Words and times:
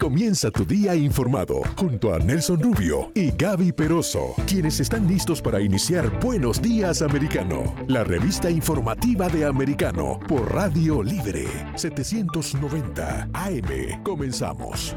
Comienza 0.00 0.52
tu 0.52 0.64
día 0.64 0.94
informado 0.94 1.60
junto 1.76 2.14
a 2.14 2.20
Nelson 2.20 2.62
Rubio 2.62 3.10
y 3.16 3.32
Gaby 3.32 3.72
Peroso, 3.72 4.32
quienes 4.46 4.78
están 4.78 5.08
listos 5.08 5.42
para 5.42 5.60
iniciar 5.60 6.20
Buenos 6.20 6.62
Días 6.62 7.02
Americano, 7.02 7.74
la 7.88 8.04
revista 8.04 8.48
informativa 8.48 9.28
de 9.28 9.44
Americano 9.44 10.20
por 10.28 10.54
Radio 10.54 11.02
Libre 11.02 11.48
790 11.74 13.28
AM. 13.32 14.02
Comenzamos. 14.04 14.94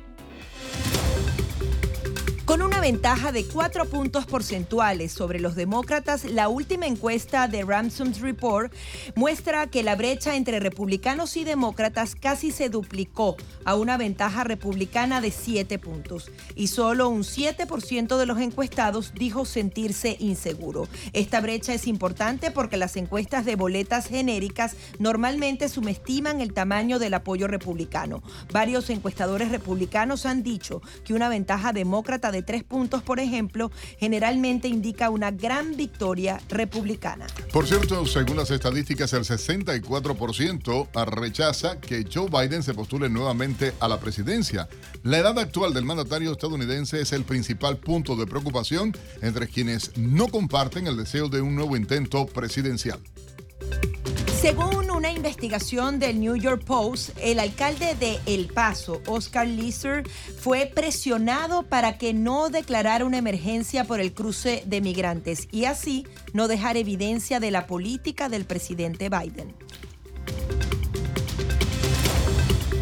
Con 2.46 2.62
una 2.62 2.80
ventaja 2.80 3.32
de 3.32 3.44
cuatro 3.44 3.86
puntos 3.86 4.24
porcentuales 4.24 5.10
sobre 5.10 5.40
los 5.40 5.56
demócratas, 5.56 6.24
la 6.24 6.48
última 6.48 6.86
encuesta 6.86 7.48
de 7.48 7.64
Ramsom's 7.64 8.20
Report 8.20 8.72
muestra 9.16 9.66
que 9.66 9.82
la 9.82 9.96
brecha 9.96 10.36
entre 10.36 10.60
republicanos 10.60 11.36
y 11.36 11.42
demócratas 11.42 12.14
casi 12.14 12.52
se 12.52 12.68
duplicó 12.68 13.36
a 13.64 13.74
una 13.74 13.96
ventaja 13.96 14.44
republicana 14.44 15.20
de 15.20 15.32
siete 15.32 15.80
puntos. 15.80 16.30
Y 16.54 16.68
solo 16.68 17.08
un 17.08 17.24
7% 17.24 18.16
de 18.16 18.26
los 18.26 18.38
encuestados 18.38 19.12
dijo 19.12 19.44
sentirse 19.44 20.16
inseguro. 20.20 20.86
Esta 21.12 21.40
brecha 21.40 21.74
es 21.74 21.88
importante 21.88 22.52
porque 22.52 22.76
las 22.76 22.96
encuestas 22.96 23.44
de 23.44 23.56
boletas 23.56 24.06
genéricas 24.06 24.76
normalmente 25.00 25.68
subestiman 25.68 26.40
el 26.40 26.54
tamaño 26.54 27.00
del 27.00 27.14
apoyo 27.14 27.48
republicano. 27.48 28.22
Varios 28.52 28.88
encuestadores 28.88 29.50
republicanos 29.50 30.26
han 30.26 30.44
dicho 30.44 30.80
que 31.04 31.12
una 31.12 31.28
ventaja 31.28 31.72
demócrata 31.72 32.30
de 32.30 32.35
tres 32.42 32.64
puntos, 32.64 33.02
por 33.02 33.20
ejemplo, 33.20 33.70
generalmente 33.98 34.68
indica 34.68 35.10
una 35.10 35.30
gran 35.30 35.76
victoria 35.76 36.40
republicana. 36.48 37.26
Por 37.52 37.66
cierto, 37.66 38.06
según 38.06 38.36
las 38.36 38.50
estadísticas, 38.50 39.12
el 39.12 39.24
64% 39.24 41.06
rechaza 41.06 41.80
que 41.80 42.06
Joe 42.12 42.28
Biden 42.28 42.62
se 42.62 42.74
postule 42.74 43.08
nuevamente 43.08 43.72
a 43.80 43.88
la 43.88 43.98
presidencia. 43.98 44.68
La 45.02 45.18
edad 45.18 45.38
actual 45.38 45.72
del 45.72 45.84
mandatario 45.84 46.32
estadounidense 46.32 47.00
es 47.00 47.12
el 47.12 47.24
principal 47.24 47.78
punto 47.78 48.16
de 48.16 48.26
preocupación 48.26 48.96
entre 49.22 49.48
quienes 49.48 49.96
no 49.96 50.28
comparten 50.28 50.86
el 50.86 50.96
deseo 50.96 51.28
de 51.28 51.40
un 51.40 51.54
nuevo 51.54 51.76
intento 51.76 52.26
presidencial. 52.26 53.00
Según 54.40 54.90
una 54.90 55.10
investigación 55.10 55.98
del 55.98 56.20
New 56.20 56.36
York 56.36 56.62
Post, 56.62 57.10
el 57.22 57.40
alcalde 57.40 57.94
de 57.98 58.20
El 58.26 58.48
Paso, 58.48 59.00
Oscar 59.06 59.46
Leeser, 59.48 60.06
fue 60.38 60.70
presionado 60.72 61.62
para 61.62 61.96
que 61.96 62.12
no 62.12 62.50
declarara 62.50 63.06
una 63.06 63.16
emergencia 63.16 63.84
por 63.84 63.98
el 63.98 64.12
cruce 64.12 64.62
de 64.66 64.82
migrantes 64.82 65.48
y 65.50 65.64
así 65.64 66.06
no 66.34 66.48
dejar 66.48 66.76
evidencia 66.76 67.40
de 67.40 67.50
la 67.50 67.66
política 67.66 68.28
del 68.28 68.44
presidente 68.44 69.08
Biden. 69.08 69.54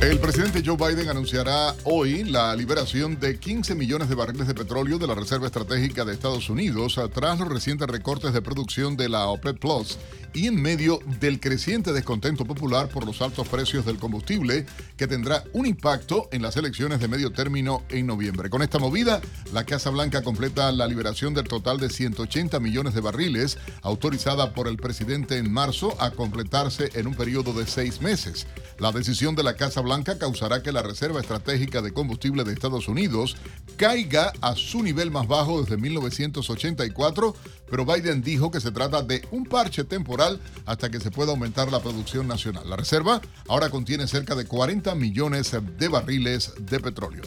El 0.00 0.18
presidente 0.18 0.62
Joe 0.62 0.76
Biden 0.76 1.08
anunciará 1.08 1.74
hoy 1.84 2.24
la 2.24 2.54
liberación 2.54 3.18
de 3.18 3.38
15 3.38 3.74
millones 3.74 4.10
de 4.10 4.14
barriles 4.14 4.46
de 4.46 4.54
petróleo 4.54 4.98
de 4.98 5.06
la 5.06 5.14
Reserva 5.14 5.46
Estratégica 5.46 6.04
de 6.04 6.12
Estados 6.12 6.50
Unidos 6.50 7.00
tras 7.14 7.38
los 7.38 7.48
recientes 7.48 7.88
recortes 7.88 8.34
de 8.34 8.42
producción 8.42 8.98
de 8.98 9.08
la 9.08 9.28
OPEP 9.28 9.58
Plus 9.58 9.98
y 10.34 10.48
en 10.48 10.60
medio 10.60 10.98
del 11.20 11.40
creciente 11.40 11.92
descontento 11.92 12.44
popular 12.44 12.88
por 12.88 13.06
los 13.06 13.22
altos 13.22 13.48
precios 13.48 13.86
del 13.86 13.98
combustible 13.98 14.66
que 14.96 15.06
tendrá 15.06 15.44
un 15.52 15.64
impacto 15.64 16.28
en 16.32 16.42
las 16.42 16.56
elecciones 16.56 17.00
de 17.00 17.08
medio 17.08 17.30
término 17.32 17.82
en 17.88 18.06
noviembre. 18.06 18.50
Con 18.50 18.62
esta 18.62 18.78
movida, 18.78 19.20
la 19.52 19.64
Casa 19.64 19.90
Blanca 19.90 20.22
completa 20.22 20.70
la 20.72 20.86
liberación 20.86 21.34
del 21.34 21.44
total 21.44 21.78
de 21.78 21.88
180 21.88 22.58
millones 22.60 22.94
de 22.94 23.00
barriles 23.00 23.58
autorizada 23.82 24.52
por 24.52 24.68
el 24.68 24.76
presidente 24.76 25.38
en 25.38 25.52
marzo 25.52 25.96
a 26.00 26.10
completarse 26.10 26.90
en 26.94 27.06
un 27.06 27.14
periodo 27.14 27.52
de 27.52 27.66
seis 27.66 28.02
meses. 28.02 28.46
La 28.78 28.90
decisión 28.90 29.36
de 29.36 29.44
la 29.44 29.54
Casa 29.54 29.80
Blanca 29.80 30.18
causará 30.18 30.62
que 30.62 30.72
la 30.72 30.82
Reserva 30.82 31.20
Estratégica 31.20 31.80
de 31.80 31.92
Combustible 31.92 32.42
de 32.42 32.52
Estados 32.52 32.88
Unidos 32.88 33.36
caiga 33.76 34.32
a 34.40 34.56
su 34.56 34.82
nivel 34.82 35.10
más 35.10 35.28
bajo 35.28 35.62
desde 35.62 35.76
1984, 35.76 37.34
pero 37.70 37.84
Biden 37.84 38.22
dijo 38.22 38.50
que 38.50 38.60
se 38.60 38.70
trata 38.70 39.02
de 39.02 39.26
un 39.30 39.44
parche 39.44 39.84
temporal 39.84 40.40
hasta 40.66 40.90
que 40.90 41.00
se 41.00 41.10
pueda 41.10 41.30
aumentar 41.32 41.70
la 41.70 41.80
producción 41.80 42.28
nacional. 42.28 42.68
La 42.68 42.76
reserva 42.76 43.20
ahora 43.48 43.70
contiene 43.70 44.06
cerca 44.06 44.34
de 44.34 44.46
40 44.46 44.94
millones 44.94 45.56
de 45.78 45.88
barriles 45.88 46.52
de 46.58 46.80
petróleo. 46.80 47.22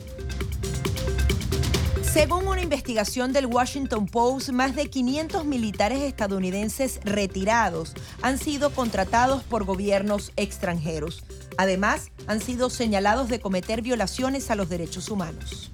Según 2.17 2.47
una 2.47 2.61
investigación 2.63 3.31
del 3.31 3.45
Washington 3.45 4.07
Post, 4.07 4.49
más 4.49 4.75
de 4.75 4.89
500 4.89 5.45
militares 5.45 6.01
estadounidenses 6.01 6.99
retirados 7.03 7.93
han 8.23 8.39
sido 8.39 8.71
contratados 8.71 9.43
por 9.43 9.65
gobiernos 9.65 10.31
extranjeros. 10.35 11.23
Además, 11.57 12.09
han 12.25 12.41
sido 12.41 12.71
señalados 12.71 13.29
de 13.29 13.39
cometer 13.39 13.83
violaciones 13.83 14.49
a 14.49 14.55
los 14.55 14.67
derechos 14.67 15.09
humanos. 15.09 15.69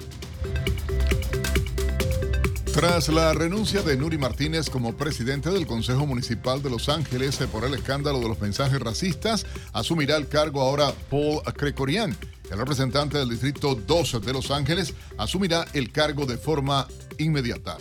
Tras 2.73 3.07
la 3.09 3.33
renuncia 3.33 3.83
de 3.83 3.95
Nuri 3.95 4.17
Martínez 4.17 4.67
como 4.67 4.97
presidente 4.97 5.51
del 5.51 5.67
Consejo 5.67 6.07
Municipal 6.07 6.63
de 6.63 6.71
Los 6.71 6.89
Ángeles 6.89 7.37
por 7.51 7.65
el 7.65 7.75
escándalo 7.75 8.19
de 8.19 8.27
los 8.27 8.41
mensajes 8.41 8.79
racistas, 8.79 9.45
asumirá 9.73 10.17
el 10.17 10.27
cargo 10.27 10.59
ahora 10.59 10.91
Paul 11.11 11.43
Crecorian. 11.55 12.17
El 12.49 12.57
representante 12.57 13.19
del 13.19 13.29
Distrito 13.29 13.75
2 13.75 14.25
de 14.25 14.33
Los 14.33 14.49
Ángeles 14.49 14.95
asumirá 15.19 15.65
el 15.73 15.91
cargo 15.91 16.25
de 16.25 16.39
forma 16.39 16.87
inmediata. 17.19 17.77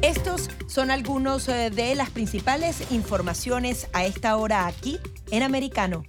Estos 0.00 0.48
son 0.66 0.90
algunos 0.90 1.46
eh, 1.50 1.68
de 1.68 1.94
las 1.94 2.08
principales 2.08 2.90
informaciones 2.90 3.86
a 3.92 4.06
esta 4.06 4.34
hora 4.38 4.66
aquí 4.66 4.98
en 5.30 5.42
Americano. 5.42 6.04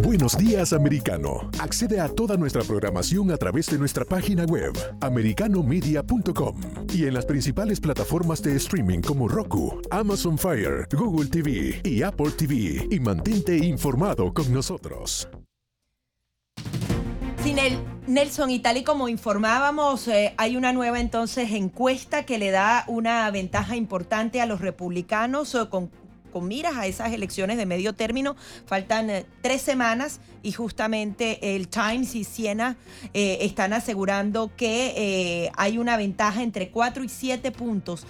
Buenos 0.00 0.38
días, 0.38 0.72
americano. 0.72 1.50
Accede 1.60 2.00
a 2.00 2.08
toda 2.08 2.36
nuestra 2.36 2.62
programación 2.62 3.30
a 3.30 3.36
través 3.36 3.66
de 3.66 3.78
nuestra 3.78 4.04
página 4.04 4.44
web, 4.44 4.72
americanomedia.com, 5.00 6.60
y 6.92 7.04
en 7.04 7.14
las 7.14 7.26
principales 7.26 7.78
plataformas 7.78 8.42
de 8.42 8.56
streaming 8.56 9.00
como 9.00 9.28
Roku, 9.28 9.80
Amazon 9.90 10.38
Fire, 10.38 10.88
Google 10.92 11.28
TV 11.28 11.80
y 11.84 12.02
Apple 12.02 12.30
TV, 12.30 12.88
y 12.90 13.00
mantente 13.00 13.58
informado 13.58 14.32
con 14.32 14.52
nosotros. 14.52 15.28
Sin 17.42 17.58
el 17.58 17.78
Nelson, 18.06 18.50
y 18.50 18.60
tal 18.60 18.78
y 18.78 18.84
como 18.84 19.08
informábamos, 19.08 20.08
eh, 20.08 20.34
hay 20.38 20.56
una 20.56 20.72
nueva 20.72 21.00
entonces 21.00 21.52
encuesta 21.52 22.24
que 22.24 22.38
le 22.38 22.50
da 22.50 22.84
una 22.88 23.30
ventaja 23.30 23.76
importante 23.76 24.40
a 24.40 24.46
los 24.46 24.60
republicanos 24.60 25.54
eh, 25.54 25.68
con 25.68 25.90
con 26.32 26.48
miras 26.48 26.76
a 26.76 26.86
esas 26.86 27.12
elecciones 27.12 27.56
de 27.56 27.66
medio 27.66 27.92
término. 27.92 28.34
Faltan 28.66 29.10
eh, 29.10 29.26
tres 29.42 29.62
semanas 29.62 30.20
y 30.42 30.52
justamente 30.52 31.54
el 31.54 31.68
Times 31.68 32.14
y 32.14 32.24
Siena 32.24 32.76
eh, 33.14 33.38
están 33.42 33.72
asegurando 33.72 34.50
que 34.56 34.94
eh, 34.96 35.52
hay 35.56 35.78
una 35.78 35.96
ventaja 35.96 36.42
entre 36.42 36.70
cuatro 36.70 37.04
y 37.04 37.08
siete 37.08 37.52
puntos 37.52 38.06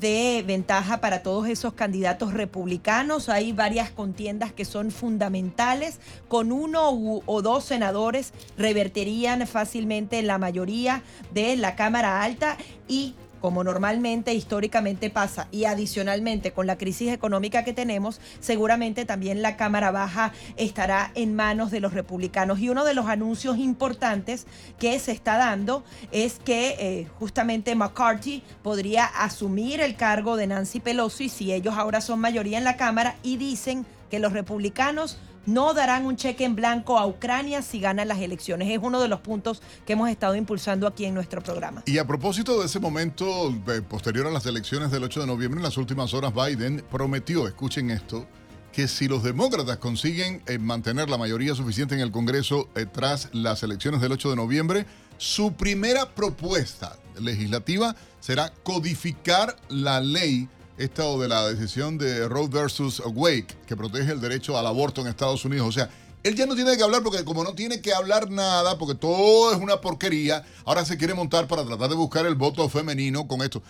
de 0.00 0.42
ventaja 0.46 1.00
para 1.00 1.22
todos 1.22 1.46
esos 1.48 1.74
candidatos 1.74 2.32
republicanos. 2.34 3.28
Hay 3.28 3.52
varias 3.52 3.90
contiendas 3.90 4.52
que 4.52 4.64
son 4.64 4.90
fundamentales. 4.90 6.00
Con 6.28 6.50
uno 6.50 6.90
o 7.26 7.42
dos 7.42 7.64
senadores 7.64 8.32
revertirían 8.58 9.46
fácilmente 9.46 10.22
la 10.22 10.38
mayoría 10.38 11.02
de 11.32 11.56
la 11.56 11.76
Cámara 11.76 12.22
Alta 12.22 12.56
y 12.88 13.14
como 13.46 13.62
normalmente 13.62 14.34
históricamente 14.34 15.08
pasa, 15.08 15.46
y 15.52 15.66
adicionalmente 15.66 16.50
con 16.50 16.66
la 16.66 16.76
crisis 16.76 17.12
económica 17.12 17.62
que 17.62 17.72
tenemos, 17.72 18.20
seguramente 18.40 19.04
también 19.04 19.40
la 19.40 19.56
Cámara 19.56 19.92
Baja 19.92 20.32
estará 20.56 21.12
en 21.14 21.36
manos 21.36 21.70
de 21.70 21.78
los 21.78 21.94
republicanos. 21.94 22.58
Y 22.58 22.70
uno 22.70 22.84
de 22.84 22.94
los 22.94 23.06
anuncios 23.06 23.56
importantes 23.58 24.48
que 24.80 24.98
se 24.98 25.12
está 25.12 25.36
dando 25.36 25.84
es 26.10 26.40
que 26.44 26.74
eh, 26.80 27.06
justamente 27.20 27.76
McCarthy 27.76 28.42
podría 28.64 29.04
asumir 29.04 29.80
el 29.80 29.94
cargo 29.94 30.36
de 30.36 30.48
Nancy 30.48 30.80
Pelosi 30.80 31.28
si 31.28 31.52
ellos 31.52 31.76
ahora 31.76 32.00
son 32.00 32.18
mayoría 32.18 32.58
en 32.58 32.64
la 32.64 32.76
Cámara 32.76 33.14
y 33.22 33.36
dicen 33.36 33.86
que 34.10 34.18
los 34.18 34.32
republicanos 34.32 35.18
no 35.46 35.74
darán 35.74 36.04
un 36.06 36.16
cheque 36.16 36.44
en 36.44 36.54
blanco 36.56 36.98
a 36.98 37.06
Ucrania 37.06 37.62
si 37.62 37.80
ganan 37.80 38.08
las 38.08 38.18
elecciones. 38.18 38.68
Es 38.70 38.78
uno 38.82 39.00
de 39.00 39.08
los 39.08 39.20
puntos 39.20 39.62
que 39.86 39.94
hemos 39.94 40.10
estado 40.10 40.34
impulsando 40.34 40.86
aquí 40.86 41.04
en 41.04 41.14
nuestro 41.14 41.42
programa. 41.42 41.82
Y 41.86 41.98
a 41.98 42.06
propósito 42.06 42.60
de 42.60 42.66
ese 42.66 42.80
momento 42.80 43.54
posterior 43.88 44.26
a 44.26 44.30
las 44.30 44.46
elecciones 44.46 44.90
del 44.90 45.04
8 45.04 45.20
de 45.20 45.26
noviembre, 45.26 45.58
en 45.58 45.64
las 45.64 45.76
últimas 45.76 46.12
horas 46.14 46.32
Biden 46.34 46.84
prometió, 46.90 47.46
escuchen 47.46 47.90
esto, 47.90 48.26
que 48.72 48.88
si 48.88 49.08
los 49.08 49.22
demócratas 49.22 49.78
consiguen 49.78 50.42
eh, 50.46 50.58
mantener 50.58 51.08
la 51.08 51.16
mayoría 51.16 51.54
suficiente 51.54 51.94
en 51.94 52.02
el 52.02 52.10
Congreso 52.10 52.68
eh, 52.74 52.84
tras 52.84 53.30
las 53.32 53.62
elecciones 53.62 54.02
del 54.02 54.12
8 54.12 54.30
de 54.30 54.36
noviembre, 54.36 54.86
su 55.16 55.54
primera 55.54 56.14
propuesta 56.14 56.98
legislativa 57.18 57.96
será 58.20 58.52
codificar 58.62 59.56
la 59.70 60.00
ley 60.00 60.48
esta 60.78 61.04
de 61.16 61.28
la 61.28 61.48
decisión 61.48 61.98
de 61.98 62.28
Roe 62.28 62.48
versus 62.48 63.02
Wake, 63.06 63.54
que 63.66 63.76
protege 63.76 64.12
el 64.12 64.20
derecho 64.20 64.58
al 64.58 64.66
aborto 64.66 65.00
en 65.00 65.06
Estados 65.06 65.44
Unidos. 65.44 65.68
O 65.68 65.72
sea, 65.72 65.88
él 66.22 66.34
ya 66.34 66.44
no 66.46 66.54
tiene 66.54 66.76
que 66.76 66.82
hablar 66.82 67.02
porque 67.02 67.24
como 67.24 67.44
no 67.44 67.54
tiene 67.54 67.80
que 67.80 67.92
hablar 67.92 68.30
nada, 68.30 68.78
porque 68.78 68.94
todo 68.94 69.52
es 69.52 69.58
una 69.58 69.80
porquería, 69.80 70.44
ahora 70.64 70.84
se 70.84 70.96
quiere 70.98 71.14
montar 71.14 71.46
para 71.46 71.64
tratar 71.64 71.88
de 71.88 71.94
buscar 71.94 72.26
el 72.26 72.34
voto 72.34 72.68
femenino 72.68 73.26
con 73.26 73.42
esto. 73.42 73.62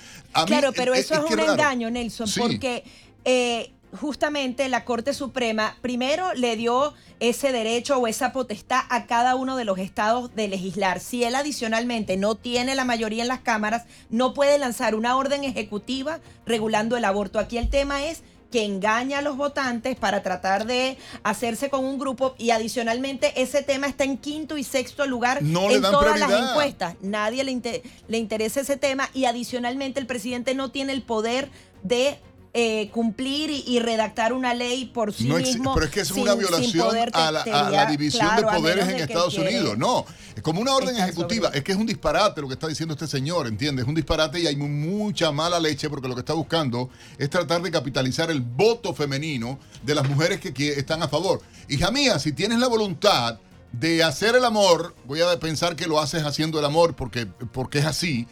claro, 0.47 0.73
pero 0.75 0.95
eso 0.95 1.15
es, 1.15 1.31
un 1.31 1.39
engaño, 1.39 1.91
Nelson, 1.91 2.29
porque 2.37 2.83
eh, 3.25 3.73
justamente 3.97 4.69
la 4.69 4.85
Corte 4.85 5.15
Suprema 5.15 5.77
primero 5.81 6.35
le 6.35 6.57
dio 6.57 6.95
ese 7.21 7.53
derecho 7.53 7.99
o 7.99 8.07
esa 8.07 8.33
potestad 8.33 8.81
a 8.91 9.07
cada 9.07 9.35
uno 9.35 9.57
de 9.57 9.65
los 9.65 9.79
estados 9.79 10.35
de 10.35 10.49
legislar. 10.49 11.01
Si 11.01 11.25
él 11.25 11.35
adicionalmente 11.35 12.17
no 12.17 12.35
tiene 12.35 12.75
la 12.75 12.85
mayoría 12.85 13.23
en 13.23 13.29
las 13.29 13.41
cámaras, 13.41 13.85
no 14.11 14.35
puede 14.35 14.59
lanzar 14.59 14.95
una 14.95 15.17
orden 15.17 15.45
ejecutiva 15.45 16.21
regulando 16.45 16.97
el 16.97 17.05
aborto. 17.05 17.39
Aquí 17.39 17.59
el 17.59 17.71
tema 17.71 18.05
es 18.05 18.23
que 18.51 18.65
engaña 18.65 19.19
a 19.19 19.23
los 19.23 19.37
votantes 19.37 19.97
para 19.97 20.23
tratar 20.23 20.67
de 20.67 20.97
hacerse 21.25 21.69
con 21.69 21.85
un 21.85 21.99
grupo 21.99 22.35
y 22.39 22.51
adicionalmente 22.51 23.41
ese 23.41 23.63
tema 23.63 23.87
está 23.87 24.05
en 24.05 24.19
quinto 24.19 24.57
y 24.57 24.65
sexto 24.65 25.07
lugar 25.07 25.39
en 25.43 25.83
todas 25.83 26.19
las 26.19 26.31
encuestas. 26.31 26.95
Nadie 27.01 27.43
le, 27.45 27.83
le 28.09 28.19
interesa 28.19 28.61
ese 28.61 28.77
tema 28.77 29.11
y 29.13 29.25
adicionalmente 29.25 30.01
el 30.01 30.07
presidente 30.07 30.55
no 30.55 30.71
tiene 30.71 30.93
el 30.93 31.03
poder 31.03 31.51
de 31.83 32.21
eh, 32.59 32.89
cumplir 32.91 33.51
y, 33.51 33.81
redactar 33.81 34.33
una 34.33 34.55
ley 34.55 34.87
por 34.87 35.13
sí 35.13 35.29
mismo. 35.29 35.75
Pero 35.75 35.85
es 35.85 35.93
que 35.93 36.01
es 36.01 36.11
una 36.11 36.35
violación 36.35 36.89
a, 37.13 37.31
la, 37.31 37.85
división 37.85 38.35
de 38.35 38.45
poderes 38.45 38.89
en 38.89 38.97
Estados 38.97 39.37
Unidos. 39.37 39.77
No, 39.77 40.07
es 40.35 40.41
como 40.41 40.63
una 40.63 40.75
orden 40.75 40.97
ejecutiva. 40.97 41.51
Es 41.53 41.63
que 41.63 41.73
es 41.73 41.79
un 41.79 41.85
disparate 41.85 42.41
lo 42.41 42.49
que 42.49 42.55
está 42.55 42.67
diciendo 42.67 42.95
este 42.95 43.07
señor, 43.07 43.47
¿entiendes? 43.47 43.83
Es 43.83 43.89
un 43.91 43.95
disparate 43.95 44.41
y 44.41 44.47
hay 44.47 44.57
mucha 44.57 45.31
mala 45.33 45.61
leche 45.61 45.91
porque 45.91 46.09
lo 46.09 46.15
que 46.15 46.21
está 46.21 46.33
buscando 46.33 46.89
es 47.19 47.29
tratar 47.29 47.61
de 47.61 47.71
capitalizar 47.71 48.31
el 48.31 48.41
voto 48.41 48.95
femenino 48.95 49.59
de 49.83 49.95
las 49.95 50.09
mujeres 50.09 50.41
que, 50.41 50.69
están 50.79 51.03
a 51.03 51.09
favor. 51.09 51.43
Hija 51.69 51.91
mía, 51.91 52.19
si 52.19 52.33
tienes 52.33 52.59
la 52.59 52.69
voluntad 52.69 53.39
de 53.73 54.03
hacer 54.03 54.35
el 54.35 54.47
amor, 54.47 54.95
voy 55.05 55.21
a 55.21 55.39
pensar 55.39 55.77
que 55.77 55.87
lo 55.87 56.01
haces 56.01 56.25
haciendo 56.25 56.59
el 56.59 56.65
amor 56.65 56.97
porque, 56.97 57.27
porque 57.27 57.81
es 57.81 57.85
así 57.85 58.27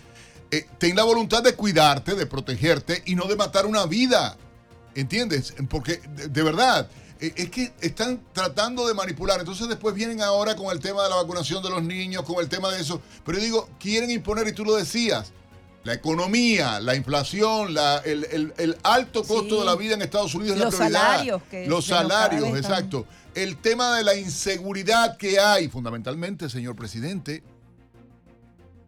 eh, 0.54 0.66
ten 0.78 0.94
la 0.94 1.02
voluntad 1.02 1.42
de 1.42 1.54
cuidarte, 1.54 2.14
de 2.14 2.26
protegerte 2.26 3.02
y 3.06 3.16
no 3.16 3.24
de 3.26 3.34
matar 3.34 3.66
una 3.66 3.86
vida. 3.86 4.36
¿Entiendes? 4.94 5.52
Porque 5.68 5.96
de, 5.96 6.42
verdad, 6.44 6.88
eh, 7.20 7.32
es 7.34 7.50
que 7.50 7.72
están 7.80 8.22
tratando 8.32 8.86
de 8.86 8.94
manipular. 8.94 9.40
Entonces 9.40 9.68
después 9.68 9.96
vienen 9.96 10.22
ahora 10.22 10.54
con 10.54 10.70
el 10.70 10.78
tema 10.78 11.02
de 11.02 11.10
la 11.10 11.16
vacunación 11.16 11.60
de 11.62 11.70
los 11.70 11.82
niños, 11.82 12.22
con 12.22 12.36
el 12.38 12.48
tema 12.48 12.70
de 12.70 12.80
eso. 12.80 13.02
Pero 13.24 13.38
yo 13.38 13.44
digo, 13.44 13.68
quieren 13.80 14.12
imponer, 14.12 14.46
y 14.46 14.52
tú 14.52 14.64
lo 14.64 14.76
decías, 14.76 15.32
la 15.82 15.92
economía, 15.92 16.78
la 16.78 16.94
inflación, 16.94 17.74
el, 18.04 18.78
alto 18.84 19.24
costo 19.24 19.58
de 19.58 19.66
la 19.66 19.74
vida 19.74 19.94
en 19.94 20.02
Estados 20.02 20.36
Unidos 20.36 20.56
es 20.56 20.62
la 20.62 20.70
prioridad. 20.70 21.00
Salarios 21.00 21.42
los 21.66 21.84
salarios, 21.84 22.56
exacto. 22.56 23.06
El 23.34 23.56
tema 23.56 23.96
de 23.96 24.04
la 24.04 24.14
inseguridad 24.14 25.16
que 25.16 25.40
hay, 25.40 25.68
fundamentalmente, 25.68 26.48
señor 26.48 26.76
presidente, 26.76 27.42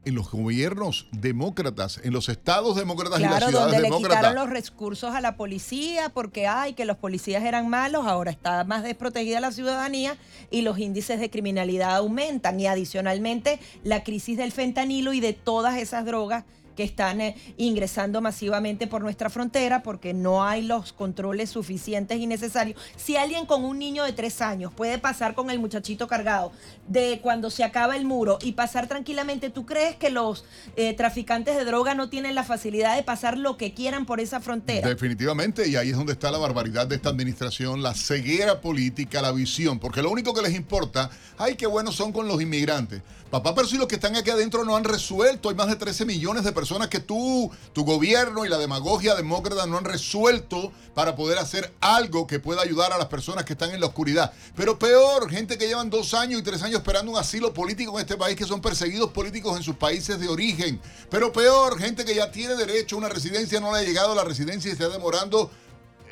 en 0.07 0.15
los 0.15 0.31
gobiernos 0.31 1.09
demócratas, 1.11 2.01
en 2.03 2.13
los 2.13 2.29
estados 2.29 2.77
demócratas 2.77 3.19
y 3.19 3.25
las 3.25 3.45
ciudades 3.45 3.83
donde 3.83 3.91
le 3.91 3.97
quitaron 3.97 4.37
los 4.37 4.49
recursos 4.49 5.15
a 5.15 5.21
la 5.21 5.37
policía 5.37 6.11
porque 6.11 6.47
ay 6.47 6.75
que 6.75 6.85
los 6.85 6.97
policías 6.97 7.43
eran 7.43 7.69
malos, 7.69 8.07
ahora 8.07 8.31
está 8.31 8.63
más 8.63 8.85
desprotegida 8.85 9.41
la 9.41 9.51
ciudadanía 9.51 10.17
y 10.51 10.63
los 10.63 10.79
índices 10.79 11.19
de 11.19 11.29
criminalidad 11.29 11.97
aumentan. 11.97 12.61
Y 12.61 12.69
adicionalmente 12.69 13.59
la 13.83 14.05
crisis 14.05 14.39
del 14.39 14.53
fentanilo 14.53 15.13
y 15.13 15.19
de 15.19 15.33
todas 15.33 15.77
esas 15.77 16.05
drogas 16.05 16.45
que 16.77 16.85
están 16.85 17.21
eh, 17.21 17.37
ingresando 17.57 18.21
masivamente 18.21 18.87
por 18.87 19.03
nuestra 19.03 19.31
frontera 19.31 19.83
porque 19.83 20.15
no 20.15 20.45
hay 20.45 20.63
los 20.63 20.93
controles 20.93 21.51
suficientes 21.51 22.19
y 22.19 22.27
necesarios. 22.27 22.81
Si 22.97 23.17
alguien 23.17 23.47
con 23.47 23.65
un 23.65 23.79
niño 23.79 24.05
de 24.05 24.13
tres 24.13 24.41
años 24.41 24.73
puede 24.73 24.99
pasar 24.99 25.35
con 25.35 25.51
el 25.51 25.59
muchachito 25.59 26.07
cargado 26.07 26.53
de 26.87 27.21
cuando 27.23 27.51
se 27.51 27.65
acaba 27.65 27.97
el 27.97 28.05
muro 28.05 28.39
y 28.43 28.53
pasar 28.53 28.87
tranquilamente, 28.87 29.51
¿tú 29.51 29.67
crees 29.67 29.97
que 29.97 30.11
los 30.11 30.45
eh, 30.77 30.95
traficantes 30.95 31.57
de 31.57 31.65
droga 31.65 31.95
no 31.95 32.09
tienen 32.09 32.35
la 32.35 32.45
facilidad 32.45 32.95
de 32.95 33.03
pasar 33.03 33.39
lo 33.39 33.57
que 33.57 33.75
quieran 33.75 34.07
por 34.07 34.21
esa 34.21 34.41
frontera? 34.41 34.89
Definitivamente, 34.89 35.69
y 35.69 35.77
ahí 35.77 35.91
es 35.91 35.97
donde 35.97 36.13
está 36.13 36.31
la 36.31 36.39
barbaridad 36.39 36.87
de 36.87 36.97
esta 36.97 37.09
administración, 37.09 37.83
la 37.83 37.95
ceguera 37.95 38.61
política, 38.61 39.23
la 39.23 39.33
visión, 39.33 39.79
porque 39.79 40.03
lo 40.03 40.11
único 40.11 40.35
que 40.35 40.43
les 40.43 40.55
importa, 40.55 41.11
ay, 41.39 41.57
qué 41.57 41.67
buenos 41.67 41.97
son 41.97 42.13
con 42.13 42.29
los 42.29 42.41
inmigrantes. 42.41 43.03
Papá, 43.31 43.55
pero 43.55 43.67
si 43.67 43.77
los 43.77 43.89
que 43.89 43.97
están 43.97 44.15
aquí 44.15 44.31
adentro 44.31 44.65
no 44.65 44.77
han 44.77 44.85
resuelto, 44.85 45.49
hay 45.49 45.57
más 45.57 45.67
de 45.67 45.77
13 45.77 46.05
millones 46.05 46.45
de 46.45 46.53
personas 46.53 46.66
que 46.89 47.01
tú, 47.01 47.51
tu 47.73 47.85
gobierno 47.85 48.45
y 48.45 48.49
la 48.49 48.59
demagogia 48.59 49.15
demócrata 49.15 49.67
no 49.67 49.79
han 49.79 49.85
resuelto 49.85 50.73
para 50.95 51.15
poder 51.15 51.39
hacer 51.39 51.73
algo 51.81 52.27
que 52.27 52.39
pueda 52.39 52.63
ayudar 52.63 52.93
a 52.93 52.99
las 52.99 53.07
personas 53.07 53.45
que 53.45 53.53
están 53.53 53.71
en 53.71 53.81
la 53.81 53.87
oscuridad. 53.87 54.33
Pero 54.55 54.79
peor, 54.79 55.31
gente 55.31 55.59
que 55.59 55.69
llevan 55.69 55.91
dos 55.91 56.15
años 56.15 56.41
y 56.41 56.43
tres 56.43 56.63
años 56.63 56.79
esperando 56.79 57.13
un 57.13 57.19
asilo 57.19 57.53
político 57.53 57.95
en 57.95 58.01
este 58.01 58.17
país, 58.17 58.37
que 58.37 58.45
son 58.45 58.61
perseguidos 58.61 59.11
políticos 59.11 59.57
en 59.57 59.63
sus 59.63 59.77
países 59.77 60.19
de 60.19 60.29
origen. 60.29 60.81
Pero 61.11 61.33
peor, 61.33 61.79
gente 61.79 62.05
que 62.05 62.15
ya 62.15 62.31
tiene 62.31 62.55
derecho 62.55 62.97
a 62.97 62.99
una 62.99 63.09
residencia, 63.09 63.61
no 63.61 63.73
le 63.73 63.81
ha 63.81 63.83
llegado 63.83 64.13
a 64.13 64.15
la 64.15 64.25
residencia 64.25 64.69
y 64.69 64.73
está 64.73 64.89
demorando 64.89 65.51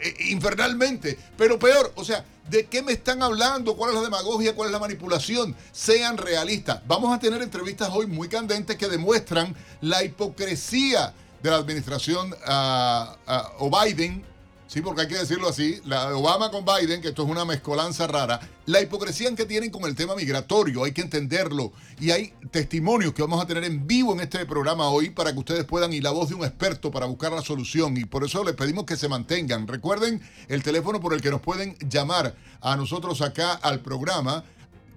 eh, 0.02 0.14
infernalmente. 0.30 1.18
Pero 1.36 1.58
peor, 1.58 1.92
o 1.96 2.04
sea, 2.04 2.24
¿de 2.48 2.66
qué 2.66 2.82
me 2.82 2.92
están 2.92 3.22
hablando? 3.22 3.76
¿Cuál 3.76 3.90
es 3.90 3.96
la 3.96 4.02
demagogia? 4.02 4.54
¿Cuál 4.54 4.68
es 4.68 4.72
la 4.72 4.78
manipulación? 4.78 5.54
Sean 5.72 6.16
realistas. 6.16 6.80
Vamos 6.86 7.14
a 7.14 7.18
tener 7.18 7.42
entrevistas 7.42 7.90
hoy 7.92 8.06
muy 8.06 8.28
candentes 8.28 8.76
que 8.76 8.88
demuestran 8.88 9.54
la 9.80 10.04
hipocresía 10.04 11.14
de 11.42 11.50
la 11.50 11.56
administración 11.56 12.32
uh, 12.32 13.70
Biden 13.70 14.24
Sí, 14.74 14.80
porque 14.80 15.02
hay 15.02 15.06
que 15.06 15.14
decirlo 15.14 15.48
así, 15.48 15.80
la 15.84 16.08
de 16.08 16.14
Obama 16.14 16.50
con 16.50 16.64
Biden, 16.64 17.00
que 17.00 17.10
esto 17.10 17.22
es 17.22 17.30
una 17.30 17.44
mezcolanza 17.44 18.08
rara, 18.08 18.40
la 18.66 18.80
hipocresía 18.80 19.32
que 19.36 19.44
tienen 19.44 19.70
con 19.70 19.84
el 19.84 19.94
tema 19.94 20.16
migratorio, 20.16 20.82
hay 20.82 20.90
que 20.90 21.00
entenderlo. 21.00 21.72
Y 22.00 22.10
hay 22.10 22.34
testimonios 22.50 23.14
que 23.14 23.22
vamos 23.22 23.40
a 23.40 23.46
tener 23.46 23.62
en 23.62 23.86
vivo 23.86 24.14
en 24.14 24.18
este 24.18 24.44
programa 24.46 24.88
hoy 24.88 25.10
para 25.10 25.32
que 25.32 25.38
ustedes 25.38 25.64
puedan 25.64 25.92
y 25.92 26.00
la 26.00 26.10
voz 26.10 26.30
de 26.30 26.34
un 26.34 26.44
experto 26.44 26.90
para 26.90 27.06
buscar 27.06 27.30
la 27.30 27.42
solución. 27.42 27.96
Y 27.96 28.04
por 28.04 28.24
eso 28.24 28.42
les 28.42 28.56
pedimos 28.56 28.84
que 28.84 28.96
se 28.96 29.08
mantengan. 29.08 29.68
Recuerden 29.68 30.20
el 30.48 30.64
teléfono 30.64 30.98
por 30.98 31.14
el 31.14 31.22
que 31.22 31.30
nos 31.30 31.40
pueden 31.40 31.76
llamar 31.88 32.34
a 32.60 32.74
nosotros 32.74 33.22
acá 33.22 33.52
al 33.52 33.78
programa 33.78 34.42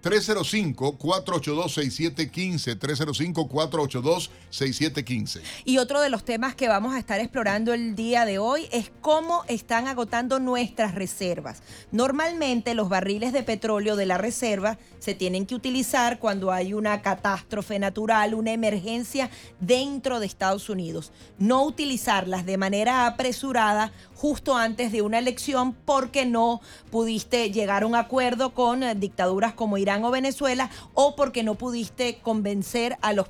305-482-6715. 0.02 2.80
305-482-6715. 2.80 5.42
Y 5.66 5.78
otro 5.78 6.02
de 6.02 6.10
los 6.10 6.24
temas 6.24 6.56
que 6.56 6.68
vamos 6.68 6.96
a 6.96 7.00
estar 7.00 7.20
explorando 7.20 7.74
el 7.74 7.96
día 7.96 8.26
de 8.26 8.40
hoy 8.40 8.68
es 8.72 8.92
cómo 9.02 9.44
están 9.48 9.88
agotando 9.88 10.40
nuestras 10.40 10.96
reservas. 10.96 11.62
Normalmente 11.92 12.76
los 12.76 12.90
barriles 12.90 13.34
de 13.34 13.44
petróleo 13.44 13.96
de 13.96 14.06
la 14.06 14.18
reserva 14.18 14.78
se 15.00 15.14
tienen 15.14 15.46
que 15.46 15.56
utilizar 15.56 16.20
cuando 16.20 16.52
hay 16.52 16.74
una 16.74 17.02
catástrofe 17.02 17.80
natural, 17.80 18.34
una 18.34 18.52
emergencia 18.52 19.30
dentro 19.60 20.20
de 20.20 20.26
Estados 20.26 20.70
Unidos. 20.70 21.12
No 21.38 21.64
utilizarlas 21.64 22.46
de 22.46 22.58
manera 22.58 23.08
apresurada 23.08 23.92
justo 24.18 24.58
antes 24.58 24.92
de 24.92 25.04
una 25.04 25.20
elección 25.20 25.74
porque 25.74 26.26
no 26.26 26.60
pudiste 26.90 27.52
llegar 27.52 27.84
a 27.84 27.86
un 27.86 27.94
acuerdo 27.94 28.50
con 28.50 28.82
eh, 28.82 28.96
dictaduras 28.96 29.54
como 29.54 29.78
Irán 29.78 30.04
o 30.04 30.10
Venezuela 30.10 30.72
o 30.96 31.16
porque 31.16 31.44
no 31.44 31.54
pudiste 31.54 32.18
convencer 32.24 32.98
a 33.02 33.14
los, 33.14 33.28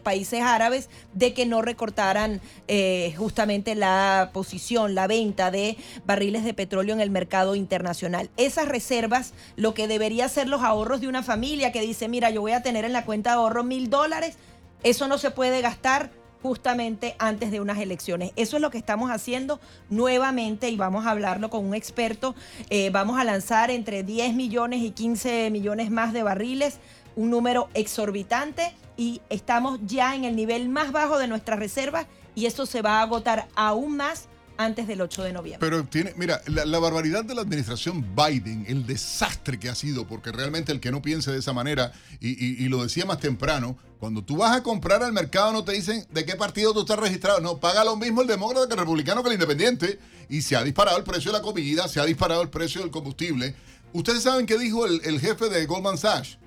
países 0.00 0.42
árabes 0.42 0.90
de 1.14 1.34
que 1.34 1.46
no 1.46 1.62
recortaran 1.62 2.40
eh, 2.66 3.14
justamente 3.16 3.76
la 3.76 4.30
posición, 4.32 4.96
la 4.96 5.06
venta 5.06 5.52
de 5.52 5.76
barriles 6.04 6.42
de 6.42 6.52
petróleo 6.52 6.94
en 6.94 7.00
el 7.00 7.10
mercado 7.10 7.54
internacional. 7.54 8.28
Esas 8.36 8.66
reservas, 8.66 9.34
lo 9.54 9.72
que 9.72 9.86
debería 9.86 10.28
ser 10.28 10.48
los 10.48 10.62
ahorros 10.62 11.00
de 11.00 11.06
una 11.06 11.22
familia 11.22 11.70
que 11.70 11.80
dice, 11.80 12.08
mira, 12.08 12.30
yo 12.30 12.40
voy 12.40 12.52
a 12.52 12.62
tener 12.62 12.84
en 12.84 12.92
la 12.92 13.04
cuenta 13.04 13.30
de 13.30 13.36
ahorro 13.36 13.62
mil 13.62 13.88
dólares, 13.88 14.36
eso 14.82 15.06
no 15.06 15.16
se 15.18 15.30
puede 15.30 15.60
gastar 15.60 16.10
justamente 16.42 17.14
antes 17.18 17.50
de 17.50 17.60
unas 17.60 17.78
elecciones. 17.78 18.32
Eso 18.36 18.56
es 18.56 18.62
lo 18.62 18.70
que 18.70 18.78
estamos 18.78 19.10
haciendo 19.10 19.60
nuevamente 19.90 20.70
y 20.70 20.76
vamos 20.76 21.06
a 21.06 21.10
hablarlo 21.10 21.50
con 21.50 21.64
un 21.64 21.74
experto. 21.74 22.34
Eh, 22.70 22.90
vamos 22.90 23.18
a 23.18 23.24
lanzar 23.24 23.70
entre 23.70 24.02
10 24.02 24.34
millones 24.34 24.82
y 24.82 24.90
15 24.90 25.50
millones 25.50 25.90
más 25.90 26.12
de 26.12 26.22
barriles, 26.22 26.78
un 27.16 27.30
número 27.30 27.68
exorbitante 27.74 28.74
y 28.96 29.20
estamos 29.30 29.80
ya 29.84 30.14
en 30.14 30.24
el 30.24 30.36
nivel 30.36 30.68
más 30.68 30.92
bajo 30.92 31.18
de 31.18 31.28
nuestras 31.28 31.58
reservas 31.58 32.06
y 32.34 32.46
eso 32.46 32.66
se 32.66 32.82
va 32.82 32.98
a 32.98 33.02
agotar 33.02 33.48
aún 33.54 33.96
más 33.96 34.28
antes 34.58 34.88
del 34.88 35.00
8 35.00 35.22
de 35.22 35.32
noviembre. 35.32 35.66
Pero 35.66 35.84
tiene, 35.84 36.12
mira, 36.16 36.42
la, 36.46 36.78
barbaridad 36.80 37.24
de 37.24 37.34
la 37.34 37.42
administración 37.42 38.04
Biden, 38.14 38.66
el 38.68 38.86
desastre 38.86 39.58
que 39.58 39.68
ha 39.68 39.74
sido, 39.74 40.06
porque 40.06 40.32
realmente 40.32 40.72
el 40.72 40.80
que 40.80 40.90
no 40.90 41.00
piense 41.00 41.30
de 41.30 41.38
esa 41.38 41.52
manera, 41.52 41.92
y, 42.20 42.68
lo 42.68 42.82
decía 42.82 43.06
más 43.06 43.20
temprano, 43.20 43.78
cuando 44.00 44.22
tú 44.22 44.36
vas 44.36 44.54
a 44.54 44.62
comprar 44.62 45.02
al 45.02 45.12
mercado 45.12 45.52
no 45.52 45.64
te 45.64 45.72
dicen 45.72 46.04
de 46.10 46.24
qué 46.24 46.34
partido 46.34 46.74
tú 46.74 46.80
estás 46.80 46.98
registrado, 46.98 47.40
no, 47.40 47.58
paga 47.58 47.84
lo 47.84 47.96
mismo 47.96 48.20
el 48.20 48.28
demócrata 48.28 48.66
que 48.66 48.74
el 48.74 48.80
republicano 48.80 49.22
que 49.22 49.28
el 49.28 49.34
independiente, 49.34 49.98
y 50.28 50.42
se 50.42 50.56
ha 50.56 50.64
disparado 50.64 50.98
el 50.98 51.04
precio 51.04 51.32
de 51.32 51.38
la 51.38 51.42
comida, 51.42 51.88
se 51.88 52.00
ha 52.00 52.04
disparado 52.04 52.42
el 52.42 52.50
precio 52.50 52.80
del 52.80 52.90
combustible. 52.90 53.54
Ustedes 53.92 54.24
saben 54.24 54.44
qué 54.44 54.58
dijo 54.58 54.86
el 54.86 55.20
jefe 55.20 55.48
de 55.48 55.64
Goldman 55.66 55.96
Sachs. 55.96 56.38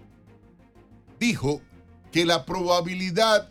Dijo 1.17 1.61
que 2.11 2.25
la 2.25 2.45
probabilidad 2.45 3.49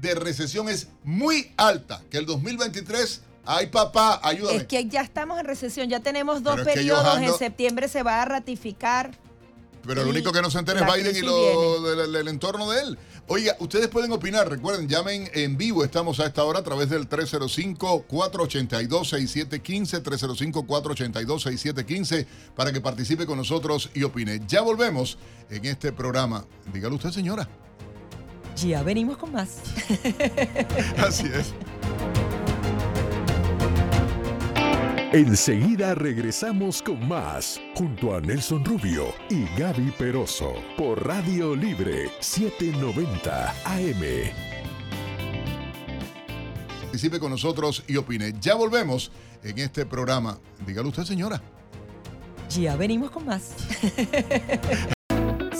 de 0.00 0.14
recesión 0.14 0.68
es 0.68 0.88
muy 1.04 1.52
alta, 1.56 2.02
que 2.10 2.18
el 2.18 2.26
2023 2.26 3.22
Ay, 3.46 3.68
papá, 3.68 4.20
ayúdame. 4.22 4.58
Es 4.58 4.64
que 4.64 4.86
ya 4.86 5.02
estamos 5.02 5.38
en 5.38 5.46
recesión, 5.46 5.88
ya 5.88 6.00
tenemos 6.00 6.42
dos 6.42 6.60
periodos. 6.62 7.20
En 7.20 7.32
septiembre 7.34 7.88
se 7.88 8.02
va 8.02 8.22
a 8.22 8.24
ratificar. 8.24 9.12
Pero 9.86 10.02
lo 10.02 10.10
único 10.10 10.32
que 10.32 10.42
no 10.42 10.50
se 10.50 10.58
entera 10.58 10.80
es 10.80 10.94
Biden 10.94 11.16
y 11.16 11.20
lo 11.20 11.80
del, 11.82 12.28
entorno 12.28 12.70
de 12.70 12.80
él. 12.80 12.98
Oiga, 13.28 13.56
ustedes 13.60 13.88
pueden 13.88 14.12
opinar, 14.12 14.46
recuerden, 14.48 14.88
llamen 14.88 15.28
en 15.34 15.56
vivo, 15.56 15.82
estamos 15.84 16.20
a 16.20 16.26
esta 16.26 16.44
hora 16.44 16.60
a 16.60 16.62
través 16.62 16.88
del 16.90 17.08
305-482-6715, 17.08 20.02
305-482-6715, 20.02 22.26
para 22.54 22.72
que 22.72 22.80
participe 22.80 23.26
con 23.26 23.38
nosotros 23.38 23.90
y 23.94 24.02
opine. 24.02 24.40
Ya 24.46 24.60
volvemos 24.60 25.18
en 25.50 25.64
este 25.66 25.92
programa. 25.92 26.44
Dígalo 26.72 26.96
usted, 26.96 27.10
señora. 27.10 27.48
Ya 28.56 28.82
venimos 28.82 29.18
con 29.18 29.30
más. 29.32 29.58
Así 30.98 31.26
es. 31.26 31.52
Enseguida 35.16 35.94
regresamos 35.94 36.82
con 36.82 37.08
más, 37.08 37.58
junto 37.74 38.14
a 38.14 38.20
Nelson 38.20 38.62
Rubio 38.62 39.14
y 39.30 39.46
Gaby 39.58 39.90
Peroso, 39.92 40.52
por 40.76 41.06
Radio 41.06 41.56
Libre 41.56 42.10
790 42.20 43.50
AM. 43.64 44.02
Participe 46.82 47.18
con 47.18 47.30
nosotros 47.30 47.82
y 47.86 47.96
opine. 47.96 48.34
Ya 48.42 48.56
volvemos 48.56 49.10
en 49.42 49.58
este 49.58 49.86
programa. 49.86 50.38
Dígalo 50.66 50.90
usted, 50.90 51.04
señora. 51.04 51.40
Ya 52.50 52.76
venimos 52.76 53.10
con 53.10 53.24
más. 53.24 53.54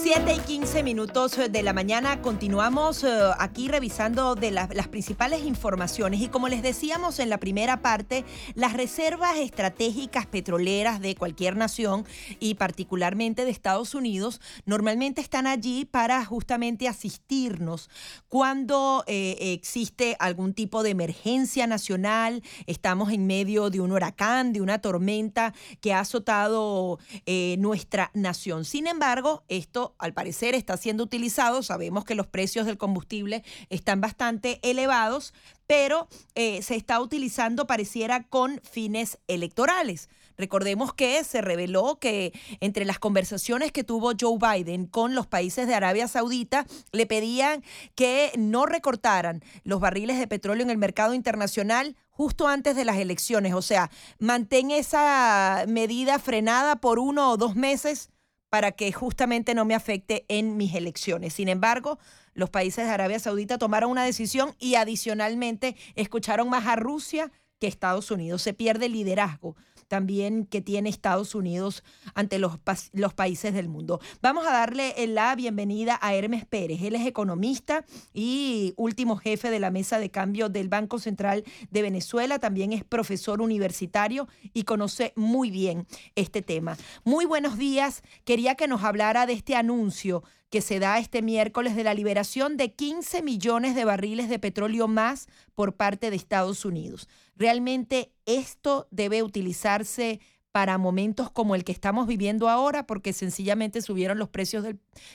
7 0.08 0.34
y 0.34 0.38
15 0.38 0.84
minutos 0.84 1.36
de 1.50 1.62
la 1.64 1.72
mañana 1.72 2.22
continuamos 2.22 3.02
eh, 3.02 3.08
aquí 3.40 3.66
revisando 3.66 4.36
de 4.36 4.52
las 4.52 4.86
principales 4.86 5.44
informaciones 5.44 6.20
y 6.20 6.28
como 6.28 6.46
les 6.46 6.62
decíamos 6.62 7.18
en 7.18 7.28
la 7.28 7.38
primera 7.38 7.82
parte, 7.82 8.24
las 8.54 8.74
reservas 8.74 9.36
estratégicas 9.38 10.24
petroleras 10.26 11.00
de 11.00 11.16
cualquier 11.16 11.56
nación 11.56 12.04
y 12.38 12.54
particularmente 12.54 13.44
de 13.44 13.50
Estados 13.50 13.96
Unidos 13.96 14.40
normalmente 14.64 15.20
están 15.20 15.48
allí 15.48 15.84
para 15.84 16.24
justamente 16.24 16.86
asistirnos 16.86 17.90
cuando 18.28 19.02
eh, 19.08 19.36
existe 19.40 20.14
algún 20.20 20.54
tipo 20.54 20.84
de 20.84 20.90
emergencia 20.90 21.66
nacional, 21.66 22.44
estamos 22.68 23.10
en 23.10 23.26
medio 23.26 23.70
de 23.70 23.80
un 23.80 23.90
huracán, 23.90 24.52
de 24.52 24.60
una 24.60 24.78
tormenta 24.78 25.52
que 25.80 25.92
ha 25.92 25.98
azotado 25.98 27.00
eh, 27.24 27.56
nuestra 27.58 28.12
nación. 28.14 28.64
Sin 28.64 28.86
embargo, 28.86 29.42
esto 29.48 29.95
al 29.98 30.12
parecer 30.12 30.54
está 30.54 30.76
siendo 30.76 31.04
utilizado. 31.04 31.62
Sabemos 31.62 32.04
que 32.04 32.14
los 32.14 32.26
precios 32.26 32.66
del 32.66 32.78
combustible 32.78 33.44
están 33.70 34.00
bastante 34.00 34.60
elevados, 34.62 35.34
pero 35.66 36.08
eh, 36.34 36.62
se 36.62 36.76
está 36.76 37.00
utilizando, 37.00 37.66
pareciera, 37.66 38.24
con 38.24 38.60
fines 38.62 39.18
electorales. 39.26 40.08
Recordemos 40.36 40.92
que 40.92 41.24
se 41.24 41.40
reveló 41.40 41.98
que 41.98 42.32
entre 42.60 42.84
las 42.84 42.98
conversaciones 42.98 43.72
que 43.72 43.84
tuvo 43.84 44.12
Joe 44.18 44.38
Biden 44.38 44.86
con 44.86 45.14
los 45.14 45.26
países 45.26 45.66
de 45.66 45.74
Arabia 45.74 46.08
Saudita, 46.08 46.66
le 46.92 47.06
pedían 47.06 47.64
que 47.94 48.32
no 48.36 48.66
recortaran 48.66 49.42
los 49.64 49.80
barriles 49.80 50.18
de 50.18 50.26
petróleo 50.26 50.62
en 50.62 50.70
el 50.70 50.78
mercado 50.78 51.14
internacional 51.14 51.96
justo 52.10 52.48
antes 52.48 52.76
de 52.76 52.84
las 52.84 52.98
elecciones. 52.98 53.54
O 53.54 53.62
sea, 53.62 53.90
mantén 54.18 54.70
esa 54.70 55.64
medida 55.68 56.18
frenada 56.18 56.76
por 56.76 56.98
uno 56.98 57.30
o 57.30 57.36
dos 57.36 57.56
meses 57.56 58.10
para 58.50 58.72
que 58.72 58.92
justamente 58.92 59.54
no 59.54 59.64
me 59.64 59.74
afecte 59.74 60.24
en 60.28 60.56
mis 60.56 60.74
elecciones. 60.74 61.34
Sin 61.34 61.48
embargo, 61.48 61.98
los 62.34 62.50
países 62.50 62.86
de 62.86 62.92
Arabia 62.92 63.18
Saudita 63.18 63.58
tomaron 63.58 63.90
una 63.90 64.04
decisión 64.04 64.54
y 64.58 64.76
adicionalmente 64.76 65.76
escucharon 65.94 66.48
más 66.48 66.66
a 66.66 66.76
Rusia 66.76 67.32
que 67.58 67.66
Estados 67.66 68.10
Unidos. 68.10 68.42
Se 68.42 68.54
pierde 68.54 68.88
liderazgo 68.88 69.56
también 69.88 70.46
que 70.46 70.60
tiene 70.60 70.88
Estados 70.88 71.34
Unidos 71.34 71.84
ante 72.14 72.38
los, 72.38 72.58
los 72.92 73.14
países 73.14 73.54
del 73.54 73.68
mundo. 73.68 74.00
Vamos 74.20 74.46
a 74.46 74.52
darle 74.52 74.94
la 75.06 75.34
bienvenida 75.34 75.98
a 76.00 76.14
Hermes 76.14 76.44
Pérez. 76.44 76.82
Él 76.82 76.94
es 76.94 77.06
economista 77.06 77.84
y 78.12 78.74
último 78.76 79.16
jefe 79.16 79.50
de 79.50 79.60
la 79.60 79.70
mesa 79.70 79.98
de 79.98 80.10
cambio 80.10 80.48
del 80.48 80.68
Banco 80.68 80.98
Central 80.98 81.44
de 81.70 81.82
Venezuela. 81.82 82.38
También 82.38 82.72
es 82.72 82.84
profesor 82.84 83.40
universitario 83.40 84.28
y 84.52 84.64
conoce 84.64 85.12
muy 85.16 85.50
bien 85.50 85.86
este 86.14 86.42
tema. 86.42 86.76
Muy 87.04 87.24
buenos 87.24 87.58
días. 87.58 88.02
Quería 88.24 88.54
que 88.54 88.68
nos 88.68 88.82
hablara 88.82 89.26
de 89.26 89.32
este 89.32 89.54
anuncio 89.54 90.22
que 90.50 90.60
se 90.60 90.78
da 90.78 90.98
este 90.98 91.22
miércoles 91.22 91.74
de 91.74 91.84
la 91.84 91.94
liberación 91.94 92.56
de 92.56 92.72
15 92.72 93.22
millones 93.22 93.74
de 93.74 93.84
barriles 93.84 94.28
de 94.28 94.38
petróleo 94.38 94.86
más 94.88 95.26
por 95.54 95.76
parte 95.76 96.10
de 96.10 96.16
Estados 96.16 96.64
Unidos. 96.64 97.08
¿Realmente 97.34 98.12
esto 98.26 98.86
debe 98.90 99.22
utilizarse 99.22 100.20
para 100.52 100.78
momentos 100.78 101.30
como 101.30 101.54
el 101.54 101.64
que 101.64 101.72
estamos 101.72 102.06
viviendo 102.06 102.48
ahora 102.48 102.86
porque 102.86 103.12
sencillamente 103.12 103.82
subieron 103.82 104.18
los 104.18 104.28
precios 104.28 104.64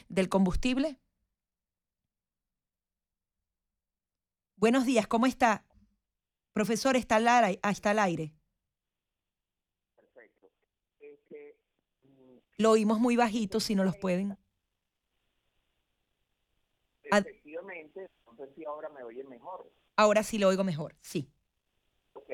del, 0.09 0.29
combustible? 0.29 0.99
Buenos 4.57 4.85
días, 4.85 5.07
¿cómo 5.07 5.25
está? 5.25 5.65
Profesor, 6.53 6.95
está 6.95 7.15
al 7.15 7.27
aire. 7.27 7.59
Está 7.63 7.91
al 7.91 7.99
aire. 7.99 8.35
Perfecto. 9.95 10.51
Mm, 12.03 12.37
Lo 12.57 12.71
oímos 12.71 12.99
muy 12.99 13.15
bajito, 13.15 13.59
si 13.59 13.73
no 13.73 13.83
los 13.83 13.97
pueden. 13.97 14.37
Efectivamente, 17.19 18.09
no 18.25 18.35
sé 18.35 18.53
si 18.55 18.65
ahora 18.65 18.89
me 18.89 19.03
oyen 19.03 19.27
mejor. 19.29 19.69
Ahora 19.97 20.23
sí 20.23 20.37
lo 20.37 20.47
oigo 20.47 20.63
mejor, 20.63 20.95
sí. 21.01 21.29
Ok. 22.13 22.29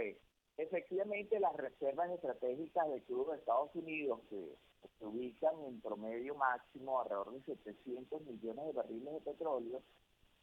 Efectivamente, 0.57 1.39
las 1.39 1.55
reservas 1.55 2.09
estratégicas 2.11 2.89
de 2.89 3.03
crudo 3.03 3.31
de 3.31 3.37
Estados 3.37 3.69
Unidos, 3.75 4.21
que 4.29 4.55
se 4.97 5.05
ubican 5.05 5.53
en 5.67 5.79
promedio 5.81 6.35
máximo 6.35 6.99
alrededor 6.99 7.33
de 7.33 7.41
700 7.43 8.21
millones 8.23 8.65
de 8.65 8.71
barriles 8.71 9.13
de 9.13 9.21
petróleo, 9.21 9.83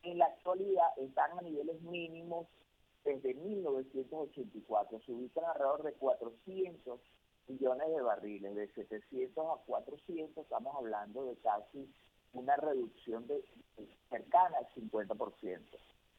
en 0.03 0.19
la 0.19 0.27
actualidad 0.27 0.87
están 0.99 1.37
a 1.39 1.43
niveles 1.43 1.81
mínimos 1.83 2.47
desde 3.05 3.35
1984. 3.35 5.01
Se 5.01 5.13
ubican 5.13 5.45
alrededor 5.47 5.83
de 5.83 5.93
400 5.95 7.01
millones 7.49 7.89
de 7.89 8.03
barriles, 8.03 8.55
de 8.55 8.69
700 8.69 9.45
a 9.47 9.65
400, 9.65 10.45
estamos 10.45 10.77
hablando 10.77 11.25
de 11.25 11.37
casi 11.37 11.93
una 12.35 12.57
reducción 12.57 13.27
de 13.27 13.43
cercana 14.11 14.59
al 14.59 14.69
50%. 14.75 15.61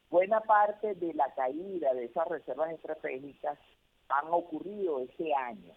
Buena 0.09 0.41
parte 0.41 0.95
de 0.95 1.13
la 1.13 1.33
caída 1.33 1.93
de 1.93 2.05
esas 2.05 2.27
reservas 2.27 2.71
estratégicas 2.71 3.57
han 4.09 4.27
ocurrido 4.31 4.99
este 5.01 5.33
año. 5.33 5.73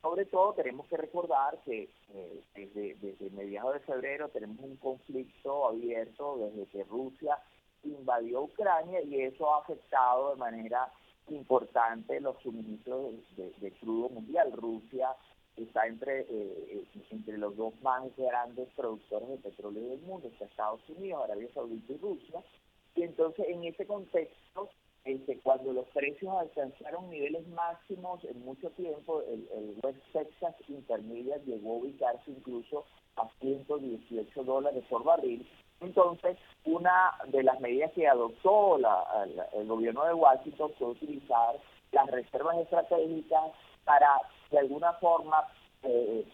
Sobre 0.00 0.24
todo 0.26 0.54
tenemos 0.54 0.86
que 0.88 0.96
recordar 0.96 1.58
que 1.64 1.88
eh, 2.14 2.44
desde, 2.54 2.94
desde 2.94 3.30
mediados 3.30 3.74
de 3.74 3.80
febrero 3.80 4.28
tenemos 4.30 4.58
un 4.60 4.76
conflicto 4.76 5.68
abierto 5.68 6.38
desde 6.38 6.66
que 6.66 6.84
Rusia 6.84 7.38
invadió 7.84 8.42
Ucrania 8.42 9.00
y 9.02 9.20
eso 9.22 9.54
ha 9.54 9.60
afectado 9.60 10.30
de 10.30 10.36
manera 10.36 10.92
importante 11.28 12.20
los 12.20 12.40
suministros 12.42 13.14
de, 13.36 13.72
crudo 13.80 14.08
mundial. 14.08 14.52
Rusia 14.52 15.08
está 15.56 15.86
entre, 15.86 16.20
eh, 16.20 16.26
eh, 16.30 16.84
entre 17.10 17.38
los 17.38 17.56
dos 17.56 17.74
más 17.82 18.04
grandes 18.16 18.68
productores 18.74 19.28
de 19.28 19.36
petróleo 19.38 19.88
del 19.88 20.00
mundo, 20.00 20.28
está 20.28 20.46
Estados 20.46 20.80
Unidos, 20.88 21.24
Arabia 21.24 21.48
Saudita 21.54 21.92
y 21.92 21.96
Rusia. 21.98 22.42
Y 22.94 23.02
entonces 23.02 23.46
en 23.48 23.64
ese 23.64 23.86
contexto, 23.86 24.70
este, 25.04 25.38
cuando 25.40 25.72
los 25.72 25.86
precios 25.88 26.34
alcanzaron 26.36 27.10
niveles 27.10 27.46
máximos 27.48 28.24
en 28.24 28.44
mucho 28.44 28.70
tiempo, 28.70 29.22
el, 29.22 29.48
el 29.54 29.76
West 29.82 29.98
Texas 30.12 30.54
Intermediate 30.68 31.44
llegó 31.44 31.74
a 31.74 31.78
ubicarse 31.78 32.30
incluso 32.30 32.84
a 33.16 33.28
118 33.40 34.44
dólares 34.44 34.84
por 34.88 35.04
barril 35.04 35.46
entonces, 35.82 36.38
una 36.64 37.12
de 37.26 37.42
las 37.42 37.60
medidas 37.60 37.92
que 37.92 38.06
adoptó 38.06 38.76
el 38.76 39.66
gobierno 39.66 40.04
de 40.04 40.14
Washington 40.14 40.70
fue 40.78 40.88
utilizar 40.90 41.56
las 41.90 42.06
reservas 42.10 42.58
estratégicas 42.58 43.52
para, 43.84 44.08
de 44.50 44.58
alguna 44.58 44.92
forma, 44.94 45.44
eh, 45.82 46.24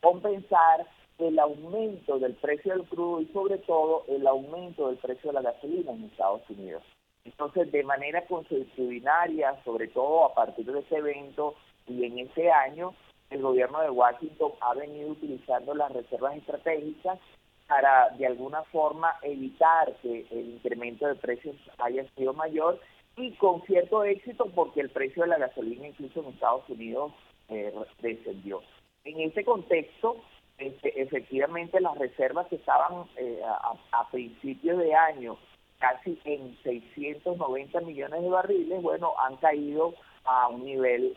compensar 0.00 0.86
el 1.18 1.38
aumento 1.38 2.18
del 2.18 2.34
precio 2.34 2.74
del 2.74 2.86
crudo 2.86 3.20
y 3.20 3.26
sobre 3.32 3.58
todo 3.58 4.04
el 4.08 4.26
aumento 4.26 4.88
del 4.88 4.98
precio 4.98 5.30
de 5.32 5.40
la 5.40 5.52
gasolina 5.52 5.92
en 5.92 6.04
Estados 6.04 6.42
Unidos. 6.48 6.82
Entonces, 7.24 7.70
de 7.72 7.82
manera 7.82 8.24
consuetudinaria, 8.26 9.62
sobre 9.64 9.88
todo 9.88 10.26
a 10.26 10.34
partir 10.34 10.64
de 10.64 10.80
ese 10.80 10.96
evento 10.96 11.54
y 11.86 12.04
en 12.04 12.18
ese 12.20 12.50
año, 12.50 12.94
el 13.30 13.42
gobierno 13.42 13.80
de 13.80 13.90
Washington 13.90 14.52
ha 14.60 14.74
venido 14.74 15.10
utilizando 15.10 15.74
las 15.74 15.92
reservas 15.92 16.36
estratégicas 16.36 17.18
para 17.66 18.08
de 18.16 18.26
alguna 18.26 18.62
forma 18.64 19.14
evitar 19.22 19.92
que 20.00 20.26
el 20.30 20.54
incremento 20.54 21.06
de 21.06 21.16
precios 21.16 21.56
haya 21.78 22.08
sido 22.16 22.32
mayor 22.32 22.80
y 23.18 23.32
con 23.32 23.62
cierto 23.62 24.04
éxito 24.04 24.46
porque 24.54 24.80
el 24.80 24.90
precio 24.90 25.22
de 25.22 25.28
la 25.28 25.38
gasolina 25.38 25.88
incluso 25.88 26.20
en 26.20 26.28
Estados 26.28 26.68
Unidos 26.68 27.12
eh, 27.48 27.72
descendió. 28.00 28.62
En 29.04 29.20
ese 29.20 29.44
contexto, 29.44 30.16
este, 30.58 31.00
efectivamente 31.00 31.80
las 31.80 31.96
reservas 31.98 32.46
que 32.48 32.56
estaban 32.56 33.06
eh, 33.16 33.40
a, 33.44 34.00
a 34.00 34.10
principios 34.10 34.78
de 34.78 34.94
año 34.94 35.38
casi 35.78 36.18
en 36.24 36.56
690 36.62 37.80
millones 37.82 38.22
de 38.22 38.28
barriles, 38.28 38.82
bueno, 38.82 39.12
han 39.18 39.36
caído 39.36 39.94
a 40.28 40.48
un 40.48 40.64
nivel, 40.64 41.14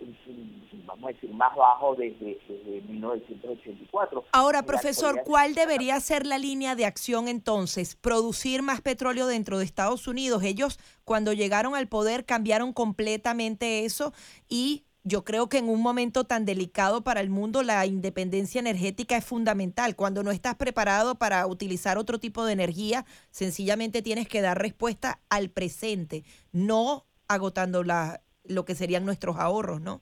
vamos 0.85 1.03
a 1.03 1.13
decir, 1.13 1.33
más 1.33 1.53
bajo 1.55 1.95
desde, 1.95 2.39
1984. 2.87 4.23
Ahora, 4.31 4.63
profesor, 4.63 5.23
¿cuál 5.25 5.53
debería 5.53 5.99
ser 5.99 6.25
la 6.25 6.37
línea 6.37 6.75
de 6.75 6.85
acción 6.85 7.27
entonces? 7.27 7.95
¿Producir 7.95 8.61
más 8.61 8.79
petróleo 8.79 9.27
dentro 9.27 9.57
de 9.57 9.65
Estados 9.65 10.07
Unidos? 10.07 10.43
Ellos, 10.43 10.79
cuando 11.03 11.33
llegaron 11.33 11.75
al 11.75 11.89
poder, 11.89 12.25
cambiaron 12.25 12.71
completamente 12.71 13.83
eso 13.83 14.13
y 14.47 14.85
yo 15.03 15.25
creo 15.25 15.49
que 15.49 15.57
en 15.57 15.67
un 15.67 15.81
momento 15.81 16.23
tan 16.25 16.45
delicado 16.45 17.03
para 17.03 17.21
el 17.21 17.29
mundo 17.29 17.63
la 17.63 17.85
independencia 17.85 18.59
energética 18.59 19.17
es 19.17 19.25
fundamental. 19.25 19.95
Cuando 19.95 20.23
no 20.23 20.31
estás 20.31 20.55
preparado 20.55 21.15
para 21.15 21.45
utilizar 21.47 21.97
otro 21.97 22.19
tipo 22.19 22.45
de 22.45 22.53
energía, 22.53 23.05
sencillamente 23.31 24.01
tienes 24.01 24.27
que 24.27 24.41
dar 24.41 24.61
respuesta 24.61 25.19
al 25.29 25.49
presente, 25.49 26.23
no 26.51 27.07
agotando 27.27 27.83
la, 27.83 28.21
lo 28.45 28.65
que 28.65 28.75
serían 28.75 29.05
nuestros 29.05 29.37
ahorros, 29.37 29.81
¿no? 29.81 30.01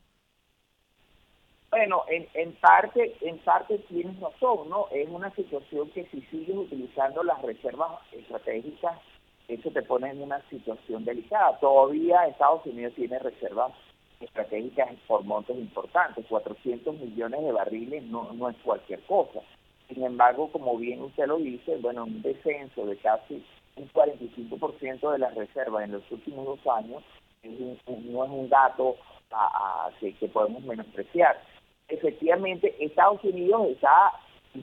Bueno, 1.71 2.03
en, 2.09 2.27
en 2.33 2.53
parte 2.53 3.15
en 3.21 3.37
parte 3.39 3.77
tienes 3.89 4.19
razón, 4.19 4.69
¿no? 4.69 4.87
Es 4.91 5.07
una 5.07 5.33
situación 5.35 5.89
que 5.91 6.05
si 6.05 6.21
sigues 6.23 6.57
utilizando 6.57 7.23
las 7.23 7.41
reservas 7.43 7.91
estratégicas, 8.11 8.99
eso 9.47 9.69
te 9.69 9.83
pone 9.83 10.09
en 10.09 10.21
una 10.21 10.41
situación 10.49 11.05
delicada. 11.05 11.59
Todavía 11.59 12.25
Estados 12.25 12.65
Unidos 12.65 12.93
tiene 12.95 13.19
reservas 13.19 13.73
estratégicas 14.19 14.89
por 15.07 15.23
montos 15.23 15.57
importantes, 15.57 16.25
400 16.27 16.95
millones 16.95 17.41
de 17.41 17.51
barriles 17.51 18.03
no, 18.03 18.33
no 18.33 18.49
es 18.49 18.57
cualquier 18.63 19.01
cosa. 19.03 19.39
Sin 19.87 20.03
embargo, 20.03 20.51
como 20.51 20.77
bien 20.77 21.01
usted 21.01 21.27
lo 21.27 21.37
dice, 21.37 21.77
bueno, 21.77 22.03
un 22.03 22.21
descenso 22.21 22.85
de 22.85 22.97
casi 22.97 23.43
un 23.75 23.89
45% 23.91 25.11
de 25.11 25.19
las 25.19 25.35
reservas 25.35 25.83
en 25.83 25.93
los 25.93 26.11
últimos 26.11 26.45
dos 26.45 26.75
años 26.75 27.03
no 27.43 28.25
es 28.25 28.29
un 28.31 28.49
dato 28.49 28.97
a, 29.31 29.89
que, 29.99 30.27
podemos 30.27 30.63
menospreciar. 30.63 31.41
Efectivamente, 31.87 32.75
Estados 32.79 33.23
Unidos 33.23 33.67
está 33.69 34.11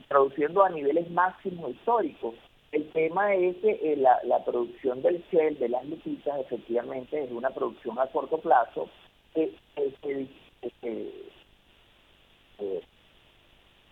produciendo 0.07 0.63
a 0.63 0.69
niveles 0.69 1.09
máximos 1.11 1.71
históricos. 1.71 2.35
El 2.71 2.89
tema 2.91 3.33
es 3.33 3.55
que 3.57 3.71
eh, 3.71 3.95
la, 3.97 4.19
la, 4.23 4.43
producción 4.43 5.01
del 5.01 5.23
Shell, 5.31 5.57
de 5.57 5.69
las 5.69 5.85
lupitas, 5.85 6.39
efectivamente 6.41 7.23
es 7.23 7.31
una 7.31 7.49
producción 7.49 7.97
a 7.97 8.07
corto 8.07 8.39
plazo 8.39 8.89
que, 9.33 9.53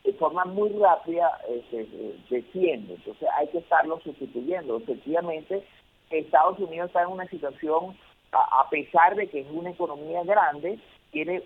de 0.03 0.13
forma 0.13 0.45
muy 0.45 0.69
rápida 0.69 1.39
este, 1.49 1.87
desciende. 2.29 2.95
Entonces 2.95 3.27
hay 3.37 3.47
que 3.47 3.59
estarlo 3.59 3.99
sustituyendo. 4.01 4.77
Efectivamente, 4.77 5.63
Estados 6.09 6.59
Unidos 6.59 6.87
está 6.87 7.03
en 7.03 7.09
una 7.09 7.27
situación 7.27 7.97
a 8.39 8.69
pesar 8.69 9.15
de 9.15 9.27
que 9.27 9.41
es 9.41 9.47
una 9.51 9.71
economía 9.71 10.23
grande, 10.23 10.79
tiene 11.15 11.41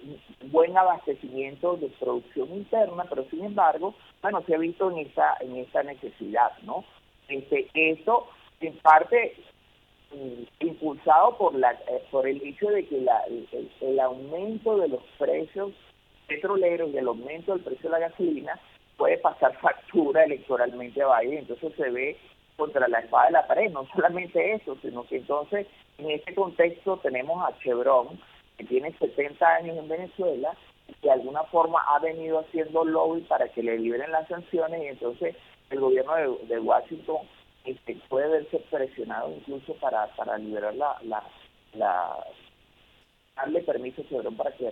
buen 0.52 0.75
abastecimiento 0.75 1.78
de 1.78 1.89
producción 1.99 2.49
interna, 2.54 3.06
pero 3.08 3.23
sin 3.30 3.45
embargo, 3.45 3.93
bueno, 4.19 4.41
se 4.47 4.56
ha 4.56 4.58
visto 4.58 4.89
en 4.89 4.97
esta 5.06 5.38
en 5.41 5.58
esta 5.58 5.84
necesidad, 5.84 6.52
¿no? 6.63 6.84
Este, 7.28 7.67
eso 7.75 8.28
en 8.62 8.75
parte 8.78 9.36
mm, 10.12 10.65
impulsado 10.65 11.38
por 11.38 11.54
la 11.54 11.73
eh, 11.73 12.04
por 12.10 12.28
el 12.28 12.41
hecho 12.41 12.67
de 12.69 12.88
que 12.88 12.99
la, 13.02 13.23
el, 13.82 13.99
aumento 13.99 14.78
de 14.78 14.88
los 14.88 15.04
precios 15.19 15.71
petroleros 16.28 16.89
y 16.89 16.97
el 16.97 17.08
aumento 17.08 17.54
del 17.54 17.63
precio 17.63 17.91
de 17.91 17.99
la 17.99 18.10
gasolina 18.10 18.60
puede 18.97 19.19
pasar 19.19 19.56
factura 19.60 20.23
electoralmente 20.23 21.04
a 21.04 21.19
Biden, 21.19 21.39
entonces 21.39 21.73
se 21.75 21.89
ve 21.91 22.17
contra 22.60 22.88
la 22.88 23.00
espada 23.00 23.26
de 23.26 23.32
la 23.32 23.48
pared, 23.48 23.72
no 23.72 23.88
solamente 23.95 24.54
eso, 24.54 24.78
sino 24.82 25.04
que 25.08 25.17
entonces 25.17 25.65
en 25.98 26.12
este 26.12 26.36
contexto 26.36 26.98
tenemos 26.98 27.43
a 27.43 27.58
Chevron, 27.60 28.19
que 28.58 28.65
tiene 28.65 28.95
70 29.00 29.48
años 29.48 29.78
en 29.78 29.88
Venezuela, 29.88 30.56
que 30.86 31.08
de 31.08 31.12
alguna 31.12 31.43
forma 31.45 31.82
ha 31.88 32.00
venido 32.00 32.39
haciendo 32.39 32.86
lobby 32.86 33.22
para 33.22 33.48
que 33.50 33.63
le 33.63 33.80
liberen 33.80 34.12
las 34.12 34.28
sanciones 34.28 34.84
y 34.84 34.88
entonces 34.88 35.36
el 35.72 35.80
gobierno 35.80 36.13
de, 36.43 36.60
Washington 36.60 37.17
este, 37.65 37.98
puede 38.10 38.28
verse 38.30 38.60
presionado 38.69 39.32
incluso 39.32 39.74
para, 39.76 40.08
para 40.15 40.38
liberar 40.38 40.76
la 40.76 42.15
darle 43.39 43.62
permiso 43.62 44.02
a 44.02 44.10
Chevron 44.10 44.36
para 44.36 44.52
que 44.52 44.72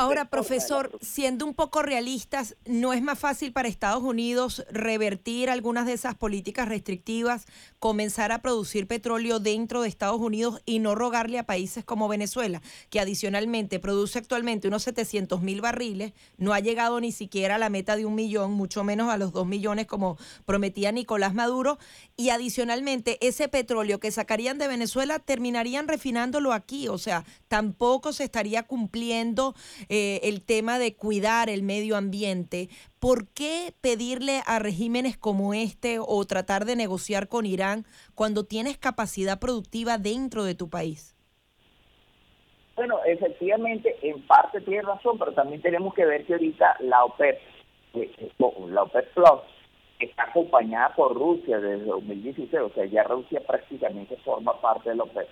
Ahora, 0.00 0.30
profesor, 0.30 0.98
siendo 1.02 1.44
un 1.44 1.52
poco 1.52 1.82
realistas, 1.82 2.56
¿no 2.64 2.94
es 2.94 3.02
más 3.02 3.18
fácil 3.18 3.52
para 3.52 3.68
Estados 3.68 4.02
Unidos 4.02 4.64
revertir 4.70 5.50
algunas 5.50 5.84
de 5.84 5.92
esas 5.92 6.14
políticas 6.14 6.70
restrictivas, 6.70 7.44
comenzar 7.78 8.32
a 8.32 8.40
producir 8.40 8.86
petróleo 8.86 9.40
dentro 9.40 9.82
de 9.82 9.88
Estados 9.88 10.18
Unidos 10.18 10.62
y 10.64 10.78
no 10.78 10.94
rogarle 10.94 11.38
a 11.38 11.44
países 11.44 11.84
como 11.84 12.08
Venezuela, 12.08 12.62
que 12.88 12.98
adicionalmente 12.98 13.78
produce 13.78 14.18
actualmente 14.18 14.68
unos 14.68 14.84
700 14.84 15.42
mil 15.42 15.60
barriles, 15.60 16.14
no 16.38 16.54
ha 16.54 16.60
llegado 16.60 16.98
ni 16.98 17.12
siquiera 17.12 17.56
a 17.56 17.58
la 17.58 17.68
meta 17.68 17.94
de 17.94 18.06
un 18.06 18.14
millón, 18.14 18.52
mucho 18.52 18.82
menos 18.84 19.10
a 19.10 19.18
los 19.18 19.32
dos 19.32 19.46
millones 19.46 19.86
como 19.86 20.16
prometía 20.46 20.92
Nicolás 20.92 21.34
Maduro, 21.34 21.78
y 22.16 22.30
adicionalmente 22.30 23.18
ese 23.20 23.48
petróleo 23.48 24.00
que 24.00 24.10
sacarían 24.10 24.56
de 24.56 24.66
Venezuela 24.66 25.18
terminarían 25.18 25.88
refinándolo 25.88 26.54
aquí, 26.54 26.88
o 26.88 26.96
sea, 26.96 27.26
tampoco 27.48 28.14
se 28.14 28.24
estaría 28.24 28.62
cumpliendo 28.62 29.54
eh, 29.92 30.20
el 30.22 30.46
tema 30.46 30.78
de 30.78 30.94
cuidar 30.94 31.50
el 31.50 31.64
medio 31.64 31.96
ambiente, 31.96 32.68
¿por 33.00 33.26
qué 33.26 33.74
pedirle 33.80 34.40
a 34.46 34.60
regímenes 34.60 35.18
como 35.18 35.52
este 35.52 35.98
o 35.98 36.24
tratar 36.26 36.64
de 36.64 36.76
negociar 36.76 37.26
con 37.26 37.44
Irán 37.44 37.84
cuando 38.14 38.44
tienes 38.44 38.78
capacidad 38.78 39.40
productiva 39.40 39.98
dentro 39.98 40.44
de 40.44 40.54
tu 40.54 40.70
país? 40.70 41.16
Bueno, 42.76 43.00
efectivamente, 43.04 43.96
en 44.02 44.24
parte 44.28 44.60
tiene 44.60 44.82
razón, 44.82 45.18
pero 45.18 45.32
también 45.32 45.60
tenemos 45.60 45.92
que 45.92 46.06
ver 46.06 46.24
que 46.24 46.34
ahorita 46.34 46.76
la 46.78 47.04
OPEP, 47.06 47.38
eh, 47.94 48.10
eh, 48.16 48.32
la 48.68 48.84
OPEP 48.84 49.12
Plus, 49.12 49.40
está 49.98 50.22
acompañada 50.22 50.94
por 50.94 51.14
Rusia 51.14 51.58
desde 51.58 51.86
2016, 51.86 52.62
o 52.62 52.70
sea, 52.74 52.86
ya 52.86 53.02
Rusia 53.02 53.40
prácticamente 53.44 54.16
forma 54.18 54.58
parte 54.60 54.90
de 54.90 54.94
la 54.94 55.02
OPEP 55.02 55.28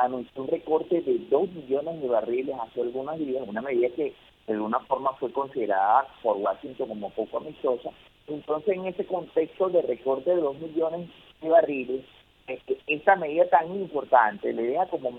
anunció 0.00 0.42
un 0.42 0.48
recorte 0.48 1.00
de 1.00 1.18
2 1.30 1.50
millones 1.50 2.00
de 2.00 2.08
barriles 2.08 2.56
hace 2.60 2.80
algunos 2.82 3.18
días, 3.18 3.44
una 3.46 3.62
medida 3.62 3.88
que 3.94 4.14
de 4.46 4.54
alguna 4.54 4.80
forma 4.80 5.12
fue 5.14 5.30
considerada 5.30 6.06
por 6.22 6.36
Washington 6.38 6.88
como 6.88 7.10
poco 7.10 7.38
amistosa. 7.38 7.90
Entonces, 8.26 8.76
en 8.76 8.86
ese 8.86 9.04
contexto 9.06 9.68
de 9.68 9.82
recorte 9.82 10.30
de 10.30 10.40
2 10.40 10.58
millones 10.58 11.08
de 11.40 11.48
barriles, 11.48 12.04
este, 12.46 12.78
esta 12.86 13.16
medida 13.16 13.46
tan 13.48 13.74
importante 13.74 14.52
le 14.52 14.62
deja 14.62 14.86
como 14.86 15.10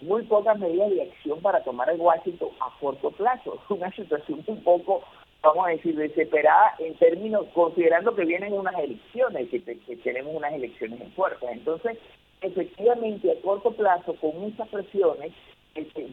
muy, 0.00 0.22
pocas 0.24 0.58
medidas 0.58 0.90
de 0.90 1.02
acción 1.02 1.40
para 1.40 1.62
tomar 1.62 1.90
el 1.90 2.00
Washington 2.00 2.48
a 2.60 2.70
corto 2.80 3.10
plazo. 3.10 3.58
Una 3.68 3.90
situación 3.92 4.42
un 4.46 4.62
poco, 4.62 5.02
vamos 5.42 5.66
a 5.66 5.70
decir, 5.70 5.94
desesperada 5.94 6.74
en 6.78 6.94
términos, 6.94 7.46
considerando 7.54 8.14
que 8.14 8.24
vienen 8.24 8.54
unas 8.54 8.78
elecciones, 8.78 9.48
que, 9.50 9.62
que 9.62 9.96
tenemos 9.96 10.34
unas 10.34 10.54
elecciones 10.54 11.00
en 11.00 11.12
fuerza. 11.12 11.50
Entonces, 11.50 11.98
efectivamente, 12.46 13.30
a 13.30 13.40
corto 13.42 13.72
plazo, 13.72 14.14
con 14.16 14.38
muchas 14.38 14.68
presiones, 14.68 15.32
este, 15.74 16.06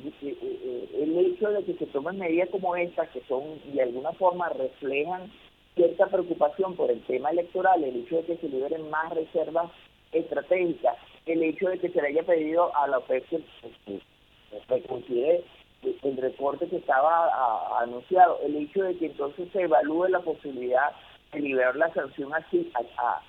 el 1.01 1.17
hecho 1.17 1.49
de 1.49 1.63
que 1.63 1.73
se 1.75 1.85
tomen 1.87 2.17
medidas 2.17 2.49
como 2.49 2.75
estas, 2.75 3.09
que 3.09 3.21
son 3.27 3.43
de 3.73 3.81
alguna 3.81 4.11
forma 4.13 4.49
reflejan 4.49 5.31
cierta 5.75 6.07
preocupación 6.07 6.75
por 6.75 6.91
el 6.91 7.01
tema 7.03 7.31
electoral, 7.31 7.83
el 7.83 7.95
hecho 7.97 8.17
de 8.17 8.23
que 8.23 8.37
se 8.37 8.49
liberen 8.49 8.89
más 8.89 9.13
reservas 9.13 9.71
estratégicas, 10.11 10.97
el 11.25 11.41
hecho 11.43 11.69
de 11.69 11.79
que 11.79 11.89
se 11.89 12.01
le 12.01 12.09
haya 12.09 12.23
pedido 12.23 12.75
a 12.75 12.87
la 12.87 12.99
OPEP 12.99 13.25
que 13.85 14.01
reconsidere 14.67 15.43
el 16.03 16.17
reporte 16.17 16.67
que 16.67 16.77
estaba 16.77 17.79
anunciado, 17.81 18.39
el 18.45 18.55
hecho 18.55 18.83
de 18.83 18.97
que 18.97 19.07
entonces 19.07 19.49
se 19.51 19.61
evalúe 19.61 20.07
la 20.07 20.19
posibilidad 20.19 20.91
de 21.31 21.39
liberar 21.39 21.75
la 21.75 21.93
sanción 21.93 22.33
así 22.33 22.71
a, 22.75 22.79
a, 23.01 23.21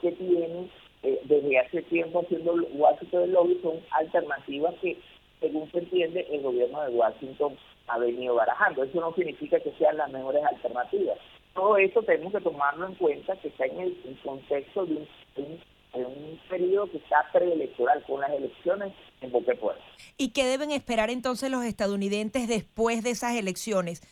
que 0.00 0.12
tiene 0.12 0.68
eh, 1.04 1.20
desde 1.24 1.58
hace 1.58 1.82
tiempo 1.82 2.20
haciendo 2.20 2.54
Washington 2.72 3.22
del 3.22 3.32
lobby 3.32 3.58
son 3.62 3.80
alternativas 3.90 4.74
que 4.80 4.98
según 5.40 5.70
se 5.70 5.78
entiende 5.78 6.26
el 6.30 6.42
gobierno 6.42 6.82
de 6.82 6.90
Washington 6.94 7.56
ha 7.88 7.98
venido 7.98 8.34
barajando. 8.34 8.82
Eso 8.82 9.00
no 9.00 9.14
significa 9.14 9.60
que 9.60 9.72
sean 9.78 9.98
las 9.98 10.10
mejores 10.10 10.42
alternativas. 10.44 11.18
Todo 11.52 11.76
eso 11.76 12.02
tenemos 12.02 12.32
que 12.32 12.40
tomarlo 12.40 12.86
en 12.88 12.94
cuenta 12.94 13.36
que 13.36 13.48
está 13.48 13.66
en 13.66 13.80
el, 13.80 14.18
contexto 14.24 14.86
de 14.86 15.06
un 15.36 16.40
periodo 16.48 16.90
que 16.90 16.96
está 16.96 17.28
preelectoral, 17.32 18.02
con 18.06 18.20
las 18.20 18.30
elecciones 18.30 18.92
en 19.20 19.30
puerta. 19.30 19.84
¿Y 20.16 20.30
qué 20.30 20.44
deben 20.44 20.70
esperar 20.70 21.10
entonces 21.10 21.50
los 21.50 21.64
estadounidenses 21.64 22.48
después 22.48 23.02
de 23.02 23.10
esas 23.10 23.36
elecciones? 23.36 24.02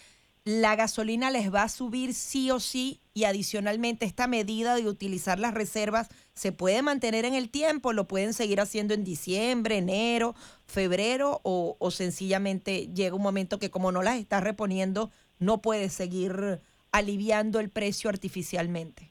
¿La 0.45 0.77
gasolina 0.77 1.31
les 1.31 1.53
va 1.53 1.65
a 1.65 1.69
subir 1.69 2.15
sí 2.15 2.51
o 2.51 2.61
sí? 2.61 3.01
Y 3.15 3.25
adicionalmente, 3.25 4.07
esta 4.07 4.27
medida 4.27 4.75
de 4.75 4.89
utilizar 4.89 5.39
las 5.39 5.53
reservas 5.53 6.09
se 6.33 6.51
puede 6.51 6.81
mantener 6.81 7.27
en 7.27 7.35
el 7.35 7.51
tiempo, 7.51 7.93
lo 7.93 8.09
pueden 8.09 8.33
seguir 8.33 8.59
haciendo 8.61 8.95
en 8.95 9.05
diciembre, 9.05 9.77
enero, 9.77 10.35
febrero, 10.65 11.41
o, 11.43 11.77
o 11.79 11.91
sencillamente 11.91 12.89
llega 12.95 13.15
un 13.15 13.23
momento 13.23 13.59
que 13.59 13.71
como 13.71 13.93
no 13.93 14.03
las 14.03 14.17
está 14.17 14.41
reponiendo, 14.41 15.11
no 15.39 15.61
puede 15.61 15.91
seguir 15.91 16.61
aliviando 16.91 17.61
el 17.61 17.69
precio 17.69 18.09
artificialmente. 18.09 19.11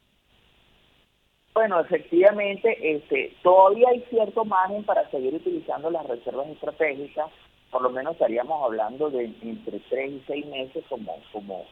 Bueno, 1.54 1.80
efectivamente, 1.82 2.96
este, 2.96 3.36
todavía 3.44 3.90
hay 3.90 4.04
cierto 4.10 4.46
margen 4.46 4.84
para 4.86 5.10
seguir 5.12 5.36
utilizando 5.36 5.92
las 5.92 6.08
reservas 6.08 6.48
estratégicas, 6.48 7.30
por 7.70 7.82
lo 7.82 7.90
menos 7.90 8.14
estaríamos 8.14 8.64
hablando 8.64 9.10
de 9.10 9.26
entre 9.42 9.80
tres 9.90 10.12
y 10.12 10.24
seis 10.26 10.46
meses 10.46 10.84
como, 10.88 11.18
como 11.34 11.66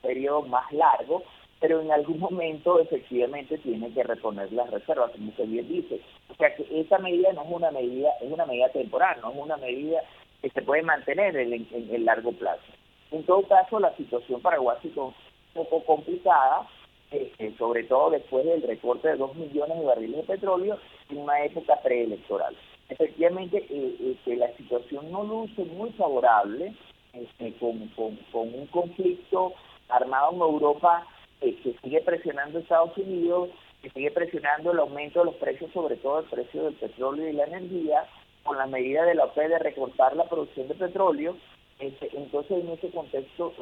periodo 0.00 0.42
más 0.42 0.72
largo, 0.72 1.22
pero 1.60 1.80
en 1.80 1.90
algún 1.90 2.18
momento 2.18 2.78
efectivamente 2.80 3.58
tiene 3.58 3.90
que 3.92 4.02
reponer 4.02 4.52
las 4.52 4.70
reservas, 4.70 5.10
como 5.12 5.30
usted 5.30 5.46
bien 5.46 5.68
dice. 5.68 6.00
O 6.28 6.34
sea 6.34 6.54
que 6.54 6.66
esa 6.70 6.98
medida 6.98 7.32
no 7.32 7.42
es 7.42 7.50
una 7.50 7.70
medida, 7.70 8.10
es 8.20 8.30
una 8.30 8.46
medida 8.46 8.68
temporal, 8.70 9.18
no 9.22 9.30
es 9.30 9.36
una 9.36 9.56
medida 9.56 10.00
que 10.42 10.50
se 10.50 10.62
puede 10.62 10.82
mantener 10.82 11.36
en, 11.36 11.66
el 11.72 12.04
largo 12.04 12.32
plazo. 12.32 12.62
En 13.10 13.24
todo 13.24 13.42
caso, 13.42 13.80
la 13.80 13.94
situación 13.96 14.40
para 14.40 14.60
Washington 14.60 15.14
es 15.54 15.56
un 15.56 15.64
poco 15.64 15.84
complicada, 15.84 16.68
este, 17.10 17.56
sobre 17.56 17.84
todo 17.84 18.10
después 18.10 18.44
del 18.44 18.62
recorte 18.62 19.08
de 19.08 19.16
2 19.16 19.36
millones 19.36 19.78
de 19.78 19.84
barriles 19.84 20.16
de 20.18 20.34
petróleo 20.34 20.78
en 21.08 21.18
una 21.18 21.42
época 21.44 21.80
preelectoral. 21.82 22.54
Efectivamente, 22.88 23.64
eh, 23.70 23.96
este, 24.12 24.36
la 24.36 24.52
situación 24.56 25.10
no 25.10 25.24
luce 25.24 25.64
muy 25.64 25.90
favorable 25.92 26.74
este, 27.12 27.52
con, 27.54 27.90
un 28.32 28.66
conflicto 28.66 29.54
armado 29.88 30.32
en 30.32 30.40
Europa 30.40 31.06
eh, 31.40 31.56
que 31.62 31.76
sigue 31.82 32.00
presionando 32.00 32.58
Estados 32.58 32.96
Unidos, 32.96 33.50
que 33.82 33.90
sigue 33.90 34.10
presionando 34.10 34.72
el 34.72 34.78
aumento 34.78 35.20
de 35.20 35.26
los 35.26 35.34
precios, 35.36 35.70
sobre 35.72 35.96
todo 35.96 36.20
el 36.20 36.26
precio 36.26 36.64
del 36.64 36.74
petróleo 36.74 37.28
y 37.28 37.32
la 37.32 37.44
energía, 37.44 38.06
con 38.42 38.56
la 38.56 38.66
medida 38.66 39.04
de 39.04 39.14
la 39.14 39.24
OPE 39.24 39.48
de 39.48 39.58
recortar 39.58 40.16
la 40.16 40.28
producción 40.28 40.68
de 40.68 40.74
petróleo. 40.74 41.36
entonces, 41.78 42.64
en 42.64 42.70
ese 42.70 42.90
contexto, 42.90 43.52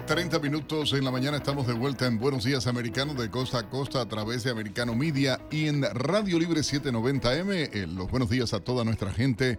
Treinta 0.05 0.39
minutos 0.39 0.93
en 0.93 1.03
la 1.03 1.11
mañana 1.11 1.37
estamos 1.37 1.67
de 1.67 1.73
vuelta 1.73 2.05
en 2.05 2.19
Buenos 2.19 2.43
Días 2.43 2.67
Americano 2.67 3.13
de 3.13 3.29
costa 3.29 3.59
a 3.59 3.69
costa 3.69 4.01
a 4.01 4.07
través 4.07 4.43
de 4.43 4.51
Americano 4.51 4.95
Media 4.95 5.39
y 5.51 5.67
en 5.67 5.81
Radio 5.81 6.39
Libre 6.39 6.61
790M. 6.61 7.69
Eh, 7.73 7.87
los 7.87 8.09
buenos 8.09 8.29
días 8.29 8.53
a 8.53 8.59
toda 8.59 8.83
nuestra 8.83 9.11
gente, 9.11 9.57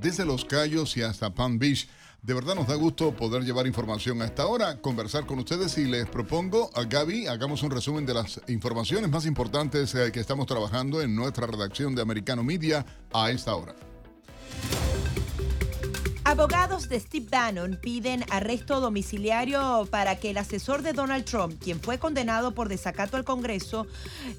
desde 0.00 0.24
Los 0.24 0.44
Cayos 0.44 0.96
y 0.96 1.02
hasta 1.02 1.34
Palm 1.34 1.58
Beach. 1.58 1.88
De 2.22 2.34
verdad 2.34 2.54
nos 2.54 2.66
da 2.66 2.74
gusto 2.74 3.12
poder 3.12 3.44
llevar 3.44 3.66
información 3.66 4.20
a 4.20 4.26
esta 4.26 4.46
hora, 4.46 4.76
conversar 4.82 5.24
con 5.24 5.38
ustedes 5.38 5.78
y 5.78 5.86
les 5.86 6.06
propongo 6.06 6.70
a 6.74 6.84
Gaby, 6.84 7.26
hagamos 7.26 7.62
un 7.62 7.70
resumen 7.70 8.04
de 8.04 8.12
las 8.12 8.42
informaciones 8.48 9.08
más 9.08 9.24
importantes 9.24 9.94
eh, 9.94 10.12
que 10.12 10.20
estamos 10.20 10.46
trabajando 10.46 11.00
en 11.00 11.16
nuestra 11.16 11.46
redacción 11.46 11.94
de 11.94 12.02
Americano 12.02 12.44
Media 12.44 12.84
a 13.14 13.30
esta 13.30 13.54
hora. 13.54 13.74
Abogados 16.24 16.90
de 16.90 17.00
Steve 17.00 17.26
Bannon 17.30 17.78
piden 17.80 18.24
arresto 18.30 18.80
domiciliario 18.80 19.88
para 19.90 20.16
que 20.16 20.30
el 20.30 20.36
asesor 20.36 20.82
de 20.82 20.92
Donald 20.92 21.24
Trump, 21.24 21.58
quien 21.60 21.80
fue 21.80 21.98
condenado 21.98 22.54
por 22.54 22.68
desacato 22.68 23.16
al 23.16 23.24
Congreso, 23.24 23.86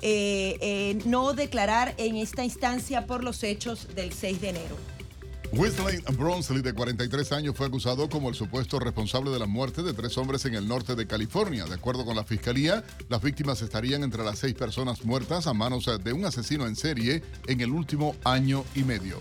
eh, 0.03 0.55
eh, 0.61 0.99
no 1.05 1.33
declarar 1.33 1.95
en 1.97 2.15
esta 2.15 2.43
instancia 2.43 3.07
por 3.07 3.23
los 3.23 3.43
hechos 3.43 3.87
del 3.95 4.13
6 4.13 4.39
de 4.39 4.49
enero. 4.49 5.00
Wesley 5.53 6.01
Bronsley, 6.17 6.61
de 6.61 6.73
43 6.73 7.31
años, 7.33 7.55
fue 7.55 7.67
acusado 7.67 8.09
como 8.09 8.29
el 8.29 8.35
supuesto 8.35 8.79
responsable 8.79 9.31
de 9.31 9.39
la 9.39 9.47
muerte 9.47 9.83
de 9.83 9.93
tres 9.93 10.17
hombres 10.17 10.45
en 10.45 10.55
el 10.55 10.65
norte 10.65 10.95
de 10.95 11.05
California. 11.05 11.65
De 11.65 11.75
acuerdo 11.75 12.05
con 12.05 12.15
la 12.15 12.23
fiscalía, 12.23 12.85
las 13.09 13.21
víctimas 13.21 13.61
estarían 13.61 14.03
entre 14.03 14.23
las 14.23 14.39
seis 14.39 14.53
personas 14.53 15.03
muertas 15.03 15.47
a 15.47 15.53
manos 15.53 15.89
de 16.01 16.13
un 16.13 16.23
asesino 16.23 16.67
en 16.67 16.77
serie 16.77 17.21
en 17.47 17.59
el 17.59 17.71
último 17.71 18.15
año 18.23 18.63
y 18.75 18.83
medio. 18.83 19.19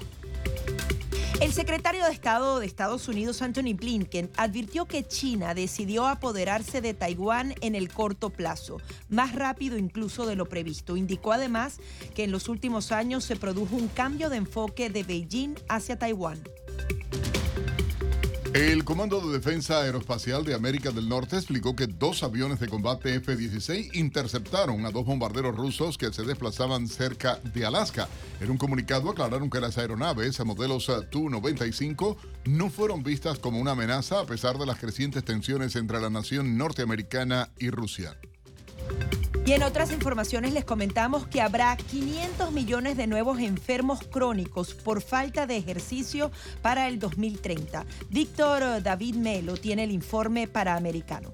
El 1.38 1.53
secretario 1.53 2.05
de 2.05 2.12
Estado 2.12 2.59
de 2.59 2.66
Estados 2.66 3.09
Unidos, 3.09 3.40
Anthony 3.40 3.75
Blinken, 3.75 4.31
advirtió 4.37 4.87
que 4.87 5.07
China 5.07 5.55
decidió 5.55 6.07
apoderarse 6.07 6.81
de 6.81 6.93
Taiwán 6.93 7.55
en 7.61 7.75
el 7.75 7.90
corto 7.90 8.31
plazo, 8.31 8.79
más 9.09 9.35
rápido 9.35 9.79
incluso 9.79 10.27
de 10.27 10.37
lo 10.37 10.47
previsto. 10.47 10.97
Indicó 10.97 11.33
además 11.33 11.79
que 12.14 12.25
en 12.25 12.33
los 12.33 12.49
últimos 12.49 12.93
años 12.93 13.25
se 13.25 13.37
produjo 13.37 13.77
un 13.77 13.88
cambio 13.88 14.29
de 14.29 14.37
enfoque 14.37 14.90
de 14.90 15.03
Beijing 15.03 15.55
hacia 15.69 15.99
Taiwán. 15.99 16.43
El 18.53 18.85
Comando 18.85 19.21
de 19.21 19.39
Defensa 19.39 19.81
Aeroespacial 19.81 20.45
de 20.45 20.55
América 20.55 20.91
del 20.91 21.09
Norte 21.09 21.37
explicó 21.37 21.77
que 21.77 21.87
dos 21.87 22.25
aviones 22.25 22.59
de 22.59 22.67
combate 22.67 23.15
F-16 23.15 23.95
interceptaron 23.95 24.85
a 24.85 24.91
dos 24.91 25.07
bombarderos 25.07 25.55
rusos 25.55 25.97
que 25.97 26.13
se 26.13 26.25
desplazaban 26.25 26.89
cerca 26.89 27.37
de 27.55 27.65
Alaska. 27.65 28.09
En 28.41 28.51
un 28.51 28.59
comunicado 28.59 29.09
aclararon 29.09 29.51
que 29.51 29.61
las 29.61 29.79
aeronaves 29.79 30.41
a 30.41 30.45
modelos 30.45 30.91
Tu-95 31.11 32.17
no 32.47 32.71
fueron 32.71 33.05
vistas 33.05 33.39
como 33.39 33.61
una 33.61 33.71
amenaza 33.71 34.19
a 34.19 34.27
pesar 34.27 34.59
de 34.59 34.67
las 34.67 34.81
crecientes 34.81 35.25
tensiones 35.25 35.77
entre 35.77 36.01
la 36.01 36.11
nación 36.11 36.59
norteamericana 36.59 37.51
y 37.57 37.71
Rusia. 37.71 38.17
Y 39.46 39.53
en 39.53 39.62
otras 39.64 39.90
informaciones 39.90 40.53
les 40.53 40.64
comentamos 40.64 41.26
que 41.26 41.40
habrá 41.40 41.76
500 41.76 42.53
millones 42.53 42.96
de 42.96 43.07
nuevos 43.07 43.40
enfermos 43.40 44.00
crónicos 44.05 44.74
por 44.74 45.03
falta 45.03 45.46
de 45.46 45.57
ejercicio 45.57 46.31
para 46.62 46.87
el 46.87 47.00
2030. 47.00 47.85
Víctor 48.11 48.83
David 48.83 49.16
Melo 49.16 49.57
tiene 49.57 49.85
el 49.85 49.90
informe 49.90 50.46
para 50.46 50.76
Americano. 50.76 51.33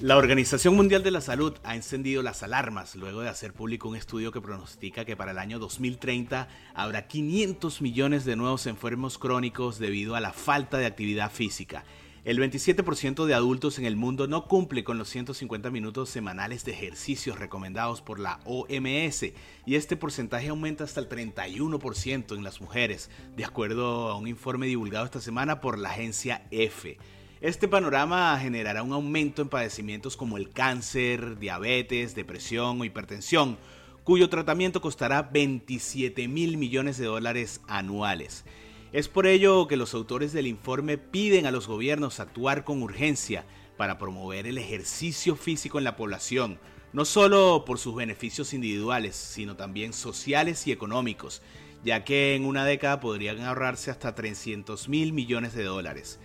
La 0.00 0.16
Organización 0.16 0.76
Mundial 0.76 1.02
de 1.02 1.10
la 1.10 1.20
Salud 1.20 1.54
ha 1.64 1.74
encendido 1.74 2.22
las 2.22 2.44
alarmas 2.44 2.94
luego 2.94 3.20
de 3.20 3.28
hacer 3.28 3.52
público 3.52 3.88
un 3.88 3.96
estudio 3.96 4.30
que 4.30 4.40
pronostica 4.40 5.04
que 5.04 5.16
para 5.16 5.32
el 5.32 5.38
año 5.38 5.58
2030 5.58 6.48
habrá 6.74 7.08
500 7.08 7.82
millones 7.82 8.24
de 8.24 8.36
nuevos 8.36 8.66
enfermos 8.66 9.18
crónicos 9.18 9.80
debido 9.80 10.14
a 10.14 10.20
la 10.20 10.32
falta 10.32 10.78
de 10.78 10.86
actividad 10.86 11.32
física. 11.32 11.84
El 12.28 12.38
27% 12.40 13.24
de 13.24 13.32
adultos 13.32 13.78
en 13.78 13.86
el 13.86 13.96
mundo 13.96 14.26
no 14.26 14.44
cumple 14.48 14.84
con 14.84 14.98
los 14.98 15.08
150 15.08 15.70
minutos 15.70 16.10
semanales 16.10 16.62
de 16.62 16.72
ejercicios 16.72 17.38
recomendados 17.38 18.02
por 18.02 18.18
la 18.18 18.40
OMS 18.44 19.32
y 19.64 19.76
este 19.76 19.96
porcentaje 19.96 20.48
aumenta 20.48 20.84
hasta 20.84 21.00
el 21.00 21.08
31% 21.08 22.36
en 22.36 22.44
las 22.44 22.60
mujeres, 22.60 23.08
de 23.34 23.46
acuerdo 23.46 24.10
a 24.10 24.18
un 24.18 24.28
informe 24.28 24.66
divulgado 24.66 25.06
esta 25.06 25.22
semana 25.22 25.62
por 25.62 25.78
la 25.78 25.88
agencia 25.88 26.46
EFE. 26.50 26.98
Este 27.40 27.66
panorama 27.66 28.38
generará 28.38 28.82
un 28.82 28.92
aumento 28.92 29.40
en 29.40 29.48
padecimientos 29.48 30.14
como 30.14 30.36
el 30.36 30.50
cáncer, 30.50 31.38
diabetes, 31.38 32.14
depresión 32.14 32.78
o 32.78 32.84
hipertensión, 32.84 33.56
cuyo 34.04 34.28
tratamiento 34.28 34.82
costará 34.82 35.22
27 35.22 36.28
mil 36.28 36.58
millones 36.58 36.98
de 36.98 37.06
dólares 37.06 37.62
anuales. 37.68 38.44
Es 38.92 39.06
por 39.08 39.26
ello 39.26 39.68
que 39.68 39.76
los 39.76 39.92
autores 39.92 40.32
del 40.32 40.46
informe 40.46 40.96
piden 40.96 41.44
a 41.44 41.50
los 41.50 41.66
gobiernos 41.66 42.20
actuar 42.20 42.64
con 42.64 42.82
urgencia 42.82 43.44
para 43.76 43.98
promover 43.98 44.46
el 44.46 44.56
ejercicio 44.56 45.36
físico 45.36 45.76
en 45.76 45.84
la 45.84 45.94
población, 45.94 46.58
no 46.94 47.04
solo 47.04 47.64
por 47.66 47.78
sus 47.78 47.94
beneficios 47.94 48.54
individuales, 48.54 49.14
sino 49.14 49.56
también 49.56 49.92
sociales 49.92 50.66
y 50.66 50.72
económicos, 50.72 51.42
ya 51.84 52.02
que 52.02 52.34
en 52.34 52.46
una 52.46 52.64
década 52.64 52.98
podrían 52.98 53.42
ahorrarse 53.42 53.90
hasta 53.90 54.14
300 54.14 54.88
mil 54.88 55.12
millones 55.12 55.52
de 55.52 55.64
dólares. 55.64 56.18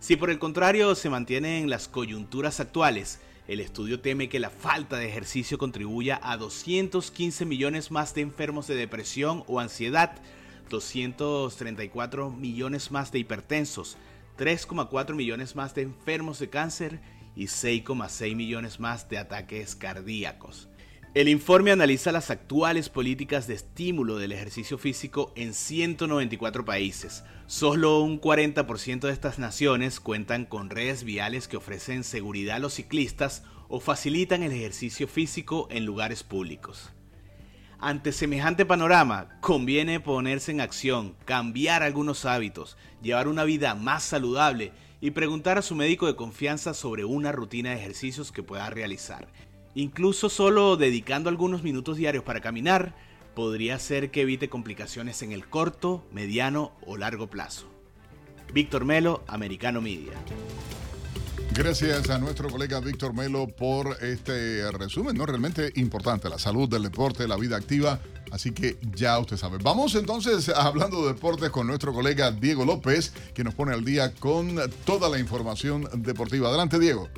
Si 0.00 0.16
por 0.16 0.30
el 0.30 0.40
contrario 0.40 0.96
se 0.96 1.10
mantienen 1.10 1.70
las 1.70 1.86
coyunturas 1.86 2.58
actuales, 2.58 3.20
el 3.46 3.60
estudio 3.60 4.00
teme 4.00 4.28
que 4.28 4.40
la 4.40 4.50
falta 4.50 4.96
de 4.96 5.08
ejercicio 5.08 5.56
contribuya 5.56 6.20
a 6.22 6.36
215 6.36 7.46
millones 7.46 7.92
más 7.92 8.12
de 8.14 8.22
enfermos 8.22 8.66
de 8.66 8.74
depresión 8.74 9.44
o 9.46 9.60
ansiedad, 9.60 10.20
234 10.68 12.30
millones 12.30 12.90
más 12.90 13.12
de 13.12 13.18
hipertensos, 13.18 13.96
3,4 14.38 15.14
millones 15.14 15.56
más 15.56 15.74
de 15.74 15.82
enfermos 15.82 16.38
de 16.38 16.48
cáncer 16.48 17.00
y 17.34 17.44
6,6 17.44 18.36
millones 18.36 18.80
más 18.80 19.08
de 19.08 19.18
ataques 19.18 19.74
cardíacos. 19.74 20.68
El 21.14 21.28
informe 21.28 21.72
analiza 21.72 22.12
las 22.12 22.30
actuales 22.30 22.90
políticas 22.90 23.46
de 23.46 23.54
estímulo 23.54 24.18
del 24.18 24.30
ejercicio 24.30 24.76
físico 24.76 25.32
en 25.36 25.54
194 25.54 26.64
países. 26.64 27.24
Solo 27.46 28.00
un 28.00 28.20
40% 28.20 29.00
de 29.00 29.12
estas 29.12 29.38
naciones 29.38 30.00
cuentan 30.00 30.44
con 30.44 30.68
redes 30.68 31.04
viales 31.04 31.48
que 31.48 31.56
ofrecen 31.56 32.04
seguridad 32.04 32.56
a 32.56 32.60
los 32.60 32.74
ciclistas 32.74 33.42
o 33.68 33.80
facilitan 33.80 34.42
el 34.42 34.52
ejercicio 34.52 35.08
físico 35.08 35.66
en 35.70 35.86
lugares 35.86 36.22
públicos. 36.22 36.92
Ante 37.80 38.10
semejante 38.10 38.66
panorama, 38.66 39.28
conviene 39.40 40.00
ponerse 40.00 40.50
en 40.50 40.60
acción, 40.60 41.14
cambiar 41.24 41.84
algunos 41.84 42.24
hábitos, 42.24 42.76
llevar 43.02 43.28
una 43.28 43.44
vida 43.44 43.76
más 43.76 44.02
saludable 44.02 44.72
y 45.00 45.12
preguntar 45.12 45.58
a 45.58 45.62
su 45.62 45.76
médico 45.76 46.08
de 46.08 46.16
confianza 46.16 46.74
sobre 46.74 47.04
una 47.04 47.30
rutina 47.30 47.70
de 47.70 47.76
ejercicios 47.76 48.32
que 48.32 48.42
pueda 48.42 48.68
realizar. 48.68 49.28
Incluso 49.76 50.28
solo 50.28 50.76
dedicando 50.76 51.28
algunos 51.28 51.62
minutos 51.62 51.98
diarios 51.98 52.24
para 52.24 52.40
caminar, 52.40 52.96
podría 53.36 53.76
hacer 53.76 54.10
que 54.10 54.22
evite 54.22 54.48
complicaciones 54.48 55.22
en 55.22 55.30
el 55.30 55.48
corto, 55.48 56.04
mediano 56.10 56.72
o 56.84 56.96
largo 56.96 57.28
plazo. 57.28 57.70
Víctor 58.52 58.86
Melo, 58.86 59.22
Americano 59.28 59.80
Media. 59.80 60.14
Gracias 61.54 62.08
a 62.10 62.18
nuestro 62.18 62.48
colega 62.48 62.78
Víctor 62.80 63.14
Melo 63.14 63.48
por 63.48 63.96
este 64.02 64.70
resumen, 64.72 65.16
¿no? 65.16 65.26
Realmente 65.26 65.72
importante, 65.76 66.28
la 66.28 66.38
salud 66.38 66.68
del 66.68 66.84
deporte, 66.84 67.26
la 67.26 67.36
vida 67.36 67.56
activa. 67.56 67.98
Así 68.30 68.52
que 68.52 68.78
ya 68.94 69.18
usted 69.18 69.36
sabe. 69.36 69.58
Vamos 69.62 69.94
entonces 69.94 70.48
hablando 70.50 71.02
de 71.02 71.14
deportes 71.14 71.50
con 71.50 71.66
nuestro 71.66 71.92
colega 71.92 72.30
Diego 72.30 72.64
López, 72.64 73.12
que 73.34 73.42
nos 73.42 73.54
pone 73.54 73.72
al 73.72 73.84
día 73.84 74.14
con 74.14 74.56
toda 74.84 75.08
la 75.08 75.18
información 75.18 75.88
deportiva. 75.96 76.48
Adelante, 76.48 76.78
Diego. 76.78 77.08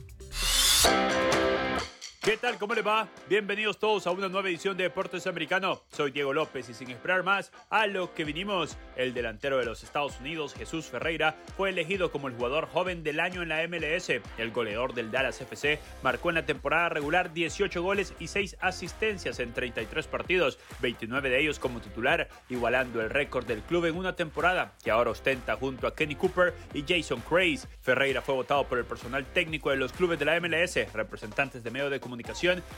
¿Qué 2.22 2.36
tal? 2.36 2.58
¿Cómo 2.58 2.74
le 2.74 2.82
va? 2.82 3.08
Bienvenidos 3.30 3.78
todos 3.78 4.06
a 4.06 4.10
una 4.10 4.28
nueva 4.28 4.50
edición 4.50 4.76
de 4.76 4.82
Deportes 4.82 5.26
Americano. 5.26 5.80
Soy 5.90 6.10
Diego 6.10 6.34
López 6.34 6.68
y 6.68 6.74
sin 6.74 6.90
esperar 6.90 7.22
más 7.22 7.50
a 7.70 7.86
lo 7.86 8.12
que 8.12 8.24
vinimos, 8.24 8.76
el 8.96 9.14
delantero 9.14 9.56
de 9.56 9.64
los 9.64 9.82
Estados 9.82 10.20
Unidos, 10.20 10.52
Jesús 10.52 10.84
Ferreira, 10.84 11.38
fue 11.56 11.70
elegido 11.70 12.12
como 12.12 12.28
el 12.28 12.34
jugador 12.34 12.66
joven 12.66 13.02
del 13.02 13.20
año 13.20 13.40
en 13.40 13.48
la 13.48 13.66
MLS. 13.66 14.10
El 14.36 14.50
goleador 14.50 14.92
del 14.92 15.10
Dallas 15.10 15.40
FC 15.40 15.80
marcó 16.02 16.28
en 16.28 16.34
la 16.34 16.44
temporada 16.44 16.90
regular 16.90 17.32
18 17.32 17.82
goles 17.82 18.12
y 18.18 18.26
6 18.26 18.58
asistencias 18.60 19.40
en 19.40 19.54
33 19.54 20.06
partidos, 20.06 20.58
29 20.80 21.30
de 21.30 21.40
ellos 21.40 21.58
como 21.58 21.80
titular, 21.80 22.28
igualando 22.50 23.00
el 23.00 23.08
récord 23.08 23.46
del 23.46 23.62
club 23.62 23.86
en 23.86 23.96
una 23.96 24.14
temporada 24.14 24.74
que 24.84 24.90
ahora 24.90 25.12
ostenta 25.12 25.56
junto 25.56 25.86
a 25.86 25.94
Kenny 25.94 26.16
Cooper 26.16 26.52
y 26.74 26.84
Jason 26.86 27.22
Craze. 27.22 27.66
Ferreira 27.80 28.20
fue 28.20 28.34
votado 28.34 28.68
por 28.68 28.76
el 28.76 28.84
personal 28.84 29.24
técnico 29.24 29.70
de 29.70 29.76
los 29.76 29.94
clubes 29.94 30.18
de 30.18 30.26
la 30.26 30.38
MLS, 30.38 30.92
representantes 30.92 31.64
de 31.64 31.70
medio 31.70 31.88
de 31.88 31.98
comunicación 31.98 32.09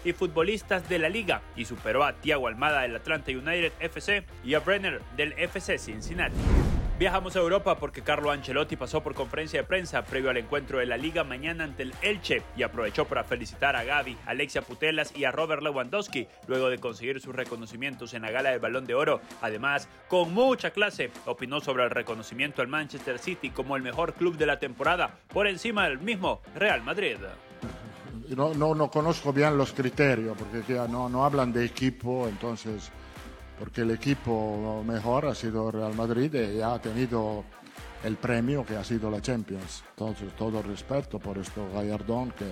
y 0.05 0.13
futbolistas 0.13 0.89
de 0.89 0.99
la 0.99 1.09
liga 1.09 1.43
y 1.57 1.65
superó 1.65 2.05
a 2.05 2.15
Thiago 2.15 2.49
Almada 2.49 2.83
del 2.83 2.97
Atlanta 2.97 3.31
United 3.31 3.73
FC 3.81 4.25
y 4.45 4.55
a 4.55 4.61
Brenner 4.61 5.01
del 5.17 5.33
FC 5.33 5.79
Cincinnati. 5.79 6.37
Viajamos 6.99 7.35
a 7.35 7.41
Europa 7.41 7.79
porque 7.79 8.03
Carlo 8.03 8.31
Ancelotti 8.31 8.77
pasó 8.77 9.03
por 9.03 9.15
conferencia 9.15 9.61
de 9.61 9.67
prensa 9.67 10.05
previo 10.05 10.31
al 10.31 10.37
encuentro 10.37 10.79
de 10.79 10.87
la 10.87 10.97
Liga 10.97 11.25
mañana 11.25 11.65
ante 11.65 11.83
el 11.83 11.95
Elche 12.01 12.43
y 12.57 12.63
aprovechó 12.63 13.07
para 13.07 13.25
felicitar 13.25 13.75
a 13.75 13.83
Gaby, 13.83 14.17
Alexia 14.25 14.63
Putelas 14.63 15.13
y 15.17 15.25
a 15.25 15.33
Robert 15.33 15.63
Lewandowski 15.63 16.29
luego 16.47 16.71
de 16.71 16.79
conseguir 16.79 17.21
sus 17.21 17.35
reconocimientos 17.35 18.15
en 18.15 18.23
la 18.23 18.31
gala 18.31 18.51
del 18.51 18.61
Balón 18.61 18.87
de 18.87 18.95
Oro. 18.95 19.21
Además, 19.41 19.89
con 20.07 20.33
mucha 20.33 20.71
clase, 20.71 21.11
opinó 21.27 21.61
sobre 21.61 21.83
el 21.83 21.91
reconocimiento 21.91 22.63
al 22.63 22.69
Manchester 22.69 23.19
City 23.19 23.51
como 23.51 23.75
el 23.75 23.83
mejor 23.83 24.15
club 24.15 24.37
de 24.37 24.47
la 24.47 24.61
temporada 24.61 25.19
por 25.33 25.49
encima 25.49 25.89
del 25.89 25.99
mismo 25.99 26.41
Real 26.55 26.83
Madrid 26.83 27.17
no, 28.37 28.55
no, 28.55 28.75
no, 28.75 28.91
conozco 28.91 29.33
bien 29.33 29.57
los 29.57 29.73
criterios, 29.73 30.37
porque 30.37 30.75
no, 30.89 31.09
no 31.09 31.25
hablan 31.25 31.53
de 31.53 31.65
equipo, 31.65 32.29
entonces, 32.29 32.91
porque 33.59 33.83
el 33.83 33.91
equipo 33.91 34.83
mejor 34.87 35.27
ha 35.27 35.35
sido 35.35 35.71
Real 35.71 35.95
Madrid 35.95 36.35
y 36.35 36.61
ha 36.61 36.79
tenido 36.81 37.45
el 38.05 38.17
premio 38.17 38.65
que 38.65 38.77
ha 38.77 38.85
sido 38.85 39.11
la 39.11 39.21
Champions. 39.21 39.85
Entonces, 39.91 40.33
todo 40.37 40.63
respeto 40.63 41.19
por 41.19 41.39
esto 41.39 41.69
gallardón 41.73 42.33
que 42.33 42.47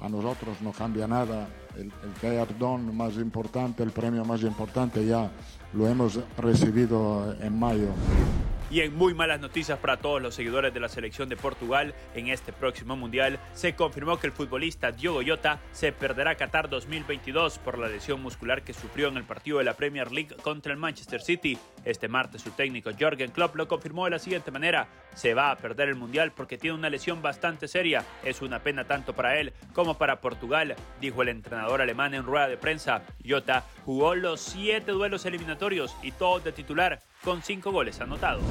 a 0.00 0.08
nosotros 0.08 0.60
no 0.60 0.72
cambia 0.72 1.06
nada. 1.06 1.48
El, 1.76 1.86
el 1.86 2.12
gallardón 2.20 2.94
más 2.96 3.14
importante, 3.14 3.82
el 3.82 3.90
premio 3.90 4.24
más 4.24 4.42
importante 4.42 5.04
ya 5.04 5.30
lo 5.72 5.88
hemos 5.88 6.18
recibido 6.36 7.34
en 7.40 7.58
mayo. 7.58 7.88
Y 8.72 8.80
en 8.80 8.96
muy 8.96 9.12
malas 9.12 9.38
noticias 9.38 9.78
para 9.78 9.98
todos 9.98 10.22
los 10.22 10.34
seguidores 10.34 10.72
de 10.72 10.80
la 10.80 10.88
selección 10.88 11.28
de 11.28 11.36
Portugal, 11.36 11.94
en 12.14 12.28
este 12.28 12.54
próximo 12.54 12.96
mundial 12.96 13.38
se 13.52 13.74
confirmó 13.74 14.18
que 14.18 14.26
el 14.26 14.32
futbolista 14.32 14.92
Diogo 14.92 15.20
Jota 15.22 15.60
se 15.72 15.92
perderá 15.92 16.36
Qatar 16.36 16.70
2022 16.70 17.58
por 17.58 17.76
la 17.76 17.88
lesión 17.88 18.22
muscular 18.22 18.62
que 18.62 18.72
sufrió 18.72 19.08
en 19.08 19.18
el 19.18 19.24
partido 19.24 19.58
de 19.58 19.64
la 19.64 19.74
Premier 19.74 20.10
League 20.10 20.34
contra 20.42 20.72
el 20.72 20.78
Manchester 20.78 21.20
City. 21.20 21.58
Este 21.84 22.08
martes 22.08 22.40
su 22.40 22.50
técnico 22.52 22.88
Jorgen 22.98 23.32
Klopp 23.32 23.56
lo 23.56 23.68
confirmó 23.68 24.06
de 24.06 24.12
la 24.12 24.18
siguiente 24.18 24.50
manera: 24.50 24.88
se 25.12 25.34
va 25.34 25.50
a 25.50 25.56
perder 25.58 25.90
el 25.90 25.96
mundial 25.96 26.32
porque 26.34 26.56
tiene 26.56 26.78
una 26.78 26.88
lesión 26.88 27.20
bastante 27.20 27.68
seria. 27.68 28.06
Es 28.24 28.40
una 28.40 28.60
pena 28.60 28.86
tanto 28.86 29.12
para 29.12 29.38
él 29.38 29.52
como 29.74 29.98
para 29.98 30.22
Portugal, 30.22 30.76
dijo 30.98 31.20
el 31.20 31.28
entrenador 31.28 31.82
alemán 31.82 32.14
en 32.14 32.24
rueda 32.24 32.48
de 32.48 32.56
prensa. 32.56 33.02
Jota 33.22 33.66
jugó 33.84 34.14
los 34.14 34.40
siete 34.40 34.92
duelos 34.92 35.26
eliminatorios 35.26 35.94
y 36.02 36.12
todos 36.12 36.42
de 36.42 36.52
titular 36.52 37.00
con 37.24 37.42
cinco 37.42 37.72
goles 37.72 38.00
anotados. 38.00 38.42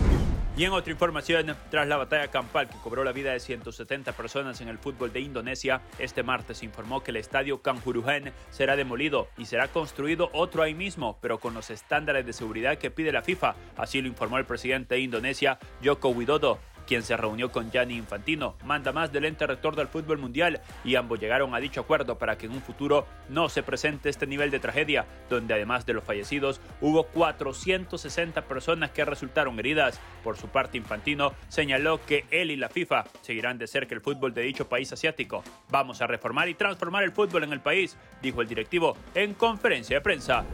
Y 0.57 0.65
en 0.65 0.73
otra 0.73 0.91
información, 0.91 1.55
tras 1.69 1.87
la 1.87 1.95
batalla 1.95 2.27
campal 2.27 2.67
que 2.67 2.77
cobró 2.77 3.05
la 3.05 3.13
vida 3.13 3.31
de 3.31 3.39
170 3.39 4.11
personas 4.11 4.59
en 4.59 4.67
el 4.67 4.77
fútbol 4.77 5.13
de 5.13 5.21
Indonesia, 5.21 5.81
este 5.97 6.23
martes 6.23 6.61
informó 6.61 7.01
que 7.01 7.11
el 7.11 7.17
estadio 7.17 7.61
Kanjuruhan 7.61 8.33
será 8.49 8.75
demolido 8.75 9.29
y 9.37 9.45
será 9.45 9.69
construido 9.69 10.29
otro 10.33 10.61
ahí 10.61 10.73
mismo, 10.73 11.17
pero 11.21 11.39
con 11.39 11.53
los 11.53 11.69
estándares 11.69 12.25
de 12.25 12.33
seguridad 12.33 12.77
que 12.77 12.91
pide 12.91 13.13
la 13.13 13.21
FIFA. 13.21 13.55
Así 13.77 14.01
lo 14.01 14.09
informó 14.09 14.37
el 14.37 14.45
presidente 14.45 14.95
de 14.95 15.01
Indonesia, 15.01 15.57
Joko 15.83 16.09
Widodo. 16.09 16.59
Quien 16.87 17.03
se 17.03 17.17
reunió 17.17 17.51
con 17.51 17.71
Gianni 17.71 17.95
Infantino, 17.95 18.55
manda 18.63 18.91
más 18.91 19.11
del 19.11 19.25
ente 19.25 19.47
rector 19.47 19.75
del 19.75 19.87
fútbol 19.87 20.17
mundial 20.17 20.61
y 20.83 20.95
ambos 20.95 21.19
llegaron 21.19 21.53
a 21.55 21.59
dicho 21.59 21.81
acuerdo 21.81 22.17
para 22.17 22.37
que 22.37 22.45
en 22.45 22.53
un 22.53 22.61
futuro 22.61 23.05
no 23.29 23.49
se 23.49 23.63
presente 23.63 24.09
este 24.09 24.27
nivel 24.27 24.51
de 24.51 24.59
tragedia, 24.59 25.05
donde 25.29 25.53
además 25.53 25.85
de 25.85 25.93
los 25.93 26.03
fallecidos 26.03 26.61
hubo 26.81 27.03
460 27.03 28.41
personas 28.43 28.91
que 28.91 29.05
resultaron 29.05 29.57
heridas. 29.59 29.99
Por 30.23 30.37
su 30.37 30.47
parte, 30.47 30.77
Infantino 30.77 31.33
señaló 31.47 32.05
que 32.05 32.25
él 32.31 32.51
y 32.51 32.55
la 32.55 32.69
FIFA 32.69 33.05
seguirán 33.21 33.57
de 33.57 33.67
cerca 33.67 33.95
el 33.95 34.01
fútbol 34.01 34.33
de 34.33 34.41
dicho 34.41 34.67
país 34.67 34.91
asiático. 34.91 35.43
Vamos 35.69 36.01
a 36.01 36.07
reformar 36.07 36.49
y 36.49 36.53
transformar 36.53 37.03
el 37.03 37.11
fútbol 37.11 37.43
en 37.43 37.53
el 37.53 37.61
país, 37.61 37.97
dijo 38.21 38.41
el 38.41 38.47
directivo 38.47 38.97
en 39.15 39.33
conferencia 39.33 39.97
de 39.97 40.01
prensa. 40.01 40.45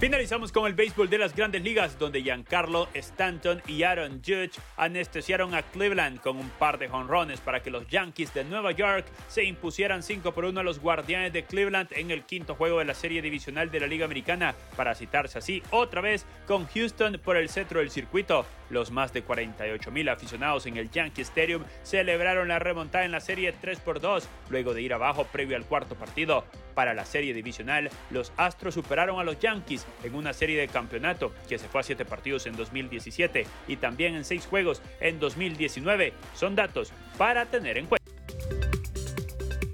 Finalizamos 0.00 0.50
con 0.50 0.66
el 0.66 0.72
béisbol 0.72 1.10
de 1.10 1.18
las 1.18 1.36
grandes 1.36 1.62
ligas, 1.62 1.98
donde 1.98 2.22
Giancarlo 2.22 2.88
Stanton 2.94 3.60
y 3.66 3.82
Aaron 3.82 4.22
Judge 4.24 4.52
anestesiaron 4.78 5.54
a 5.54 5.60
Cleveland 5.60 6.20
con 6.22 6.38
un 6.38 6.48
par 6.48 6.78
de 6.78 6.88
jonrones 6.88 7.42
para 7.42 7.62
que 7.62 7.70
los 7.70 7.86
Yankees 7.86 8.32
de 8.32 8.44
Nueva 8.44 8.72
York 8.72 9.04
se 9.28 9.44
impusieran 9.44 10.02
5 10.02 10.32
por 10.32 10.46
1 10.46 10.58
a 10.58 10.62
los 10.62 10.80
Guardianes 10.80 11.34
de 11.34 11.44
Cleveland 11.44 11.88
en 11.90 12.10
el 12.10 12.22
quinto 12.22 12.54
juego 12.54 12.78
de 12.78 12.86
la 12.86 12.94
serie 12.94 13.20
divisional 13.20 13.70
de 13.70 13.78
la 13.78 13.86
Liga 13.86 14.06
Americana, 14.06 14.54
para 14.74 14.94
citarse 14.94 15.36
así 15.36 15.62
otra 15.70 16.00
vez 16.00 16.24
con 16.46 16.66
Houston 16.68 17.20
por 17.22 17.36
el 17.36 17.50
centro 17.50 17.80
del 17.80 17.90
circuito. 17.90 18.46
Los 18.70 18.90
más 18.90 19.12
de 19.12 19.22
48 19.22 19.90
mil 19.90 20.08
aficionados 20.08 20.64
en 20.64 20.78
el 20.78 20.90
Yankee 20.90 21.22
Stadium 21.22 21.64
celebraron 21.82 22.48
la 22.48 22.58
remontada 22.58 23.04
en 23.04 23.12
la 23.12 23.20
serie 23.20 23.52
3 23.52 23.80
por 23.80 24.00
2, 24.00 24.26
luego 24.48 24.72
de 24.72 24.80
ir 24.80 24.94
abajo 24.94 25.24
previo 25.24 25.56
al 25.56 25.66
cuarto 25.66 25.94
partido. 25.94 26.46
Para 26.74 26.94
la 26.94 27.04
serie 27.04 27.34
divisional, 27.34 27.90
los 28.10 28.32
Astros 28.36 28.74
superaron 28.74 29.18
a 29.18 29.24
los 29.24 29.38
Yankees 29.40 29.84
en 30.02 30.14
una 30.14 30.32
serie 30.32 30.58
de 30.60 30.68
campeonato 30.68 31.32
que 31.48 31.58
se 31.58 31.68
fue 31.68 31.80
a 31.80 31.84
7 31.84 32.04
partidos 32.04 32.46
en 32.46 32.56
2017 32.56 33.46
y 33.68 33.76
también 33.76 34.14
en 34.14 34.24
6 34.24 34.46
juegos 34.46 34.82
en 35.00 35.18
2019. 35.18 36.12
Son 36.34 36.54
datos 36.54 36.92
para 37.18 37.46
tener 37.46 37.78
en 37.78 37.86
cuenta. 37.86 38.00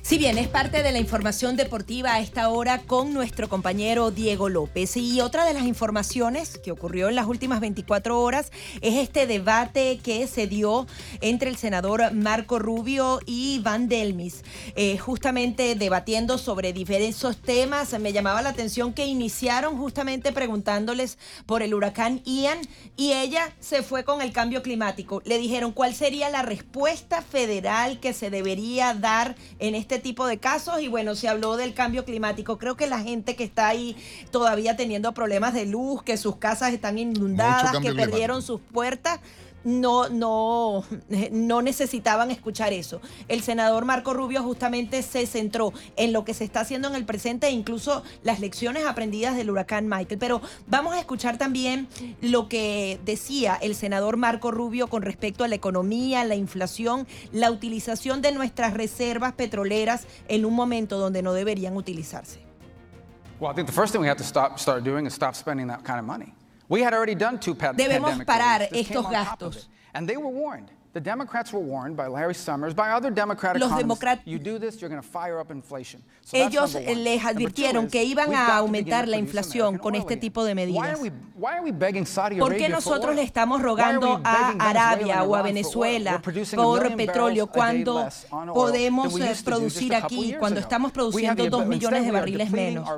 Si 0.07 0.19
bien 0.19 0.39
es 0.39 0.47
parte 0.47 0.85
de 0.85 0.93
la 0.93 1.01
información 1.01 1.57
deportiva 1.57 2.15
a 2.15 2.21
esta 2.21 2.49
hora 2.51 2.83
con 2.83 3.13
nuestro 3.13 3.49
compañero 3.49 4.13
Diego 4.13 4.49
López. 4.49 4.97
Y 4.97 5.21
otra 5.21 5.45
de 5.45 5.53
las 5.53 5.65
informaciones 5.65 6.59
que 6.59 6.71
ocurrió 6.71 7.09
en 7.09 7.17
las 7.17 7.27
últimas 7.27 7.59
24 7.59 8.21
horas 8.21 8.53
es 8.83 8.95
este 8.95 9.27
debate 9.27 9.99
que 10.01 10.29
se 10.29 10.47
dio 10.47 10.87
entre 11.23 11.51
el 11.51 11.57
senador 11.57 12.13
Marco 12.13 12.61
Rubio 12.61 13.19
y 13.27 13.59
Van 13.65 13.89
Delmis, 13.89 14.45
eh, 14.77 14.97
justamente 14.97 15.75
debatiendo 15.75 16.39
sobre 16.39 16.73
diversos 16.73 17.39
temas. 17.39 17.99
Me 17.99 18.13
llamaba 18.13 18.43
la 18.43 18.51
atención 18.51 18.93
que 18.93 19.07
iniciaron 19.07 19.77
justamente 19.77 20.31
preguntándoles 20.31 21.19
por 21.47 21.63
el 21.63 21.75
huracán 21.75 22.23
Ian 22.25 22.61
y 22.97 23.11
ella 23.15 23.53
se 23.59 23.83
fue 23.83 24.05
con 24.05 24.23
el 24.23 24.33
cambio 24.33 24.63
climático. 24.63 25.21
Le 25.25 25.39
dijeron 25.39 25.73
cuál 25.73 25.97
sería 25.97 26.31
la 26.31 26.43
respuesta 26.43 27.23
federal 27.23 27.99
que 27.99 28.13
se 28.13 28.31
debería 28.31 28.95
dar 28.95 29.35
en 29.59 29.75
este 29.75 29.96
este 29.97 30.03
tipo 30.03 30.27
de 30.27 30.37
casos 30.37 30.83
y 30.83 30.89
bueno, 30.89 31.15
se 31.15 31.27
habló 31.27 31.57
del 31.57 31.73
cambio 31.73 32.05
climático. 32.05 32.59
Creo 32.59 32.77
que 32.77 32.87
la 32.87 33.01
gente 33.01 33.35
que 33.35 33.45
está 33.45 33.69
ahí 33.69 33.97
todavía 34.31 34.77
teniendo 34.77 35.13
problemas 35.15 35.55
de 35.55 35.65
luz, 35.65 36.03
que 36.03 36.19
sus 36.19 36.37
casas 36.37 36.75
están 36.75 36.99
inundadas, 36.99 37.79
que 37.81 37.95
perdieron 37.95 38.43
sus 38.43 38.61
puertas, 38.61 39.21
no, 39.67 40.09
no, 40.09 40.85
no 41.33 41.61
necesitaban 41.61 42.31
escuchar 42.31 42.73
eso. 42.73 43.01
El 43.27 43.43
senador 43.43 43.85
Marco 43.85 44.15
Rubio 44.15 44.43
justamente 44.45 45.03
se 45.03 45.27
centró 45.27 45.73
en 45.97 46.13
lo 46.13 46.25
que 46.25 46.35
se 46.35 46.45
está 46.45 46.61
haciendo 46.61 46.87
en 46.87 46.95
el 46.95 47.05
presente 47.05 47.49
e 47.49 47.51
incluso 47.51 48.05
las 48.23 48.39
lecciones 48.39 48.87
aprendidas 48.87 49.37
del 49.37 49.51
huracán 49.51 49.89
Michael. 49.89 50.21
Pero 50.21 50.41
vamos 50.69 50.95
a 50.95 51.01
escuchar 51.01 51.37
también 51.37 51.89
lo 52.21 52.49
que 52.49 53.01
decía 53.05 53.59
el 53.61 53.75
senador 53.75 54.17
Marco 54.17 54.53
Rubio 54.53 54.87
con 54.87 55.03
respecto 55.03 55.43
a 55.43 55.49
la 55.49 55.57
economía, 55.57 56.23
la 56.23 56.37
inflación, 56.37 57.09
la 57.33 57.51
utilización 57.51 58.23
de 58.23 58.31
nuestras 58.31 58.73
reservas 58.73 59.33
petroleras 59.33 60.07
en 60.29 60.45
un 60.45 60.55
momento 60.55 60.97
donde 60.97 61.23
no 61.23 61.33
deberían 61.33 61.77
utilizarse. 61.77 62.41
Well, 63.41 63.51
I 63.51 63.55
think 63.55 63.67
the 63.67 63.75
first 63.75 63.93
thing 63.93 64.01
we 64.01 64.09
have 64.09 64.19
to 64.19 64.25
stop, 64.25 64.61
start 64.61 64.85
doing 64.85 65.07
is 65.07 65.13
stop 65.13 65.35
spending 65.35 65.67
that 65.67 65.83
kind 65.83 65.99
of 65.99 66.07
money. 66.07 66.33
Debemos 66.69 68.25
parar 68.25 68.69
estos 68.73 69.11
gastos. 69.11 69.69
And 69.95 70.09
they 70.09 70.17
were 70.17 70.29
warned. 70.29 70.71
The 70.97 71.01
Democrats 71.03 71.53
were 71.53 71.61
warned 71.61 71.95
by 71.95 72.07
Larry 72.07 72.33
Summers, 72.35 72.73
by 72.73 72.93
other 72.93 73.11
Democratic 73.11 73.61
Los 73.61 73.77
democrat... 73.77 74.21
you 74.25 74.39
do 74.39 74.59
this, 74.59 74.81
you're 74.81 74.89
going 74.89 75.03
to 75.03 75.07
fire 75.07 75.39
up 75.39 75.51
inflation. 75.51 76.03
So 76.23 76.39
Ellos 76.39 76.73
les 76.73 77.23
advirtieron 77.23 77.91
que 77.91 78.03
iban 78.03 78.35
a 78.35 78.57
aumentar 78.57 79.07
la 79.07 79.19
inflación 79.19 79.77
con 79.77 79.95
este 79.95 80.17
tipo 80.17 80.43
de 80.43 80.55
medidas. 80.55 80.99
¿Por 82.39 82.57
qué 82.57 82.71
nosotros 82.71 83.15
le 83.15 83.23
estamos 83.23 83.61
rogando 83.61 84.23
a 84.25 84.55
Arabia 84.59 85.23
o 85.23 85.37
a 85.37 85.43
Venezuela 85.43 86.23
por 86.55 86.97
petróleo 86.97 87.47
cuando 87.49 88.09
podemos 88.55 89.15
producir 89.45 89.95
aquí, 89.95 90.35
cuando 90.39 90.61
estamos 90.61 90.93
produciendo 90.93 91.47
dos 91.51 91.67
millones 91.67 92.07
de 92.07 92.11
barriles 92.11 92.51
menos? 92.51 92.89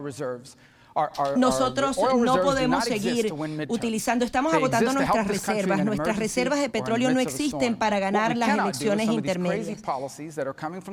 Nosotros 1.36 1.98
no 2.16 2.42
podemos 2.42 2.84
seguir 2.84 3.32
utilizando, 3.68 4.24
estamos 4.24 4.52
agotando 4.54 4.92
nuestras 4.92 5.26
reservas. 5.26 5.84
Nuestras 5.84 6.16
reservas 6.16 6.60
de 6.60 6.68
petróleo 6.68 7.10
no 7.10 7.20
existen 7.20 7.76
para 7.76 7.98
ganar 7.98 8.36
las 8.36 8.58
elecciones 8.58 9.08
intermedias. 9.08 9.80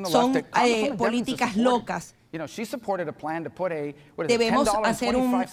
Son 0.09 0.35
eh, 0.35 0.93
políticas 0.97 1.55
locas 1.55 2.15
Debemos 4.27 4.69
hacer 4.83 5.15
un, 5.15 5.45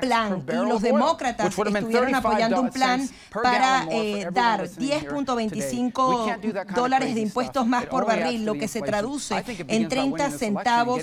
plan. 0.00 0.44
y 0.48 0.52
los 0.52 0.82
demócratas 0.82 1.46
estuvieron 1.46 2.14
apoyando 2.14 2.60
un 2.60 2.70
plan 2.70 3.08
para 3.32 3.86
eh, 3.90 4.28
dar 4.32 4.68
10.25 4.68 6.64
dólares 6.74 7.14
de 7.14 7.20
impuestos 7.20 7.66
más 7.66 7.86
por 7.86 8.06
barril, 8.06 8.44
lo 8.44 8.54
que 8.54 8.68
se 8.68 8.80
traduce 8.80 9.42
en 9.68 9.88
30 9.88 10.30
centavos 10.30 11.02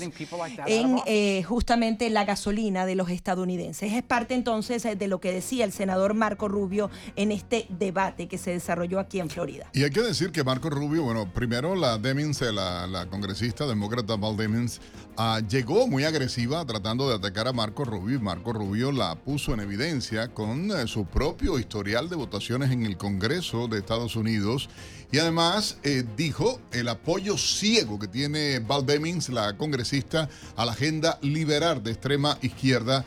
en 0.66 1.00
eh, 1.06 1.42
justamente 1.44 2.10
la 2.10 2.24
gasolina 2.24 2.86
de 2.86 2.94
los 2.94 3.10
estadounidenses. 3.10 3.92
Es 3.92 4.02
parte 4.02 4.34
entonces 4.34 4.84
eh, 4.84 4.96
de 4.96 5.08
lo 5.08 5.20
que 5.20 5.32
decía 5.32 5.64
el 5.64 5.72
senador 5.72 6.14
Marco 6.14 6.48
Rubio 6.48 6.90
en 7.16 7.32
este 7.32 7.66
debate 7.68 8.28
que 8.28 8.38
se 8.38 8.52
desarrolló 8.52 8.98
aquí 8.98 9.20
en 9.20 9.30
Florida. 9.30 9.68
Y 9.72 9.84
hay 9.84 9.90
que 9.90 10.02
decir 10.02 10.32
que 10.32 10.44
Marco 10.44 10.70
Rubio, 10.70 11.02
bueno, 11.02 11.28
primero 11.32 11.74
la 11.74 11.98
Demins, 11.98 12.40
la, 12.40 12.86
la 12.86 13.06
congresista 13.06 13.66
demócrata 13.66 14.16
Val 14.16 14.36
Demins, 14.36 14.80
Ah, 15.28 15.40
llegó 15.40 15.88
muy 15.88 16.04
agresiva 16.04 16.64
tratando 16.64 17.08
de 17.08 17.16
atacar 17.16 17.48
a 17.48 17.52
Marco 17.52 17.84
Rubio 17.84 18.20
Marco 18.20 18.52
Rubio 18.52 18.92
la 18.92 19.16
puso 19.16 19.52
en 19.54 19.58
evidencia 19.58 20.28
con 20.28 20.70
eh, 20.70 20.86
su 20.86 21.04
propio 21.04 21.58
historial 21.58 22.08
de 22.08 22.14
votaciones 22.14 22.70
en 22.70 22.86
el 22.86 22.96
Congreso 22.96 23.66
de 23.66 23.80
Estados 23.80 24.14
Unidos. 24.14 24.68
Y 25.10 25.18
además 25.18 25.78
eh, 25.82 26.04
dijo 26.16 26.60
el 26.70 26.86
apoyo 26.86 27.36
ciego 27.38 27.98
que 27.98 28.06
tiene 28.06 28.60
Val 28.60 28.86
Demings, 28.86 29.28
la 29.28 29.56
congresista, 29.56 30.28
a 30.54 30.64
la 30.64 30.70
agenda 30.70 31.18
liberal 31.22 31.82
de 31.82 31.90
extrema 31.90 32.38
izquierda 32.40 33.04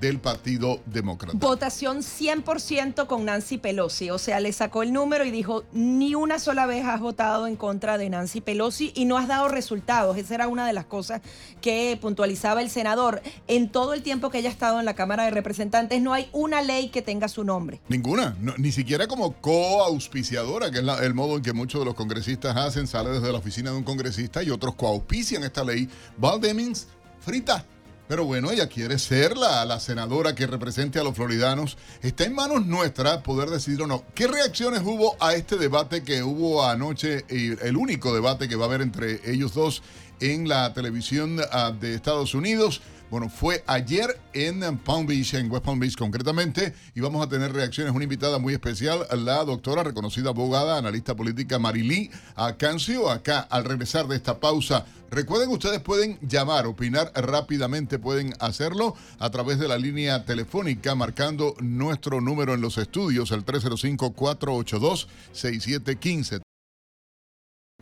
del 0.00 0.20
Partido 0.20 0.80
Demócrata. 0.86 1.36
Votación 1.36 1.98
100% 1.98 3.06
con 3.06 3.24
Nancy 3.24 3.58
Pelosi, 3.58 4.10
o 4.10 4.18
sea, 4.18 4.38
le 4.38 4.52
sacó 4.52 4.82
el 4.82 4.92
número 4.92 5.24
y 5.24 5.30
dijo, 5.30 5.64
ni 5.72 6.14
una 6.14 6.38
sola 6.38 6.66
vez 6.66 6.84
has 6.84 7.00
votado 7.00 7.46
en 7.46 7.56
contra 7.56 7.98
de 7.98 8.08
Nancy 8.08 8.40
Pelosi 8.40 8.92
y 8.94 9.06
no 9.06 9.18
has 9.18 9.28
dado 9.28 9.48
resultados. 9.48 10.16
Esa 10.16 10.34
era 10.34 10.48
una 10.48 10.66
de 10.66 10.72
las 10.72 10.84
cosas 10.84 11.22
que 11.60 11.98
puntualizaba 12.00 12.62
el 12.62 12.70
senador. 12.70 13.22
En 13.48 13.70
todo 13.70 13.94
el 13.94 14.02
tiempo 14.02 14.30
que 14.30 14.38
haya 14.38 14.50
estado 14.50 14.78
en 14.78 14.84
la 14.84 14.94
Cámara 14.94 15.24
de 15.24 15.30
Representantes 15.30 16.00
no 16.00 16.12
hay 16.12 16.28
una 16.32 16.62
ley 16.62 16.90
que 16.90 17.02
tenga 17.02 17.28
su 17.28 17.44
nombre. 17.44 17.80
Ninguna, 17.88 18.36
ni 18.58 18.72
siquiera 18.72 19.06
como 19.08 19.32
coauspiciadora, 19.32 20.70
que 20.70 20.78
es 20.78 20.84
el 21.02 21.14
modo 21.14 21.36
en 21.36 21.42
que 21.42 21.52
muchos 21.52 21.80
de 21.80 21.86
los 21.86 21.94
congresistas 21.94 22.56
hacen, 22.56 22.86
sale 22.86 23.10
desde 23.10 23.32
la 23.32 23.38
oficina 23.38 23.70
de 23.70 23.76
un 23.76 23.84
congresista 23.84 24.42
y 24.42 24.50
otros 24.50 24.74
coauspician 24.74 25.42
esta 25.44 25.64
ley. 25.64 25.88
Val 26.16 26.40
Demings 26.40 26.86
frita 27.20 27.64
pero 28.12 28.26
bueno, 28.26 28.50
ella 28.50 28.66
quiere 28.66 28.98
ser 28.98 29.38
la, 29.38 29.80
senadora 29.80 30.34
que 30.34 30.46
represente 30.46 30.98
a 30.98 31.02
los 31.02 31.16
floridanos. 31.16 31.78
Está 32.02 32.24
en 32.24 32.34
manos 32.34 32.66
nuestras 32.66 33.22
poder 33.22 33.48
decidir 33.48 33.80
o 33.80 33.86
no. 33.86 34.04
¿Qué 34.14 34.26
reacciones 34.26 34.82
hubo 34.84 35.16
a 35.18 35.32
este 35.32 35.56
debate 35.56 36.02
que 36.02 36.22
hubo 36.22 36.62
anoche, 36.62 37.24
el 37.30 37.74
único 37.74 38.12
debate 38.12 38.50
que 38.50 38.56
va 38.56 38.66
a 38.66 38.68
haber 38.68 38.82
entre 38.82 39.18
ellos 39.32 39.54
dos 39.54 39.82
en 40.20 40.46
la 40.46 40.74
televisión 40.74 41.40
ah, 41.52 41.72
de 41.72 41.94
Estados 41.94 42.34
Unidos? 42.34 42.82
Bueno, 43.12 43.28
fue 43.28 43.62
ayer 43.66 44.18
en 44.32 44.78
Palm 44.78 45.06
Beach, 45.06 45.34
en 45.34 45.52
West 45.52 45.66
Palm 45.66 45.78
Beach 45.78 45.98
concretamente, 45.98 46.72
y 46.94 47.00
vamos 47.00 47.22
a 47.22 47.28
tener 47.28 47.52
reacciones. 47.52 47.94
Una 47.94 48.04
invitada 48.04 48.38
muy 48.38 48.54
especial, 48.54 49.06
la 49.14 49.44
doctora, 49.44 49.82
reconocida 49.82 50.30
abogada, 50.30 50.78
analista 50.78 51.14
política 51.14 51.58
Marilí 51.58 52.10
Acancio, 52.36 53.10
acá 53.10 53.40
al 53.40 53.66
regresar 53.66 54.08
de 54.08 54.16
esta 54.16 54.40
pausa. 54.40 54.86
Recuerden 55.10 55.50
ustedes 55.50 55.80
pueden 55.80 56.18
llamar, 56.22 56.64
opinar 56.64 57.12
rápidamente, 57.14 57.98
pueden 57.98 58.32
hacerlo 58.40 58.96
a 59.18 59.28
través 59.28 59.58
de 59.58 59.68
la 59.68 59.76
línea 59.76 60.24
telefónica 60.24 60.94
marcando 60.94 61.54
nuestro 61.60 62.22
número 62.22 62.54
en 62.54 62.62
los 62.62 62.78
estudios, 62.78 63.30
el 63.30 63.44
305-482-6715. 63.44 66.40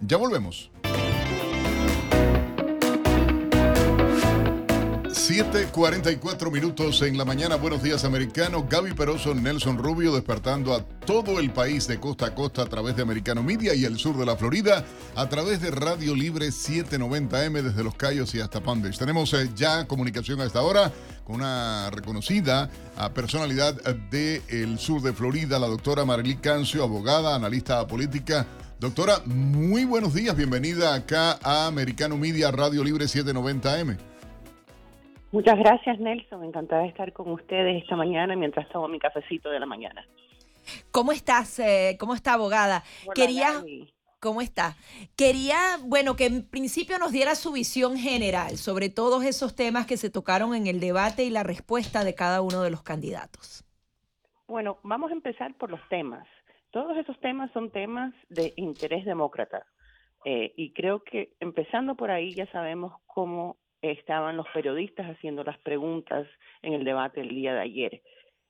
Ya 0.01 0.17
volvemos. 0.17 0.73
7:44 5.31 6.51
minutos 6.51 7.03
en 7.03 7.17
la 7.17 7.25
mañana. 7.25 7.55
Buenos 7.55 7.85
días, 7.85 8.05
americano. 8.05 8.67
Gaby 8.69 8.95
Peroso, 8.95 9.33
Nelson 9.33 9.79
Rubio, 9.79 10.13
despertando 10.13 10.75
a 10.75 10.83
todo 10.83 11.39
el 11.39 11.53
país 11.53 11.87
de 11.87 12.01
costa 12.01 12.27
a 12.27 12.35
costa 12.35 12.63
a 12.63 12.67
través 12.67 12.97
de 12.97 13.03
Americano 13.03 13.41
Media 13.41 13.73
y 13.73 13.85
el 13.85 13.97
sur 13.97 14.19
de 14.19 14.27
la 14.27 14.37
Florida 14.37 14.85
a 15.15 15.29
través 15.29 15.61
de 15.61 15.71
Radio 15.71 16.17
Libre 16.17 16.49
790M 16.49 17.63
desde 17.63 17.85
Los 17.85 17.95
Cayos 17.95 18.35
y 18.35 18.41
hasta 18.41 18.61
Palm 18.61 18.83
Tenemos 18.83 19.33
eh, 19.35 19.49
ya 19.55 19.87
comunicación 19.87 20.41
a 20.41 20.47
esta 20.47 20.63
hora 20.63 20.91
con 21.23 21.37
una 21.37 21.91
reconocida 21.91 22.69
ah, 22.97 23.11
personalidad 23.11 23.75
del 24.11 24.81
sur 24.81 25.01
de 25.01 25.13
Florida, 25.13 25.61
la 25.61 25.69
doctora 25.69 26.05
Marily 26.05 26.39
Cancio, 26.39 26.83
abogada, 26.83 27.37
analista 27.37 27.87
política. 27.87 28.49
Doctora, 28.81 29.23
muy 29.27 29.85
buenos 29.85 30.13
días. 30.13 30.37
Bienvenida 30.37 30.93
acá 30.93 31.39
a 31.41 31.69
Americano 31.69 32.17
Media 32.17 32.51
Radio 32.51 32.83
Libre 32.83 33.05
790M. 33.05 34.10
Muchas 35.33 35.59
gracias, 35.59 35.99
Nelson. 36.01 36.45
Encantada 36.45 36.83
de 36.83 36.89
estar 36.89 37.13
con 37.13 37.31
ustedes 37.31 37.83
esta 37.83 37.97
mañana 37.97 38.35
mientras 38.35 38.69
tomo 38.69 38.89
mi 38.89 38.99
cafecito 38.99 39.51
de 39.51 39.61
la 39.61 39.67
mañana. 39.67 40.05
¿Cómo 40.91 41.13
estás? 41.13 41.59
Eh, 41.61 41.97
¿Cómo 41.99 42.15
está, 42.15 42.35
abogada? 42.35 42.83
Quería... 43.15 43.63
¿Cómo 44.21 44.43
está? 44.43 44.77
Quería, 45.17 45.57
bueno, 45.83 46.15
que 46.15 46.27
en 46.27 46.47
principio 46.47 46.99
nos 46.99 47.11
diera 47.11 47.35
su 47.35 47.53
visión 47.53 47.97
general 47.97 48.59
sobre 48.59 48.91
todos 48.91 49.25
esos 49.25 49.57
temas 49.57 49.87
que 49.87 49.97
se 49.97 50.11
tocaron 50.11 50.55
en 50.55 50.67
el 50.67 50.79
debate 50.79 51.25
y 51.25 51.31
la 51.31 51.43
respuesta 51.43 52.05
de 52.05 52.15
cada 52.15 52.43
uno 52.43 52.61
de 52.63 52.71
los 52.71 52.83
candidatos. 52.83 53.65
Bueno, 54.47 54.79
vamos 54.83 55.11
a 55.11 55.15
empezar 55.15 55.55
por 55.55 55.71
los 55.71 55.81
temas. 55.89 56.29
Todos 56.71 56.99
esos 56.99 57.19
temas 57.21 57.51
son 57.53 57.71
temas 57.71 58.13
de 58.29 58.53
interés 58.57 59.07
demócrata. 59.07 59.65
Eh, 60.27 60.53
y 60.55 60.75
creo 60.75 61.03
que 61.03 61.33
empezando 61.41 61.95
por 61.95 62.11
ahí 62.11 62.35
ya 62.35 62.45
sabemos 62.53 62.93
cómo 63.07 63.57
estaban 63.83 64.37
los 64.37 64.47
periodistas 64.53 65.07
haciendo 65.07 65.45
las 65.45 65.59
preguntas 65.59 66.27
en 66.63 66.75
el 66.75 66.85
debate 66.85 67.21
el 67.21 67.31
día 67.31 67.55
de 67.55 67.61
ayer. 67.61 68.03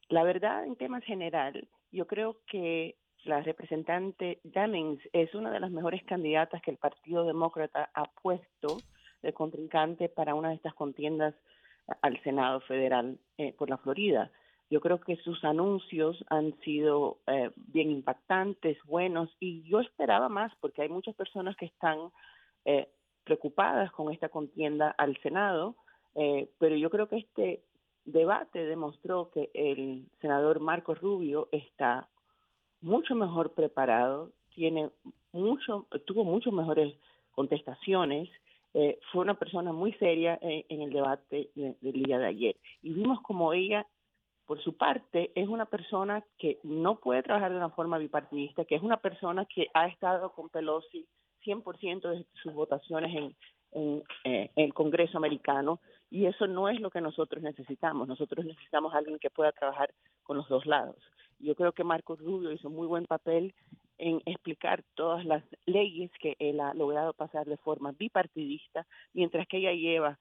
La 0.09 0.25
verdad, 0.25 0.65
en 0.65 0.77
temas 0.77 1.05
general, 1.05 1.69
yo 1.93 2.07
creo 2.07 2.39
que 2.47 2.97
la 3.25 3.43
representante 3.43 4.41
Jennings 4.53 5.01
es 5.13 5.35
una 5.35 5.51
de 5.51 5.61
las 5.61 5.71
mejores 5.71 6.03
candidatas 6.05 6.63
que 6.63 6.71
el 6.71 6.79
Partido 6.79 7.25
Demócrata 7.25 7.91
ha 7.95 8.05
puesto 8.23 8.79
de 9.23 9.33
contrincante 9.33 10.09
para 10.09 10.35
una 10.35 10.49
de 10.49 10.55
estas 10.55 10.75
contiendas 10.75 11.35
al 12.03 12.21
Senado 12.23 12.61
Federal 12.61 13.19
eh, 13.37 13.53
por 13.53 13.69
la 13.69 13.79
Florida. 13.79 14.31
Yo 14.71 14.81
creo 14.81 15.01
que 15.01 15.17
sus 15.17 15.45
anuncios 15.45 16.25
han 16.29 16.59
sido 16.61 17.19
eh, 17.27 17.51
bien 17.57 17.91
impactantes, 17.91 18.79
buenos, 18.85 19.29
y 19.41 19.63
yo 19.69 19.81
esperaba 19.81 20.29
más 20.29 20.53
porque 20.61 20.83
hay 20.83 20.89
muchas 20.89 21.15
personas 21.17 21.57
que 21.57 21.67
están 21.67 21.99
eh, 22.65 22.89
preocupadas 23.25 23.91
con 23.93 24.13
esta 24.13 24.29
contienda 24.29 24.95
al 24.99 25.17
Senado, 25.19 25.77
eh, 26.15 26.51
pero 26.59 26.77
yo 26.77 26.91
creo 26.91 27.09
que 27.09 27.19
este 27.19 27.63
debate 28.05 28.65
demostró 28.65 29.31
que 29.31 29.51
el 29.55 30.07
senador 30.21 30.61
Marco 30.61 30.95
Rubio 30.95 31.49
está 31.53 32.09
mucho 32.81 33.15
mejor 33.15 33.53
preparado, 33.53 34.33
tiene 34.55 34.91
mucho, 35.33 35.87
tuvo 36.07 36.25
mucho 36.25 36.51
mejores 36.51 36.95
contestaciones, 37.33 38.29
eh, 38.73 38.99
fue 39.11 39.23
una 39.23 39.35
persona 39.35 39.73
muy 39.73 39.93
seria 39.95 40.39
en, 40.41 40.83
el 40.83 40.91
debate 40.91 41.51
del 41.55 41.93
día 41.93 42.19
de 42.19 42.27
ayer. 42.27 42.57
Y 42.83 42.93
vimos 42.93 43.21
como 43.23 43.53
ella, 43.53 43.87
por 44.47 44.61
su 44.63 44.77
parte, 44.77 45.33
es 45.35 45.49
una 45.49 45.67
persona 45.67 46.25
que 46.39 46.59
no 46.63 46.97
puede 46.97 47.23
trabajar 47.23 47.51
de 47.51 47.57
una 47.57 47.71
forma 47.71 47.99
bipartidista, 47.99 48.65
que 48.65 48.77
es 48.77 48.83
una 48.83 48.99
persona 48.99 49.45
que 49.45 49.69
ha 49.75 49.87
estado 49.87 50.33
con 50.33 50.49
Pelosi 50.49 51.07
100% 51.45 52.09
de 52.11 52.27
sus 52.43 52.53
votaciones 52.53 53.15
en, 53.15 53.35
eh, 53.73 54.03
en, 54.25 54.51
el 54.57 54.75
Congreso 54.75 55.19
americano 55.19 55.81
y 56.11 56.27
eso 56.27 56.47
no 56.47 56.69
es 56.69 56.81
lo 56.81 56.91
que 56.91 57.01
nosotros 57.01 57.43
necesitamos. 57.43 58.09
Nosotros 58.09 58.45
necesitamos 58.45 58.95
alguien 58.95 59.19
que 59.19 59.31
pueda 59.31 59.53
trabajar 59.53 59.93
con 60.25 60.37
los 60.37 60.49
dos 60.49 60.67
lados. 60.67 60.97
Yo 61.39 61.55
creo 61.55 61.73
que 61.73 61.85
Marcos 61.85 62.19
Rubio 62.21 62.53
hizo 62.53 62.69
muy 62.69 62.87
buen 62.87 63.07
papel 63.07 63.55
en 63.99 64.21
explicar 64.25 64.83
todas 64.95 65.25
las 65.25 65.45
leyes 65.67 66.11
que 66.21 66.35
él 66.39 66.61
ha 66.61 66.75
logrado 66.75 67.13
pasar 67.13 67.47
de 67.47 67.59
forma 67.59 67.93
bipartidista, 67.93 68.87
mientras 69.13 69.47
que 69.47 69.59
ella 69.59 69.73
lleva 69.73 70.19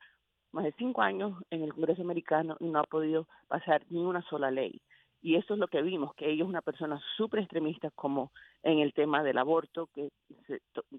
más 0.52 0.66
de 0.66 0.74
cinco 0.78 1.02
años 1.02 1.42
en 1.50 1.64
el 1.64 1.74
Congreso 1.74 2.02
americano 2.02 2.58
y 2.60 2.66
no 2.66 2.80
ha 2.80 2.84
podido 2.84 3.28
pasar 3.48 3.84
ni 3.90 4.00
una 4.00 4.22
sola 4.24 4.52
ley. 4.52 4.82
Y 5.22 5.36
eso 5.36 5.54
es 5.54 5.60
lo 5.60 5.68
que 5.68 5.82
vimos, 5.82 6.16
que 6.16 6.30
ella 6.30 6.44
es 6.44 6.50
una 6.50 6.62
persona 6.62 7.00
súper 7.18 7.42
extremista 7.42 7.92
como 7.92 8.32
en 8.64 8.80
el 8.80 8.94
tema 8.94 9.22
del 9.22 9.38
aborto, 9.38 9.90
que 9.94 10.10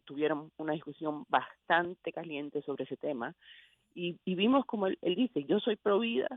tuvieron 0.04 0.50
una 0.58 0.74
discusión 0.74 1.24
bastante 1.28 2.12
caliente 2.12 2.60
sobre 2.62 2.84
ese 2.84 2.98
tema. 2.98 3.34
Y, 3.94 4.18
vimos 4.26 4.66
como 4.66 4.86
él, 4.86 4.98
él 5.00 5.14
dice, 5.14 5.44
yo 5.44 5.58
soy 5.58 5.76
pro 5.76 5.98
vida, 5.98 6.28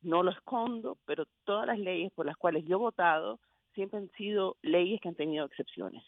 no 0.00 0.22
lo 0.22 0.30
escondo, 0.30 0.96
pero 1.04 1.24
todas 1.44 1.66
las 1.66 1.78
leyes 1.78 2.12
por 2.12 2.26
las 2.26 2.36
cuales 2.36 2.64
yo 2.64 2.76
he 2.76 2.80
votado 2.80 3.40
siempre 3.74 3.98
han 3.98 4.10
sido 4.12 4.56
leyes 4.62 5.00
que 5.00 5.08
han 5.08 5.14
tenido 5.14 5.44
excepciones. 5.46 6.04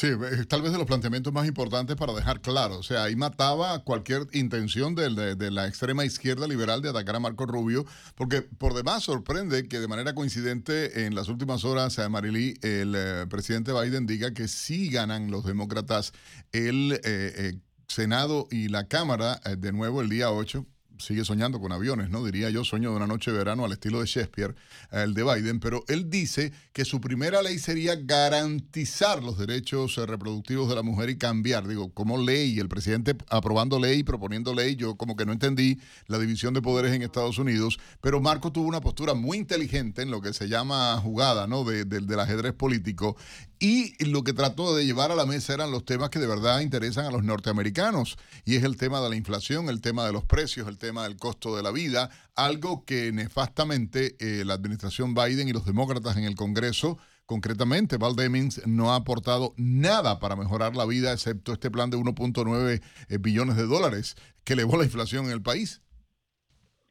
Sí, 0.00 0.08
tal 0.48 0.62
vez 0.62 0.72
de 0.72 0.78
los 0.78 0.86
planteamientos 0.86 1.30
más 1.30 1.46
importantes 1.46 1.94
para 1.94 2.14
dejar 2.14 2.40
claro. 2.40 2.78
O 2.78 2.82
sea, 2.82 3.02
ahí 3.02 3.16
mataba 3.16 3.84
cualquier 3.84 4.26
intención 4.32 4.94
de, 4.94 5.36
de, 5.36 5.50
la 5.50 5.68
extrema 5.68 6.06
izquierda 6.06 6.46
liberal 6.46 6.80
de 6.80 6.88
atacar 6.88 7.16
a 7.16 7.20
Marco 7.20 7.44
Rubio, 7.44 7.84
porque 8.14 8.40
por 8.40 8.72
demás 8.72 9.02
sorprende 9.02 9.68
que 9.68 9.78
de 9.78 9.88
manera 9.88 10.14
coincidente 10.14 11.04
en 11.04 11.14
las 11.14 11.28
últimas 11.28 11.66
horas, 11.66 11.98
a 11.98 12.08
Marily, 12.08 12.54
el 12.62 12.94
eh, 12.96 13.26
presidente 13.28 13.74
Biden 13.74 14.06
diga 14.06 14.32
que 14.32 14.48
sí 14.48 14.88
ganan 14.88 15.30
los 15.30 15.44
demócratas 15.44 16.14
el 16.52 16.92
eh, 16.92 17.00
eh, 17.04 17.58
Senado 17.86 18.48
y 18.50 18.68
la 18.68 18.88
Cámara 18.88 19.38
de 19.58 19.70
nuevo 19.70 20.00
el 20.00 20.08
día 20.08 20.30
8 20.30 20.64
sigue 21.00 21.24
soñando 21.24 21.60
con 21.60 21.72
aviones, 21.72 22.10
¿no? 22.10 22.24
Diría 22.24 22.50
yo, 22.50 22.64
sueño 22.64 22.90
de 22.90 22.96
una 22.96 23.06
noche 23.06 23.30
de 23.32 23.38
verano 23.38 23.64
al 23.64 23.72
estilo 23.72 24.00
de 24.00 24.06
Shakespeare, 24.06 24.54
el 24.92 25.14
de 25.14 25.24
Biden, 25.24 25.60
pero 25.60 25.84
él 25.88 26.08
dice 26.10 26.52
que 26.72 26.84
su 26.84 27.00
primera 27.00 27.42
ley 27.42 27.58
sería 27.58 27.96
garantizar 27.96 29.22
los 29.22 29.38
derechos 29.38 29.98
eh, 29.98 30.06
reproductivos 30.06 30.68
de 30.68 30.74
la 30.74 30.82
mujer 30.82 31.10
y 31.10 31.18
cambiar, 31.18 31.66
digo, 31.66 31.92
como 31.92 32.18
ley, 32.18 32.58
el 32.58 32.68
presidente 32.68 33.16
aprobando 33.28 33.78
ley 33.78 34.02
proponiendo 34.02 34.54
ley, 34.54 34.76
yo 34.76 34.96
como 34.96 35.16
que 35.16 35.26
no 35.26 35.32
entendí 35.32 35.78
la 36.06 36.18
división 36.18 36.54
de 36.54 36.62
poderes 36.62 36.92
en 36.92 37.02
Estados 37.02 37.38
Unidos, 37.38 37.78
pero 38.00 38.20
Marco 38.20 38.52
tuvo 38.52 38.68
una 38.68 38.80
postura 38.80 39.14
muy 39.14 39.38
inteligente 39.38 40.02
en 40.02 40.10
lo 40.10 40.20
que 40.20 40.32
se 40.32 40.48
llama 40.48 40.98
jugada, 41.02 41.46
¿no? 41.46 41.64
De, 41.64 41.84
del 41.84 42.20
ajedrez 42.20 42.52
político 42.52 43.16
y 43.60 43.92
lo 44.10 44.24
que 44.24 44.32
trató 44.32 44.74
de 44.74 44.86
llevar 44.86 45.12
a 45.12 45.14
la 45.14 45.26
mesa 45.26 45.52
eran 45.52 45.70
los 45.70 45.84
temas 45.84 46.08
que 46.08 46.18
de 46.18 46.26
verdad 46.26 46.60
interesan 46.60 47.04
a 47.04 47.10
los 47.10 47.22
norteamericanos. 47.22 48.16
Y 48.46 48.56
es 48.56 48.64
el 48.64 48.78
tema 48.78 49.02
de 49.02 49.10
la 49.10 49.16
inflación, 49.16 49.68
el 49.68 49.82
tema 49.82 50.06
de 50.06 50.12
los 50.12 50.24
precios, 50.24 50.66
el 50.66 50.78
tema 50.78 51.04
del 51.04 51.18
costo 51.18 51.54
de 51.54 51.62
la 51.62 51.70
vida, 51.70 52.08
algo 52.34 52.86
que 52.86 53.12
nefastamente 53.12 54.16
eh, 54.18 54.44
la 54.46 54.54
administración 54.54 55.12
Biden 55.12 55.46
y 55.46 55.52
los 55.52 55.66
demócratas 55.66 56.16
en 56.16 56.24
el 56.24 56.36
Congreso, 56.36 56.96
concretamente 57.26 57.98
Val 57.98 58.16
Demings, 58.16 58.66
no 58.66 58.92
ha 58.92 58.96
aportado 58.96 59.52
nada 59.58 60.18
para 60.20 60.36
mejorar 60.36 60.74
la 60.74 60.86
vida, 60.86 61.12
excepto 61.12 61.52
este 61.52 61.70
plan 61.70 61.90
de 61.90 61.98
1.9 61.98 62.82
eh, 63.10 63.18
billones 63.18 63.56
de 63.56 63.66
dólares 63.66 64.16
que 64.42 64.54
elevó 64.54 64.78
la 64.78 64.84
inflación 64.84 65.26
en 65.26 65.32
el 65.32 65.42
país. 65.42 65.82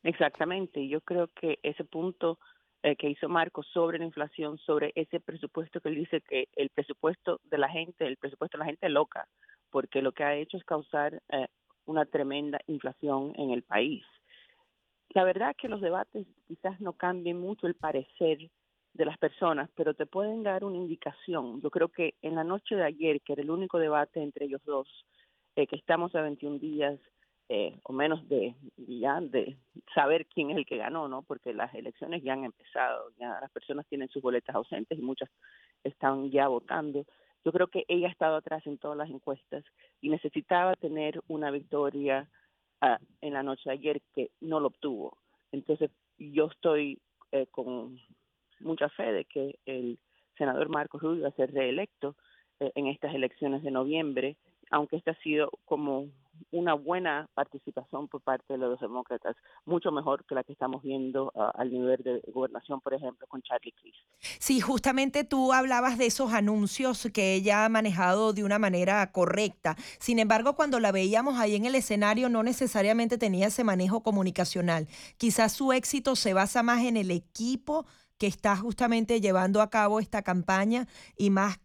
Exactamente, 0.03 0.88
yo 0.88 1.01
creo 1.01 1.32
que 1.34 1.57
ese 1.63 1.84
punto 1.84 2.38
eh, 2.84 2.96
que 2.96 3.10
hizo 3.10 3.28
Marco 3.28 3.62
sobre 3.64 4.00
la 4.00 4.06
inflación, 4.06 4.58
sobre 4.58 4.92
ese 4.96 5.20
presupuesto 5.20 5.82
que 5.82 5.90
él 5.90 5.96
dice 5.96 6.22
que 6.22 6.48
el 6.56 6.70
presupuesto 6.70 7.42
de 7.44 7.58
la 7.58 7.70
gente, 7.70 8.06
el 8.06 8.18
presupuesto 8.18 8.58
de 8.58 8.64
la 8.64 8.70
gente 8.70 8.90
loca, 8.90 9.28
porque 9.70 10.02
lo 10.02 10.12
que 10.12 10.24
ha 10.24 10.36
hecho 10.36 10.58
es 10.58 10.64
causar 10.64 11.22
eh, 11.30 11.48
una 11.86 12.06
tremenda 12.06 12.60
inflación 12.68 13.34
en 13.36 13.52
el 13.52 13.64
país. 13.64 14.04
La 15.10 15.24
verdad 15.24 15.56
que 15.58 15.68
los 15.68 15.82
debates 15.82 16.28
quizás 16.48 16.80
no 16.80 16.94
cambien 16.94 17.40
mucho 17.40 17.68
el 17.68 17.76
parecer 17.76 18.50
de 18.94 19.06
las 19.06 19.18
personas, 19.18 19.70
pero 19.76 19.94
te 19.94 20.06
pueden 20.06 20.44
dar 20.44 20.64
una 20.64 20.78
indicación. 20.78 21.62
Yo 21.62 21.70
creo 21.72 21.90
que 21.90 22.16
en 22.22 22.36
la 22.36 22.44
noche 22.44 22.76
de 22.76 22.84
ayer, 22.84 23.22
que 23.22 23.34
era 23.34 23.42
el 23.42 23.52
único 23.52 23.80
debate 23.80 24.22
entre 24.22 24.46
ellos 24.46 24.62
dos, 24.66 24.88
eh, 25.56 25.68
que 25.68 25.76
estamos 25.76 26.16
a 26.16 26.22
21 26.22 26.60
días 26.60 27.00
eh, 27.52 27.80
o 27.84 27.93
menos 27.93 28.28
de 28.30 28.54
ya 28.78 29.20
de 29.20 29.58
saber 29.95 30.28
quién 30.28 30.52
es 30.52 30.58
el 30.58 30.68
que 30.68 30.78
ganó, 30.78 31.08
¿no? 31.08 31.24
Porque 31.24 31.52
las 31.52 31.74
elecciones 31.74 32.22
ya 32.22 32.34
han 32.34 32.43
empezado, 32.43 33.12
ya 33.20 33.39
las 33.41 33.50
personas 33.52 33.88
tienen 33.88 34.08
sus 34.10 34.22
boletas 34.22 34.56
ausentes 34.56 34.97
y 34.97 35.02
muchas 35.02 35.30
están 35.84 36.30
ya 36.30 36.47
votando. 36.47 37.06
Yo 37.43 37.52
creo 37.52 37.68
que 37.68 37.86
ella 37.88 38.08
ha 38.08 38.12
estado 38.12 38.36
atrás 38.36 38.66
en 38.68 38.78
todas 38.78 38.97
las 38.97 39.10
encuestas 39.10 39.64
y 40.00 40.10
necesitaba 40.10 40.76
tener 40.76 41.22
una 41.28 41.50
victoria 41.50 42.30
ah, 42.82 43.00
en 43.22 43.34
la 43.34 43.41
noche 43.41 43.64
de 43.66 43.74
ayer 43.74 44.02
que 44.14 44.30
no 44.41 44.60
lo 44.60 44.68
obtuvo. 44.68 45.18
Entonces 45.52 45.89
yo 46.20 46.47
estoy 46.47 47.02
eh, 47.32 47.47
con 47.47 48.00
mucha 48.60 48.89
fe 48.89 49.12
de 49.12 49.26
que 49.26 49.58
el 49.66 49.97
senador 50.38 50.70
Marcos 50.70 51.02
Rubio 51.02 51.24
va 51.24 51.30
a 51.30 51.32
ser 51.32 51.52
reelecto 51.52 52.16
eh, 52.60 52.72
en 52.76 52.88
estas 52.88 53.16
elecciones 53.16 53.64
de 53.64 53.72
noviembre, 53.72 54.38
aunque 54.70 54.97
este 54.97 55.12
ha 55.12 55.20
sido 55.22 55.50
como 55.66 56.10
una 56.52 56.74
buena 56.74 57.28
participación 57.34 58.08
por 58.08 58.22
parte 58.22 58.54
de 58.54 58.58
los 58.58 58.80
demócratas, 58.80 59.36
mucho 59.66 59.92
mejor 59.92 60.26
que 60.26 60.36
la 60.36 60.44
que 60.44 60.54
estamos 60.54 60.82
viendo 60.84 61.32
ah, 61.36 61.52
al 61.56 61.72
nivel 61.72 62.02
de 62.04 62.22
gobernación, 62.32 62.82
por 62.82 62.94
ejemplo, 62.94 63.28
con 63.28 63.42
Charlie 63.42 63.74
Crist. 63.74 63.98
Sí, 64.40 64.60
justamente 64.60 65.24
tú 65.24 65.54
hablabas 65.54 65.98
de 65.98 66.06
esos 66.06 66.34
anuncios 66.34 67.08
que 67.14 67.34
ella 67.36 67.66
ha 67.66 67.70
manejado 67.70 68.34
de 68.34 68.44
una 68.44 68.60
manera 68.60 69.12
correcta. 69.12 69.76
Sin 70.00 70.20
embargo, 70.20 70.56
cuando 70.56 70.80
la 70.80 70.92
veíamos 70.92 71.40
ahí 71.40 71.56
en 71.56 71.66
el 71.66 71.76
escenario, 71.76 72.30
no 72.30 72.44
necesariamente 72.44 73.18
tenía 73.18 73.48
ese 73.48 73.64
manejo 73.64 74.02
comunicacional. 74.04 74.88
Quizás 75.18 75.54
su 75.54 75.74
éxito 75.74 76.16
se 76.16 76.34
basa 76.34 76.64
más 76.64 76.84
en 76.84 76.98
el 76.98 77.12
equipo 77.12 77.86
que 78.18 78.28
está 78.28 78.56
justamente 78.58 79.22
llevando 79.22 79.62
a 79.62 79.70
cabo 79.70 80.00
esta 80.00 80.22
campaña 80.22 80.88
y 81.18 81.30
más 81.30 81.60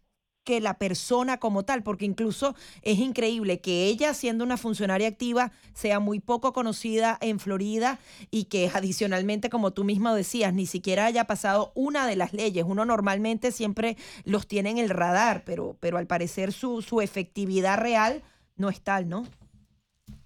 que 0.45 0.61
la 0.61 0.75
persona 0.75 1.37
como 1.37 1.65
tal, 1.65 1.83
porque 1.83 2.05
incluso 2.05 2.55
es 2.83 2.99
increíble 2.99 3.59
que 3.59 3.87
ella, 3.87 4.13
siendo 4.13 4.45
una 4.45 4.55
funcionaria 4.55 5.09
activa, 5.09 5.51
sea 5.73 5.99
muy 5.99 6.21
poco 6.21 6.53
conocida 6.53 7.17
en 7.19 7.39
Florida 7.39 7.99
y 8.31 8.45
que 8.45 8.71
adicionalmente, 8.73 9.49
como 9.49 9.71
tú 9.71 9.83
mismo 9.83 10.13
decías, 10.13 10.53
ni 10.53 10.67
siquiera 10.67 11.07
haya 11.07 11.25
pasado 11.25 11.73
una 11.75 12.07
de 12.07 12.15
las 12.15 12.33
leyes. 12.33 12.63
Uno 12.65 12.85
normalmente 12.85 13.51
siempre 13.51 13.97
los 14.23 14.47
tiene 14.47 14.69
en 14.69 14.77
el 14.77 14.89
radar, 14.89 15.43
pero, 15.45 15.75
pero 15.81 15.97
al 15.97 16.07
parecer 16.07 16.53
su, 16.53 16.81
su 16.81 17.01
efectividad 17.01 17.77
real 17.77 18.21
no 18.55 18.69
es 18.69 18.81
tal, 18.81 19.09
¿no? 19.09 19.25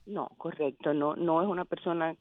No, 0.06 0.28
correcto, 0.38 0.94
no, 0.94 1.16
no 1.16 1.42
es 1.42 1.48
una 1.48 1.66
persona 1.66 2.16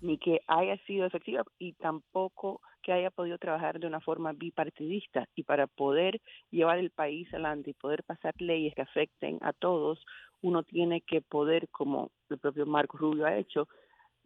ni 0.00 0.18
que 0.18 0.40
haya 0.46 0.76
sido 0.86 1.06
efectiva 1.06 1.44
y 1.58 1.72
tampoco 1.74 2.60
que 2.88 2.94
haya 2.94 3.10
podido 3.10 3.36
trabajar 3.36 3.78
de 3.78 3.86
una 3.86 4.00
forma 4.00 4.32
bipartidista 4.32 5.28
y 5.34 5.42
para 5.42 5.66
poder 5.66 6.22
llevar 6.50 6.78
el 6.78 6.88
país 6.88 7.28
adelante 7.34 7.68
y 7.68 7.74
poder 7.74 8.02
pasar 8.02 8.32
leyes 8.38 8.74
que 8.74 8.80
afecten 8.80 9.38
a 9.42 9.52
todos, 9.52 10.02
uno 10.40 10.62
tiene 10.62 11.02
que 11.02 11.20
poder, 11.20 11.68
como 11.68 12.10
el 12.30 12.38
propio 12.38 12.64
Marco 12.64 12.96
Rubio 12.96 13.26
ha 13.26 13.36
hecho, 13.36 13.68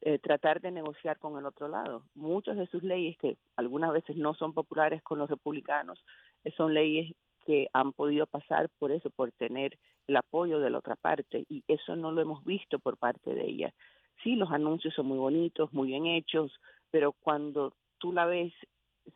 eh, 0.03 0.21
tratar 0.21 0.61
de 0.61 0.71
negociar 0.71 1.19
con 1.19 1.37
el 1.37 1.45
otro 1.45 1.67
lado. 1.67 2.05
Muchas 2.15 2.57
de 2.57 2.69
sus 2.69 2.85
leyes, 2.85 3.19
que 3.19 3.37
algunas 3.57 3.93
veces 3.93 4.15
no 4.15 4.33
son 4.35 4.53
populares 4.53 5.03
con 5.03 5.19
los 5.19 5.29
republicanos, 5.29 5.99
eh, 6.45 6.53
son 6.57 6.73
leyes 6.73 7.17
que 7.45 7.67
han 7.73 7.93
podido 7.93 8.29
pasar 8.29 8.69
por 8.79 8.93
eso, 8.93 9.11
por 9.11 9.33
tener 9.33 9.77
el 10.07 10.17
apoyo 10.17 10.61
de 10.61 10.71
la 10.71 10.79
otra 10.79 10.95
parte, 10.95 11.45
y 11.49 11.65
eso 11.67 11.97
no 11.97 12.13
lo 12.13 12.21
hemos 12.21 12.45
visto 12.45 12.79
por 12.79 12.97
parte 12.97 13.35
de 13.35 13.45
ella. 13.45 13.75
Sí, 14.23 14.37
los 14.37 14.53
anuncios 14.53 14.95
son 14.95 15.07
muy 15.07 15.19
bonitos, 15.19 15.73
muy 15.73 15.89
bien 15.89 16.07
hechos, 16.07 16.53
pero 16.93 17.11
cuando 17.11 17.75
tú 18.03 18.13
la 18.13 18.27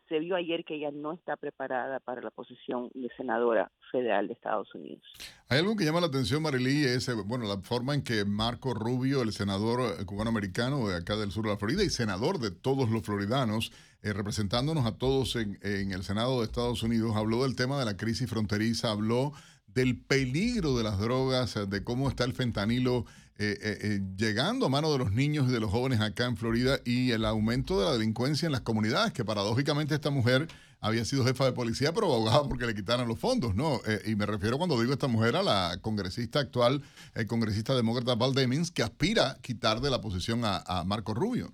se 0.09 0.19
vio 0.19 0.35
ayer 0.35 0.63
que 0.65 0.75
ella 0.75 0.91
no 0.91 1.13
está 1.13 1.35
preparada 1.35 1.99
para 1.99 2.21
la 2.21 2.31
posición 2.31 2.89
de 2.93 3.09
senadora 3.15 3.71
federal 3.91 4.27
de 4.27 4.33
Estados 4.33 4.73
Unidos. 4.73 5.03
Hay 5.49 5.59
algo 5.59 5.75
que 5.75 5.85
llama 5.85 6.01
la 6.01 6.07
atención, 6.07 6.41
Marilí, 6.41 6.85
es 6.85 7.07
eh, 7.07 7.13
bueno, 7.25 7.45
la 7.45 7.57
forma 7.61 7.93
en 7.93 8.03
que 8.03 8.25
Marco 8.25 8.73
Rubio, 8.73 9.21
el 9.21 9.31
senador 9.31 9.79
eh, 9.99 10.05
cubano-americano 10.05 10.87
de 10.87 10.95
acá 10.95 11.15
del 11.15 11.31
sur 11.31 11.45
de 11.45 11.51
la 11.51 11.57
Florida 11.57 11.83
y 11.83 11.89
senador 11.89 12.39
de 12.39 12.51
todos 12.51 12.89
los 12.89 13.03
floridanos, 13.03 13.71
eh, 14.01 14.13
representándonos 14.13 14.85
a 14.85 14.97
todos 14.97 15.35
en, 15.35 15.57
en 15.61 15.91
el 15.91 16.03
Senado 16.03 16.39
de 16.39 16.45
Estados 16.45 16.83
Unidos, 16.83 17.15
habló 17.15 17.43
del 17.43 17.55
tema 17.55 17.79
de 17.79 17.85
la 17.85 17.97
crisis 17.97 18.29
fronteriza, 18.29 18.91
habló 18.91 19.33
del 19.67 19.99
peligro 19.99 20.77
de 20.77 20.83
las 20.83 20.99
drogas, 20.99 21.69
de 21.69 21.83
cómo 21.83 22.09
está 22.09 22.23
el 22.23 22.33
fentanilo 22.33 23.05
eh, 23.39 23.55
eh, 23.61 23.77
eh, 23.83 23.99
llegando 24.17 24.65
a 24.65 24.69
mano 24.69 24.91
de 24.91 24.97
los 24.97 25.11
niños 25.11 25.47
y 25.47 25.51
de 25.51 25.59
los 25.59 25.69
jóvenes 25.69 26.01
acá 26.01 26.25
en 26.25 26.37
Florida 26.37 26.79
y 26.85 27.11
el 27.11 27.23
aumento 27.23 27.79
de 27.79 27.85
la 27.85 27.93
delincuencia 27.93 28.47
en 28.47 28.51
las 28.51 28.61
comunidades, 28.61 29.13
que 29.13 29.23
paradójicamente 29.23 29.93
esta 29.93 30.09
mujer 30.09 30.47
había 30.79 31.05
sido 31.05 31.23
jefa 31.23 31.45
de 31.45 31.51
policía, 31.51 31.93
pero 31.93 32.07
abogada 32.07 32.47
porque 32.49 32.65
le 32.65 32.73
quitaran 32.73 33.07
los 33.07 33.19
fondos, 33.19 33.53
¿no? 33.53 33.79
y 34.05 34.15
me 34.15 34.25
refiero 34.25 34.57
cuando 34.57 34.79
digo 34.79 34.91
esta 34.91 35.07
mujer 35.07 35.35
a 35.35 35.43
la 35.43 35.77
congresista 35.81 36.39
actual, 36.39 36.81
el 37.13 37.27
congresista 37.27 37.75
demócrata 37.75 38.15
Val 38.15 38.33
Demings, 38.33 38.71
que 38.71 38.81
aspira 38.81 39.31
a 39.31 39.41
quitar 39.41 39.81
de 39.81 39.91
la 39.91 40.01
posición 40.01 40.41
a, 40.43 40.83
Marco 40.85 41.13
Rubio. 41.13 41.53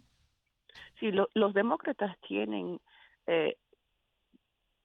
Sí, 1.02 1.12
los 1.12 1.54
demócratas 1.54 2.16
tienen 2.26 2.80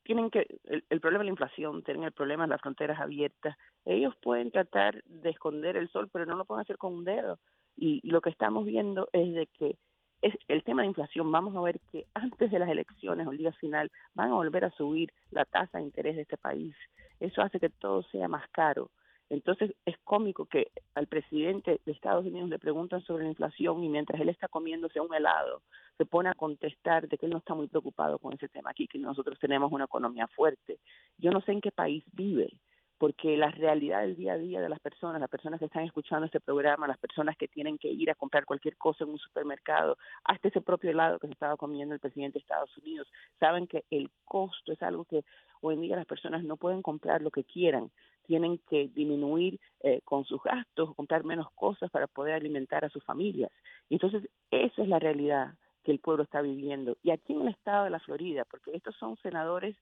tienen 0.09 0.31
que, 0.31 0.47
el, 0.65 1.01
problema 1.03 1.19
de 1.19 1.27
la 1.27 1.33
inflación, 1.33 1.83
tienen 1.83 2.05
el 2.05 2.13
problema 2.13 2.45
de 2.45 2.49
las 2.49 2.63
fronteras 2.63 2.99
abiertas. 2.99 3.59
Ellos 3.85 4.15
pueden 4.23 4.51
tratar 4.51 5.05
de 5.05 5.29
esconder 5.29 5.77
el 5.77 5.91
sol, 5.91 6.09
pero 6.11 6.25
no 6.25 6.35
lo 6.35 6.47
pueden 6.47 6.63
hacer 6.63 6.79
con 6.79 6.95
un 6.95 7.05
dedo. 7.05 7.39
Y, 7.77 8.01
lo 8.09 8.23
que 8.23 8.31
estamos 8.31 8.65
viendo 8.65 9.11
es 9.13 9.35
de 9.35 9.47
que 9.49 9.77
es 10.23 10.35
el 10.49 10.65
tema 10.65 10.81
de 10.81 10.89
inflación. 10.89 11.31
Vamos 11.31 11.55
a 11.55 11.61
ver 11.61 11.79
que 11.93 12.07
antes 12.15 12.51
de 12.51 12.59
las 12.59 12.71
elecciones 12.71 13.27
o 13.27 13.33
el 13.33 13.37
día 13.37 13.53
final 13.53 13.93
van 14.15 14.31
a 14.31 14.37
volver 14.37 14.65
a 14.65 14.71
subir 14.71 15.13
la 15.31 15.45
tasa 15.45 15.77
de 15.77 15.85
interés 15.85 16.17
de 16.17 16.23
este 16.23 16.39
país. 16.39 16.75
Eso 17.21 17.43
hace 17.43 17.61
que 17.61 17.69
todo 17.69 18.03
sea 18.05 18.29
más 18.29 18.49
caro. 18.49 18.91
Entonces 19.31 19.75
es 19.85 19.97
cómico 20.05 20.47
que 20.47 20.71
al 20.95 21.07
presidente 21.07 21.81
de 21.85 21.93
Estados 21.93 22.25
Unidos 22.25 22.49
le 22.49 22.59
preguntan 22.59 23.03
sobre 23.03 23.25
la 23.25 23.31
inflación 23.31 23.83
y 23.85 23.89
mientras 23.89 24.21
él 24.21 24.31
está 24.31 24.49
comiéndose 24.49 25.01
un 25.01 25.15
helado, 25.15 25.63
se 25.99 26.07
pone 26.07 26.31
a 26.31 26.35
contestar 26.35 27.09
de 27.09 27.19
que 27.19 27.27
él 27.27 27.33
no 27.33 27.39
está 27.39 27.55
muy 27.55 27.69
preocupado 27.69 28.19
con 28.19 28.33
ese 28.33 28.49
tema 28.49 28.71
aquí, 28.71 28.87
que 28.87 28.99
nosotros 28.99 29.39
tenemos 29.39 29.71
una 29.71 29.85
economía 29.85 30.27
fuerte. 30.29 30.79
Yo 31.19 31.31
no 31.31 31.41
sé 31.43 31.53
en 31.53 31.61
qué 31.61 31.71
país 31.71 32.05
vive, 32.13 32.51
porque 32.99 33.37
la 33.37 33.51
realidad 33.51 34.01
del 34.01 34.17
día 34.17 34.33
a 34.33 34.39
día 34.39 34.61
de 34.61 34.69
las 34.69 34.81
personas, 34.81 35.21
las 35.21 35.31
personas 35.31 35.61
que 35.61 35.67
están 35.67 35.85
escuchando 35.85 36.27
este 36.27 36.41
programa, 36.41 36.89
las 36.89 36.99
personas 36.99 37.37
que 37.37 37.47
tienen 37.47 37.79
que 37.79 37.89
ir 37.89 38.11
a 38.11 38.15
comprar 38.15 38.45
cualquier 38.45 38.77
cosa 38.77 39.05
en 39.05 39.11
un 39.11 39.19
supermercado, 39.19 39.97
hasta 40.25 40.49
ese 40.49 40.61
propio 40.61 40.91
helado 40.91 41.19
que 41.19 41.29
se 41.29 41.33
estaba 41.33 41.57
comiendo 41.57 41.95
el 41.95 42.01
presidente 42.01 42.39
de 42.39 42.43
Estados 42.43 42.77
Unidos, 42.79 43.09
saben 43.39 43.67
que 43.67 43.85
el 43.91 44.11
costo 44.25 44.73
es 44.73 44.83
algo 44.83 45.05
que 45.05 45.25
hoy 45.61 45.75
en 45.75 45.83
día 45.83 45.97
las 45.97 46.07
personas 46.07 46.43
no 46.43 46.57
pueden 46.57 46.83
comprar 46.83 47.23
lo 47.23 47.31
que 47.31 47.45
quieran, 47.45 47.91
tienen 48.29 48.59
que 48.69 48.89
disminuir 48.89 49.59
eh, 49.81 50.03
con 50.05 50.27
sus 50.27 50.43
gastos, 50.43 50.95
comprar 50.95 51.25
menos 51.25 51.51
cosas 51.55 51.91
para 51.91 52.07
poder 52.07 52.35
alimentar 52.35 52.85
a 52.85 52.91
sus 52.91 53.03
familias. 53.03 53.51
Y 53.89 53.95
entonces 53.95 54.29
esa 54.51 54.83
es 54.83 54.89
la 54.89 54.99
realidad 54.99 55.55
que 55.83 55.93
el 55.93 55.99
pueblo 55.99 56.25
está 56.25 56.43
viviendo. 56.43 56.99
Y 57.03 57.11
aquí 57.11 57.33
en 57.33 57.41
el 57.41 57.49
estado 57.49 57.85
de 57.85 57.91
la 57.91 58.01
Florida, 58.01 58.45
porque 58.45 58.77
estos 58.77 58.95
son 58.97 59.17
senadores 59.23 59.75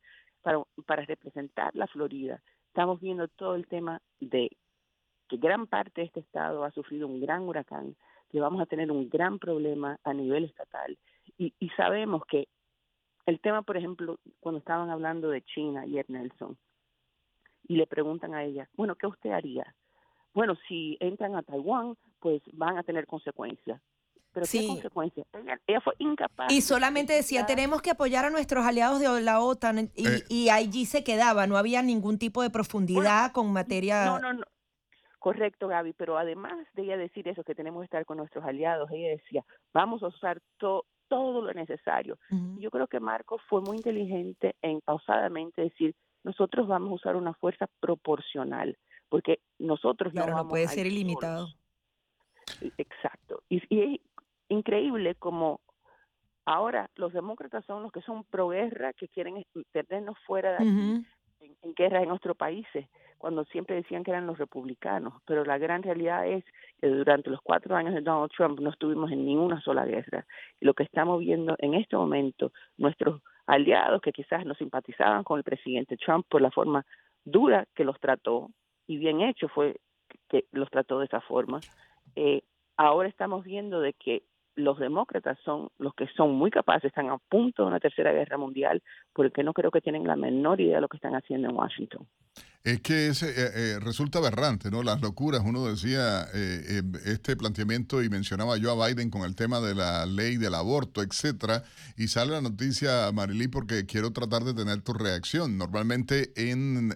para, 0.43 0.63
para 0.87 1.05
representar 1.05 1.75
la 1.75 1.89
Florida, 1.89 2.41
estamos 2.69 3.01
viendo 3.01 3.27
todo 3.27 3.57
el 3.57 3.67
tema 3.67 4.01
de 4.21 4.57
que 5.29 5.39
gran 5.39 5.67
parte 5.67 6.03
de 6.03 6.07
este 6.07 6.21
estado 6.21 6.63
ha 6.63 6.71
sufrido 6.71 7.09
un 7.09 7.21
gran 7.21 7.43
huracán, 7.49 7.97
que 8.31 8.39
vamos 8.39 8.63
a 8.63 8.67
tener 8.67 8.93
un 8.93 9.09
gran 9.09 9.41
problema 9.41 9.99
a 10.05 10.15
nivel 10.15 10.45
estatal. 10.45 10.97
Y, 11.37 11.53
y 11.59 11.69
sabemos 11.71 12.23
que 12.27 12.47
el 13.27 13.41
tema, 13.41 13.63
por 13.63 13.77
ejemplo, 13.77 14.21
cuando 14.39 14.61
estaban 14.61 14.89
hablando 14.89 15.31
de 15.31 15.43
China, 15.43 15.81
ayer 15.81 16.05
Nelson, 16.09 16.57
y 17.69 17.77
le 17.77 17.87
preguntan 17.87 18.35
a 18.35 18.45
ella, 18.45 18.69
bueno, 18.77 18.95
¿qué 18.95 19.07
usted 19.07 19.31
haría? 19.31 19.75
Bueno, 20.35 20.55
si 20.69 20.97
entran 21.01 21.35
a 21.35 21.43
Taiwán, 21.43 21.97
pues 22.21 22.43
van 22.53 22.79
a 22.79 22.83
tener 22.83 23.07
consecuencias. 23.07 23.81
Pero 24.33 24.47
¿qué 24.53 24.67
consecuencias? 24.67 25.27
Ella, 25.67 25.81
fue 25.81 25.95
incapaz. 25.99 26.53
Y 26.53 26.61
solamente 26.61 27.15
decía, 27.15 27.47
tenemos 27.47 27.81
que 27.81 27.91
apoyar 27.91 28.27
a 28.27 28.31
nuestros 28.31 28.67
aliados 28.67 29.01
de 29.01 29.23
la 29.23 29.41
OTAN 29.41 29.91
y, 29.95 30.07
eh. 30.07 30.25
y 30.29 30.49
allí 30.51 30.85
se 30.85 31.03
quedaba, 31.03 31.47
no 31.47 31.57
había 31.57 31.83
ningún 31.83 32.19
tipo 32.19 32.43
de 32.43 32.51
profundidad 32.51 33.33
con 33.33 33.51
materia... 33.53 34.05
No, 34.05 34.19
no, 34.19 34.35
no. 34.35 34.45
Correcto, 35.27 35.67
Gaby, 35.67 35.93
pero 35.95 36.19
además 36.19 36.53
de 36.75 36.83
ella 36.83 36.97
decir 36.97 37.27
eso, 37.27 37.43
que 37.43 37.57
tenemos 37.57 37.81
que 37.81 37.87
estar 37.87 38.05
con 38.05 38.19
nuestros 38.19 38.45
aliados, 38.45 38.89
ella 38.93 39.09
decía, 39.09 39.45
vamos 39.75 40.01
a 40.05 40.07
usar 40.07 40.41
todo 40.59 41.43
lo 41.43 41.53
necesario. 41.53 42.17
Yo 42.59 42.71
creo 42.71 42.87
que 42.87 43.01
Marco 43.01 43.39
fue 43.49 43.61
muy 43.61 43.79
inteligente 43.79 44.55
en 44.63 44.81
pausadamente 44.83 45.63
decir, 45.63 45.97
nosotros 46.25 46.67
vamos 46.67 46.91
a 46.91 46.95
usar 46.95 47.17
una 47.17 47.35
fuerza 47.35 47.67
proporcional, 47.81 48.77
porque 49.09 49.41
nosotros 49.59 50.13
claro, 50.13 50.35
no, 50.37 50.49
puede 50.49 50.69
ser 50.69 50.87
ilimitado. 50.87 51.49
Exacto. 52.79 53.43
Y, 53.49 53.63
es 53.71 54.01
increíble 54.49 55.15
como 55.17 55.61
ahora 56.45 56.91
los 56.95 57.13
demócratas 57.13 57.65
son 57.65 57.83
los 57.83 57.93
que 57.93 58.03
son 58.03 58.25
pro 58.25 58.49
guerra, 58.49 58.93
que 58.93 59.09
quieren 59.09 59.45
tenernos 59.73 60.17
fuera 60.27 60.51
de 60.51 60.57
aquí, 60.57 61.07
en, 61.63 61.75
guerra 61.75 62.03
en 62.03 62.09
nuestros 62.09 62.37
países, 62.37 62.87
cuando 63.19 63.45
siempre 63.47 63.77
decían 63.77 64.05
que 64.05 64.11
eran 64.11 64.27
los 64.27 64.39
republicanos. 64.39 65.15
Pero 65.27 65.45
la 65.45 65.59
gran 65.59 65.83
realidad 65.83 66.27
es 66.27 66.45
que 66.81 66.89
durante 66.89 67.31
los 67.31 67.41
cuatro 67.41 67.75
años 67.77 67.95
de 67.95 68.01
Donald 68.01 68.31
Trump 68.37 68.61
no 68.61 68.71
estuvimos 68.71 69.11
en 69.11 69.25
ninguna 69.25 69.61
sola 69.61 69.85
guerra. 69.85 70.27
Y 70.61 70.67
lo 70.67 70.75
que 70.75 70.85
estamos 70.85 71.21
viendo 71.21 71.57
en 71.59 71.75
este 71.75 71.97
momento, 71.97 72.53
nuestros 72.77 73.23
aliados 73.47 74.01
que 74.03 74.13
quizás 74.13 74.45
no 74.45 74.55
simpatizaban 74.55 75.25
con 75.25 75.39
el 75.39 75.45
presidente 75.45 75.97
Trump 75.97 76.27
por 76.29 76.43
la 76.43 76.51
forma 76.51 76.85
dura 77.25 77.67
que 77.75 77.85
los 77.85 77.99
trató, 78.01 78.51
y 78.87 78.99
bien 78.99 79.21
hecho 79.21 79.49
fue 79.49 79.77
que 80.29 80.45
los 80.53 80.71
trató 80.71 80.99
de 80.99 81.07
esa 81.07 81.21
forma, 81.21 81.61
eh, 82.15 82.43
ahora 82.77 83.09
estamos 83.09 83.45
viendo 83.45 83.81
de 83.81 83.93
que 83.95 84.23
los 84.57 84.79
demócratas 84.79 85.39
son 85.45 85.69
los 85.79 85.95
que 85.95 86.07
son 86.09 86.35
muy 86.35 86.51
capaces, 86.51 86.87
están 86.89 87.11
a 87.11 87.19
punto 87.19 87.63
de 87.63 87.69
una 87.69 87.81
tercera 87.81 88.13
guerra 88.13 88.39
mundial, 88.39 88.83
porque 89.13 89.45
no 89.45 89.53
creo 89.53 89.71
que 89.71 89.81
tienen 89.81 90.07
la 90.07 90.17
menor 90.17 90.61
idea 90.61 90.77
de 90.77 90.81
lo 90.81 90.89
que 90.89 90.97
están 90.97 91.15
haciendo 91.15 91.49
en 91.49 91.57
Washington. 91.57 92.07
Es 92.67 92.81
que 92.81 93.07
es, 93.07 93.23
eh, 93.23 93.33
eh, 93.37 93.79
resulta 93.79 94.19
aberrante, 94.19 94.73
¿no? 94.73 94.83
Las 94.83 95.01
locuras. 95.01 95.43
Uno 95.45 95.67
decía 95.67 96.27
eh, 96.35 96.83
este 97.05 97.37
planteamiento 97.37 98.03
y 98.03 98.09
mencionaba 98.09 98.57
yo 98.57 98.73
a 98.73 98.89
Biden 98.89 99.09
con 99.09 99.23
el 99.23 99.37
tema 99.37 99.61
de 99.61 99.77
la 99.77 100.05
ley 100.05 100.37
del 100.37 100.53
aborto, 100.57 101.01
etcétera. 101.01 101.63
Y 101.97 102.09
sale 102.09 102.33
la 102.33 102.41
noticia, 102.41 103.13
Marilí, 103.13 103.47
porque 103.47 103.87
quiero 103.87 104.13
tratar 104.13 104.43
de 104.43 104.53
tener 104.53 104.83
tu 104.83 104.95
reacción. 104.95 105.57
Normalmente 105.57 106.33
en 106.35 106.93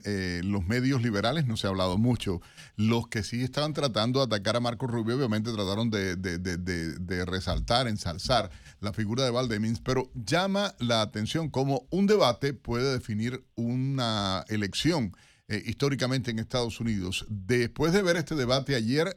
los 0.51 0.67
medios 0.67 1.03
liberales 1.03 1.47
no 1.47 1.57
se 1.57 1.69
ha 1.69 1.71
hablado 1.71 1.99
mucho. 1.99 2.41
Los 2.75 3.07
que 3.07 3.23
sí 3.23 3.45
estaban 3.45 3.73
tratando 3.73 4.19
de 4.19 4.25
atacar 4.27 4.57
a 4.57 4.61
Marco 4.61 4.89
Rubio, 4.89 5.15
obviamente 5.15 5.53
trataron 5.53 5.89
de, 5.89 6.17
de 6.17 7.25
resaltar, 7.25 7.87
ensalzar 7.87 8.51
la 8.81 8.93
figura 8.93 9.23
de 9.23 9.31
Valdemins, 9.31 9.81
pero 9.81 10.11
llama 10.15 10.75
la 10.81 11.01
atención 11.01 11.49
cómo 11.49 11.87
un 11.91 12.09
debate 12.09 12.55
puede 12.55 12.91
definir 12.91 13.45
una 13.55 14.45
elección. 14.49 15.13
Eh, 15.51 15.61
históricamente 15.67 16.31
en 16.31 16.39
Estados 16.39 16.79
Unidos. 16.79 17.27
Después 17.29 17.93
de 17.93 18.05
ver 18.05 18.15
este 18.15 18.37
debate 18.37 18.77
ayer, 18.77 19.09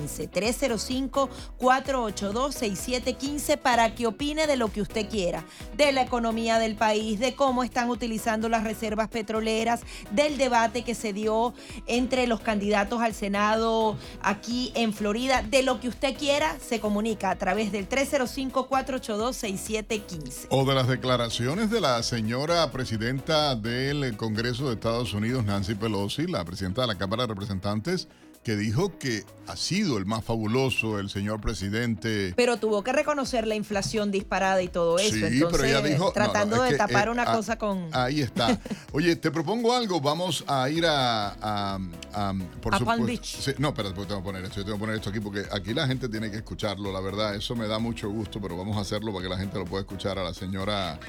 305-482-6715. 0.06 1.56
305-482-6715 1.58 3.58
para 3.58 3.94
que 3.94 4.06
opine 4.06 4.46
de 4.46 4.56
lo 4.56 4.72
que 4.72 4.80
usted 4.82 5.08
quiera, 5.08 5.44
de 5.76 5.92
la 5.92 6.02
economía 6.02 6.58
del 6.58 6.76
país, 6.76 7.18
de 7.18 7.34
cómo 7.34 7.64
están 7.64 7.88
utilizando 7.90 8.48
las 8.48 8.64
reservas 8.64 9.08
petroleras, 9.08 9.82
del 10.10 10.38
debate 10.38 10.84
que 10.84 10.94
se 10.94 11.12
dio 11.12 11.52
entre 11.86 12.26
los 12.26 12.40
candidatos 12.40 13.00
al 13.00 13.14
Senado 13.14 13.96
aquí 14.22 14.72
en 14.74 14.92
Florida, 14.92 15.42
de 15.42 15.62
lo 15.62 15.80
que 15.80 15.88
usted 15.88 16.16
quiera, 16.16 16.58
se 16.58 16.80
comunica 16.80 17.30
a 17.30 17.36
través 17.36 17.70
del 17.72 17.88
305-482-6715. 17.88 20.46
O 20.50 20.64
de 20.64 20.74
las 20.74 20.88
declaraciones 20.88 21.70
de 21.70 21.80
la 21.80 22.02
señora 22.02 22.70
presidenta 22.70 23.54
del 23.54 24.16
Congreso 24.16 24.68
de 24.68 24.74
Estados 24.74 25.14
Unidos, 25.14 25.44
Nancy 25.44 25.74
Pelosi, 25.74 26.26
la 26.26 26.44
presidenta 26.44 26.82
de 26.82 26.88
la 26.88 26.96
Cámara 26.96 27.22
de 27.24 27.28
Representantes, 27.28 28.08
que 28.46 28.54
dijo 28.54 28.96
que 28.96 29.24
ha 29.48 29.56
sido 29.56 29.98
el 29.98 30.06
más 30.06 30.24
fabuloso 30.24 31.00
el 31.00 31.10
señor 31.10 31.40
presidente. 31.40 32.32
Pero 32.36 32.58
tuvo 32.58 32.84
que 32.84 32.92
reconocer 32.92 33.44
la 33.44 33.56
inflación 33.56 34.12
disparada 34.12 34.62
y 34.62 34.68
todo 34.68 35.00
eso. 35.00 35.28
Sí, 35.28 35.42
pero 35.50 35.64
ella 35.64 35.82
dijo. 35.82 36.12
Tratando 36.12 36.62
de 36.62 36.76
tapar 36.76 37.08
eh, 37.08 37.10
una 37.10 37.24
ah, 37.24 37.34
cosa 37.34 37.58
con. 37.58 37.88
Ahí 37.90 38.20
está. 38.20 38.56
Oye, 38.92 39.16
te 39.16 39.32
propongo 39.32 39.74
algo. 39.74 40.00
Vamos 40.00 40.44
a 40.46 40.70
ir 40.70 40.86
a. 40.86 41.30
A, 41.30 41.80
a, 42.12 42.34
por 42.62 42.84
Palm 42.84 43.04
Beach. 43.04 43.58
no, 43.58 43.70
espérate, 43.70 43.96
tengo 43.96 44.20
que 44.20 44.24
poner 44.24 44.44
esto. 44.44 44.60
Yo 44.60 44.64
tengo 44.64 44.76
que 44.76 44.80
poner 44.80 44.94
esto 44.94 45.10
aquí 45.10 45.18
porque 45.18 45.44
aquí 45.50 45.74
la 45.74 45.88
gente 45.88 46.08
tiene 46.08 46.30
que 46.30 46.36
escucharlo, 46.36 46.92
la 46.92 47.00
verdad. 47.00 47.34
Eso 47.34 47.56
me 47.56 47.66
da 47.66 47.80
mucho 47.80 48.08
gusto, 48.08 48.40
pero 48.40 48.56
vamos 48.56 48.76
a 48.76 48.82
hacerlo 48.82 49.12
para 49.12 49.24
que 49.24 49.28
la 49.28 49.38
gente 49.38 49.58
lo 49.58 49.64
pueda 49.64 49.80
escuchar 49.80 50.20
a 50.20 50.22
la 50.22 50.32
señora. 50.32 51.00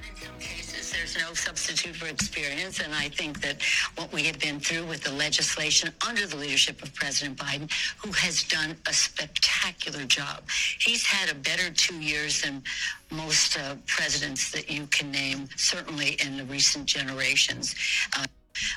there's 0.98 1.18
no 1.18 1.34
substitute 1.34 1.96
for 1.96 2.08
experience. 2.08 2.80
And 2.80 2.94
I 2.94 3.10
think 3.10 3.42
that 3.42 3.62
what 3.96 4.12
we 4.12 4.24
have 4.24 4.40
been 4.40 4.60
through 4.60 4.86
with 4.86 5.04
the 5.04 5.12
legislation 5.12 5.92
under 6.08 6.26
the 6.26 6.36
leadership 6.36 6.82
of 6.82 6.94
President 6.94 7.27
Biden, 7.36 7.70
who 8.04 8.12
has 8.12 8.44
done 8.44 8.76
a 8.88 8.94
spectacular 8.94 10.04
job. 10.06 10.44
He's 10.80 11.06
had 11.06 11.30
a 11.30 11.36
better 11.36 11.70
two 11.72 12.00
years 12.00 12.42
than 12.42 12.64
most 13.12 13.58
uh, 13.58 13.76
presidents 13.86 14.52
that 14.52 14.70
you 14.70 14.88
can 14.88 15.12
name, 15.12 15.48
certainly 15.56 16.18
in 16.26 16.38
the 16.38 16.46
recent 16.46 16.86
generations. 16.86 17.76
Uh, 18.18 18.26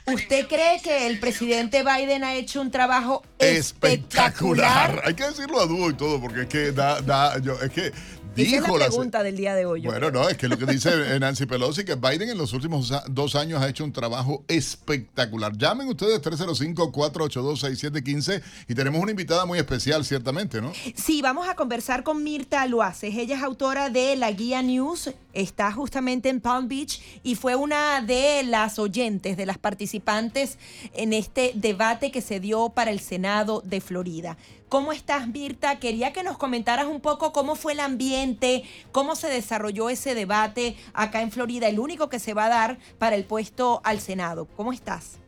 ¿Usted 0.07 0.47
cree 0.47 0.81
que 0.83 1.07
el 1.07 1.19
presidente 1.19 1.83
Biden 1.83 2.25
ha 2.25 2.35
hecho 2.35 2.61
un 2.61 2.71
trabajo 2.71 3.23
espectacular? 3.39 4.99
espectacular? 4.99 5.03
Hay 5.07 5.15
que 5.15 5.25
decirlo 5.25 5.61
a 5.61 5.67
dúo 5.67 5.91
y 5.91 5.95
todo, 5.95 6.21
porque 6.21 6.43
es 6.43 6.49
que 6.49 6.73
da, 6.73 7.01
da, 7.01 7.39
yo, 7.39 7.59
es 7.63 7.71
que 7.71 7.93
Esa 8.37 8.57
es 8.57 8.63
la 8.63 8.87
pregunta 8.87 9.23
del 9.23 9.37
día 9.37 9.55
de 9.55 9.67
hoy. 9.67 9.83
Bueno, 9.83 10.11
no, 10.11 10.29
es 10.29 10.37
que 10.37 10.49
lo 10.49 10.57
que 10.57 10.67
dice 10.67 10.91
Nancy 11.21 11.47
Pelosi, 11.47 11.85
que 11.85 11.97
Biden 11.97 12.31
en 12.31 12.39
los 12.39 12.53
últimos 12.53 12.93
dos 13.09 13.35
años 13.35 13.61
ha 13.61 13.69
hecho 13.69 13.85
un 13.85 13.93
trabajo 13.93 14.45
espectacular. 14.49 15.57
Llamen 15.57 15.89
ustedes 15.89 16.21
305-482-6715 16.23 18.43
y 18.69 18.75
tenemos 18.75 19.03
una 19.03 19.11
invitada 19.11 19.47
muy 19.47 19.59
especial, 19.59 20.05
ciertamente, 20.05 20.61
¿no? 20.61 20.73
Sí, 20.95 21.23
vamos 21.23 21.49
a 21.49 21.55
conversar 21.55 22.03
con 22.03 22.23
Mirta 22.23 22.67
Loaces. 22.67 23.17
Ella 23.17 23.37
es 23.37 23.43
autora 23.43 23.91
de 23.91 24.17
La 24.17 24.31
Guía 24.31 24.63
News, 24.63 25.11
está 25.33 25.73
justamente 25.73 26.29
en 26.29 26.41
Palm 26.41 26.69
Beach 26.69 27.01
y 27.23 27.35
fue 27.35 27.57
una 27.57 28.01
de 28.01 28.43
las 28.45 28.79
oyentes, 28.79 29.37
de 29.37 29.47
las 29.47 29.59
participantes 29.59 30.59
en 30.95 31.13
este 31.13 31.53
debate 31.55 32.11
que 32.11 32.21
se 32.21 32.41
dio 32.41 32.71
para 32.71 32.91
el 32.91 33.01
Senado 33.01 33.63
de 33.65 33.81
Florida. 33.81 34.37
¿Cómo 34.71 34.93
estás, 34.93 35.27
Mirta? 35.27 35.81
Quería 35.81 36.13
que 36.13 36.23
nos 36.23 36.39
comentaras 36.39 36.87
un 36.87 37.01
poco 37.01 37.33
cómo 37.33 37.57
fue 37.57 37.73
el 37.73 37.81
ambiente, 37.81 38.63
cómo 38.93 39.17
se 39.17 39.29
desarrolló 39.29 39.91
ese 39.91 40.15
debate 40.15 40.77
acá 40.95 41.23
en 41.23 41.33
Florida, 41.33 41.67
el 41.67 41.81
único 41.81 42.09
que 42.09 42.21
se 42.21 42.35
va 42.35 42.45
a 42.45 42.49
dar 42.49 42.77
para 42.97 43.17
el 43.17 43.25
puesto 43.25 43.81
al 43.83 43.99
Senado. 43.99 44.47
¿Cómo 44.57 44.73
estás? 44.73 45.21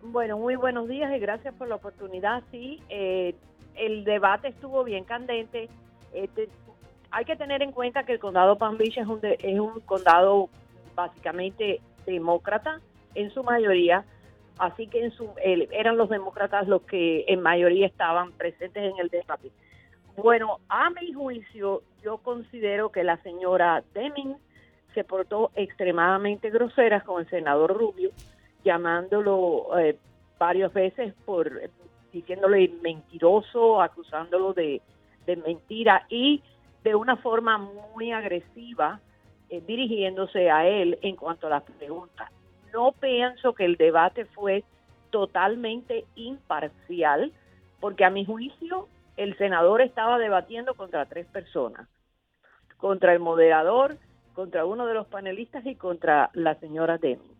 Bueno, 0.00 0.38
muy 0.38 0.56
buenos 0.56 0.88
días 0.88 1.14
y 1.14 1.18
gracias 1.18 1.52
por 1.52 1.68
la 1.68 1.74
oportunidad. 1.74 2.42
Sí, 2.50 2.82
eh, 2.88 3.34
el 3.74 4.02
debate 4.04 4.48
estuvo 4.48 4.82
bien 4.82 5.04
candente. 5.04 5.68
Este, 6.14 6.48
hay 7.10 7.26
que 7.26 7.36
tener 7.36 7.62
en 7.62 7.70
cuenta 7.70 8.06
que 8.06 8.12
el 8.12 8.18
condado 8.18 8.56
Palm 8.56 8.78
Beach 8.78 8.96
es 8.96 9.06
un, 9.06 9.20
es 9.22 9.60
un 9.60 9.80
condado 9.80 10.48
básicamente 10.94 11.82
demócrata 12.06 12.80
en 13.14 13.30
su 13.30 13.44
mayoría 13.44 14.06
así 14.58 14.86
que 14.86 15.04
en 15.04 15.10
su, 15.12 15.30
eran 15.42 15.96
los 15.96 16.08
demócratas 16.08 16.68
los 16.68 16.82
que 16.82 17.24
en 17.28 17.42
mayoría 17.42 17.86
estaban 17.86 18.32
presentes 18.32 18.82
en 18.92 18.98
el 18.98 19.08
debate. 19.08 19.50
Bueno, 20.16 20.60
a 20.68 20.90
mi 20.90 21.12
juicio, 21.12 21.82
yo 22.02 22.18
considero 22.18 22.90
que 22.90 23.02
la 23.02 23.16
señora 23.18 23.82
Deming 23.94 24.36
se 24.94 25.02
portó 25.02 25.50
extremadamente 25.56 26.50
grosera 26.50 27.00
con 27.00 27.20
el 27.20 27.28
senador 27.28 27.76
Rubio, 27.76 28.10
llamándolo 28.64 29.76
eh, 29.78 29.98
varias 30.38 30.72
veces 30.72 31.14
por 31.24 31.50
diciéndole 32.12 32.70
mentiroso, 32.80 33.82
acusándolo 33.82 34.52
de, 34.52 34.80
mentira 35.26 36.06
y 36.08 36.42
de 36.84 36.94
una 36.94 37.16
forma 37.16 37.58
muy 37.58 38.12
agresiva 38.12 39.00
eh, 39.48 39.60
dirigiéndose 39.66 40.48
a 40.48 40.68
él 40.68 40.96
en 41.02 41.16
cuanto 41.16 41.48
a 41.48 41.50
las 41.50 41.62
preguntas 41.64 42.30
no 42.74 42.92
pienso 42.92 43.54
que 43.54 43.64
el 43.64 43.76
debate 43.76 44.26
fue 44.26 44.64
totalmente 45.10 46.04
imparcial, 46.16 47.32
porque 47.80 48.04
a 48.04 48.10
mi 48.10 48.24
juicio 48.26 48.88
el 49.16 49.38
senador 49.38 49.80
estaba 49.80 50.18
debatiendo 50.18 50.74
contra 50.74 51.06
tres 51.06 51.26
personas, 51.26 51.88
contra 52.76 53.12
el 53.12 53.20
moderador, 53.20 53.96
contra 54.34 54.64
uno 54.64 54.86
de 54.86 54.94
los 54.94 55.06
panelistas 55.06 55.64
y 55.64 55.76
contra 55.76 56.30
la 56.34 56.56
señora 56.56 56.98
Demings. 56.98 57.38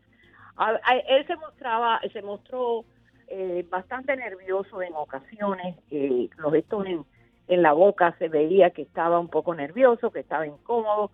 él 1.08 1.26
se 1.26 1.36
mostraba, 1.36 2.00
se 2.12 2.22
mostró 2.22 2.84
eh, 3.26 3.66
bastante 3.68 4.16
nervioso 4.16 4.80
en 4.80 4.94
ocasiones, 4.94 5.76
eh, 5.90 6.28
los 6.36 6.52
gestos 6.52 6.86
en, 6.86 7.04
en 7.48 7.62
la 7.62 7.72
boca 7.72 8.14
se 8.20 8.28
veía 8.28 8.70
que 8.70 8.82
estaba 8.82 9.18
un 9.18 9.28
poco 9.28 9.52
nervioso, 9.52 10.12
que 10.12 10.20
estaba 10.20 10.46
incómodo, 10.46 11.10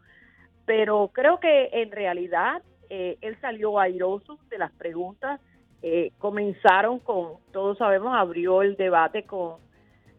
pero 0.67 1.11
creo 1.15 1.41
que 1.41 1.71
en 1.73 1.91
realidad 1.91 2.63
eh, 2.91 3.17
él 3.21 3.39
salió 3.41 3.79
airoso 3.79 4.39
de 4.51 4.59
las 4.59 4.73
preguntas 4.73 5.41
Eh, 5.83 6.13
comenzaron 6.19 6.99
con, 6.99 7.39
todos 7.53 7.79
sabemos, 7.79 8.13
abrió 8.15 8.61
el 8.61 8.77
debate 8.77 9.23
con 9.23 9.57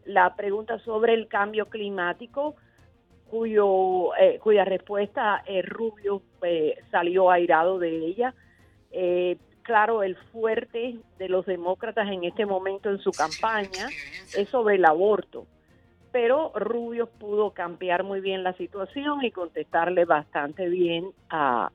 la 0.04 0.34
pregunta 0.34 0.80
sobre 0.80 1.14
el 1.14 1.28
cambio 1.28 1.66
climático, 1.66 2.56
cuyo, 3.30 4.12
eh, 4.16 4.40
cuya 4.42 4.64
respuesta 4.64 5.44
Rubio 5.62 6.20
salió 6.90 7.30
airado 7.30 7.78
de 7.78 7.90
ella. 7.96 8.34
Claro, 9.62 10.02
el 10.02 10.16
fuerte 10.32 10.96
de 11.18 11.28
los 11.28 11.46
demócratas 11.46 12.08
en 12.10 12.24
este 12.24 12.44
momento 12.44 12.90
en 12.90 12.98
su 12.98 13.12
campaña 13.12 13.86
es 14.36 14.48
sobre 14.48 14.74
el 14.74 14.84
aborto, 14.84 15.46
pero 16.10 16.50
Rubio 16.56 17.06
pudo 17.06 17.52
cambiar 17.52 18.02
muy 18.02 18.20
bien 18.20 18.42
la 18.42 18.54
situación 18.54 19.24
y 19.24 19.30
contestarle 19.30 20.04
bastante 20.04 20.68
bien 20.68 21.12
a, 21.30 21.70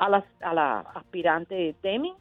a, 0.00 0.08
la, 0.08 0.24
a 0.40 0.54
la 0.54 0.80
aspirante 0.80 1.74
Temi. 1.80 2.12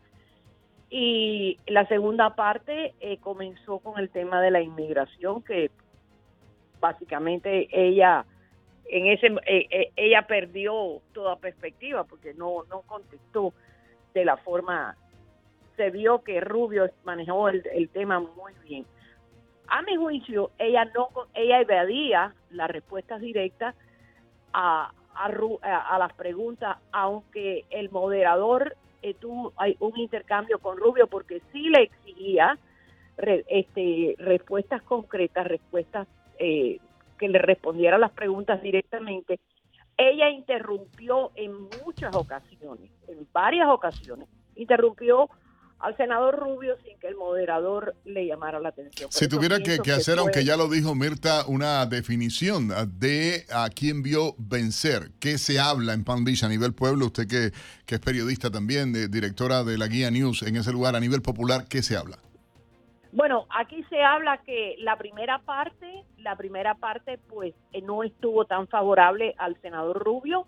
Y 0.91 1.57
la 1.67 1.87
segunda 1.87 2.35
parte 2.35 2.93
eh, 2.99 3.17
comenzó 3.17 3.79
con 3.79 3.99
el 3.99 4.09
tema 4.09 4.41
de 4.41 4.51
la 4.51 4.61
inmigración, 4.61 5.41
que 5.43 5.71
básicamente 6.79 7.67
ella 7.71 8.25
en 8.91 9.05
ese 9.05 9.27
eh, 9.45 9.67
eh, 9.69 9.91
ella 9.95 10.23
perdió 10.23 11.01
toda 11.13 11.35
perspectiva 11.35 12.05
porque 12.05 12.33
no 12.33 12.63
no 12.69 12.81
contestó 12.81 13.53
de 14.13 14.25
la 14.25 14.37
forma 14.37 14.95
se 15.75 15.91
vio 15.91 16.23
que 16.23 16.39
Rubio 16.41 16.89
manejó 17.03 17.49
el, 17.49 17.61
el 17.73 17.89
tema 17.89 18.19
muy 18.19 18.53
bien 18.63 18.85
a 19.67 19.81
mi 19.83 19.95
juicio 19.95 20.51
ella 20.57 20.85
no 20.85 21.09
ella 21.35 21.59
evadía 21.59 22.33
las 22.49 22.71
respuestas 22.71 23.21
directas 23.21 23.75
a 24.53 24.91
a, 25.25 25.95
a 25.95 25.99
las 25.99 26.13
preguntas 26.13 26.77
aunque 26.91 27.65
el 27.69 27.89
moderador 27.89 28.75
eh, 29.01 29.13
tuvo 29.15 29.53
hay 29.57 29.75
un 29.79 29.97
intercambio 29.97 30.59
con 30.59 30.77
Rubio 30.77 31.07
porque 31.07 31.41
sí 31.51 31.69
le 31.69 31.83
exigía 31.83 32.57
re- 33.17 33.45
este 33.49 34.15
respuestas 34.17 34.81
concretas 34.83 35.47
respuestas 35.47 36.07
eh, 36.39 36.79
que 37.17 37.27
le 37.29 37.39
respondiera 37.39 37.97
las 37.97 38.11
preguntas 38.11 38.61
directamente, 38.61 39.39
ella 39.97 40.29
interrumpió 40.29 41.31
en 41.35 41.51
muchas 41.53 42.13
ocasiones, 42.15 42.89
en 43.09 43.27
varias 43.33 43.67
ocasiones, 43.67 44.29
interrumpió 44.55 45.29
al 45.79 45.95
senador 45.97 46.37
Rubio 46.37 46.75
sin 46.83 46.99
que 46.99 47.07
el 47.07 47.15
moderador 47.15 47.95
le 48.05 48.25
llamara 48.25 48.59
la 48.59 48.69
atención. 48.69 49.09
Por 49.09 49.13
Si 49.13 49.27
tuviera 49.27 49.59
que, 49.59 49.79
hacer, 49.91 50.19
aunque 50.19 50.43
ya 50.43 50.57
lo 50.57 50.67
dijo 50.67 50.93
Mirta, 50.93 51.45
una 51.47 51.85
definición 51.85 52.69
de 52.99 53.45
a 53.53 53.69
quién 53.69 54.03
vio 54.03 54.35
vencer, 54.37 55.11
qué 55.19 55.37
se 55.37 55.59
habla 55.59 55.93
en 55.93 56.03
Palm 56.03 56.25
Beach 56.25 56.43
a 56.43 56.49
nivel 56.49 56.73
pueblo, 56.73 57.05
usted 57.05 57.27
que, 57.27 57.51
que 57.85 57.95
es 57.95 58.01
periodista 58.01 58.51
también, 58.51 58.91
de- 58.91 59.07
directora 59.07 59.63
de 59.63 59.77
la 59.77 59.87
Guía 59.87 60.11
News 60.11 60.43
en 60.43 60.57
ese 60.57 60.71
lugar, 60.71 60.95
a 60.95 60.99
nivel 60.99 61.21
popular, 61.21 61.65
¿qué 61.69 61.81
se 61.81 61.95
habla? 61.95 62.17
Bueno, 63.11 63.47
aquí 63.49 63.83
se 63.89 64.03
habla 64.03 64.37
que 64.45 64.75
la 64.79 64.97
primera 64.97 65.39
parte, 65.39 66.03
la 66.17 66.35
primera 66.35 66.75
parte 66.75 67.17
pues 67.29 67.55
eh, 67.73 67.81
no 67.81 68.03
estuvo 68.03 68.45
tan 68.45 68.67
favorable 68.67 69.33
al 69.39 69.59
senador 69.61 70.03
Rubio, 70.03 70.45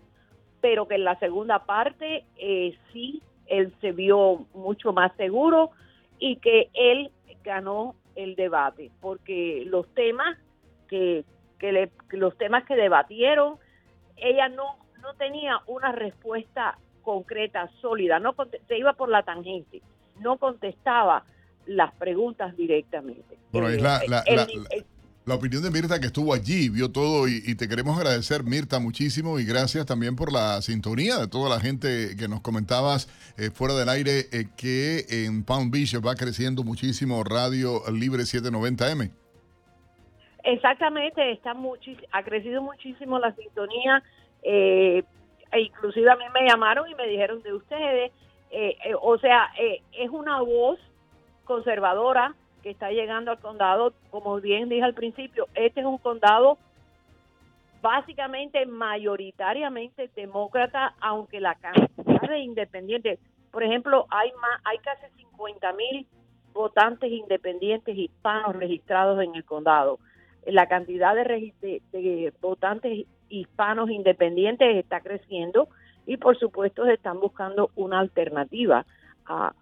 pero 0.60 0.86
que 0.86 0.94
en 0.94 1.04
la 1.04 1.18
segunda 1.18 1.64
parte 1.64 2.24
eh, 2.36 2.78
sí, 2.92 3.20
él 3.52 3.72
se 3.82 3.92
vio 3.92 4.46
mucho 4.54 4.92
más 4.94 5.14
seguro 5.16 5.70
y 6.18 6.36
que 6.36 6.70
él 6.72 7.10
ganó 7.44 7.94
el 8.16 8.34
debate, 8.34 8.90
porque 9.00 9.64
los 9.66 9.86
temas 9.94 10.38
que, 10.88 11.24
que, 11.58 11.70
le- 11.72 11.90
los 12.10 12.36
temas 12.38 12.64
que 12.64 12.76
debatieron, 12.76 13.56
ella 14.16 14.48
no, 14.48 14.76
no 15.02 15.14
tenía 15.14 15.60
una 15.66 15.92
respuesta 15.92 16.78
concreta, 17.02 17.68
sólida, 17.80 18.18
no 18.20 18.34
se 18.68 18.78
iba 18.78 18.94
por 18.94 19.08
la 19.10 19.22
tangente, 19.22 19.82
no 20.20 20.38
contestaba 20.38 21.24
las 21.66 21.92
preguntas 21.96 22.56
directamente. 22.56 23.36
Bueno, 23.52 23.68
es 23.68 23.82
la, 23.82 24.00
la- 24.10 24.20
el- 24.26 24.36
la- 24.36 24.42
el- 24.70 24.84
la 25.24 25.36
opinión 25.36 25.62
de 25.62 25.70
Mirta 25.70 26.00
que 26.00 26.06
estuvo 26.06 26.34
allí, 26.34 26.68
vio 26.68 26.90
todo 26.90 27.28
y, 27.28 27.42
y 27.46 27.54
te 27.54 27.68
queremos 27.68 27.96
agradecer, 27.96 28.42
Mirta, 28.42 28.80
muchísimo 28.80 29.38
y 29.38 29.44
gracias 29.44 29.86
también 29.86 30.16
por 30.16 30.32
la 30.32 30.60
sintonía 30.62 31.16
de 31.18 31.28
toda 31.28 31.48
la 31.48 31.60
gente 31.60 32.16
que 32.18 32.26
nos 32.28 32.40
comentabas 32.40 33.08
eh, 33.38 33.50
fuera 33.50 33.74
del 33.74 33.88
aire 33.88 34.26
eh, 34.32 34.46
que 34.56 35.06
en 35.24 35.44
Palm 35.44 35.70
Beach 35.70 35.94
va 36.04 36.14
creciendo 36.16 36.64
muchísimo 36.64 37.22
Radio 37.22 37.82
Libre 37.92 38.24
790M. 38.24 39.12
Exactamente, 40.44 41.30
está 41.32 41.54
ha 42.10 42.22
crecido 42.24 42.62
muchísimo 42.62 43.18
la 43.18 43.34
sintonía. 43.36 44.02
eh, 44.42 45.04
e 45.52 45.60
inclusive 45.60 46.10
a 46.10 46.16
mí 46.16 46.24
me 46.32 46.48
llamaron 46.48 46.90
y 46.90 46.94
me 46.94 47.06
dijeron 47.06 47.42
de 47.42 47.52
ustedes. 47.52 48.10
eh, 48.50 48.76
eh, 48.84 48.94
o 49.00 49.18
sea, 49.18 49.50
eh, 49.58 49.82
es 49.92 50.10
una 50.10 50.40
voz 50.42 50.78
conservadora 51.44 52.34
que 52.62 52.70
está 52.70 52.90
llegando 52.90 53.30
al 53.30 53.38
condado. 53.38 53.92
Como 54.10 54.40
bien 54.40 54.68
dije 54.68 54.82
al 54.82 54.94
principio, 54.94 55.48
este 55.54 55.80
es 55.80 55.86
un 55.86 55.98
condado 55.98 56.58
básicamente 57.82 58.64
mayoritariamente 58.64 60.08
demócrata, 60.14 60.94
aunque 61.00 61.40
la 61.40 61.56
cantidad 61.56 62.28
de 62.28 62.38
independientes, 62.38 63.18
por 63.50 63.64
ejemplo, 63.64 64.06
hay 64.08 64.30
más, 64.40 64.60
hay 64.64 64.78
casi 64.78 65.06
50 65.16 65.72
mil 65.72 66.06
votantes 66.52 67.10
independientes 67.10 67.96
hispanos 67.96 68.54
registrados 68.56 69.22
en 69.22 69.34
el 69.34 69.44
condado. 69.44 69.98
La 70.46 70.68
cantidad 70.68 71.14
de, 71.14 72.32
votantes 72.40 73.06
hispanos 73.28 73.90
independientes 73.90 74.76
está 74.76 75.00
creciendo 75.00 75.68
y 76.06 76.16
por 76.16 76.38
supuesto 76.38 76.84
están 76.84 77.20
buscando 77.20 77.70
una 77.74 78.00
alternativa 78.00 78.84
a, 79.26 79.54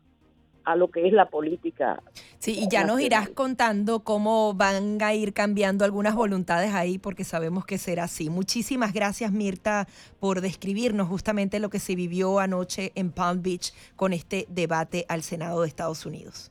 a 0.72 0.76
lo 0.76 0.90
que 0.90 1.06
es 1.06 1.12
la 1.12 1.26
política. 1.26 2.02
Sí, 2.38 2.58
y 2.62 2.68
ya 2.68 2.84
nos 2.84 3.00
irás 3.00 3.28
contando 3.28 4.00
cómo 4.00 4.54
van 4.54 5.02
a 5.02 5.14
ir 5.14 5.32
cambiando 5.32 5.84
algunas 5.84 6.14
voluntades 6.14 6.72
ahí, 6.74 6.98
porque 6.98 7.24
sabemos 7.24 7.64
que 7.66 7.78
será 7.78 8.04
así. 8.04 8.30
Muchísimas 8.30 8.92
gracias, 8.92 9.32
Mirta, 9.32 9.86
por 10.18 10.40
describirnos 10.40 11.08
justamente 11.08 11.60
lo 11.60 11.70
que 11.70 11.78
se 11.78 11.94
vivió 11.94 12.38
anoche 12.38 12.92
en 12.94 13.12
Palm 13.12 13.42
Beach 13.42 13.72
con 13.96 14.12
este 14.12 14.46
debate 14.48 15.04
al 15.08 15.22
Senado 15.22 15.62
de 15.62 15.68
Estados 15.68 16.06
Unidos. 16.06 16.50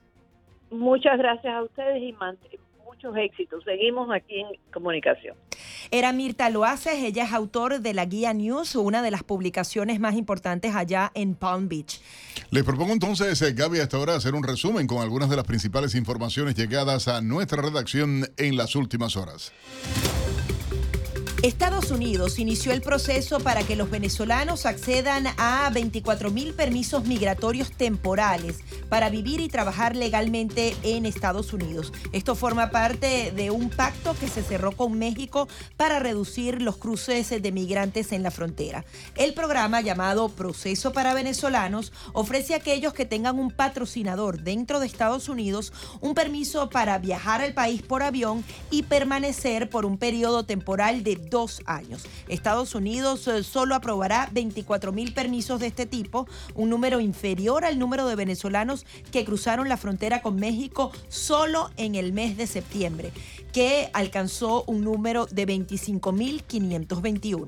Muchas 0.72 1.18
gracias 1.18 1.54
a 1.54 1.64
ustedes 1.64 2.04
y 2.04 2.14
muchos 3.00 3.18
éxitos. 3.18 3.64
Seguimos 3.64 4.10
aquí 4.12 4.39
en 4.39 4.47
comunicación. 4.74 5.36
Era 5.91 6.12
Mirta 6.12 6.50
Loaces, 6.50 6.95
ella 6.95 7.24
es 7.24 7.34
autor 7.34 7.80
de 7.80 7.93
la 7.93 8.06
Guía 8.06 8.34
News, 8.34 8.76
una 8.76 9.02
de 9.02 9.12
las 9.12 9.24
publicaciones 9.24 10.00
más 10.00 10.16
importantes 10.16 10.76
allá 10.76 11.12
en 11.14 11.36
Palm 11.36 11.70
Beach. 11.70 12.02
Les 12.52 12.64
propongo 12.64 12.93
entonces, 12.93 13.41
eh, 13.41 13.54
Gaby, 13.54 13.80
hasta 13.80 13.97
ahora 13.97 14.16
hacer 14.16 14.36
un 14.36 14.43
resumen 14.43 14.88
con 14.88 15.02
algunas 15.02 15.30
de 15.30 15.36
las 15.36 15.45
principales 15.45 15.95
informaciones 15.95 16.56
llegadas 16.56 17.08
a 17.08 17.22
nuestra 17.22 17.62
redacción 17.62 18.26
en 18.38 18.58
las 18.58 18.76
últimas 18.76 19.16
horas. 19.16 19.54
Estados 21.44 21.90
Unidos 21.92 22.38
inició 22.38 22.74
el 22.74 22.82
proceso 22.82 23.40
para 23.40 23.64
que 23.64 23.78
los 23.78 23.90
venezolanos 23.90 24.66
accedan 24.66 25.26
a 25.38 25.70
24 25.74 26.32
mil 26.32 26.54
permisos 26.54 27.06
migratorios 27.06 27.72
temporales 27.72 28.58
para 28.90 29.10
vivir 29.10 29.40
y 29.40 29.48
trabajar 29.48 29.96
legalmente 29.96 30.76
en 30.84 31.06
Estados 31.06 31.54
Unidos. 31.54 31.94
Esto 32.12 32.36
forma 32.36 32.72
parte 32.72 33.32
de 33.32 33.52
un 33.52 33.70
pacto 33.70 34.18
que 34.20 34.28
se 34.28 34.44
cerró 34.44 34.74
con 34.74 35.00
México 35.00 35.48
para 35.78 36.00
reducir 36.00 36.62
los 36.62 36.76
cruces 36.76 37.30
de 37.30 37.52
migrantes 37.54 38.12
en 38.12 38.22
la 38.22 38.32
frontera. 38.32 38.84
El 39.16 39.34
programa 39.34 39.80
llamado 39.80 40.28
Proceso 40.28 40.92
para 40.92 41.14
Venezolanos 41.14 41.94
ofrece 42.12 42.54
a 42.54 42.58
aquellos 42.58 42.94
que 42.94 43.06
tengan 43.06 43.40
un 43.40 43.52
patrocinador 43.52 44.42
dentro 44.42 44.82
de 44.82 44.88
Estados 44.88 45.30
Unidos 45.30 45.72
un 46.02 46.16
permiso 46.16 46.70
para 46.70 46.98
viajar 46.98 47.40
al 47.40 47.54
país 47.54 47.82
por 47.82 48.04
avión 48.04 48.44
y 48.72 48.84
permanecer 48.84 49.70
por 49.70 49.86
un 49.86 49.98
periodo 49.98 50.44
temporal 50.44 51.02
de 51.02 51.29
dos 51.30 51.62
años. 51.66 52.04
Estados 52.28 52.76
Unidos 52.76 53.28
eh, 53.28 53.44
solo 53.44 53.76
aprobará 53.76 54.30
24 54.32 54.92
mil 54.92 55.14
permisos 55.14 55.60
de 55.60 55.68
este 55.68 55.86
tipo, 55.86 56.28
un 56.56 56.70
número 56.70 57.00
inferior 57.00 57.66
al 57.66 57.80
número 57.80 58.08
de 58.08 58.16
venezolanos 58.16 58.86
que 59.12 59.26
cruzaron 59.26 59.70
la 59.70 59.78
frontera 59.78 60.22
con 60.22 60.36
México 60.36 60.92
solo 61.08 61.72
en 61.78 61.96
el 61.96 62.14
mes 62.14 62.38
de 62.38 62.48
septiembre, 62.48 63.12
que 63.54 63.90
alcanzó 63.94 64.64
un 64.68 64.84
número 64.84 65.26
de 65.28 65.48
25.521. 65.48 67.48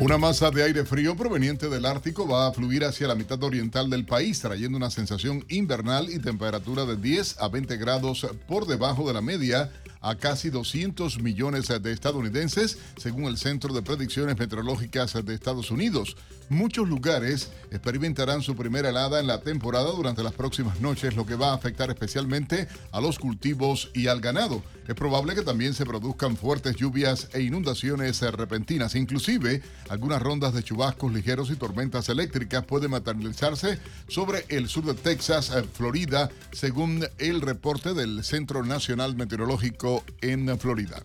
Una 0.00 0.16
masa 0.16 0.50
de 0.50 0.62
aire 0.62 0.86
frío 0.86 1.14
proveniente 1.14 1.68
del 1.68 1.84
Ártico 1.84 2.26
va 2.26 2.46
a 2.46 2.52
fluir 2.52 2.86
hacia 2.86 3.06
la 3.06 3.14
mitad 3.14 3.42
oriental 3.42 3.90
del 3.90 4.06
país, 4.06 4.40
trayendo 4.40 4.78
una 4.78 4.90
sensación 4.90 5.44
invernal 5.50 6.08
y 6.08 6.18
temperatura 6.18 6.86
de 6.86 6.96
10 6.96 7.36
a 7.38 7.48
20 7.48 7.76
grados 7.76 8.26
por 8.48 8.66
debajo 8.66 9.06
de 9.06 9.12
la 9.12 9.20
media 9.20 9.70
a 10.00 10.14
casi 10.16 10.50
200 10.50 11.20
millones 11.20 11.68
de 11.68 11.92
estadounidenses, 11.92 12.78
según 12.96 13.24
el 13.24 13.36
Centro 13.36 13.74
de 13.74 13.82
Predicciones 13.82 14.38
Meteorológicas 14.38 15.12
de 15.24 15.34
Estados 15.34 15.70
Unidos. 15.70 16.16
Muchos 16.48 16.88
lugares 16.88 17.52
experimentarán 17.70 18.42
su 18.42 18.56
primera 18.56 18.88
helada 18.88 19.20
en 19.20 19.28
la 19.28 19.40
temporada 19.40 19.92
durante 19.92 20.24
las 20.24 20.32
próximas 20.32 20.80
noches, 20.80 21.14
lo 21.14 21.24
que 21.24 21.36
va 21.36 21.50
a 21.50 21.54
afectar 21.54 21.90
especialmente 21.90 22.66
a 22.90 23.00
los 23.00 23.20
cultivos 23.20 23.90
y 23.94 24.08
al 24.08 24.20
ganado. 24.20 24.62
Es 24.88 24.96
probable 24.96 25.36
que 25.36 25.42
también 25.42 25.74
se 25.74 25.86
produzcan 25.86 26.36
fuertes 26.36 26.74
lluvias 26.74 27.28
e 27.32 27.42
inundaciones 27.42 28.20
repentinas. 28.20 28.96
Inclusive, 28.96 29.62
algunas 29.88 30.20
rondas 30.20 30.52
de 30.52 30.64
chubascos 30.64 31.12
ligeros 31.12 31.50
y 31.50 31.54
tormentas 31.54 32.08
eléctricas 32.08 32.64
pueden 32.64 32.90
materializarse 32.90 33.78
sobre 34.08 34.44
el 34.48 34.68
sur 34.68 34.84
de 34.84 34.94
Texas, 34.94 35.52
eh, 35.54 35.62
Florida, 35.72 36.30
según 36.50 37.06
el 37.18 37.40
reporte 37.42 37.94
del 37.94 38.24
Centro 38.24 38.64
Nacional 38.64 39.14
Meteorológico 39.14 39.89
en 40.20 40.58
Florida. 40.58 41.02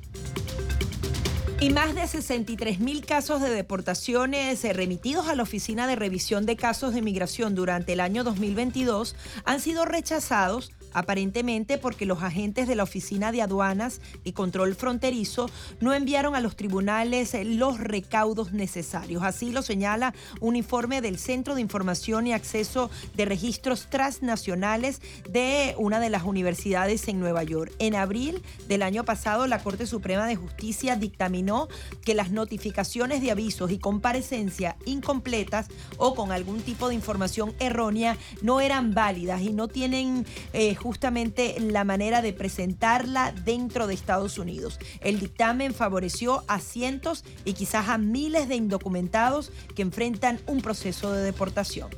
Y 1.59 1.69
más 1.69 1.95
de 1.95 2.05
63 2.05 2.79
mil 2.79 3.05
casos 3.05 3.41
de 3.41 3.49
deportaciones 3.49 4.63
eh, 4.65 4.73
remitidos 4.73 5.27
a 5.27 5.35
la 5.35 5.43
Oficina 5.43 5.87
de 5.87 5.95
Revisión 5.95 6.45
de 6.45 6.57
Casos 6.57 6.93
de 6.93 7.01
Migración 7.01 7.55
durante 7.55 7.93
el 7.93 8.01
año 8.01 8.23
2022 8.25 9.15
han 9.45 9.61
sido 9.61 9.85
rechazados 9.85 10.73
aparentemente 10.95 11.77
porque 11.77 12.05
los 12.05 12.23
agentes 12.23 12.67
de 12.67 12.75
la 12.75 12.83
Oficina 12.83 13.33
de 13.33 13.41
Aduanas 13.41 13.99
y 14.23 14.31
Control 14.31 14.73
Fronterizo 14.75 15.49
no 15.81 15.93
enviaron 15.93 16.35
a 16.35 16.39
los 16.39 16.55
tribunales 16.55 17.33
eh, 17.33 17.43
los 17.43 17.79
recaudos 17.79 18.53
necesarios. 18.53 19.21
Así 19.23 19.51
lo 19.51 19.61
señala 19.61 20.13
un 20.39 20.55
informe 20.55 21.01
del 21.01 21.19
Centro 21.19 21.53
de 21.53 21.61
Información 21.61 22.27
y 22.27 22.33
Acceso 22.33 22.89
de 23.15 23.25
Registros 23.25 23.87
Transnacionales 23.89 25.01
de 25.29 25.75
una 25.77 25.99
de 25.99 26.09
las 26.09 26.23
universidades 26.23 27.07
en 27.09 27.19
Nueva 27.19 27.43
York. 27.43 27.73
En 27.79 27.95
abril 27.95 28.41
del 28.69 28.81
año 28.81 29.03
pasado, 29.03 29.47
la 29.47 29.61
Corte 29.61 29.87
Suprema 29.87 30.25
de 30.27 30.37
Justicia 30.37 30.95
dictaminó 30.95 31.67
que 32.05 32.15
las 32.15 32.31
notificaciones 32.31 33.21
de 33.21 33.31
avisos 33.31 33.69
y 33.71 33.79
comparecencia 33.79 34.77
incompletas 34.85 35.67
o 35.97 36.15
con 36.15 36.31
algún 36.31 36.61
tipo 36.61 36.87
de 36.87 36.95
información 36.95 37.53
errónea 37.59 38.17
no 38.41 38.61
eran 38.61 38.93
válidas 38.93 39.41
y 39.41 39.51
no 39.51 39.67
tienen 39.67 40.25
eh, 40.53 40.73
justamente 40.85 41.59
la 41.59 41.83
manera 41.83 42.21
de 42.21 42.31
presentarla 42.31 43.31
dentro 43.31 43.87
de 43.87 43.95
Estados 43.95 44.37
Unidos. 44.37 44.77
El 45.01 45.19
dictamen 45.19 45.73
favoreció 45.73 46.43
a 46.47 46.59
cientos 46.59 47.23
y 47.43 47.53
quizás 47.53 47.89
a 47.89 47.97
miles 47.97 48.47
de 48.47 48.55
indocumentados 48.55 49.51
que 49.75 49.81
enfrentan 49.81 50.39
un 50.45 50.61
proceso 50.61 51.11
de 51.11 51.23
deportación. 51.23 51.89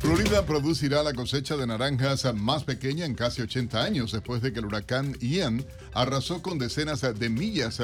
Florida 0.00 0.44
producirá 0.44 1.02
la 1.02 1.14
cosecha 1.14 1.56
de 1.56 1.66
naranjas 1.66 2.34
más 2.34 2.64
pequeña 2.64 3.06
en 3.06 3.14
casi 3.14 3.40
80 3.40 3.82
años 3.82 4.12
después 4.12 4.42
de 4.42 4.52
que 4.52 4.58
el 4.58 4.66
huracán 4.66 5.16
Ian 5.20 5.64
arrasó 5.94 6.42
con 6.42 6.58
decenas 6.58 7.00
de 7.00 7.28
millas 7.30 7.80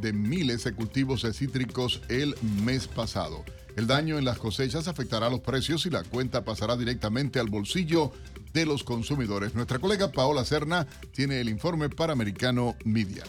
de 0.00 0.12
miles 0.12 0.64
de 0.64 0.72
cultivos 0.72 1.24
cítricos 1.34 2.02
el 2.08 2.34
mes 2.64 2.88
pasado. 2.88 3.44
El 3.78 3.86
daño 3.86 4.18
en 4.18 4.24
las 4.24 4.38
cosechas 4.38 4.88
afectará 4.88 5.30
los 5.30 5.38
precios 5.38 5.86
y 5.86 5.90
la 5.90 6.02
cuenta 6.02 6.44
pasará 6.44 6.76
directamente 6.76 7.38
al 7.38 7.46
bolsillo 7.46 8.10
de 8.52 8.66
los 8.66 8.82
consumidores. 8.82 9.54
Nuestra 9.54 9.78
colega 9.78 10.10
Paola 10.10 10.44
Serna 10.44 10.84
tiene 11.12 11.40
el 11.40 11.48
informe 11.48 11.88
para 11.88 12.12
Americano 12.12 12.74
Media. 12.84 13.22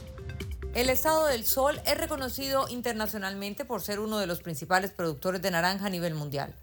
El 0.74 0.89
estado 0.89 1.28
del 1.28 1.45
sol 1.45 1.80
es 1.86 1.95
reconocido 1.95 2.68
internacionalmente 2.68 3.64
por 3.64 3.82
ser 3.82 4.00
uno 4.00 4.18
de 4.18 4.26
los 4.26 4.39
principales 4.39 4.89
productores 4.89 5.39
de 5.43 5.52
naranja 5.52 5.86
a 5.86 5.89
nivel 5.91 6.16
mundial. 6.16 6.56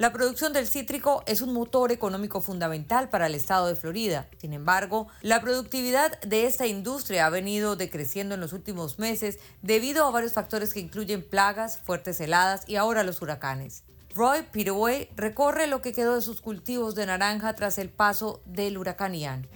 La 0.00 0.14
producción 0.14 0.54
del 0.54 0.66
cítrico 0.66 1.22
es 1.26 1.42
un 1.42 1.52
motor 1.52 1.92
económico 1.92 2.40
fundamental 2.40 3.10
para 3.10 3.26
el 3.26 3.34
estado 3.34 3.66
de 3.66 3.76
Florida. 3.76 4.28
Sin 4.38 4.54
embargo, 4.54 5.08
la 5.20 5.42
productividad 5.42 6.18
de 6.22 6.46
esta 6.46 6.66
industria 6.66 7.26
ha 7.26 7.28
venido 7.28 7.76
decreciendo 7.76 8.34
en 8.34 8.40
los 8.40 8.54
últimos 8.54 8.98
meses 8.98 9.38
debido 9.60 10.06
a 10.06 10.10
varios 10.10 10.32
factores 10.32 10.72
que 10.72 10.80
incluyen 10.80 11.22
plagas, 11.22 11.80
fuertes 11.84 12.18
heladas 12.18 12.66
y 12.66 12.76
ahora 12.76 13.02
los 13.02 13.20
huracanes. 13.20 13.84
Roy 14.14 14.40
Pitaway 14.50 15.10
recorre 15.16 15.66
lo 15.66 15.82
que 15.82 15.92
quedó 15.92 16.14
de 16.14 16.22
sus 16.22 16.40
cultivos 16.40 16.94
de 16.94 17.04
naranja 17.04 17.54
tras 17.54 17.76
el 17.76 17.90
paso 17.90 18.40
del 18.46 18.78
huracán 18.78 19.14
Ian. 19.14 19.48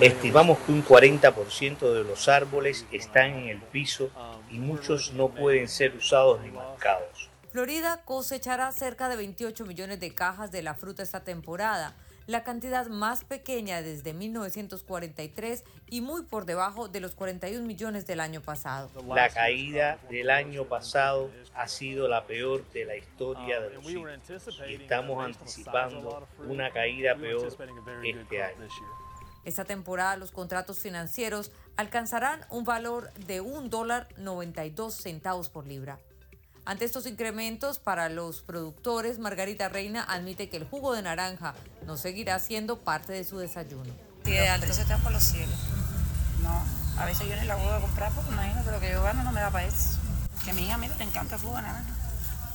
Estimamos 0.00 0.58
que 0.60 0.72
un 0.72 0.82
40% 0.82 1.92
de 1.92 2.04
los 2.04 2.26
árboles 2.26 2.86
están 2.90 3.32
en 3.32 3.48
el 3.50 3.60
piso 3.60 4.08
y 4.50 4.60
muchos 4.60 5.12
no 5.12 5.28
pueden 5.28 5.68
ser 5.68 5.94
usados 5.94 6.40
ni 6.40 6.50
marcados. 6.50 7.19
Florida 7.50 8.02
cosechará 8.04 8.70
cerca 8.70 9.08
de 9.08 9.16
28 9.16 9.66
millones 9.66 9.98
de 9.98 10.14
cajas 10.14 10.52
de 10.52 10.62
la 10.62 10.74
fruta 10.74 11.02
esta 11.02 11.24
temporada, 11.24 11.96
la 12.28 12.44
cantidad 12.44 12.86
más 12.86 13.24
pequeña 13.24 13.82
desde 13.82 14.14
1943 14.14 15.64
y 15.88 16.00
muy 16.00 16.22
por 16.22 16.44
debajo 16.44 16.86
de 16.86 17.00
los 17.00 17.16
41 17.16 17.66
millones 17.66 18.06
del 18.06 18.20
año 18.20 18.40
pasado. 18.40 18.88
La 19.08 19.28
caída 19.30 19.98
del 20.08 20.30
año 20.30 20.64
pasado 20.66 21.28
ha 21.54 21.66
sido 21.66 22.06
la 22.06 22.24
peor 22.24 22.64
de 22.70 22.84
la 22.84 22.94
historia 22.94 23.60
de 23.60 23.70
los 23.70 23.84
y 24.68 24.74
estamos 24.74 25.24
anticipando 25.24 26.28
una 26.46 26.70
caída 26.70 27.16
peor 27.16 27.48
este 28.04 28.42
año. 28.44 28.68
Esta 29.44 29.64
temporada 29.64 30.16
los 30.16 30.30
contratos 30.30 30.78
financieros 30.78 31.50
alcanzarán 31.76 32.42
un 32.50 32.62
valor 32.62 33.12
de 33.14 33.40
un 33.40 33.70
dólar 33.70 34.06
92 34.18 34.94
centavos 34.94 35.48
por 35.48 35.66
libra. 35.66 35.98
Ante 36.64 36.84
estos 36.84 37.06
incrementos 37.06 37.78
para 37.78 38.08
los 38.08 38.42
productores, 38.42 39.18
Margarita 39.18 39.68
Reina 39.68 40.04
admite 40.04 40.48
que 40.48 40.58
el 40.58 40.64
jugo 40.64 40.94
de 40.94 41.02
naranja 41.02 41.54
no 41.86 41.96
seguirá 41.96 42.38
siendo 42.38 42.78
parte 42.78 43.12
de 43.12 43.24
su 43.24 43.38
desayuno. 43.38 43.92
Sí, 44.24 44.32
de 44.32 44.48
antes 44.48 44.76
se 44.76 44.84
por 44.98 45.12
los 45.12 45.22
cielos. 45.22 45.58
No, 46.42 46.62
a 47.00 47.06
veces 47.06 47.28
yo 47.28 47.36
ni 47.36 47.46
la 47.46 47.56
puedo 47.56 47.80
comprar 47.80 48.12
porque 48.12 48.30
imagínate 48.30 48.70
lo 48.70 48.80
que 48.80 48.90
yo 48.92 49.02
gano 49.02 49.22
no 49.24 49.32
me 49.32 49.40
da 49.40 49.50
para 49.50 49.66
eso. 49.66 49.98
Que 50.44 50.52
mi 50.52 50.62
hija, 50.62 50.76
mira, 50.76 50.94
te 50.94 51.04
encanta 51.04 51.36
el 51.36 51.40
jugo 51.40 51.56
de 51.56 51.62
naranja. 51.62 51.94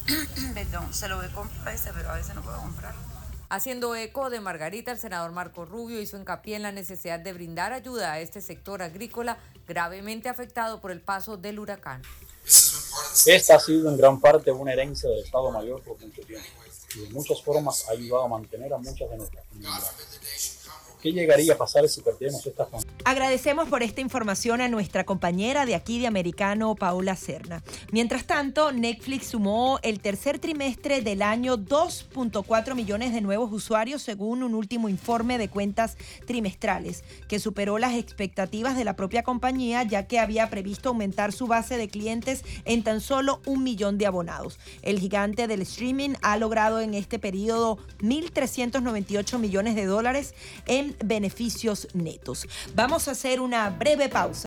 Perdón, 0.53 0.93
se 0.93 1.07
lo 1.07 1.17
voy 1.17 1.25
a 1.25 1.33
comprar 1.33 1.73
ese, 1.73 1.91
pero 1.91 2.09
a 2.09 2.13
veces 2.13 2.35
no 2.35 2.41
puedo 2.41 2.59
comprarlo. 2.59 3.01
Haciendo 3.49 3.95
eco 3.95 4.29
de 4.29 4.39
Margarita, 4.39 4.91
el 4.91 4.99
senador 4.99 5.31
Marco 5.31 5.65
Rubio 5.65 6.01
hizo 6.01 6.17
hincapié 6.17 6.55
en 6.55 6.63
la 6.63 6.71
necesidad 6.71 7.19
de 7.19 7.33
brindar 7.33 7.73
ayuda 7.73 8.11
a 8.11 8.19
este 8.19 8.41
sector 8.41 8.81
agrícola 8.81 9.37
gravemente 9.67 10.29
afectado 10.29 10.81
por 10.81 10.91
el 10.91 11.01
paso 11.01 11.37
del 11.37 11.59
huracán. 11.59 12.01
Esta 13.25 13.55
ha 13.55 13.59
sido 13.59 13.89
en 13.89 13.97
gran 13.97 14.19
parte 14.19 14.51
una 14.51 14.73
herencia 14.73 15.09
del 15.09 15.19
Estado 15.23 15.51
Mayor 15.51 15.81
por 15.81 15.99
mucho 15.99 16.21
tiempo 16.21 16.47
y 16.95 16.99
de 16.99 17.09
muchas 17.09 17.41
formas 17.41 17.87
ha 17.87 17.91
ayudado 17.91 18.23
a 18.23 18.27
mantener 18.27 18.73
a 18.73 18.77
muchas 18.77 19.09
de 19.09 19.17
nuestras 19.17 19.45
comunidades. 19.47 19.91
¿Qué 21.01 21.11
llegaría 21.11 21.53
a 21.53 21.57
pasar 21.57 21.87
si 21.87 22.01
perdemos 22.01 22.45
estas 22.45 22.67
Agradecemos 23.03 23.69
por 23.69 23.83
esta 23.83 24.01
información 24.01 24.61
a 24.61 24.67
nuestra 24.67 25.03
compañera 25.03 25.65
de 25.65 25.75
aquí 25.75 25.99
de 25.99 26.07
Americano, 26.07 26.73
Paula 26.73 27.15
Serna. 27.15 27.61
Mientras 27.91 28.25
tanto, 28.25 28.71
Netflix 28.71 29.27
sumó 29.27 29.79
el 29.83 29.99
tercer 29.99 30.39
trimestre 30.39 31.01
del 31.01 31.21
año 31.21 31.57
2.4 31.57 32.73
millones 32.73 33.13
de 33.13 33.21
nuevos 33.21 33.51
usuarios 33.51 34.01
según 34.01 34.41
un 34.41 34.55
último 34.55 34.89
informe 34.89 35.37
de 35.37 35.49
cuentas 35.49 35.97
trimestrales, 36.25 37.03
que 37.27 37.39
superó 37.39 37.77
las 37.77 37.93
expectativas 37.93 38.75
de 38.75 38.85
la 38.85 38.95
propia 38.95 39.21
compañía 39.21 39.83
ya 39.83 40.07
que 40.07 40.19
había 40.19 40.49
previsto 40.49 40.89
aumentar 40.89 41.31
su 41.31 41.45
base 41.45 41.77
de 41.77 41.89
clientes 41.89 42.43
en 42.65 42.83
tan 42.83 43.01
solo 43.01 43.41
un 43.45 43.63
millón 43.63 43.99
de 43.99 44.07
abonados. 44.07 44.59
El 44.81 44.99
gigante 44.99 45.47
del 45.47 45.61
streaming 45.61 46.15
ha 46.23 46.37
logrado 46.37 46.79
en 46.81 46.95
este 46.95 47.19
periodo 47.19 47.77
1.398 47.99 49.37
millones 49.37 49.75
de 49.75 49.85
dólares 49.85 50.33
en 50.65 50.95
beneficios 51.03 51.87
netos. 51.93 52.47
A 52.85 53.11
hacer 53.11 53.41
una 53.41 53.67
breve 53.71 54.09
pausa. 54.09 54.45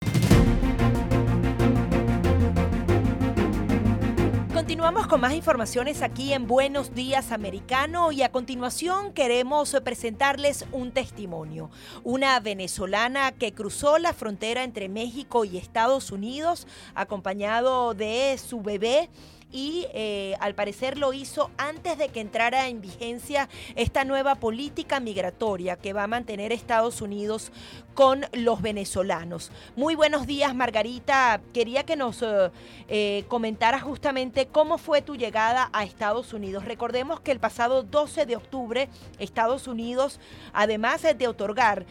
Continuamos 4.54 5.08
con 5.08 5.20
más 5.20 5.34
informaciones 5.34 6.02
aquí 6.02 6.32
en 6.32 6.46
Buenos 6.46 6.94
Días 6.94 7.32
Americano 7.32 8.12
y 8.12 8.22
a 8.22 8.30
continuación 8.30 9.12
queremos 9.12 9.76
presentarles 9.82 10.66
un 10.70 10.92
testimonio. 10.92 11.68
Una 12.04 12.38
venezolana 12.38 13.32
que 13.32 13.52
cruzó 13.52 13.98
la 13.98 14.12
frontera 14.12 14.62
entre 14.62 14.88
México 14.88 15.44
y 15.44 15.58
Estados 15.58 16.12
Unidos 16.12 16.68
acompañado 16.94 17.92
de 17.94 18.38
su 18.38 18.60
bebé 18.60 19.10
y 19.50 19.86
eh, 19.94 20.34
al 20.40 20.54
parecer 20.54 20.98
lo 20.98 21.12
hizo 21.12 21.50
antes 21.56 21.96
de 21.96 22.08
que 22.08 22.20
entrara 22.20 22.68
en 22.68 22.80
vigencia 22.80 23.48
esta 23.76 24.04
nueva 24.04 24.34
política 24.34 25.00
migratoria 25.00 25.76
que 25.76 25.92
va 25.92 26.04
a 26.04 26.06
mantener 26.06 26.52
Estados 26.52 27.00
Unidos 27.00 27.50
con 27.94 28.26
los 28.32 28.62
venezolanos. 28.62 29.50
Muy 29.74 29.94
buenos 29.94 30.26
días, 30.26 30.54
Margarita. 30.54 31.40
Quería 31.52 31.84
que 31.84 31.96
nos 31.96 32.22
eh, 32.22 32.50
eh, 32.88 33.24
comentaras 33.28 33.82
justamente 33.82 34.46
cómo 34.46 34.78
fue 34.78 35.02
tu 35.02 35.16
llegada 35.16 35.70
a 35.72 35.84
Estados 35.84 36.32
Unidos. 36.32 36.64
Recordemos 36.64 37.20
que 37.20 37.32
el 37.32 37.40
pasado 37.40 37.82
12 37.82 38.26
de 38.26 38.36
octubre 38.36 38.88
Estados 39.18 39.66
Unidos, 39.66 40.20
además 40.52 41.02
de 41.16 41.28
otorgar 41.28 41.86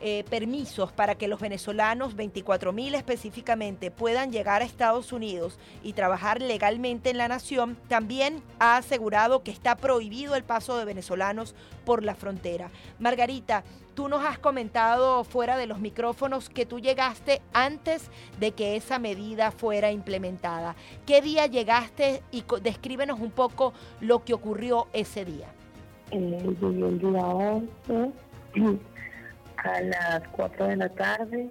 algunos 0.00 0.26
permisos 0.28 0.92
para 0.92 1.14
que 1.14 1.28
los 1.28 1.40
venezolanos, 1.40 2.14
24 2.14 2.72
mil 2.72 2.94
específicamente, 2.94 3.90
puedan 3.90 4.30
llegar 4.30 4.62
a 4.62 4.64
Estados 4.64 5.12
Unidos 5.12 5.58
y 5.82 5.92
trabajar 5.94 6.40
legalmente 6.40 7.10
en 7.10 7.18
la 7.18 7.28
nación, 7.28 7.76
también 7.88 8.42
ha 8.58 8.76
asegurado 8.76 9.42
que 9.42 9.50
está 9.50 9.76
prohibido 9.76 10.34
el 10.36 10.44
paso 10.44 10.76
de 10.76 10.84
venezolanos 10.84 11.54
por 11.84 12.02
la 12.04 12.14
frontera. 12.14 12.70
Margarita, 12.98 13.64
tú 13.94 14.08
nos 14.08 14.24
has 14.24 14.38
comentado 14.38 15.24
fuera 15.24 15.56
de 15.56 15.66
los 15.66 15.78
micrófonos 15.78 16.48
que 16.50 16.66
tú 16.66 16.80
llegaste 16.80 17.40
antes 17.52 18.10
de 18.38 18.52
que 18.52 18.76
esa 18.76 18.98
medida 18.98 19.50
fuera 19.50 19.90
implementada. 19.90 20.76
¿Qué 21.06 21.22
día 21.22 21.46
llegaste 21.46 22.22
y 22.30 22.44
descríbenos 22.62 23.20
un 23.20 23.30
poco 23.30 23.72
lo 24.00 24.24
que 24.24 24.34
ocurrió 24.34 24.88
ese 24.92 25.24
día? 25.24 25.48
Eh, 26.10 26.38
el 26.42 26.98
día 26.98 27.24
11 27.24 28.12
a 29.66 29.80
las 29.82 30.28
4 30.32 30.66
de 30.66 30.76
la 30.76 30.88
tarde 30.88 31.50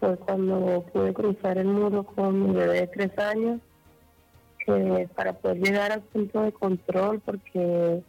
fue 0.00 0.16
cuando 0.16 0.84
pude 0.92 1.12
cruzar 1.12 1.58
el 1.58 1.66
muro 1.66 2.04
con 2.04 2.42
mi 2.42 2.54
bebé 2.54 2.80
de 2.80 2.86
3 2.88 3.18
años 3.18 3.60
eh, 4.66 5.08
para 5.14 5.32
poder 5.32 5.58
llegar 5.58 5.92
al 5.92 6.02
punto 6.02 6.42
de 6.42 6.52
control 6.52 7.20
porque 7.20 8.02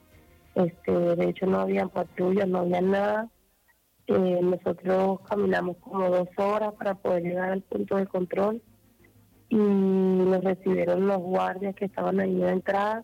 este 0.55 0.91
de 0.91 1.29
hecho 1.29 1.45
no 1.45 1.59
había 1.59 1.87
patrullas, 1.87 2.47
no 2.47 2.59
había 2.59 2.81
nada. 2.81 3.29
Eh, 4.07 4.39
nosotros 4.41 5.21
caminamos 5.29 5.77
como 5.77 6.09
dos 6.09 6.27
horas 6.37 6.73
para 6.73 6.95
poder 6.95 7.23
llegar 7.23 7.51
al 7.51 7.61
punto 7.61 7.95
de 7.95 8.05
control 8.05 8.61
y 9.49 9.55
nos 9.55 10.43
recibieron 10.43 11.07
los 11.07 11.19
guardias 11.19 11.75
que 11.75 11.85
estaban 11.85 12.19
ahí 12.19 12.33
la 12.33 12.51
entrada 12.51 13.03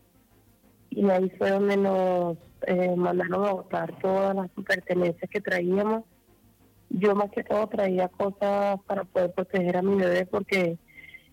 y 0.89 1.09
ahí 1.09 1.29
fue 1.37 1.51
donde 1.51 1.77
nos 1.77 2.37
eh, 2.67 2.95
mandaron 2.95 3.45
a 3.45 3.51
botar 3.53 3.97
todas 3.99 4.35
las 4.35 4.49
pertenencias 4.65 5.29
que 5.29 5.41
traíamos. 5.41 6.03
Yo 6.89 7.15
más 7.15 7.29
que 7.31 7.43
todo 7.43 7.67
traía 7.67 8.07
cosas 8.07 8.79
para 8.87 9.03
poder 9.03 9.31
proteger 9.33 9.77
a 9.77 9.81
mi 9.81 9.95
bebé 9.95 10.25
porque 10.25 10.77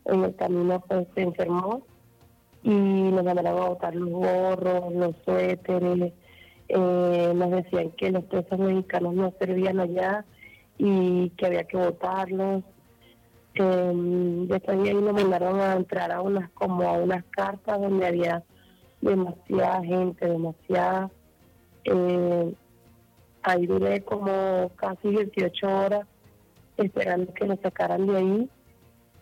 en 0.04 0.24
el 0.24 0.36
camino 0.36 0.80
pues 0.86 1.06
se 1.14 1.22
enfermó 1.22 1.86
y 2.62 2.70
nos 2.70 3.24
mandaron 3.24 3.58
a 3.58 3.68
botar 3.68 3.94
los 3.94 4.10
gorros, 4.10 4.92
los 4.92 5.14
suéteres, 5.24 6.12
eh, 6.68 7.32
nos 7.34 7.50
decían 7.50 7.92
que 7.92 8.10
los 8.10 8.24
presos 8.24 8.58
mexicanos 8.58 9.14
no 9.14 9.32
servían 9.38 9.80
allá 9.80 10.24
y 10.78 11.30
que 11.30 11.46
había 11.46 11.64
que 11.64 11.76
botarlos. 11.76 12.64
Eh, 13.54 13.92
después 14.48 14.82
de 14.82 14.90
ahí 14.90 14.94
nos 14.94 15.14
mandaron 15.14 15.60
a 15.60 15.74
entrar 15.74 16.12
a 16.12 16.20
unas 16.20 16.50
como 16.50 16.82
a 16.82 16.92
unas 16.92 17.24
cartas 17.30 17.80
donde 17.80 18.06
había 18.06 18.42
demasiada 19.00 19.82
gente, 19.82 20.26
demasiada. 20.26 21.10
Eh, 21.86 22.54
ahí 23.42 23.66
duré 23.66 24.02
como 24.02 24.70
casi 24.76 25.08
18 25.08 25.66
horas 25.66 26.06
esperando 26.76 27.32
que 27.32 27.46
nos 27.46 27.60
sacaran 27.60 28.06
de 28.06 28.16
ahí 28.16 28.50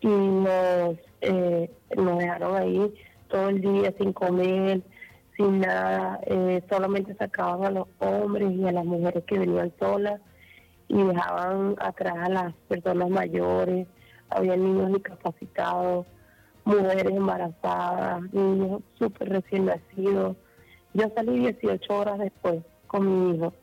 y 0.01 0.07
nos, 0.07 0.97
eh, 1.21 1.71
nos 1.95 2.17
dejaron 2.17 2.55
ahí 2.55 2.93
todo 3.27 3.49
el 3.49 3.61
día 3.61 3.93
sin 3.97 4.13
comer, 4.13 4.81
sin 5.37 5.59
nada, 5.59 6.19
eh, 6.25 6.61
solamente 6.69 7.15
sacaban 7.15 7.65
a 7.65 7.71
los 7.71 7.87
hombres 7.99 8.51
y 8.51 8.67
a 8.67 8.71
las 8.71 8.85
mujeres 8.85 9.23
que 9.25 9.39
venían 9.39 9.71
solas 9.79 10.19
y 10.87 11.01
dejaban 11.01 11.75
atrás 11.79 12.15
a 12.17 12.29
las 12.29 12.53
personas 12.67 13.09
mayores, 13.09 13.87
había 14.29 14.55
niños 14.55 14.93
discapacitados, 14.93 16.05
mujeres 16.63 17.05
embarazadas, 17.05 18.21
niños 18.33 18.81
súper 18.97 19.29
recién 19.29 19.65
nacidos. 19.65 20.35
Yo 20.95 21.11
salí 21.13 21.39
18 21.39 21.93
horas 21.93 22.19
después 22.19 22.63
con 22.87 23.03
mi 23.05 23.35
hijo 23.35 23.53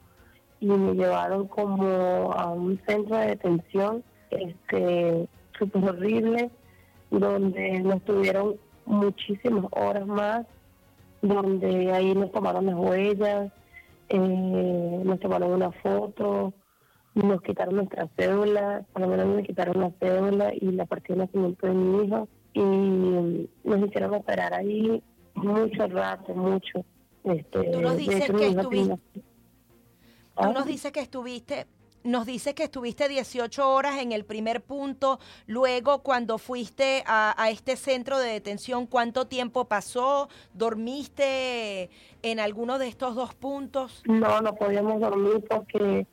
y 0.61 0.67
me 0.67 0.93
llevaron 0.93 1.49
como 1.49 2.31
a 2.35 2.51
un 2.51 2.79
centro 2.87 3.17
de 3.17 3.29
detención 3.29 4.05
este 4.31 5.27
súper 5.59 5.83
horrible 5.83 6.51
donde 7.11 7.81
nos 7.81 8.03
tuvieron 8.03 8.57
muchísimas 8.85 9.65
horas 9.71 10.07
más 10.07 10.47
donde 11.23 11.91
ahí 11.93 12.15
nos 12.15 12.31
tomaron 12.33 12.67
las 12.67 12.75
huellas 12.75 13.51
eh, 14.11 15.03
nos 15.03 15.19
tomaron 15.19 15.53
una 15.53 15.73
foto 15.73 16.53
nos 17.15 17.41
quitaron 17.41 17.77
nuestra 17.77 18.09
cédula 18.15 18.85
por 18.93 19.01
lo 19.01 19.09
menos 19.09 19.27
me 19.29 19.43
quitaron 19.43 19.81
la 19.81 19.91
cédula 20.01 20.53
y 20.55 20.71
la 20.71 20.85
partida 20.85 21.17
de 21.17 21.23
nacimiento 21.25 21.67
de 21.67 21.73
mi 21.73 22.05
hijo 22.05 22.29
y 22.53 22.61
nos 23.65 23.87
hicieron 23.87 24.13
operar 24.15 24.53
ahí 24.53 25.03
mucho 25.35 25.87
rato, 25.89 26.35
mucho. 26.35 26.85
Este, 27.25 27.71
Tú 27.71 27.81
nos 27.81 27.97
dices 27.97 28.31
que 28.31 28.47
estuviste... 28.49 28.99
Tú 30.35 30.53
nos 30.53 30.67
dices 30.67 30.93
que 30.93 31.01
estuviste 31.01 31.67
nos 32.05 32.27
dices 32.27 32.55
que 32.55 32.65
estuviste 32.65 33.09
18 33.09 33.71
horas 33.71 34.03
en 34.03 34.11
el 34.11 34.25
primer 34.25 34.61
punto, 34.61 35.21
luego 35.47 36.03
cuando 36.03 36.37
fuiste 36.37 37.05
a, 37.07 37.33
a, 37.41 37.51
este 37.51 37.77
centro 37.77 38.19
de 38.19 38.29
detención, 38.29 38.87
¿cuánto 38.87 39.29
tiempo 39.29 39.67
pasó? 39.67 40.29
¿Dormiste 40.53 41.91
en 42.23 42.41
alguno 42.41 42.81
de 42.81 42.89
estos 42.89 43.15
dos 43.15 43.37
puntos? 43.37 44.03
No, 44.05 44.41
no 44.41 44.53
podíamos 44.57 45.01
dormir 45.01 45.45
porque 45.49 46.09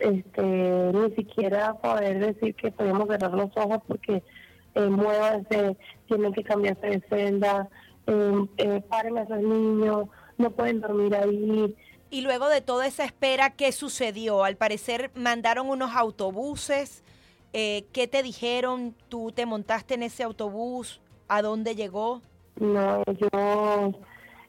este, 0.00 0.42
ni 0.42 1.14
siquiera 1.14 1.74
poder 1.74 2.18
decir 2.18 2.54
que 2.54 2.72
podíamos 2.72 3.06
cerrar 3.08 3.32
los 3.32 3.50
ojos 3.56 3.80
porque 3.86 4.22
eh, 4.74 5.76
tienen 6.06 6.32
que 6.32 6.42
cambiarse 6.42 6.86
de 6.86 7.00
celda, 7.08 7.68
eh, 8.06 8.46
eh, 8.56 8.82
paren 8.88 9.18
a 9.18 9.22
esos 9.22 9.40
niños, 9.40 10.08
no 10.40 10.50
pueden 10.50 10.80
dormir 10.80 11.14
ahí. 11.14 11.76
Y 12.10 12.22
luego 12.22 12.48
de 12.48 12.60
toda 12.60 12.86
esa 12.86 13.04
espera, 13.04 13.50
¿qué 13.50 13.70
sucedió? 13.72 14.44
Al 14.44 14.56
parecer 14.56 15.10
mandaron 15.14 15.68
unos 15.68 15.94
autobuses. 15.94 17.04
Eh, 17.52 17.84
¿Qué 17.92 18.08
te 18.08 18.22
dijeron? 18.22 18.94
¿Tú 19.08 19.32
te 19.32 19.46
montaste 19.46 19.94
en 19.94 20.02
ese 20.02 20.22
autobús? 20.22 21.00
¿A 21.28 21.42
dónde 21.42 21.76
llegó? 21.76 22.20
No, 22.56 23.02
yo 23.04 23.92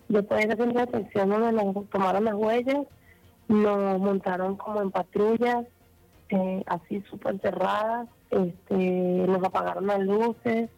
después 0.07 0.47
de 0.47 0.53
esa 0.53 0.83
atención 0.83 1.29
donde 1.29 1.51
nos 1.51 1.89
tomaron 1.89 2.25
las 2.25 2.33
huellas, 2.35 2.85
nos 3.47 3.99
montaron 3.99 4.57
como 4.57 4.81
en 4.81 4.91
patrullas, 4.91 5.65
eh, 6.29 6.63
así 6.65 7.01
súper 7.09 7.39
cerradas, 7.39 8.07
este, 8.29 8.75
nos 9.27 9.43
apagaron 9.43 9.87
las 9.87 9.99
luces 9.99 10.69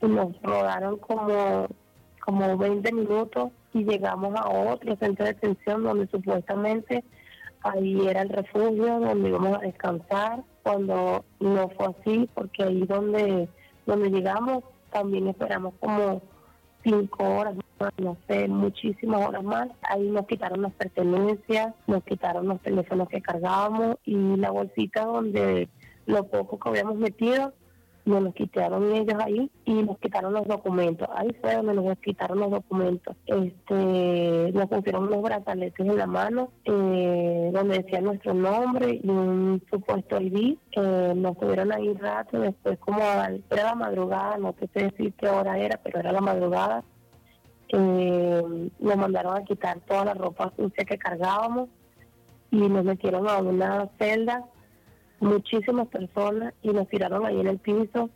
y 0.00 0.06
nos 0.06 0.40
rodaron 0.42 0.98
como, 0.98 1.66
como 2.24 2.56
20 2.56 2.92
minutos 2.92 3.50
y 3.72 3.84
llegamos 3.84 4.34
a 4.36 4.48
otro 4.48 4.96
centro 4.96 5.26
de 5.26 5.34
detención 5.34 5.82
donde 5.82 6.06
supuestamente 6.06 7.04
ahí 7.62 8.06
era 8.06 8.22
el 8.22 8.30
refugio 8.30 9.00
donde 9.00 9.28
íbamos 9.28 9.58
a 9.58 9.60
descansar 9.60 10.42
cuando 10.62 11.24
no 11.40 11.68
fue 11.70 11.86
así 11.86 12.28
porque 12.34 12.64
ahí 12.64 12.86
donde 12.86 13.48
donde 13.86 14.10
llegamos 14.10 14.64
también 14.90 15.28
esperamos 15.28 15.74
como 15.80 16.22
cinco 16.82 17.24
horas 17.24 17.56
no 17.98 18.16
sé, 18.28 18.48
muchísimas 18.48 19.26
horas 19.26 19.42
más. 19.42 19.68
Ahí 19.82 20.08
nos 20.08 20.26
quitaron 20.26 20.62
las 20.62 20.72
pertenencias, 20.72 21.74
nos 21.86 22.02
quitaron 22.04 22.48
los 22.48 22.60
teléfonos 22.62 23.08
que 23.08 23.20
cargábamos 23.20 23.96
y 24.04 24.14
la 24.36 24.50
bolsita 24.50 25.04
donde 25.04 25.68
lo 26.06 26.24
poco 26.24 26.58
que 26.58 26.68
habíamos 26.68 26.96
metido, 26.96 27.52
nos 28.04 28.22
los 28.22 28.34
quitaron 28.34 28.92
ellos 28.92 29.14
ahí 29.18 29.50
y 29.64 29.82
nos 29.82 29.98
quitaron 29.98 30.34
los 30.34 30.46
documentos. 30.46 31.08
Ahí 31.14 31.34
fue 31.40 31.54
donde 31.54 31.74
nos 31.74 31.98
quitaron 31.98 32.38
los 32.38 32.50
documentos. 32.50 33.16
Este, 33.26 34.52
nos 34.52 34.68
pusieron 34.68 35.04
unos 35.04 35.22
brazaletes 35.22 35.86
en 35.86 35.96
la 35.96 36.06
mano 36.06 36.50
eh, 36.64 37.50
donde 37.52 37.78
decía 37.78 38.00
nuestro 38.00 38.34
nombre 38.34 39.00
y 39.02 39.08
un 39.08 39.62
supuesto 39.70 40.20
ID. 40.20 40.56
Eh, 40.72 41.12
nos 41.16 41.38
tuvieron 41.38 41.72
ahí 41.72 41.94
rato, 41.94 42.40
después 42.40 42.78
como 42.78 43.00
era 43.00 43.64
la 43.64 43.74
madrugada, 43.74 44.36
no 44.36 44.52
te 44.52 44.68
sé 44.68 44.90
decir 44.90 45.14
qué 45.14 45.28
hora 45.28 45.58
era, 45.58 45.80
pero 45.82 46.00
era 46.00 46.12
la 46.12 46.20
madrugada. 46.20 46.84
Eh, 47.68 48.70
nos 48.78 48.96
mandaron 48.96 49.36
a 49.36 49.44
quitar 49.44 49.80
toda 49.80 50.04
la 50.04 50.14
ropa 50.14 50.52
sucia 50.56 50.84
que 50.84 50.98
cargábamos 50.98 51.70
y 52.50 52.68
nos 52.68 52.84
metieron 52.84 53.26
a 53.28 53.38
una 53.38 53.88
celda 53.98 54.44
muchísimas 55.24 55.88
personas 55.88 56.54
y 56.62 56.70
nos 56.70 56.88
tiraron 56.88 57.26
ahí 57.26 57.40
en 57.40 57.46
el 57.48 57.58
piso. 57.58 58.10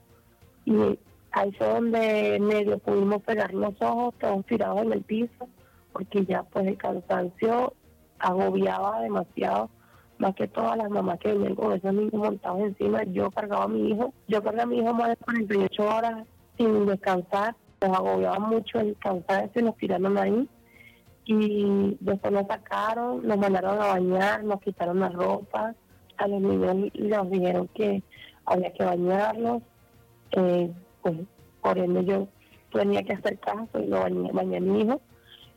Y 0.65 0.99
ahí 1.33 1.53
fue 1.53 1.67
donde 1.67 2.39
medio 2.41 2.79
pudimos 2.79 3.23
pegar 3.23 3.53
los 3.55 3.75
ojos, 3.81 4.15
todos 4.21 4.45
tirados 4.47 4.83
en 4.83 4.93
el 4.93 5.03
piso, 5.03 5.49
porque 5.93 6.25
ya 6.25 6.43
pues 6.45 6.67
el 6.67 6.77
cansancio 6.77 7.73
agobiaba 8.19 9.01
demasiado, 9.01 9.71
más 10.19 10.35
que 10.35 10.49
todas 10.49 10.77
las 10.77 10.91
mamás 10.91 11.19
que 11.21 11.33
venían 11.33 11.55
con 11.55 11.73
esos 11.73 11.95
niños 11.95 12.13
montados 12.13 12.61
encima, 12.61 13.05
yo 13.05 13.31
cargaba 13.31 13.65
a 13.65 13.69
mi 13.69 13.91
hijo, 13.91 14.13
yo 14.27 14.43
cargaba 14.43 14.65
a 14.65 14.67
mi 14.67 14.79
hijo 14.79 14.93
más 14.93 15.11
de 15.11 15.17
48 15.17 15.83
horas 15.83 16.27
sin 16.57 16.87
descansar, 16.87 17.55
nos 17.81 17.97
agobiaba 17.97 18.39
mucho 18.41 18.81
el 18.81 18.97
cansancio 18.99 19.61
y 19.61 19.65
nos 19.65 19.77
tiraron 19.77 20.19
ahí. 20.19 20.49
Y 21.25 21.97
después 22.01 22.33
nos 22.33 22.47
sacaron, 22.47 23.27
nos 23.27 23.39
mandaron 23.39 23.81
a 23.81 23.87
bañar, 23.89 24.43
nos 24.45 24.61
quitaron 24.61 25.01
la 25.01 25.11
ropa, 25.11 25.75
a 26.19 26.29
los 26.29 26.41
niños 26.41 26.77
les 26.95 27.31
dijeron 27.31 27.69
que 27.69 28.03
había 28.45 28.73
que 28.73 28.85
bañarlos, 28.85 29.62
eh, 30.33 30.71
pues 31.03 31.14
por 31.62 31.79
ende 31.79 32.05
yo 32.05 32.29
tenía 32.73 33.03
que 33.03 33.14
hacer 33.14 33.39
caso 33.39 33.79
y 33.79 33.87
lo 33.87 34.01
bañé, 34.01 34.57
a 34.57 34.61
mi 34.61 34.83
hijo, 34.83 35.01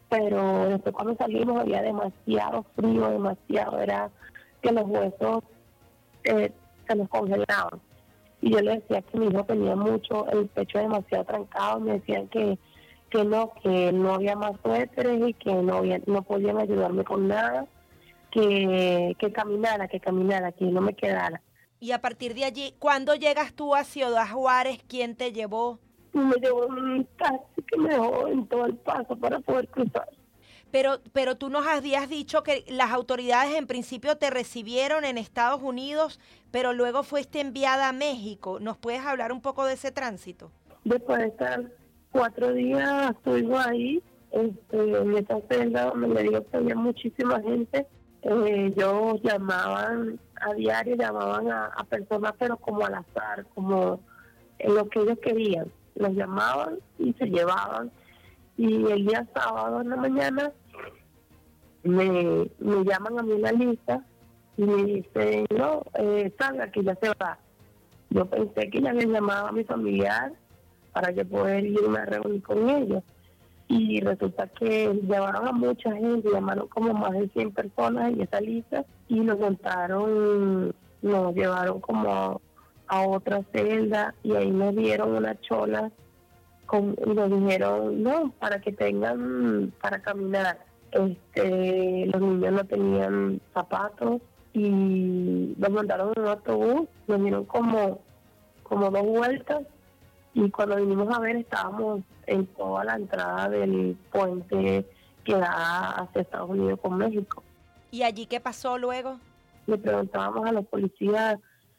pero 0.09 0.69
después 0.69 0.93
cuando 0.95 1.15
salimos 1.15 1.61
había 1.61 1.81
demasiado 1.81 2.65
frío, 2.75 3.09
demasiado, 3.09 3.79
era 3.79 4.09
que 4.61 4.71
los 4.71 4.85
huesos 4.85 5.43
eh, 6.23 6.51
se 6.87 6.95
nos 6.95 7.09
congelaban. 7.09 7.79
y 8.41 8.51
yo 8.51 8.61
le 8.61 8.75
decía 8.75 9.01
que 9.01 9.17
mi 9.17 9.27
hijo 9.27 9.43
tenía 9.43 9.75
mucho, 9.75 10.27
el 10.29 10.47
pecho 10.47 10.79
demasiado 10.79 11.25
trancado, 11.25 11.79
me 11.79 11.93
decían 11.93 12.27
que, 12.27 12.57
que 13.09 13.23
no, 13.25 13.51
que 13.63 13.91
no 13.91 14.13
había 14.13 14.35
más 14.35 14.53
suéteres 14.63 15.29
y 15.29 15.33
que 15.33 15.53
no, 15.53 15.77
había, 15.77 15.99
no 16.05 16.21
podían 16.21 16.57
ayudarme 16.57 17.03
con 17.03 17.27
nada, 17.27 17.67
que, 18.31 19.15
que 19.19 19.31
caminara, 19.31 19.87
que 19.87 19.99
caminara, 19.99 20.51
que 20.51 20.65
no 20.65 20.81
me 20.81 20.95
quedara. 20.95 21.41
Y 21.79 21.91
a 21.91 22.01
partir 22.01 22.35
de 22.35 22.45
allí, 22.45 22.75
¿cuándo 22.79 23.15
llegas 23.15 23.53
tú 23.53 23.75
a 23.75 23.83
Ciudad 23.83 24.29
Juárez? 24.29 24.83
¿Quién 24.87 25.15
te 25.15 25.31
llevó? 25.31 25.79
Me 26.13 26.35
llevó 26.35 26.67
un 26.67 27.07
taxi 27.17 27.61
que 27.67 27.77
me 27.77 27.89
dejó 27.89 28.27
en 28.27 28.45
todo 28.47 28.65
el 28.65 28.75
paso 28.75 29.15
para 29.15 29.39
poder 29.39 29.67
cruzar. 29.69 30.07
Pero, 30.71 30.99
pero 31.11 31.35
tú 31.35 31.49
nos 31.49 31.67
habías 31.67 32.07
dicho 32.07 32.43
que 32.43 32.63
las 32.69 32.91
autoridades 32.91 33.55
en 33.55 33.67
principio 33.67 34.17
te 34.17 34.29
recibieron 34.29 35.03
en 35.03 35.17
Estados 35.17 35.61
Unidos, 35.61 36.19
pero 36.51 36.73
luego 36.73 37.03
fuiste 37.03 37.41
enviada 37.41 37.89
a 37.89 37.93
México. 37.93 38.59
¿Nos 38.59 38.77
puedes 38.77 39.01
hablar 39.01 39.31
un 39.31 39.41
poco 39.41 39.65
de 39.65 39.73
ese 39.73 39.91
tránsito? 39.91 40.51
Después 40.85 41.19
de 41.19 41.27
estar 41.27 41.63
cuatro 42.11 42.53
días, 42.53 43.11
estuve 43.11 43.57
ahí, 43.57 44.03
este, 44.31 44.77
en 44.77 45.17
esa 45.17 45.41
celda 45.49 45.85
donde 45.85 46.07
me 46.07 46.23
dijo 46.23 46.45
que 46.45 46.57
había 46.57 46.75
muchísima 46.75 47.41
gente. 47.41 47.87
Eh, 48.23 48.71
ellos 48.75 49.21
llamaban 49.23 50.19
a 50.39 50.53
diario, 50.53 50.95
llamaban 50.95 51.51
a, 51.51 51.83
personas, 51.89 52.33
pero 52.37 52.57
como 52.57 52.85
al 52.85 52.95
azar, 52.95 53.45
como 53.53 53.99
en 54.59 54.75
lo 54.75 54.87
que 54.89 55.01
ellos 55.01 55.19
querían. 55.19 55.71
Los 55.95 56.13
llamaban 56.13 56.79
y 56.99 57.13
se 57.13 57.25
llevaban. 57.25 57.91
Y 58.57 58.85
el 58.91 59.05
día 59.05 59.27
sábado 59.33 59.81
en 59.81 59.89
la 59.89 59.95
mañana 59.95 60.51
me, 61.83 62.49
me 62.59 62.83
llaman 62.83 63.19
a 63.19 63.23
mí 63.23 63.33
en 63.33 63.41
la 63.41 63.51
lista 63.51 64.05
y 64.57 64.63
me 64.63 64.83
dicen, 64.83 65.45
no, 65.57 65.83
eh, 65.95 66.31
salga 66.37 66.71
que 66.71 66.83
ya 66.83 66.95
se 66.95 67.09
va. 67.09 67.39
Yo 68.09 68.25
pensé 68.25 68.69
que 68.69 68.81
ya 68.81 68.93
me 68.93 69.05
llamaba 69.05 69.49
a 69.49 69.51
mi 69.51 69.63
familiar 69.63 70.33
para 70.91 71.11
yo 71.11 71.27
poder 71.27 71.65
irme 71.65 71.99
a 71.99 72.05
reunir 72.05 72.43
con 72.43 72.69
ellos. 72.69 73.03
Y 73.71 74.01
resulta 74.01 74.47
que 74.47 74.93
llamaron 75.03 75.47
a 75.47 75.51
mucha 75.53 75.93
gente, 75.93 76.29
llamaron 76.29 76.67
como 76.67 76.93
más 76.93 77.13
de 77.13 77.29
100 77.29 77.51
personas 77.51 78.11
en 78.11 78.21
esa 78.21 78.41
lista 78.41 78.83
y 79.07 79.21
nos 79.21 79.39
montaron, 79.39 80.75
nos 81.01 81.33
llevaron 81.33 81.79
como 81.79 82.41
a 82.87 83.01
otra 83.07 83.41
celda 83.53 84.13
y 84.23 84.35
ahí 84.35 84.51
nos 84.51 84.75
dieron 84.75 85.15
una 85.15 85.39
chola 85.39 85.89
con, 86.65 86.97
y 87.05 87.09
nos 87.11 87.29
dijeron, 87.29 88.03
no, 88.03 88.33
para 88.39 88.59
que 88.59 88.73
tengan, 88.73 89.71
para 89.81 90.01
caminar 90.01 90.59
este, 90.91 92.07
los 92.07 92.21
niños 92.21 92.51
no 92.51 92.65
tenían 92.65 93.41
zapatos 93.53 94.21
y 94.53 95.55
los 95.57 95.69
mandaron 95.69 96.11
en 96.13 96.23
un 96.23 96.27
autobús, 96.27 96.89
nos 97.07 97.21
dieron 97.21 97.45
como, 97.45 98.01
como 98.63 98.91
dos 98.91 99.05
vueltas 99.05 99.61
y 100.33 100.49
cuando 100.49 100.77
vinimos 100.77 101.13
a 101.13 101.19
ver 101.19 101.35
estábamos 101.35 102.01
en 102.27 102.45
toda 102.47 102.83
la 102.85 102.95
entrada 102.95 103.49
del 103.49 103.97
puente 104.11 104.85
que 105.23 105.35
da 105.35 105.91
hacia 105.91 106.21
Estados 106.21 106.49
Unidos 106.49 106.79
con 106.81 106.97
México. 106.97 107.43
¿Y 107.91 108.03
allí 108.03 108.25
qué 108.25 108.39
pasó 108.39 108.77
luego? 108.77 109.19
Le 109.67 109.77
preguntábamos 109.77 110.47
a 110.47 110.51
los 110.51 110.65
policías 110.65 111.37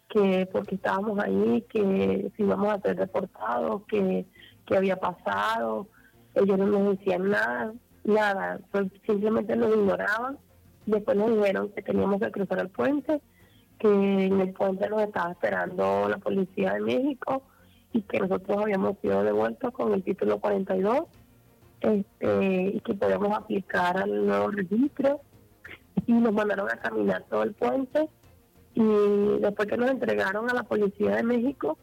que 0.09 0.47
por 0.53 0.67
qué 0.67 0.75
estábamos 0.75 1.19
ahí, 1.19 1.65
que 1.71 2.31
si 2.37 2.43
íbamos 2.43 2.73
a 2.73 2.81
ser 2.81 2.97
deportados, 2.97 3.83
que, 3.89 4.27
que 4.67 4.77
había 4.77 4.97
pasado. 4.97 5.87
Ellos 6.35 6.59
no 6.59 6.67
nos 6.67 6.99
decían 6.99 7.31
nada, 7.31 7.73
nada, 8.05 8.61
pues 8.71 8.89
simplemente 9.07 9.57
nos 9.57 9.75
ignoraban. 9.75 10.39
Después 10.85 11.17
nos 11.17 11.35
dijeron 11.35 11.71
que 11.71 11.83
teníamos 11.83 12.21
que 12.21 12.31
cruzar 12.31 12.59
el 12.59 12.69
puente, 12.69 13.23
que 13.79 13.89
en 13.89 14.41
el 14.41 14.53
puente 14.53 14.89
nos 14.91 15.03
estaba 15.03 15.33
esperando 15.33 16.09
la 16.09 16.19
policía 16.19 16.75
de 16.75 16.81
México 16.81 17.43
y 17.93 18.03
que 18.03 18.21
nosotros 18.21 18.59
habíamos 18.63 18.99
sido 19.01 19.23
devueltos 19.23 19.73
con 19.73 19.93
el 19.93 20.03
título 20.03 20.39
42 20.39 21.03
este, 21.81 22.73
y 22.75 22.81
que 22.81 22.95
podíamos 22.95 23.37
aplicar 23.37 23.97
al 23.99 24.27
nuevo 24.27 24.51
registro. 24.51 25.21
Y 26.07 26.13
nos 26.13 26.33
mandaron 26.33 26.69
a 26.71 26.77
caminar 26.77 27.25
todo 27.29 27.43
el 27.43 27.53
puente. 27.53 28.09
Y 28.75 29.39
después 29.41 29.69
que 29.69 29.77
nos 29.77 29.91
entregaron 29.91 30.49
a 30.51 30.55
la 30.55 30.63
policía 30.63 31.17
de 31.17 31.23
México 31.23 31.77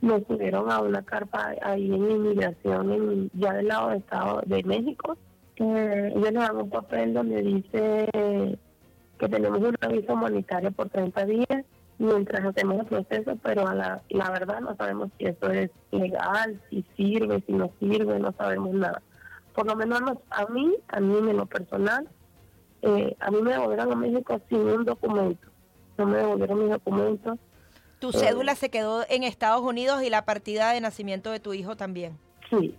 nos 0.00 0.22
subieron 0.26 0.70
a 0.70 0.80
una 0.80 1.02
carpa 1.02 1.54
ahí 1.62 1.92
en 1.92 2.10
inmigración 2.10 2.92
en, 2.92 3.30
ya 3.34 3.52
del 3.52 3.68
lado 3.68 3.90
de 3.90 3.98
Estado 3.98 4.42
de 4.46 4.62
México. 4.64 5.16
Eh, 5.56 6.12
ellos 6.16 6.32
nos 6.32 6.48
dan 6.48 6.56
un 6.56 6.70
papel 6.70 7.12
donde 7.12 7.42
dice 7.42 8.08
que 9.18 9.28
tenemos 9.28 9.60
un 9.60 9.76
aviso 9.80 10.14
humanitario 10.14 10.72
por 10.72 10.88
30 10.88 11.26
días 11.26 11.64
mientras 12.00 12.44
hacemos 12.44 12.80
el 12.80 12.86
proceso, 12.86 13.36
pero 13.42 13.68
a 13.68 13.74
la, 13.74 14.02
la 14.08 14.30
verdad 14.30 14.60
no 14.60 14.74
sabemos 14.74 15.10
si 15.18 15.26
eso 15.26 15.50
es 15.50 15.70
legal, 15.92 16.60
si 16.70 16.84
sirve, 16.96 17.42
si 17.46 17.52
no 17.52 17.70
sirve, 17.78 18.18
no 18.18 18.32
sabemos 18.32 18.72
nada. 18.74 19.02
Por 19.54 19.66
lo 19.66 19.76
menos 19.76 20.00
a 20.30 20.46
mí, 20.46 20.74
a 20.88 20.98
mí 21.00 21.18
en 21.18 21.36
lo 21.36 21.46
personal, 21.46 22.08
eh, 22.82 23.14
a 23.20 23.30
mí 23.30 23.42
me 23.42 23.50
devolvieron 23.52 23.92
a 23.92 23.96
México 23.96 24.40
sin 24.48 24.60
un 24.60 24.84
documento. 24.84 25.46
No 25.98 26.06
me 26.06 26.16
devolvieron 26.18 26.62
mis 26.62 26.70
documentos. 26.70 27.38
Tu 27.98 28.08
Eh, 28.08 28.12
cédula 28.14 28.54
se 28.54 28.70
quedó 28.70 29.04
en 29.10 29.22
Estados 29.22 29.60
Unidos 29.60 30.02
y 30.02 30.08
la 30.08 30.24
partida 30.24 30.72
de 30.72 30.80
nacimiento 30.80 31.30
de 31.30 31.40
tu 31.40 31.52
hijo 31.52 31.76
también. 31.76 32.16
Sí. 32.48 32.74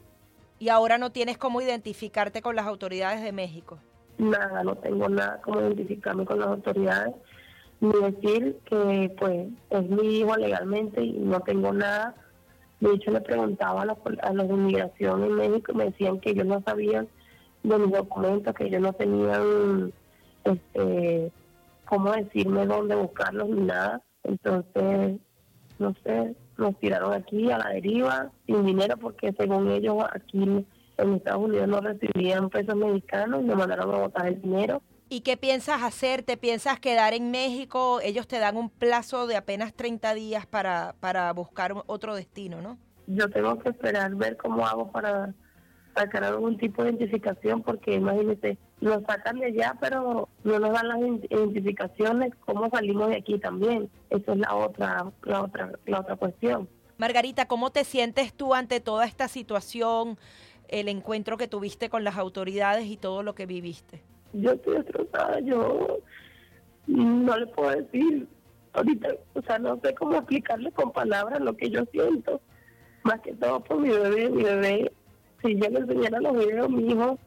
Y 0.57 0.69
ahora 0.69 0.97
no 0.97 1.11
tienes 1.11 1.38
cómo 1.38 1.61
identificarte 1.61 2.41
con 2.41 2.55
las 2.55 2.65
autoridades 2.65 3.22
de 3.22 3.32
México. 3.32 3.78
nada, 4.17 4.63
no 4.63 4.76
tengo 4.76 5.09
nada 5.09 5.41
como 5.41 5.59
identificarme 5.61 6.26
con 6.26 6.39
las 6.39 6.47
autoridades, 6.49 7.15
ni 7.82 7.91
decir 7.91 8.57
que 8.65 9.13
pues 9.19 9.47
es 9.71 9.89
mi 9.89 10.19
hijo 10.19 10.38
legalmente 10.38 11.03
y 11.03 11.13
no 11.13 11.39
tengo 11.41 11.73
nada. 11.73 12.15
De 12.79 12.93
hecho, 12.93 13.11
le 13.11 13.21
preguntaba 13.21 13.82
a 13.82 13.86
los, 13.86 13.97
a 14.21 14.34
los 14.34 14.47
de 14.47 14.53
inmigración 14.53 15.23
en 15.23 15.34
México 15.34 15.71
y 15.71 15.75
me 15.75 15.86
decían 15.86 16.19
que 16.19 16.32
ellos 16.32 16.45
no 16.45 16.61
sabían 16.61 17.07
de 17.63 17.77
mis 17.77 17.91
documentos, 17.91 18.53
que 18.55 18.65
ellos 18.65 18.82
no 18.82 18.93
tenían 18.93 19.91
este 20.43 21.32
cómo 21.86 22.13
decirme 22.13 22.65
dónde 22.65 22.95
buscarlos 22.95 23.49
ni 23.49 23.61
nada. 23.63 24.01
Entonces, 24.23 25.19
no 25.77 25.93
sé, 26.03 26.36
nos 26.57 26.79
tiraron 26.79 27.13
aquí 27.13 27.51
a 27.51 27.57
la 27.57 27.69
deriva 27.69 28.32
sin 28.45 28.65
dinero 28.65 28.95
porque 28.97 29.34
según 29.34 29.69
ellos 29.71 29.97
aquí 30.13 30.65
en 30.97 31.13
Estados 31.15 31.43
Unidos 31.43 31.67
no 31.67 31.82
recibían 31.82 32.49
pesos 32.49 32.75
mexicanos 32.75 33.41
y 33.41 33.45
nos 33.45 33.57
mandaron 33.57 33.93
a 33.93 33.97
botar 33.97 34.27
el 34.27 34.41
dinero. 34.41 34.82
¿Y 35.14 35.22
qué 35.22 35.36
piensas 35.36 35.84
hacer? 35.84 36.24
¿Te 36.24 36.38
piensas 36.38 36.80
quedar 36.80 37.14
en 37.14 37.32
México? 37.32 37.99
Ellos 38.01 38.30
te 38.30 38.39
dan 38.39 38.55
un 38.55 38.70
plazo 38.70 39.28
de 39.28 39.36
apenas 39.36 39.74
30 39.74 40.14
días 40.14 40.45
para, 40.45 40.95
para 41.01 41.34
buscar 41.34 41.76
otro 41.88 42.16
destino, 42.16 42.62
¿no? 42.62 42.78
Yo 43.07 43.30
tengo 43.30 43.59
que 43.59 43.72
esperar 43.72 44.16
ver 44.16 44.38
cómo 44.38 44.66
hago 44.66 44.89
para 44.89 45.34
sacar 45.93 46.24
algún 46.24 46.57
tipo 46.57 46.82
de 46.82 46.91
identificación 46.91 47.62
porque 47.62 47.95
imagínese, 47.95 48.57
nos 48.80 49.03
sacan 49.03 49.39
de 49.39 49.47
allá 49.47 49.76
pero 49.82 50.30
no 50.45 50.59
nos 50.59 50.72
dan 50.72 50.88
las 50.88 50.99
ident- 50.99 51.28
identificaciones, 51.30 52.32
cómo 52.45 52.70
salimos 52.70 53.09
de 53.09 53.18
aquí 53.18 53.38
también. 53.38 53.89
Esa 54.09 54.32
es 54.32 54.38
la 54.38 54.55
otra, 54.55 55.12
la 55.24 55.41
otra, 55.41 55.74
la 55.88 55.99
otra 55.99 56.16
cuestión. 56.16 56.70
Margarita, 56.97 57.49
¿cómo 57.49 57.70
te 57.72 57.84
sientes 57.84 58.34
tú 58.34 58.53
ante 58.53 58.80
toda 58.80 59.03
esta 59.03 59.28
situación, 59.28 60.18
el 60.70 60.88
encuentro 60.88 61.36
que 61.36 61.49
tuviste 61.49 61.89
con 61.89 62.05
las 62.05 62.16
autoridades 62.16 62.86
y 62.86 62.95
todo 62.95 63.24
lo 63.24 63.36
que 63.36 63.45
viviste? 63.45 64.09
Yo 64.34 64.51
estoy 64.51 64.75
destrozada, 64.77 65.39
yo 65.41 65.99
no 66.88 67.38
le 67.38 67.47
puedo 67.47 67.71
decir. 67.71 68.27
Ahorita, 68.73 69.09
o 69.34 69.41
sea, 69.41 69.59
no 69.59 69.79
sé 69.84 69.93
cómo 69.95 70.15
explicarle 70.15 70.71
con 70.71 70.91
palabras 70.91 71.41
lo 71.41 71.55
que 71.55 71.69
yo 71.69 71.84
siento, 71.91 72.39
más 73.03 73.19
que 73.19 73.34
todo 73.34 73.59
por 73.61 73.79
mi 73.79 73.89
bebé, 73.89 74.29
mi 74.29 74.43
bebé, 74.43 74.91
si 75.41 75.55
yo 75.55 75.69
le 75.69 75.79
enseñara 75.79 76.21
los 76.21 76.34
videos, 76.34 76.69
mi 76.69 76.91
hijo 76.91 77.19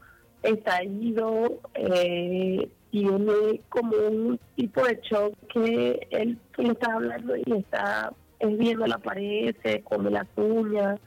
está 0.43 0.83
ido, 0.83 1.61
eh, 1.75 2.69
tiene 2.91 3.61
como 3.69 3.97
un 4.09 4.41
tipo 4.57 4.87
de 4.87 4.99
shock 5.03 5.35
que 5.53 6.07
él, 6.11 6.39
tú 6.53 6.63
le 6.63 6.73
estás 6.73 6.91
hablando 6.91 7.37
y 7.37 7.53
está 7.53 8.13
es 8.39 8.59
viendo 8.59 8.87
la 8.87 8.99
pared, 8.99 9.55
se 9.63 9.83
come 9.83 10.11
las 10.11 10.27
uñas, 10.37 10.99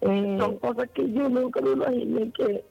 eh, 0.00 0.36
son 0.38 0.58
cosas 0.58 0.88
que 0.90 1.10
yo 1.10 1.28
nunca 1.28 1.60
me 1.60 1.70
imaginé 1.70 2.30
que 2.32 2.64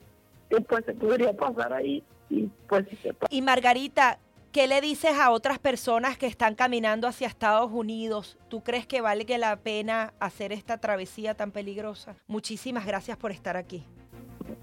después 0.50 0.84
se 0.84 0.94
podría 0.94 1.32
pasar 1.32 1.72
ahí 1.72 2.02
y 2.34 2.50
pues 2.68 2.86
sí 2.90 2.96
se 3.02 3.14
pasa. 3.14 3.34
Y 3.34 3.42
Margarita, 3.42 4.18
¿qué 4.52 4.66
le 4.66 4.80
dices 4.80 5.12
a 5.18 5.30
otras 5.30 5.58
personas 5.58 6.18
que 6.18 6.26
están 6.26 6.54
caminando 6.54 7.06
hacia 7.08 7.28
Estados 7.28 7.70
Unidos? 7.72 8.38
¿Tú 8.48 8.62
crees 8.62 8.86
que 8.86 9.00
vale 9.00 9.24
que 9.26 9.38
la 9.38 9.56
pena 9.56 10.14
hacer 10.20 10.52
esta 10.52 10.78
travesía 10.78 11.34
tan 11.34 11.50
peligrosa? 11.50 12.16
Muchísimas 12.26 12.86
gracias 12.86 13.16
por 13.16 13.30
estar 13.32 13.56
aquí. 13.56 13.84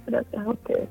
Gracias 0.06 0.46
a 0.46 0.50
ustedes. 0.50 0.90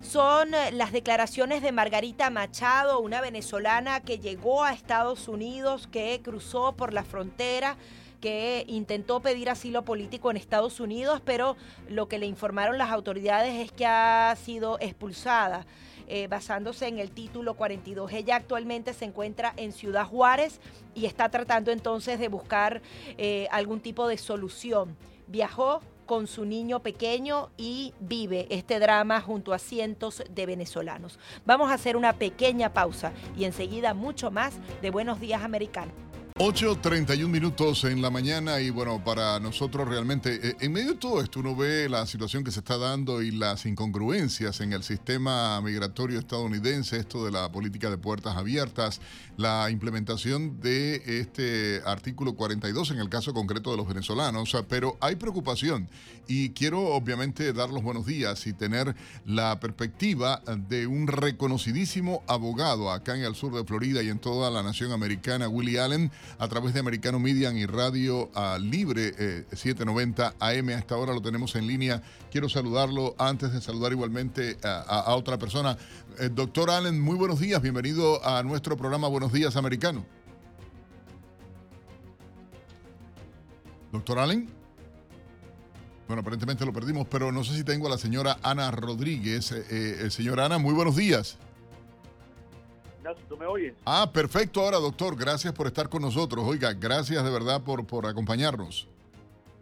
Son 0.00 0.52
eh, 0.52 0.72
las 0.72 0.90
declaraciones 0.90 1.62
de 1.62 1.70
Margarita 1.70 2.28
Machado, 2.28 2.98
una 3.00 3.20
venezolana 3.20 4.00
que 4.00 4.18
llegó 4.18 4.64
a 4.64 4.72
Estados 4.72 5.28
Unidos, 5.28 5.86
que 5.86 6.20
cruzó 6.22 6.72
por 6.72 6.92
la 6.92 7.04
frontera 7.04 7.76
que 8.22 8.64
intentó 8.68 9.20
pedir 9.20 9.50
asilo 9.50 9.82
político 9.82 10.30
en 10.30 10.38
Estados 10.38 10.80
Unidos, 10.80 11.20
pero 11.24 11.56
lo 11.88 12.08
que 12.08 12.18
le 12.18 12.26
informaron 12.26 12.78
las 12.78 12.90
autoridades 12.90 13.54
es 13.60 13.72
que 13.72 13.84
ha 13.84 14.34
sido 14.36 14.78
expulsada. 14.80 15.66
Eh, 16.06 16.26
basándose 16.28 16.86
en 16.88 16.98
el 16.98 17.10
título 17.10 17.54
42. 17.54 18.12
Ella 18.12 18.36
actualmente 18.36 18.94
se 18.94 19.04
encuentra 19.04 19.52
en 19.56 19.72
Ciudad 19.72 20.06
Juárez 20.06 20.60
y 20.94 21.06
está 21.06 21.28
tratando 21.28 21.70
entonces 21.70 22.18
de 22.18 22.28
buscar 22.28 22.82
eh, 23.18 23.48
algún 23.50 23.80
tipo 23.80 24.06
de 24.08 24.18
solución. 24.18 24.96
Viajó 25.26 25.80
con 26.06 26.26
su 26.26 26.44
niño 26.44 26.80
pequeño 26.80 27.50
y 27.56 27.94
vive 28.00 28.46
este 28.50 28.78
drama 28.78 29.20
junto 29.20 29.52
a 29.52 29.58
cientos 29.58 30.22
de 30.28 30.46
venezolanos. 30.46 31.18
Vamos 31.46 31.70
a 31.70 31.74
hacer 31.74 31.96
una 31.96 32.12
pequeña 32.14 32.72
pausa 32.72 33.12
y 33.36 33.44
enseguida 33.44 33.94
mucho 33.94 34.30
más 34.30 34.54
de 34.82 34.90
Buenos 34.90 35.20
Días 35.20 35.42
Americanos. 35.42 35.94
8.31 36.38 37.28
minutos 37.28 37.84
en 37.84 38.02
la 38.02 38.10
mañana 38.10 38.58
y 38.58 38.70
bueno, 38.70 39.04
para 39.04 39.38
nosotros 39.38 39.86
realmente, 39.86 40.40
eh, 40.42 40.56
en 40.60 40.72
medio 40.72 40.92
de 40.92 40.98
todo 40.98 41.20
esto 41.20 41.40
uno 41.40 41.54
ve 41.54 41.88
la 41.88 42.04
situación 42.06 42.42
que 42.42 42.50
se 42.50 42.60
está 42.60 42.78
dando 42.78 43.22
y 43.22 43.30
las 43.30 43.64
incongruencias 43.64 44.60
en 44.60 44.72
el 44.72 44.82
sistema 44.82 45.60
migratorio 45.60 46.18
estadounidense, 46.18 46.96
esto 46.96 47.24
de 47.24 47.30
la 47.30 47.52
política 47.52 47.90
de 47.90 47.98
puertas 47.98 48.36
abiertas, 48.36 49.00
la 49.36 49.70
implementación 49.70 50.58
de 50.60 51.02
este 51.20 51.80
artículo 51.86 52.34
42 52.34 52.90
en 52.90 52.98
el 52.98 53.08
caso 53.08 53.32
concreto 53.34 53.70
de 53.70 53.76
los 53.76 53.86
venezolanos, 53.86 54.56
pero 54.68 54.96
hay 55.00 55.16
preocupación 55.16 55.88
y 56.26 56.50
quiero 56.50 56.80
obviamente 56.88 57.52
dar 57.52 57.70
los 57.70 57.82
buenos 57.82 58.06
días 58.06 58.46
y 58.46 58.52
tener 58.52 58.96
la 59.26 59.60
perspectiva 59.60 60.42
de 60.68 60.86
un 60.86 61.06
reconocidísimo 61.06 62.22
abogado 62.26 62.90
acá 62.90 63.14
en 63.14 63.22
el 63.22 63.34
sur 63.34 63.54
de 63.54 63.64
Florida 63.64 64.02
y 64.02 64.08
en 64.08 64.18
toda 64.18 64.50
la 64.50 64.62
nación 64.62 64.92
americana, 64.92 65.48
Willie 65.48 65.78
Allen, 65.78 66.10
a 66.38 66.48
través 66.48 66.74
de 66.74 66.80
Americano 66.80 67.18
Media 67.18 67.52
y 67.52 67.66
Radio 67.66 68.30
Libre 68.60 69.12
790 69.52 70.28
eh, 70.28 70.58
AM. 70.58 70.68
A 70.68 70.72
esta 70.74 70.96
hora 70.96 71.12
lo 71.12 71.20
tenemos 71.20 71.54
en 71.56 71.66
línea. 71.66 72.02
Quiero 72.30 72.48
saludarlo 72.48 73.14
antes 73.18 73.52
de 73.52 73.60
saludar 73.60 73.92
igualmente 73.92 74.58
a, 74.62 75.14
otra 75.14 75.38
persona. 75.38 75.76
Eh, 76.18 76.30
doctor 76.32 76.70
Allen, 76.70 77.00
muy 77.00 77.16
buenos 77.16 77.40
días. 77.40 77.60
Bienvenido 77.60 78.24
a 78.26 78.42
nuestro 78.42 78.76
programa 78.76 79.08
Buenos 79.08 79.32
Días 79.32 79.56
Americano. 79.56 80.04
Doctor 83.90 84.18
Allen. 84.18 84.48
Bueno, 86.06 86.20
aparentemente 86.20 86.64
lo 86.64 86.72
perdimos, 86.72 87.06
pero 87.08 87.32
no 87.32 87.44
sé 87.44 87.56
si 87.56 87.64
tengo 87.64 87.86
a 87.86 87.90
la 87.90 87.98
señora 87.98 88.38
Ana 88.42 88.70
Rodríguez. 88.70 89.52
Eh, 89.52 90.10
señora 90.10 90.46
Ana, 90.46 90.58
muy 90.58 90.74
buenos 90.74 90.96
días. 90.96 91.38
¿Tú 93.28 93.36
me 93.36 93.46
oyes? 93.46 93.74
Ah, 93.84 94.10
perfecto 94.12 94.60
ahora, 94.60 94.78
doctor. 94.78 95.16
Gracias 95.16 95.52
por 95.52 95.66
estar 95.66 95.88
con 95.88 96.02
nosotros. 96.02 96.44
Oiga, 96.46 96.72
gracias 96.72 97.22
de 97.24 97.30
verdad 97.30 97.62
por, 97.62 97.86
por 97.86 98.06
acompañarnos. 98.06 98.88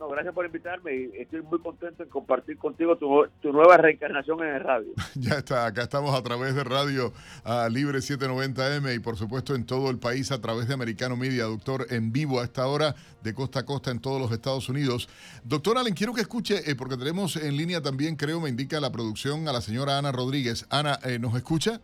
No, 0.01 0.09
gracias 0.09 0.33
por 0.35 0.47
invitarme 0.47 1.11
estoy 1.19 1.43
muy 1.43 1.59
contento 1.59 2.03
en 2.03 2.09
compartir 2.09 2.57
contigo 2.57 2.97
tu, 2.97 3.53
nueva 3.53 3.77
reencarnación 3.77 4.41
en 4.41 4.55
el 4.55 4.61
radio. 4.61 4.93
ya 5.15 5.35
está, 5.35 5.67
acá 5.67 5.83
estamos 5.83 6.19
a 6.19 6.23
través 6.23 6.55
de 6.55 6.65
Radio 6.65 7.13
ah, 7.45 7.69
Libre 7.71 7.99
790M 7.99 8.97
y 8.97 8.99
por 9.01 9.19
supuesto 9.19 9.55
en 9.55 9.67
todo 9.67 9.91
el 9.91 9.99
país 9.99 10.33
a 10.33 10.41
través 10.41 10.69
de 10.69 10.73
Americano 10.73 11.19
Media, 11.19 11.45
doctor, 11.45 11.87
en 11.91 12.13
vivo 12.13 12.41
a 12.41 12.45
esta 12.45 12.67
hora 12.67 12.95
de 13.23 13.35
costa 13.35 13.61
a 13.61 13.67
costa 13.67 13.91
en 13.91 14.01
todos 14.01 14.19
los 14.19 14.33
Estados 14.33 14.71
Unidos. 14.71 15.07
Doctor 15.45 15.77
Allen, 15.77 15.93
quiero 15.93 16.15
que 16.15 16.23
escuche, 16.23 16.71
eh, 16.71 16.75
porque 16.75 16.97
tenemos 16.97 17.37
en 17.37 17.59
línea 17.59 17.83
también, 17.83 18.17
creo, 18.17 18.41
me 18.41 18.49
indica 18.49 18.81
la 18.81 18.91
producción 18.91 19.49
a 19.49 19.53
la 19.53 19.61
señora 19.61 19.99
Ana 19.99 20.13
Rodríguez. 20.13 20.65
Ana, 20.71 20.99
eh, 21.05 21.19
¿nos 21.19 21.37
escucha? 21.37 21.83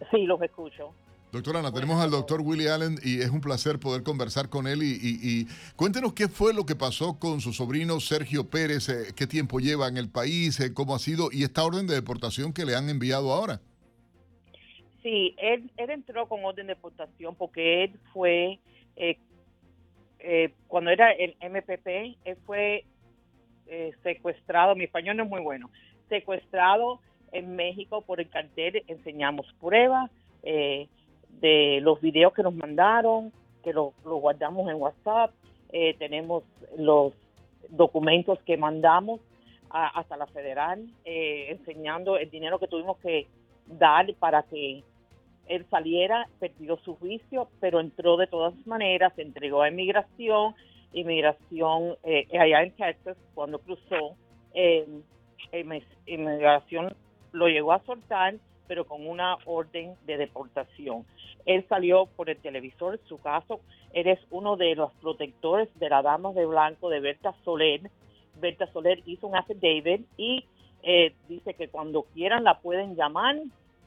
Sí, 0.10 0.26
los 0.26 0.40
escucho. 0.42 0.94
Doctora 1.32 1.60
Ana, 1.60 1.72
tenemos 1.72 2.02
al 2.02 2.10
doctor 2.10 2.40
Willie 2.40 2.68
Allen 2.68 2.96
y 3.04 3.20
es 3.20 3.30
un 3.30 3.40
placer 3.40 3.78
poder 3.78 4.02
conversar 4.02 4.48
con 4.48 4.66
él 4.66 4.80
y, 4.82 5.46
cuéntenos 5.76 6.12
qué 6.12 6.26
fue 6.26 6.52
lo 6.52 6.66
que 6.66 6.74
pasó 6.74 7.20
con 7.20 7.40
su 7.40 7.52
sobrino 7.52 8.00
Sergio 8.00 8.50
Pérez, 8.50 8.88
eh, 8.88 9.12
qué 9.16 9.28
tiempo 9.28 9.60
lleva 9.60 9.86
en 9.86 9.96
el 9.96 10.10
país, 10.10 10.58
eh, 10.58 10.74
cómo 10.74 10.92
ha 10.92 10.98
sido 10.98 11.28
y 11.30 11.44
esta 11.44 11.64
orden 11.64 11.86
de 11.86 11.94
deportación 11.94 12.52
que 12.52 12.64
le 12.64 12.74
han 12.74 12.88
enviado 12.88 13.32
ahora. 13.32 13.60
Sí, 15.04 15.36
él, 15.38 15.70
entró 15.76 16.26
con 16.26 16.44
orden 16.44 16.66
de 16.66 16.74
deportación 16.74 17.36
porque 17.36 17.84
él 17.84 18.00
fue, 18.12 18.58
eh, 18.96 20.52
cuando 20.66 20.90
era 20.90 21.12
el 21.12 21.36
MPP, 21.40 22.18
él 22.24 22.38
fue 22.44 22.84
secuestrado, 24.02 24.74
mi 24.74 24.82
español 24.82 25.16
no 25.16 25.22
es 25.22 25.30
muy 25.30 25.40
bueno, 25.40 25.70
secuestrado 26.08 27.00
en 27.32 27.56
México 27.56 28.02
por 28.02 28.20
el 28.20 28.28
cartel 28.28 28.82
enseñamos 28.86 29.46
pruebas 29.60 30.10
eh, 30.42 30.88
de 31.40 31.80
los 31.82 32.00
videos 32.00 32.32
que 32.32 32.42
nos 32.42 32.54
mandaron, 32.54 33.32
que 33.62 33.72
los 33.72 33.92
lo 34.04 34.16
guardamos 34.16 34.68
en 34.70 34.76
WhatsApp, 34.76 35.32
eh, 35.72 35.94
tenemos 35.98 36.44
los 36.76 37.12
documentos 37.68 38.38
que 38.40 38.56
mandamos 38.56 39.20
hasta 39.72 40.16
la 40.16 40.26
federal, 40.26 40.84
eh, 41.04 41.46
enseñando 41.50 42.16
el 42.16 42.28
dinero 42.28 42.58
que 42.58 42.66
tuvimos 42.66 42.98
que 42.98 43.28
dar 43.66 44.12
para 44.14 44.42
que 44.42 44.82
él 45.46 45.66
saliera, 45.70 46.28
perdió 46.40 46.76
su 46.78 46.96
juicio, 46.96 47.48
pero 47.60 47.78
entró 47.78 48.16
de 48.16 48.26
todas 48.26 48.54
maneras, 48.66 49.12
se 49.14 49.22
entregó 49.22 49.62
a 49.62 49.68
inmigración, 49.68 50.56
inmigración 50.92 51.96
allá 52.36 52.64
en 52.64 52.72
Texas, 52.72 53.16
cuando 53.32 53.60
cruzó, 53.60 54.16
inmigración 56.06 56.92
lo 57.32 57.48
llegó 57.48 57.72
a 57.72 57.84
soltar, 57.84 58.34
pero 58.66 58.84
con 58.84 59.06
una 59.06 59.36
orden 59.46 59.94
de 60.06 60.16
deportación. 60.16 61.04
Él 61.44 61.64
salió 61.68 62.06
por 62.06 62.30
el 62.30 62.36
televisor, 62.38 63.00
su 63.08 63.18
caso, 63.18 63.60
eres 63.92 64.20
uno 64.30 64.56
de 64.56 64.74
los 64.74 64.92
protectores 65.00 65.68
de 65.78 65.88
la 65.88 66.02
dama 66.02 66.32
de 66.32 66.46
blanco 66.46 66.88
de 66.88 67.00
Berta 67.00 67.34
Soler. 67.44 67.90
Berta 68.40 68.66
Soler 68.72 69.02
hizo 69.06 69.26
un 69.26 69.36
affidavit 69.36 70.06
y 70.16 70.44
eh, 70.82 71.14
dice 71.28 71.54
que 71.54 71.68
cuando 71.68 72.02
quieran 72.14 72.44
la 72.44 72.60
pueden 72.60 72.94
llamar 72.94 73.36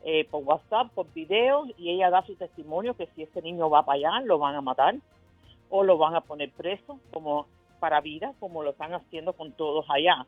eh, 0.04 0.26
por 0.30 0.44
WhatsApp, 0.44 0.92
por 0.94 1.12
video, 1.14 1.66
y 1.78 1.92
ella 1.92 2.10
da 2.10 2.26
su 2.26 2.36
testimonio 2.36 2.96
que 2.96 3.08
si 3.16 3.24
ese 3.24 3.42
niño 3.42 3.70
va 3.70 3.86
para 3.86 3.98
allá, 3.98 4.26
lo 4.26 4.38
van 4.38 4.56
a 4.56 4.62
matar 4.62 4.96
o 5.70 5.84
lo 5.84 5.98
van 5.98 6.16
a 6.16 6.22
poner 6.22 6.52
preso 6.52 7.00
como 7.12 7.48
para 7.80 8.02
vida, 8.02 8.34
como 8.40 8.64
lo 8.64 8.72
están 8.72 8.94
haciendo 8.94 9.34
con 9.34 9.54
todos 9.54 9.86
allá. 9.90 10.26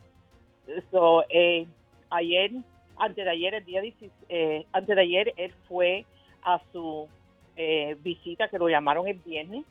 So, 0.91 1.23
eh, 1.29 1.67
ayer 2.09 2.51
antes 2.97 3.25
de 3.25 3.31
ayer, 3.31 3.53
el 3.53 3.65
día 3.65 3.81
eh, 4.29 4.65
antes 4.71 4.95
de 4.95 5.01
ayer, 5.01 5.33
él 5.37 5.53
fue 5.67 6.05
a 6.43 6.61
su 6.71 7.07
eh, 7.55 7.95
visita, 8.01 8.47
que 8.47 8.59
lo 8.59 8.69
llamaron 8.69 9.07
el 9.07 9.19
viernes, 9.19 9.65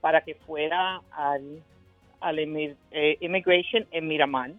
para 0.00 0.22
que 0.22 0.34
fuera 0.34 1.00
al, 1.10 1.62
al 2.20 2.38
eh, 2.38 3.16
Immigration 3.20 3.86
en 3.90 4.08
Miramar 4.08 4.52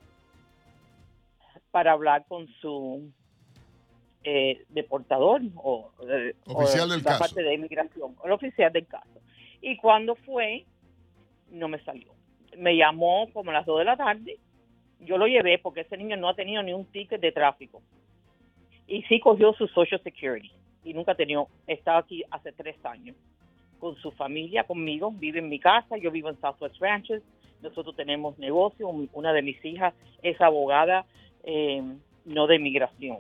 para 1.72 1.92
hablar 1.92 2.26
con 2.28 2.48
su 2.62 3.12
eh, 4.24 4.64
deportador 4.70 5.42
o, 5.56 5.92
oficial 6.46 6.90
del 6.90 7.00
la 7.00 7.04
caso. 7.04 7.20
parte 7.20 7.42
de 7.42 7.54
inmigración, 7.56 8.16
el 8.24 8.32
oficial 8.32 8.72
del 8.72 8.86
caso. 8.86 9.22
Y 9.60 9.78
cuando 9.78 10.16
fue, 10.16 10.66
no 11.50 11.68
me 11.68 11.84
salió. 11.84 12.14
Me 12.58 12.78
llamó 12.78 13.28
como 13.34 13.52
a 13.52 13.56
las 13.56 13.66
2 13.66 13.80
de 13.80 13.86
la 13.86 13.98
tarde. 13.98 14.38
Yo 15.00 15.18
lo 15.18 15.26
llevé 15.26 15.58
porque 15.58 15.82
ese 15.82 15.98
niño 15.98 16.16
no 16.16 16.30
ha 16.30 16.36
tenido 16.36 16.62
ni 16.62 16.74
un 16.74 16.86
ticket 16.86 17.20
de 17.20 17.32
tráfico 17.32 17.82
y 18.88 19.02
sí 19.04 19.20
cogió 19.20 19.54
su 19.54 19.68
Social 19.68 20.02
Security 20.04 20.52
y 20.84 20.94
nunca 20.94 21.16
tenido, 21.16 21.48
estaba 21.68 22.00
aquí 22.00 22.24
hace 22.30 22.52
tres 22.52 22.76
años 22.86 23.16
con 23.80 23.96
su 23.98 24.12
familia, 24.12 24.64
conmigo, 24.64 25.12
vive 25.12 25.40
en 25.40 25.50
mi 25.50 25.60
casa, 25.60 25.98
yo 25.98 26.12
vivo 26.12 26.30
en 26.30 26.40
Southwest 26.40 26.80
Ranches, 26.80 27.22
nosotros 27.62 27.96
tenemos 27.96 28.38
negocio, 28.38 28.88
una 28.88 29.34
de 29.34 29.42
mis 29.42 29.64
hijas 29.66 29.94
es 30.22 30.40
abogada, 30.42 31.06
eh, 31.44 31.82
no 32.26 32.48
de 32.48 32.56
inmigración. 32.56 33.20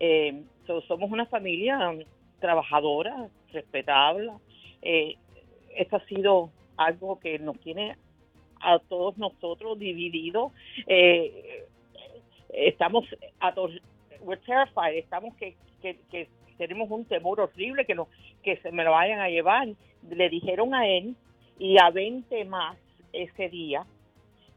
Eh, 0.00 0.42
somos 0.86 1.10
una 1.10 1.26
familia 1.26 1.92
trabajadora, 2.40 3.28
respetable. 3.52 4.30
Eh, 4.82 5.16
esto 5.76 5.96
ha 5.96 6.04
sido 6.06 6.50
algo 6.76 7.18
que 7.18 7.38
nos 7.38 7.58
tiene 7.60 7.96
a 8.60 8.78
todos 8.80 9.16
nosotros 9.18 9.78
divididos. 9.78 10.52
estamos 12.50 13.04
we're 14.22 14.40
terrified, 14.40 14.96
estamos 14.96 15.34
que, 15.36 15.56
que, 15.80 16.28
tenemos 16.56 16.90
un 16.90 17.04
temor 17.04 17.40
horrible 17.40 17.84
que, 17.84 17.94
no, 17.94 18.08
que 18.42 18.56
se 18.58 18.72
me 18.72 18.82
lo 18.84 18.90
vayan 18.90 19.20
a 19.20 19.28
llevar. 19.28 19.68
Le 20.10 20.28
dijeron 20.28 20.74
a 20.74 20.88
él 20.88 21.14
y 21.58 21.78
a 21.78 21.90
20 21.90 22.44
más 22.46 22.76
ese 23.12 23.48
día 23.48 23.86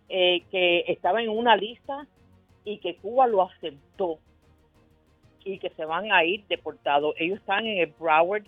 eh, 0.09 0.41
que 0.49 0.83
estaba 0.87 1.21
en 1.21 1.29
una 1.29 1.55
lista 1.55 2.07
y 2.65 2.79
que 2.79 2.95
Cuba 2.95 3.27
lo 3.27 3.43
aceptó 3.43 4.19
y 5.43 5.59
que 5.59 5.69
se 5.71 5.85
van 5.85 6.11
a 6.11 6.23
ir 6.23 6.45
deportados. 6.47 7.15
Ellos 7.17 7.39
están 7.39 7.65
en 7.65 7.79
el 7.79 7.93
Broward 7.99 8.45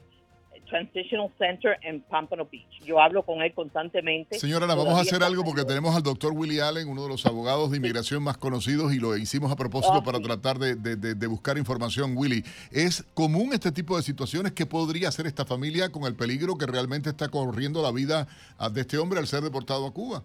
Transitional 0.73 1.29
Center 1.37 1.77
en 1.83 2.01
Pampano 2.01 2.47
Beach. 2.51 2.81
Yo 2.83 2.99
hablo 2.99 3.21
con 3.21 3.43
él 3.43 3.53
constantemente. 3.53 4.39
Señora 4.39 4.65
vamos 4.65 4.97
a 4.97 5.01
hacer 5.01 5.21
algo 5.21 5.43
porque 5.43 5.65
tenemos 5.65 5.95
al 5.95 6.01
doctor 6.01 6.33
Willie 6.33 6.63
Allen, 6.63 6.89
uno 6.89 7.03
de 7.03 7.09
los 7.09 7.27
abogados 7.27 7.69
de 7.69 7.77
inmigración 7.77 8.23
más 8.23 8.37
conocidos, 8.37 8.91
y 8.91 8.99
lo 8.99 9.15
hicimos 9.15 9.51
a 9.51 9.55
propósito 9.55 10.03
para 10.03 10.19
tratar 10.19 10.57
de, 10.57 11.27
buscar 11.27 11.59
información. 11.59 12.17
Willie, 12.17 12.43
¿es 12.71 13.03
común 13.13 13.51
este 13.53 13.71
tipo 13.71 13.95
de 13.97 14.01
situaciones? 14.01 14.53
¿Qué 14.53 14.65
podría 14.65 15.09
hacer 15.09 15.27
esta 15.27 15.45
familia 15.45 15.91
con 15.91 16.05
el 16.05 16.15
peligro 16.15 16.57
que 16.57 16.65
realmente 16.65 17.11
está 17.11 17.29
corriendo 17.29 17.83
la 17.83 17.91
vida 17.91 18.27
ah, 18.57 18.69
de 18.69 18.81
este 18.81 18.97
hombre 18.97 19.19
al 19.19 19.27
ser 19.27 19.43
deportado 19.43 19.85
a 19.85 19.93
Cuba? 19.93 20.23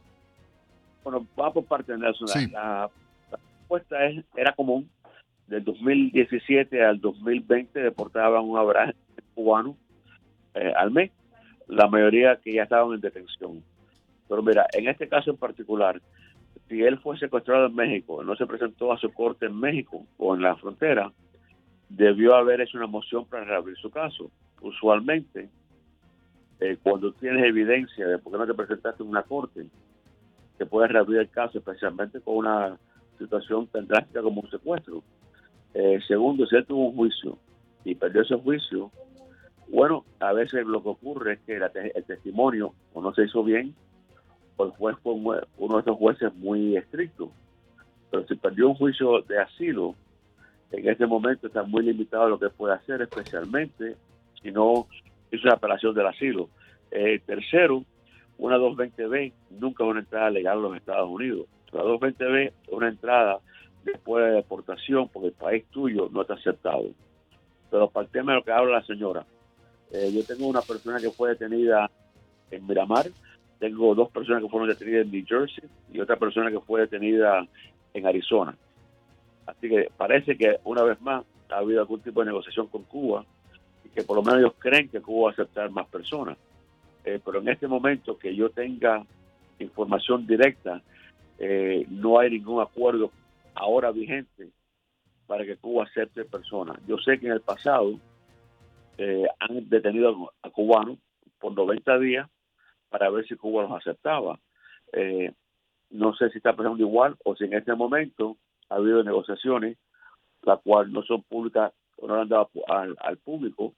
Bueno, 1.05 1.27
va 1.39 1.53
por 1.53 1.65
parte 1.65 1.95
de 1.95 2.09
eso. 2.09 2.25
La, 2.51 2.89
respuesta 3.31 4.07
es, 4.07 4.25
era 4.35 4.55
común. 4.55 4.89
del 5.47 5.63
2017 5.63 6.83
al 6.83 7.03
2020 7.03 7.81
deportaban 7.81 8.45
un 8.45 8.57
abrazo 8.57 8.97
cubano 9.35 9.77
eh, 10.61 10.73
al 10.77 10.91
mes, 10.91 11.11
la 11.67 11.87
mayoría 11.89 12.37
que 12.37 12.53
ya 12.53 12.65
estaban 12.65 12.95
en 12.95 13.01
detención. 13.01 13.63
Pero 14.29 14.43
mira, 14.43 14.67
en 14.73 14.89
este 14.89 15.09
caso 15.09 15.31
en 15.31 15.37
particular, 15.37 16.01
si 16.69 16.83
él 16.83 16.99
fue 16.99 17.19
secuestrado 17.19 17.67
en 17.67 17.75
México, 17.75 18.23
no 18.23 18.37
se 18.37 18.47
presentó 18.47 18.93
a 18.93 18.99
su 18.99 19.13
corte 19.13 19.47
en 19.47 19.59
México 19.59 20.05
o 20.19 20.35
en 20.35 20.43
la 20.43 20.57
frontera, 20.57 21.13
debió 21.89 22.35
haber 22.35 22.61
hecho 22.61 22.77
una 22.77 22.87
moción 22.87 23.25
para 23.25 23.45
reabrir 23.45 23.77
su 23.77 23.91
caso. 23.91 24.31
Usualmente, 24.61 25.49
eh, 26.61 26.77
cuando 26.83 27.13
tienes 27.13 27.45
evidencia 27.45 28.07
de 28.07 28.19
por 28.19 28.33
qué 28.33 28.39
no 28.39 28.47
te 28.47 28.55
presentaste 28.55 29.03
en 29.03 29.09
una 29.09 29.23
corte, 29.23 29.67
te 30.59 30.67
puedes 30.67 30.91
reabrir 30.91 31.21
el 31.21 31.31
caso, 31.31 31.59
especialmente 31.59 32.21
con 32.21 32.37
una 32.37 32.77
situación 33.19 33.67
tan 33.69 33.87
drástica 33.87 34.23
como 34.23 34.41
un 34.41 34.51
secuestro. 34.51 35.03
Eh, 35.73 36.01
segundo, 36.07 36.47
si 36.47 36.57
él 36.57 36.67
tuvo 36.67 36.89
un 36.89 36.97
juicio 36.97 37.39
y 37.85 37.95
perdió 37.95 38.23
ese 38.23 38.35
juicio, 38.37 38.91
bueno, 39.71 40.05
a 40.21 40.33
veces 40.33 40.67
lo 40.67 40.83
que 40.83 40.89
ocurre 40.89 41.35
es 41.35 41.41
que 41.41 41.57
el 41.57 42.05
testimonio 42.05 42.73
o 42.95 43.03
no 43.03 43.13
se 43.15 43.25
hizo 43.25 43.45
bien, 43.45 43.75
o 44.57 44.65
el 44.65 44.71
juez 44.73 44.97
fue 45.03 45.13
uno 45.13 45.77
de 45.77 45.81
esos 45.81 45.97
jueces 45.97 46.35
muy 46.35 46.77
estrictos. 46.77 47.31
Pero 48.11 48.27
si 48.27 48.35
perdió 48.37 48.69
un 48.69 48.75
juicio 48.75 49.23
de 49.23 49.39
asilo, 49.39 49.95
en 50.73 50.89
ese 50.89 51.07
momento 51.07 51.47
está 51.47 51.63
muy 51.63 51.85
limitado 51.85 52.29
lo 52.29 52.39
que 52.39 52.49
puede 52.49 52.75
hacer, 52.75 53.03
especialmente 53.03 53.97
si 54.43 54.51
no 54.51 54.87
hizo 55.31 55.43
una 55.45 55.55
apelación 55.55 55.95
del 55.95 56.07
asilo. 56.07 56.49
Eh, 56.91 57.21
tercero, 57.25 57.85
una 58.39 58.57
220B 58.57 59.33
nunca 59.51 59.85
es 59.85 59.91
una 59.91 60.01
entrada 60.01 60.31
legal 60.31 60.59
a 60.59 60.63
los 60.63 60.77
Estados 60.77 61.09
Unidos. 61.09 61.47
La 61.73 61.83
220B 61.83 62.47
es 62.47 62.73
una 62.73 62.89
entrada 62.89 63.41
después 63.85 64.25
de 64.25 64.33
deportación 64.33 65.09
porque 65.09 65.29
el 65.29 65.35
país 65.35 65.65
tuyo 65.71 66.09
no 66.11 66.23
está 66.23 66.35
aceptado. 66.35 66.87
Pero 67.71 67.91
para 67.91 68.07
el 68.07 68.13
tema 68.13 68.33
de 68.33 68.39
lo 68.39 68.45
que 68.45 68.53
habla 68.53 68.79
la 68.79 68.87
señora, 68.87 69.27
eh, 69.93 70.11
yo 70.13 70.25
tengo 70.25 70.47
una 70.47 70.63
persona 70.63 70.99
que 70.99 71.11
fue 71.11 71.31
detenida 71.31 71.91
en 72.51 72.67
Miramar, 72.67 73.07
tengo 73.59 73.95
dos 73.95 74.11
personas 74.11 74.43
que 74.43 74.49
fueron 74.49 74.69
detenidas 74.69 75.05
en 75.05 75.13
New 75.13 75.25
Jersey 75.27 75.65
y 75.93 76.01
otra 76.01 76.17
persona 76.17 76.51
que 76.51 76.61
fue 76.61 76.83
detenida 76.83 77.47
en 77.95 78.07
Arizona. 78.07 78.57
Así 79.47 79.69
que 79.69 79.91
parece 79.97 80.37
que 80.37 80.59
una 80.65 80.83
vez 80.83 81.01
más 81.01 81.25
ha 81.49 81.57
habido 81.57 81.81
algún 81.81 82.01
tipo 82.01 82.21
de 82.21 82.27
negociación 82.27 82.67
con 82.69 82.83
Cuba 82.85 83.25
y 83.85 83.89
que 83.89 84.03
por 84.03 84.17
lo 84.17 84.23
menos 84.23 84.41
ellos 84.41 84.55
creen 84.59 84.89
que 84.89 85.01
Cuba 85.01 85.25
va 85.25 85.31
a 85.31 85.33
aceptar 85.33 85.71
más 85.71 85.87
personas. 85.89 86.37
Eh, 87.05 87.21
pero 87.25 87.41
en 87.41 87.49
este 87.49 87.67
momento 87.67 88.19
que 88.19 88.35
yo 88.37 88.51
tenga 88.51 89.05
información 89.59 90.27
directa, 90.27 90.83
eh, 91.39 91.87
no 91.89 92.19
hay 92.19 92.31
ningún 92.31 92.61
acuerdo 92.61 93.11
ahora 93.55 93.91
vigente 93.91 94.51
para 95.27 95.45
que 95.45 95.57
Cuba 95.57 95.85
acepte 95.85 96.25
personas. 96.25 96.79
Yo 96.87 96.99
sé 96.99 97.19
que 97.19 97.27
en 97.27 97.33
el 97.33 97.41
pasado 97.41 97.99
eh, 98.99 99.27
han 99.39 99.69
detenido 99.69 100.33
a 100.43 100.51
cubanos 100.51 100.99
por 101.39 101.55
90 101.55 101.99
días 102.01 102.29
para 102.89 103.11
ver 103.11 103.27
si 103.27 103.37
Cuba 103.37 103.63
los 103.63 103.73
aceptaba. 103.73 104.39
no 105.91 106.15
sé 106.17 106.31
si 106.31 106.39
está 106.39 106.55
pasando 106.55 106.83
igual 106.83 107.17
o 107.25 107.37
si 107.37 107.45
en 107.45 107.55
este 107.55 107.75
momento 107.75 108.37
ha 108.69 108.77
habido 108.77 109.03
negociaciones, 109.03 109.79
las 110.43 110.61
cuales 110.61 110.93
no 110.93 111.03
son 111.03 111.23
públicas 111.23 111.73
o 111.97 112.07
no 112.07 112.21
han 112.21 112.29
dado 112.29 112.51
al, 112.69 113.17
público 113.19 113.75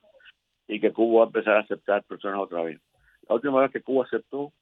y 0.66 0.80
que 0.80 0.92
Cuba 0.92 1.20
va 1.20 1.24
a 1.24 1.26
empezar 1.26 1.56
a 1.56 1.60
aceptar 1.60 2.02
personas 2.04 2.40
otra 2.40 2.62
vez. 2.62 2.80
La 3.28 3.34
última 3.34 3.60
vez 3.60 3.70
que 3.70 3.82
Cuba 3.82 4.04
aceptó 4.04 4.52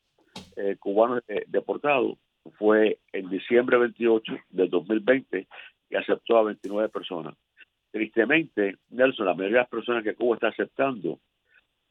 eh, 0.56 0.76
cubanos 0.78 1.22
deportados 1.46 2.18
fue 2.58 2.98
en 3.12 3.28
diciembre 3.28 3.78
28 3.78 4.32
del 4.50 4.70
2020 4.70 5.46
y 5.90 5.96
aceptó 5.96 6.38
a 6.38 6.44
29 6.44 6.88
personas. 6.88 7.34
Tristemente, 7.90 8.76
Nelson, 8.90 9.26
la 9.26 9.34
mayoría 9.34 9.58
de 9.58 9.62
las 9.62 9.70
personas 9.70 10.04
que 10.04 10.14
Cuba 10.14 10.36
está 10.36 10.48
aceptando 10.48 11.18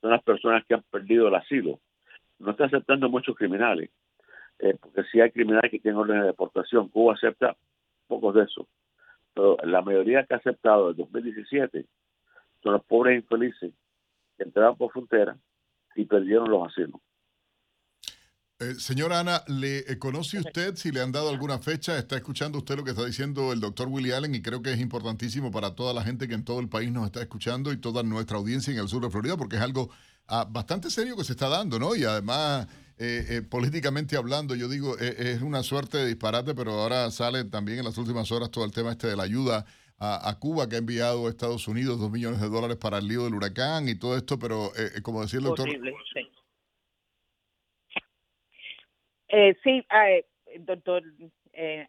son 0.01 0.11
las 0.11 0.23
personas 0.23 0.65
que 0.65 0.75
han 0.75 0.83
perdido 0.83 1.27
el 1.27 1.35
asilo. 1.35 1.79
No 2.39 2.51
está 2.51 2.65
aceptando 2.65 3.09
muchos 3.09 3.35
criminales, 3.35 3.89
eh, 4.59 4.75
porque 4.79 5.03
si 5.11 5.19
hay 5.19 5.31
criminales 5.31 5.71
que 5.71 5.79
tienen 5.79 5.99
órdenes 5.99 6.23
de 6.23 6.27
deportación, 6.27 6.89
Cuba 6.89 7.13
acepta 7.13 7.55
pocos 8.07 8.35
de 8.35 8.43
esos. 8.43 8.67
Pero 9.33 9.57
la 9.63 9.81
mayoría 9.81 10.23
que 10.25 10.35
ha 10.35 10.37
aceptado 10.37 10.91
en 10.91 10.97
2017 10.97 11.85
son 12.61 12.73
los 12.73 12.83
pobres 12.85 13.15
infelices 13.21 13.73
que 14.37 14.43
entraron 14.43 14.77
por 14.77 14.91
frontera, 14.91 15.35
y 15.97 16.05
perdieron 16.05 16.49
los 16.49 16.67
asilos. 16.67 17.01
Eh, 18.59 18.73
señora 18.79 19.19
Ana, 19.19 19.43
¿le 19.47 19.79
eh, 19.79 19.99
conoce 19.99 20.39
usted 20.39 20.75
si 20.77 20.91
le 20.91 21.01
han 21.01 21.11
dado 21.11 21.29
alguna 21.29 21.59
fecha? 21.59 21.95
Está 21.95 22.15
escuchando 22.15 22.57
usted 22.57 22.75
lo 22.75 22.83
que 22.83 22.89
está 22.89 23.05
diciendo 23.05 23.53
el 23.53 23.59
doctor 23.59 23.87
Willie 23.87 24.15
Allen 24.15 24.33
y 24.33 24.41
creo 24.41 24.63
que 24.63 24.73
es 24.73 24.79
importantísimo 24.79 25.51
para 25.51 25.75
toda 25.75 25.93
la 25.93 26.01
gente 26.01 26.27
que 26.27 26.33
en 26.33 26.43
todo 26.43 26.59
el 26.59 26.67
país 26.67 26.91
nos 26.91 27.05
está 27.05 27.21
escuchando 27.21 27.71
y 27.71 27.77
toda 27.77 28.01
nuestra 28.01 28.37
audiencia 28.37 28.73
en 28.73 28.79
el 28.79 28.87
sur 28.87 29.03
de 29.03 29.11
Florida 29.11 29.37
porque 29.37 29.57
es 29.57 29.61
algo 29.61 29.91
ah, 30.27 30.47
bastante 30.49 30.89
serio 30.89 31.15
que 31.15 31.23
se 31.23 31.33
está 31.33 31.49
dando, 31.49 31.77
¿no? 31.77 31.95
Y 31.95 32.03
además, 32.03 32.67
eh, 32.97 33.43
políticamente 33.47 34.17
hablando, 34.17 34.55
yo 34.55 34.67
digo, 34.67 34.97
es 34.97 35.39
una 35.43 35.61
suerte 35.61 35.99
de 35.99 36.07
disparate, 36.07 36.55
pero 36.55 36.71
ahora 36.71 37.11
sale 37.11 37.43
también 37.43 37.77
en 37.77 37.85
las 37.85 37.99
últimas 37.99 38.31
horas 38.31 38.49
todo 38.49 38.65
el 38.65 38.71
tema 38.71 38.91
este 38.91 39.05
de 39.05 39.15
la 39.15 39.23
ayuda 39.23 39.67
a, 39.99 40.35
Cuba, 40.39 40.69
que 40.69 40.75
ha 40.75 40.79
enviado 40.79 41.27
a 41.27 41.29
Estados 41.29 41.67
Unidos 41.67 41.99
dos 41.99 42.11
millones 42.11 42.39
de 42.39 42.49
dólares 42.49 42.77
para 42.77 42.99
el 42.99 43.07
lío 43.07 43.23
del 43.23 43.33
huracán 43.33 43.89
y 43.89 43.95
todo 43.95 44.15
esto, 44.15 44.37
pero 44.37 44.67
eh, 44.75 44.91
eh, 44.95 45.01
como 45.01 45.21
decía 45.21 45.39
el 45.39 45.45
doctor... 45.45 45.67
sí. 46.13 46.26
Eh, 49.29 49.55
sí, 49.63 49.85
doctor 50.59 51.03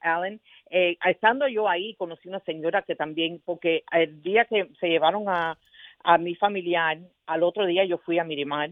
Allen, 0.01 0.40
estando 0.70 1.47
yo 1.48 1.69
ahí, 1.69 1.94
conocí 1.94 2.28
una 2.28 2.40
señora 2.40 2.82
que 2.82 2.97
también, 2.97 3.40
porque 3.44 3.85
el 3.93 4.23
día 4.23 4.44
que 4.47 4.69
se 4.81 4.89
llevaron 4.89 5.28
a, 5.28 5.59
a 6.05 6.19
mi 6.19 6.35
familiar, 6.35 6.98
al 7.27 7.43
otro 7.43 7.66
día 7.66 7.85
yo 7.85 7.98
fui 7.98 8.19
a 8.19 8.24
Mirimar, 8.24 8.70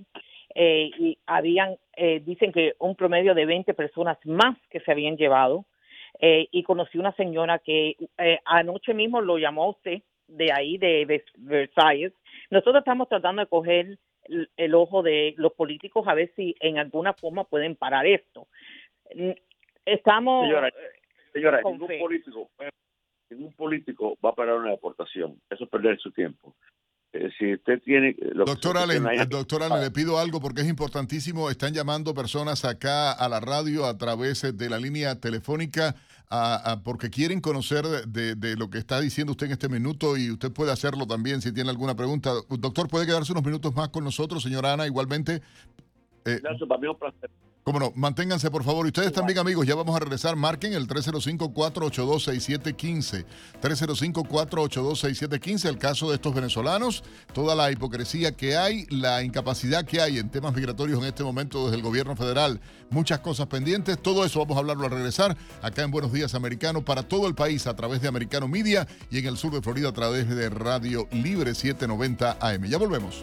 y 0.55 1.19
habían, 1.27 1.77
dicen 2.23 2.51
que 2.51 2.75
un 2.79 2.97
promedio 2.97 3.35
de 3.35 3.45
20 3.45 3.75
personas 3.75 4.19
más 4.25 4.57
que 4.71 4.81
se 4.81 4.91
habían 4.91 5.17
llevado. 5.17 5.67
Eh, 6.21 6.49
y 6.51 6.63
conocí 6.63 6.99
una 6.99 7.13
señora 7.13 7.59
que 7.59 7.97
eh, 8.19 8.39
anoche 8.45 8.95
mismo 8.95 9.21
lo 9.21 9.39
llamó 9.39 9.71
usted 9.71 10.01
de 10.29 10.53
ahí, 10.53 10.79
de 10.79 11.23
Versailles. 11.37 12.13
Nosotros 12.51 12.79
estamos 12.79 13.09
tratando 13.09 13.43
de 13.43 13.49
coger 13.49 13.99
el, 14.57 14.75
ojo 14.75 15.03
de 15.03 15.35
los 15.37 15.53
políticos 15.53 16.07
a 16.07 16.15
ver 16.15 16.33
si 16.37 16.55
en 16.61 16.79
alguna 16.79 17.13
forma 17.15 17.45
pueden 17.45 17.77
parar 17.77 18.07
esto. 18.07 18.49
Estamos... 19.85 20.47
Señora, 20.47 20.71
señora 21.33 21.63
ningún, 21.63 21.99
político, 21.99 22.51
ningún 23.31 23.53
político 23.55 24.19
va 24.25 24.31
a 24.31 24.35
parar 24.35 24.57
una 24.57 24.71
deportación. 24.71 25.41
Eso 25.51 25.65
es 25.65 25.71
perder 25.71 25.99
su 25.99 26.11
tiempo. 26.13 26.55
Eh, 27.17 27.31
si 27.39 27.55
usted 27.55 27.83
tiene... 27.83 28.17
Doctor 28.35 28.77
Allen, 28.79 29.05
doctor 29.29 29.63
Allen, 29.63 29.81
le 29.81 29.91
pido 29.91 30.19
algo 30.19 30.41
porque 30.41 30.63
es 30.63 30.69
importantísimo. 30.69 31.51
Están 31.51 31.73
llamando 31.73 32.15
personas 32.15 32.65
acá 32.65 33.13
a 33.13 33.29
la 33.29 33.41
radio 33.41 33.87
a 33.87 33.97
través 33.97 34.43
de 34.57 34.71
la 34.71 34.79
línea 34.79 35.19
telefónica 35.21 35.95
porque 36.85 37.11
quieren 37.11 37.41
conocer 37.41 37.85
de, 37.85 38.57
lo 38.57 38.69
que 38.71 38.79
está 38.79 39.01
diciendo 39.01 39.33
usted 39.33 39.47
en 39.47 39.53
este 39.53 39.69
minuto 39.69 40.17
y 40.17 40.31
usted 40.31 40.53
puede 40.53 40.73
hacerlo 40.73 41.07
también 41.07 41.41
si 41.41 41.53
tiene 41.53 41.71
alguna 41.71 41.95
pregunta. 41.95 42.33
Doctor, 42.49 42.89
¿puede 42.89 43.07
quedarse 43.07 43.33
unos 43.33 43.45
minutos 43.45 43.75
más 43.75 43.89
con 43.91 44.05
nosotros, 44.05 44.43
señora 44.43 44.73
Ana? 44.73 44.87
Igualmente. 44.87 45.41
Eh, 46.25 46.41
para 46.43 46.81
mí 46.81 46.89
un 46.89 46.99
placer. 46.99 47.31
Cómo 47.69 47.81
no, 47.81 47.93
manténganse 47.97 48.49
por 48.49 48.63
favor. 48.63 48.87
Y 48.87 48.91
ustedes 48.91 49.13
también, 49.13 49.41
amigos, 49.41 49.67
ya 49.67 49.75
vamos 49.75 49.97
a 49.97 49.99
regresar. 49.99 50.37
Marquen 50.37 50.73
el 50.73 50.87
305-482-6715. 50.87 53.25
305-482-6715. 53.61 55.69
El 55.69 55.77
caso 55.77 56.09
de 56.09 56.15
estos 56.15 56.33
venezolanos, 56.33 57.03
toda 57.33 57.57
la 57.57 57.73
hipocresía 57.73 58.37
que 58.37 58.57
hay, 58.57 58.87
la 58.89 59.25
incapacidad 59.25 59.85
que 59.85 60.01
hay 60.01 60.19
en 60.19 60.31
temas 60.31 60.55
migratorios 60.55 61.01
en 61.01 61.07
este 61.07 61.25
momento 61.25 61.65
desde 61.65 61.79
el 61.79 61.83
gobierno 61.83 62.15
federal. 62.15 62.61
Muchas 62.89 63.19
cosas 63.19 63.49
pendientes. 63.49 64.01
Todo 64.01 64.25
eso 64.25 64.39
vamos 64.39 64.57
a 64.57 64.61
hablarlo 64.61 64.85
al 64.85 64.93
regresar 64.93 65.37
acá 65.61 65.83
en 65.83 65.91
Buenos 65.91 66.13
Días 66.13 66.37
Americano 66.37 66.85
para 66.85 67.03
todo 67.03 67.27
el 67.27 67.35
país 67.35 67.67
a 67.67 67.75
través 67.75 68.01
de 68.01 68.07
Americano 68.07 68.47
Media 68.47 68.87
y 69.11 69.19
en 69.19 69.27
el 69.27 69.37
sur 69.37 69.53
de 69.53 69.61
Florida 69.61 69.89
a 69.89 69.93
través 69.93 70.29
de 70.29 70.51
Radio 70.51 71.09
Libre 71.11 71.53
790 71.53 72.39
AM. 72.41 72.65
Ya 72.67 72.79
volvemos. 72.79 73.23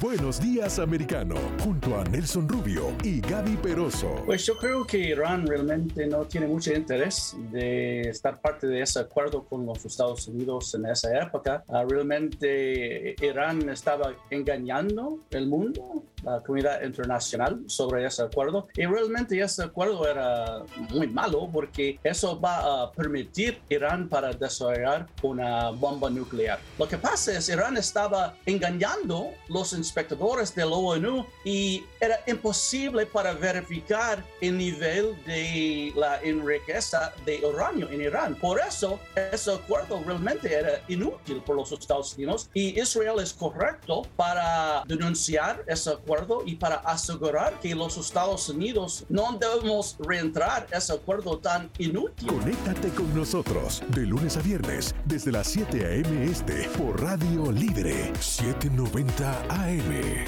Buenos 0.00 0.38
días, 0.38 0.78
americano, 0.78 1.36
junto 1.64 1.98
a 1.98 2.04
Nelson 2.04 2.46
Rubio 2.46 2.92
y 3.02 3.20
Gaby 3.20 3.56
Peroso. 3.56 4.22
Pues 4.26 4.44
yo 4.44 4.58
creo 4.58 4.86
que 4.86 4.98
Irán 4.98 5.46
realmente 5.46 6.06
no 6.06 6.26
tiene 6.26 6.46
mucho 6.46 6.70
interés 6.74 7.34
de 7.50 8.02
estar 8.02 8.38
parte 8.38 8.66
de 8.66 8.82
ese 8.82 9.00
acuerdo 9.00 9.44
con 9.44 9.64
los 9.64 9.86
Estados 9.86 10.28
Unidos 10.28 10.74
en 10.74 10.84
esa 10.84 11.18
época. 11.18 11.64
Ah, 11.68 11.82
realmente 11.88 13.16
Irán 13.22 13.70
estaba 13.70 14.12
engañando 14.28 15.20
el 15.30 15.46
mundo 15.46 16.04
la 16.26 16.40
comunidad 16.40 16.82
internacional 16.82 17.60
sobre 17.68 18.04
ese 18.04 18.22
acuerdo 18.22 18.66
y 18.74 18.84
realmente 18.84 19.40
ese 19.40 19.62
acuerdo 19.62 20.08
era 20.08 20.64
muy 20.90 21.06
malo 21.06 21.48
porque 21.52 21.98
eso 22.02 22.38
va 22.38 22.82
a 22.82 22.92
permitir 22.92 23.60
a 23.70 23.74
Irán 23.74 24.08
para 24.08 24.32
desarrollar 24.32 25.06
una 25.22 25.70
bomba 25.70 26.10
nuclear. 26.10 26.58
Lo 26.78 26.88
que 26.88 26.98
pasa 26.98 27.32
es 27.38 27.48
Irán 27.48 27.76
estaba 27.76 28.34
engañando 28.44 29.30
los 29.48 29.72
inspectores 29.72 30.54
de 30.54 30.64
la 30.64 30.76
ONU 30.76 31.24
y 31.44 31.84
era 32.00 32.18
imposible 32.26 33.06
para 33.06 33.32
verificar 33.32 34.24
el 34.40 34.58
nivel 34.58 35.16
de 35.24 35.92
la 35.94 36.18
riqueza 36.44 37.12
de 37.24 37.40
uranio 37.44 37.88
en 37.88 38.00
Irán. 38.00 38.34
Por 38.34 38.60
eso 38.60 38.98
ese 39.14 39.52
acuerdo 39.54 40.02
realmente 40.04 40.52
era 40.52 40.82
inútil 40.88 41.40
por 41.42 41.54
los 41.54 41.70
Estados 41.70 42.14
Unidos 42.14 42.50
y 42.52 42.80
Israel 42.80 43.20
es 43.20 43.32
correcto 43.32 44.02
para 44.16 44.82
denunciar 44.86 45.62
ese 45.68 45.90
acuerdo 45.90 46.15
y 46.46 46.54
para 46.56 46.76
asegurar 46.76 47.60
que 47.60 47.74
los 47.74 47.96
Estados 47.96 48.48
Unidos 48.48 49.04
no 49.08 49.36
debemos 49.38 49.96
reentrar 50.00 50.66
ese 50.72 50.94
acuerdo 50.94 51.38
tan 51.38 51.70
inútil. 51.78 52.28
Conéctate 52.28 52.88
con 52.90 53.14
nosotros 53.14 53.82
de 53.88 54.06
lunes 54.06 54.36
a 54.36 54.40
viernes 54.40 54.94
desde 55.04 55.32
las 55.32 55.46
7 55.48 55.84
a.m. 55.84 56.24
este 56.24 56.68
por 56.70 57.02
Radio 57.02 57.52
Libre 57.52 58.12
790 58.18 59.40
AM. 59.50 60.24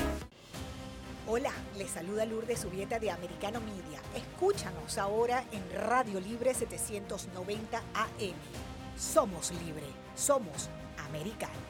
Hola, 1.26 1.52
les 1.76 1.90
saluda 1.90 2.24
Lourdes 2.24 2.60
Subieta 2.60 2.98
de 2.98 3.10
Americano 3.10 3.60
Media. 3.60 4.00
Escúchanos 4.14 4.98
ahora 4.98 5.44
en 5.52 5.62
Radio 5.88 6.20
Libre 6.20 6.54
790 6.54 7.78
AM. 7.78 8.34
Somos 8.96 9.52
libre, 9.64 9.86
somos 10.14 10.68
americano. 11.06 11.67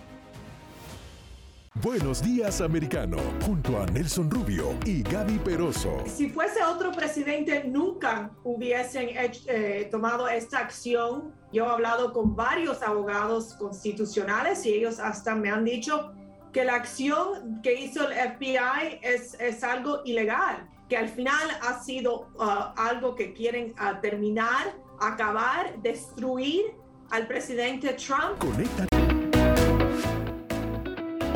Buenos 1.83 2.21
días, 2.21 2.61
americano, 2.61 3.19
junto 3.47 3.81
a 3.81 3.87
Nelson 3.87 4.29
Rubio 4.29 4.77
y 4.85 5.01
Gaby 5.05 5.39
Peroso. 5.39 6.03
Si 6.07 6.29
fuese 6.29 6.61
otro 6.65 6.91
presidente, 6.91 7.63
nunca 7.65 8.33
hubiesen 8.43 9.17
hecho, 9.17 9.43
eh, 9.47 9.87
tomado 9.89 10.29
esta 10.29 10.59
acción. 10.59 11.33
Yo 11.53 11.67
he 11.67 11.69
hablado 11.69 12.13
con 12.13 12.35
varios 12.35 12.83
abogados 12.83 13.55
constitucionales 13.55 14.67
y 14.67 14.73
ellos 14.73 14.99
hasta 14.99 15.37
me 15.37 15.51
han 15.51 15.65
dicho 15.65 16.13
que 16.53 16.65
la 16.65 16.75
acción 16.75 17.61
que 17.63 17.75
hizo 17.81 18.11
el 18.11 18.15
FBI 18.33 18.99
es, 19.03 19.35
es 19.39 19.63
algo 19.63 20.01
ilegal, 20.05 20.69
que 20.89 20.97
al 20.97 21.09
final 21.09 21.49
ha 21.63 21.81
sido 21.81 22.29
uh, 22.41 22.73
algo 22.77 23.15
que 23.15 23.33
quieren 23.33 23.73
uh, 23.75 24.01
terminar, 24.01 24.75
acabar, 25.01 25.81
destruir 25.81 26.75
al 27.11 27.29
presidente 27.29 27.93
Trump. 27.93 28.37
Conéctate. 28.41 28.98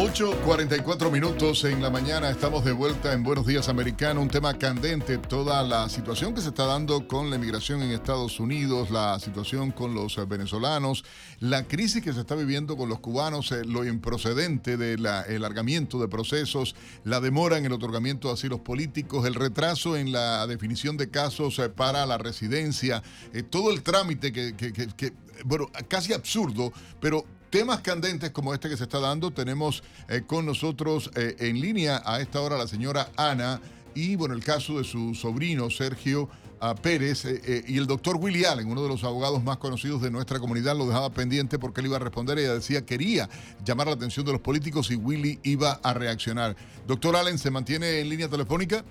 8.44 0.02 1.12
minutos 1.12 1.62
en 1.62 1.80
la 1.80 1.88
mañana, 1.88 2.28
estamos 2.28 2.64
de 2.64 2.72
vuelta 2.72 3.12
en 3.12 3.22
Buenos 3.22 3.46
Días 3.46 3.68
Americano, 3.68 4.20
un 4.20 4.26
tema 4.26 4.58
candente, 4.58 5.16
toda 5.16 5.62
la 5.62 5.88
situación 5.88 6.34
que 6.34 6.40
se 6.40 6.48
está 6.48 6.66
dando 6.66 7.06
con 7.06 7.30
la 7.30 7.36
inmigración 7.36 7.82
en 7.82 7.92
Estados 7.92 8.40
Unidos, 8.40 8.90
la 8.90 9.20
situación 9.20 9.70
con 9.70 9.94
los 9.94 10.16
venezolanos, 10.28 11.04
la 11.38 11.68
crisis 11.68 12.02
que 12.02 12.12
se 12.12 12.18
está 12.18 12.34
viviendo 12.34 12.76
con 12.76 12.88
los 12.88 12.98
cubanos, 12.98 13.52
eh, 13.52 13.64
lo 13.64 13.84
improcedente 13.84 14.76
del 14.76 15.06
alargamiento 15.06 16.00
de 16.00 16.08
procesos, 16.08 16.74
la 17.04 17.20
demora 17.20 17.56
en 17.56 17.66
el 17.66 17.72
otorgamiento 17.72 18.26
de 18.26 18.34
asilos 18.34 18.58
políticos, 18.58 19.24
el 19.24 19.36
retraso 19.36 19.96
en 19.96 20.10
la 20.10 20.48
definición 20.48 20.96
de 20.96 21.10
casos 21.10 21.60
eh, 21.60 21.68
para 21.68 22.04
la 22.06 22.18
residencia, 22.18 23.04
eh, 23.32 23.44
todo 23.44 23.70
el 23.70 23.84
trámite 23.84 24.32
que 24.32 25.12
bueno, 25.44 25.68
casi 25.88 26.12
absurdo, 26.12 26.72
pero 27.00 27.24
temas 27.52 27.82
candentes 27.82 28.30
como 28.30 28.54
este 28.54 28.70
que 28.70 28.78
se 28.78 28.84
está 28.84 28.98
dando. 28.98 29.30
Tenemos 29.30 29.84
eh, 30.08 30.22
con 30.26 30.46
nosotros 30.46 31.10
eh, 31.14 31.36
en 31.38 31.60
línea 31.60 32.00
a 32.04 32.18
esta 32.20 32.40
hora 32.40 32.56
la 32.56 32.66
señora 32.66 33.08
Ana 33.14 33.60
y, 33.94 34.16
bueno, 34.16 34.34
el 34.34 34.42
caso 34.42 34.78
de 34.78 34.84
su 34.84 35.14
sobrino 35.14 35.68
Sergio 35.68 36.30
ah, 36.60 36.74
Pérez 36.74 37.26
eh, 37.26 37.62
y 37.68 37.76
el 37.76 37.86
doctor 37.86 38.16
Willy 38.18 38.46
Allen, 38.46 38.70
uno 38.70 38.82
de 38.82 38.88
los 38.88 39.04
abogados 39.04 39.44
más 39.44 39.58
conocidos 39.58 40.00
de 40.00 40.10
nuestra 40.10 40.40
comunidad, 40.40 40.78
lo 40.78 40.86
dejaba 40.86 41.10
pendiente 41.10 41.58
porque 41.58 41.82
él 41.82 41.88
iba 41.88 41.96
a 41.96 42.00
responder. 42.00 42.38
Ella 42.38 42.54
decía 42.54 42.86
quería 42.86 43.28
llamar 43.62 43.86
la 43.88 43.92
atención 43.92 44.24
de 44.24 44.32
los 44.32 44.40
políticos 44.40 44.90
y 44.90 44.96
Willy 44.96 45.38
iba 45.42 45.72
a 45.72 45.92
reaccionar. 45.92 46.56
Doctor 46.86 47.16
Allen, 47.16 47.36
¿se 47.36 47.50
mantiene 47.50 48.00
en 48.00 48.08
línea 48.08 48.28
telefónica? 48.28 48.82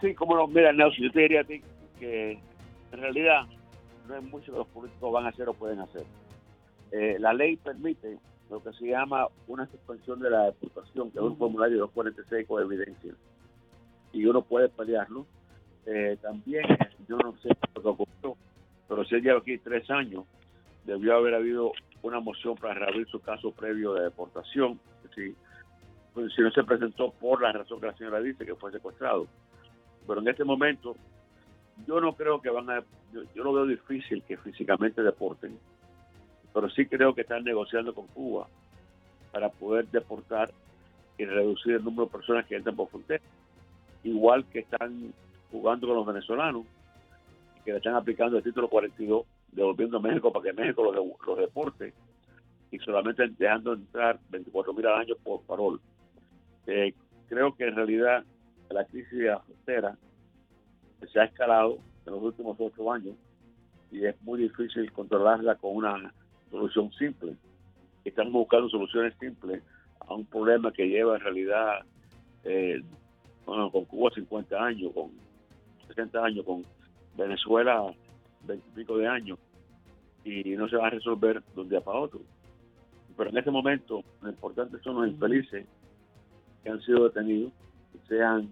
Sí, 0.00 0.12
como 0.16 0.34
no. 0.34 0.48
Mira, 0.48 0.72
Nelson, 0.72 1.04
yo 1.04 1.12
te 1.12 1.20
diría 1.20 1.44
que 1.44 2.32
en 2.90 3.00
realidad 3.00 3.46
no 4.08 4.16
hay 4.16 4.22
mucho 4.22 4.50
que 4.50 4.58
los 4.58 4.66
políticos 4.66 5.12
van 5.12 5.26
a 5.26 5.28
hacer 5.28 5.48
o 5.48 5.54
pueden 5.54 5.78
hacer. 5.78 6.02
Eh, 6.92 7.16
la 7.18 7.32
ley 7.32 7.56
permite 7.56 8.18
lo 8.50 8.62
que 8.62 8.72
se 8.74 8.86
llama 8.86 9.26
una 9.48 9.66
suspensión 9.66 10.20
de 10.20 10.28
la 10.28 10.44
deportación, 10.44 11.10
que 11.10 11.18
es 11.18 11.24
un 11.24 11.38
formulario 11.38 11.78
246 11.78 12.46
con 12.46 12.62
evidencia. 12.62 13.14
Y 14.12 14.26
uno 14.26 14.42
puede 14.42 14.68
pelearlo. 14.68 15.26
Eh, 15.86 16.18
también, 16.20 16.64
yo 17.08 17.16
no 17.16 17.34
sé 17.38 17.48
lo 17.74 17.82
que 17.82 17.88
ocurrió, 17.88 18.36
pero 18.86 19.04
si 19.06 19.14
él 19.14 19.22
lleva 19.22 19.38
aquí 19.38 19.56
tres 19.56 19.90
años, 19.90 20.26
debió 20.84 21.16
haber 21.16 21.34
habido 21.34 21.72
una 22.02 22.20
moción 22.20 22.56
para 22.56 22.74
reabrir 22.74 23.08
su 23.08 23.20
caso 23.20 23.52
previo 23.52 23.94
de 23.94 24.04
deportación. 24.04 24.78
Si, 25.14 25.34
pues, 26.12 26.32
si 26.34 26.42
no 26.42 26.50
se 26.50 26.62
presentó 26.62 27.10
por 27.10 27.40
la 27.40 27.52
razón 27.52 27.80
que 27.80 27.86
la 27.86 27.96
señora 27.96 28.20
dice, 28.20 28.44
que 28.44 28.54
fue 28.54 28.70
secuestrado. 28.70 29.26
Pero 30.06 30.20
en 30.20 30.28
este 30.28 30.44
momento, 30.44 30.94
yo 31.86 32.02
no 32.02 32.14
creo 32.14 32.42
que 32.42 32.50
van 32.50 32.68
a. 32.68 32.84
Yo, 33.14 33.22
yo 33.34 33.44
lo 33.44 33.54
veo 33.54 33.66
difícil 33.66 34.22
que 34.24 34.36
físicamente 34.36 35.02
deporten 35.02 35.58
pero 36.52 36.68
sí 36.70 36.86
creo 36.86 37.14
que 37.14 37.22
están 37.22 37.44
negociando 37.44 37.94
con 37.94 38.06
Cuba 38.08 38.46
para 39.30 39.48
poder 39.48 39.86
deportar 39.88 40.52
y 41.18 41.24
reducir 41.24 41.74
el 41.74 41.84
número 41.84 42.06
de 42.06 42.12
personas 42.12 42.46
que 42.46 42.56
entran 42.56 42.76
por 42.76 42.88
frontera. 42.88 43.22
Igual 44.04 44.44
que 44.46 44.60
están 44.60 45.12
jugando 45.50 45.86
con 45.86 45.96
los 45.96 46.06
venezolanos, 46.06 46.64
que 47.64 47.72
le 47.72 47.78
están 47.78 47.94
aplicando 47.94 48.36
el 48.36 48.42
título 48.42 48.68
42, 48.68 49.24
devolviendo 49.52 49.98
a 49.98 50.00
México 50.00 50.32
para 50.32 50.44
que 50.44 50.52
México 50.52 50.82
los, 50.82 50.96
los 51.26 51.38
deporte 51.38 51.92
y 52.70 52.78
solamente 52.78 53.28
dejando 53.38 53.74
entrar 53.74 54.18
24 54.30 54.72
mil 54.72 54.86
al 54.86 55.00
año 55.00 55.14
por 55.22 55.42
parol. 55.42 55.80
Eh, 56.66 56.94
creo 57.28 57.54
que 57.54 57.68
en 57.68 57.76
realidad 57.76 58.24
la 58.70 58.84
crisis 58.84 59.18
de 59.18 59.26
la 59.26 59.40
frontera 59.40 59.96
se 61.12 61.20
ha 61.20 61.24
escalado 61.24 61.78
en 62.06 62.12
los 62.12 62.22
últimos 62.22 62.56
ocho 62.58 62.90
años 62.90 63.14
y 63.90 64.06
es 64.06 64.20
muy 64.22 64.40
difícil 64.40 64.90
controlarla 64.92 65.56
con 65.56 65.76
una 65.76 66.12
solución 66.52 66.92
simple. 66.92 67.34
Estamos 68.04 68.32
buscando 68.32 68.68
soluciones 68.68 69.14
simples 69.18 69.62
a 70.00 70.14
un 70.14 70.26
problema 70.26 70.70
que 70.70 70.86
lleva 70.86 71.16
en 71.16 71.22
realidad 71.22 71.80
eh, 72.44 72.82
con 73.44 73.84
Cuba 73.86 74.10
50 74.14 74.62
años, 74.62 74.92
con 74.92 75.10
60 75.88 76.24
años, 76.24 76.44
con 76.44 76.64
Venezuela 77.16 77.92
20 78.46 78.68
y 78.68 78.74
pico 78.74 78.98
de 78.98 79.08
años, 79.08 79.38
y 80.24 80.50
no 80.50 80.68
se 80.68 80.76
va 80.76 80.88
a 80.88 80.90
resolver 80.90 81.42
de 81.42 81.60
un 81.60 81.68
día 81.68 81.80
para 81.80 81.98
otro. 81.98 82.20
Pero 83.16 83.30
en 83.30 83.38
este 83.38 83.50
momento, 83.50 84.02
lo 84.20 84.28
importante 84.28 84.78
son 84.82 84.96
los 84.96 85.08
infelices 85.08 85.66
que 86.62 86.70
han 86.70 86.80
sido 86.82 87.08
detenidos, 87.08 87.52
sean 88.08 88.48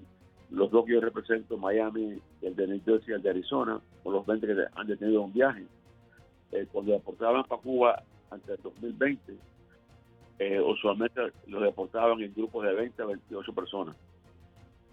los 0.50 0.70
dos 0.70 0.86
que 0.86 0.94
yo 0.94 1.00
represento, 1.00 1.56
Miami, 1.56 2.18
el 2.42 2.56
de 2.56 2.66
New 2.66 2.80
Jersey 2.84 3.14
el 3.14 3.22
de 3.22 3.30
Arizona, 3.30 3.80
o 4.04 4.10
los 4.10 4.26
20 4.26 4.46
que 4.46 4.64
han 4.74 4.86
detenido 4.86 5.22
un 5.22 5.32
viaje 5.32 5.66
eh, 6.52 6.66
cuando 6.70 6.92
deportaban 6.92 7.44
para 7.44 7.62
Cuba 7.62 8.02
antes 8.30 8.48
del 8.48 8.62
2020, 8.62 9.36
eh, 10.40 10.58
usualmente 10.58 11.20
los 11.48 11.62
deportaban 11.62 12.22
en 12.22 12.32
grupos 12.32 12.64
de 12.64 12.74
20 12.74 13.02
a 13.02 13.06
28 13.06 13.52
personas. 13.52 13.96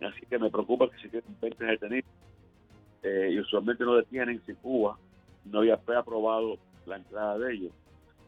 Así 0.02 0.26
que 0.26 0.38
me 0.38 0.52
preocupa 0.52 0.90
que 0.90 0.98
si 0.98 1.10
tienen 1.10 1.38
20 1.42 1.66
detenidos 1.66 2.12
eh, 3.02 3.30
y 3.32 3.40
usualmente 3.40 3.86
no 3.86 3.96
detienen 3.96 4.42
si 4.46 4.54
Cuba 4.56 4.98
no 5.46 5.60
había 5.60 5.80
aprobado 5.98 6.58
la 6.86 6.98
entrada 6.98 7.38
de 7.38 7.54
ellos. 7.54 7.72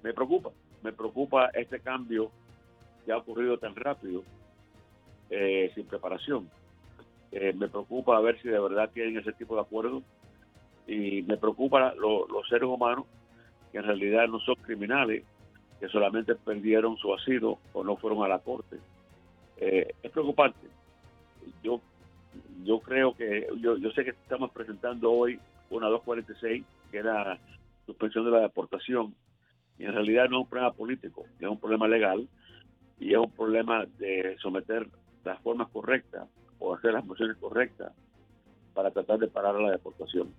Me 0.02 0.14
preocupa, 0.14 0.52
me 0.82 0.94
preocupa 0.94 1.50
este 1.54 1.82
cambio 1.82 2.32
que 3.06 3.12
ha 3.12 3.18
ocurrido 3.18 3.58
tan 3.58 3.76
rápido, 3.76 4.24
eh, 5.30 5.72
sin 5.76 5.86
preparación. 5.86 6.50
me 7.32 7.68
preocupa 7.68 8.20
ver 8.22 8.42
si 8.42 8.48
de 8.48 8.60
verdad 8.60 8.90
tienen 8.94 9.18
ese 9.18 9.34
tipo 9.34 9.56
de 9.56 9.62
acuerdo 9.62 10.02
y 10.88 11.22
me 11.24 11.36
preocupa 11.38 11.94
los 11.96 12.48
seres 12.48 12.68
humanos 12.68 13.06
que 13.72 13.78
en 13.78 13.84
realidad 13.86 14.28
no 14.28 14.40
son 14.40 14.56
criminales, 14.56 15.24
que 15.80 15.88
solamente 15.88 16.36
perdieron 16.36 16.98
su 16.98 17.14
asilo 17.14 17.60
o 17.74 17.84
no 17.84 17.96
fueron 17.96 18.24
a 18.24 18.28
la 18.28 18.40
corte. 18.40 18.78
Eh, 19.58 19.94
es 20.04 20.12
preocupante. 20.12 20.68
Yo 21.64 21.82
yo 22.64 22.80
creo 22.80 23.16
que, 23.16 23.48
yo, 23.60 23.78
yo 23.78 23.92
sé 23.92 24.04
que 24.04 24.12
estamos 24.12 24.52
presentando 24.52 25.12
hoy 25.12 25.40
una 25.70 25.88
246, 25.88 26.64
que 26.92 26.98
era 26.98 27.40
suspensión 27.86 28.26
de 28.26 28.32
la 28.32 28.42
deportación, 28.42 29.16
y 29.78 29.86
en 29.86 29.94
realidad 29.94 30.30
no 30.30 30.38
es 30.38 30.44
un 30.44 30.50
problema 30.50 30.74
político, 30.74 31.26
es 31.40 31.48
un 31.48 31.60
problema 31.60 31.88
legal 31.88 32.28
y 33.00 33.14
es 33.14 33.18
un 33.18 33.32
problema 33.32 33.86
de 33.98 34.36
someter 34.42 34.88
las 35.24 35.40
formas 35.42 35.70
correctas 35.70 36.28
o 36.60 36.76
hacer 36.76 36.94
las 36.94 37.06
mociones 37.06 37.38
correctas 37.38 37.94
para 38.74 38.92
tratar 38.92 39.20
de 39.20 39.28
parar 39.28 39.56
la 39.56 39.72
deportación. 39.72 40.34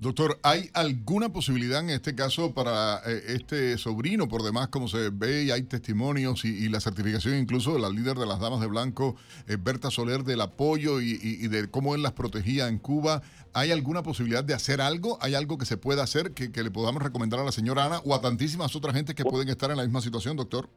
Doctor, 0.00 0.38
¿hay 0.42 0.70
alguna 0.72 1.28
posibilidad 1.28 1.80
en 1.80 1.90
este 1.90 2.14
caso 2.14 2.54
para 2.54 3.00
eh, 3.06 3.34
este 3.34 3.76
sobrino, 3.76 4.28
por 4.28 4.42
demás, 4.42 4.68
como 4.68 4.88
se 4.88 5.10
ve, 5.10 5.44
y 5.44 5.50
hay 5.50 5.64
testimonios 5.64 6.46
y, 6.46 6.70
la 6.70 6.80
certificación 6.80 7.36
incluso 7.36 7.74
de 7.74 7.80
la 7.80 7.90
líder 7.90 8.16
de 8.16 8.24
las 8.24 8.40
Damas 8.40 8.60
de 8.60 8.66
Blanco, 8.66 9.16
eh, 9.46 9.58
Berta 9.62 9.90
Soler, 9.90 10.22
del 10.22 10.40
apoyo 10.40 11.02
y, 11.02 11.46
de 11.48 11.70
cómo 11.70 11.94
él 11.94 12.02
las 12.02 12.12
protegía 12.12 12.68
en 12.68 12.78
Cuba? 12.78 13.20
¿Hay 13.52 13.72
alguna 13.72 14.02
posibilidad 14.02 14.42
de 14.42 14.54
hacer 14.54 14.80
algo? 14.80 15.18
¿Hay 15.20 15.34
algo 15.34 15.58
que 15.58 15.66
se 15.66 15.76
pueda 15.76 16.02
hacer 16.02 16.32
que, 16.32 16.48
le 16.48 16.70
podamos 16.70 17.02
recomendar 17.02 17.38
a 17.38 17.44
la 17.44 17.52
señora 17.52 17.84
Ana 17.84 17.98
o 18.06 18.14
a 18.14 18.22
tantísimas 18.22 18.74
otras 18.74 18.96
gentes 18.96 19.14
que 19.14 19.24
pueden 19.24 19.50
estar 19.50 19.70
en 19.70 19.76
la 19.76 19.82
misma 19.82 20.00
situación, 20.00 20.34
doctor? 20.34 20.70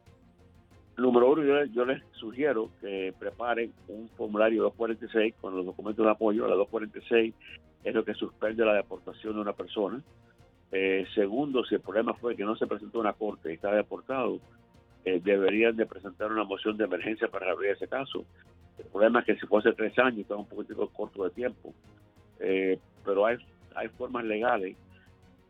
Número 0.98 1.32
uno, 1.32 1.42
yo, 1.42 1.64
yo, 1.72 1.86
les 1.86 2.02
sugiero 2.12 2.68
que 2.82 3.14
preparen 3.18 3.72
un 3.88 4.06
formulario 4.18 4.64
246 4.64 5.34
con 5.40 5.56
los 5.56 5.64
documentos 5.64 6.04
de 6.04 6.12
apoyo. 6.12 6.46
La 6.46 6.56
246 6.56 7.34
es 7.84 7.94
lo 7.94 8.04
que 8.04 8.14
suspende 8.14 8.64
la 8.64 8.74
deportación 8.74 9.34
de 9.34 9.40
una 9.40 9.52
persona. 9.52 10.02
Eh, 10.72 11.06
segundo, 11.14 11.64
si 11.64 11.76
el 11.76 11.80
problema 11.80 12.14
fue 12.14 12.34
que 12.34 12.44
no 12.44 12.56
se 12.56 12.66
presentó 12.66 12.98
una 12.98 13.12
corte 13.12 13.50
y 13.50 13.54
está 13.54 13.70
deportado, 13.70 14.40
eh, 15.04 15.20
deberían 15.22 15.76
de 15.76 15.86
presentar 15.86 16.32
una 16.32 16.44
moción 16.44 16.76
de 16.76 16.84
emergencia 16.84 17.28
para 17.28 17.52
abrir 17.52 17.72
ese 17.72 17.86
caso. 17.86 18.24
El 18.78 18.86
problema 18.86 19.20
es 19.20 19.26
que 19.26 19.36
si 19.36 19.46
fue 19.46 19.60
hace 19.60 19.72
tres 19.72 19.96
años, 19.98 20.20
está 20.20 20.34
un 20.34 20.46
poquito 20.46 20.88
corto 20.88 21.24
de 21.24 21.30
tiempo. 21.30 21.74
Eh, 22.40 22.78
pero 23.04 23.26
hay, 23.26 23.36
hay 23.74 23.88
formas 23.88 24.24
legales 24.24 24.76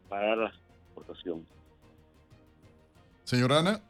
para 0.09 0.37
la 0.37 0.53
deportación. 0.89 1.47
Señora 3.23 3.61
Ana. 3.61 3.81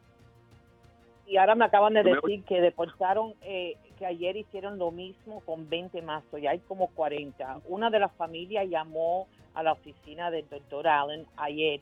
Y 1.27 1.37
ahora 1.37 1.55
me 1.55 1.65
acaban 1.65 1.93
de 1.93 2.03
decir 2.03 2.43
que 2.43 2.61
deportaron, 2.61 3.33
eh, 3.41 3.75
que 3.95 4.05
ayer 4.05 4.35
hicieron 4.37 4.77
lo 4.77 4.91
mismo 4.91 5.41
con 5.41 5.69
20 5.69 6.01
más, 6.01 6.23
ya 6.41 6.51
hay 6.51 6.59
como 6.59 6.87
40. 6.87 7.61
Una 7.67 7.89
de 7.89 7.99
las 7.99 8.11
familias 8.13 8.67
llamó 8.69 9.27
a 9.53 9.63
la 9.63 9.73
oficina 9.73 10.29
del 10.31 10.47
doctor 10.49 10.87
Allen 10.87 11.25
ayer, 11.37 11.81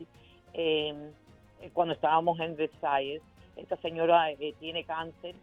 em, 0.54 1.12
eh, 1.62 1.70
cuando 1.74 1.94
estábamos 1.94 2.40
en 2.40 2.56
Versailles. 2.56 3.22
Esta 3.56 3.78
señora 3.78 4.32
eh, 4.32 4.54
tiene 4.60 4.84
cáncer 4.84 5.36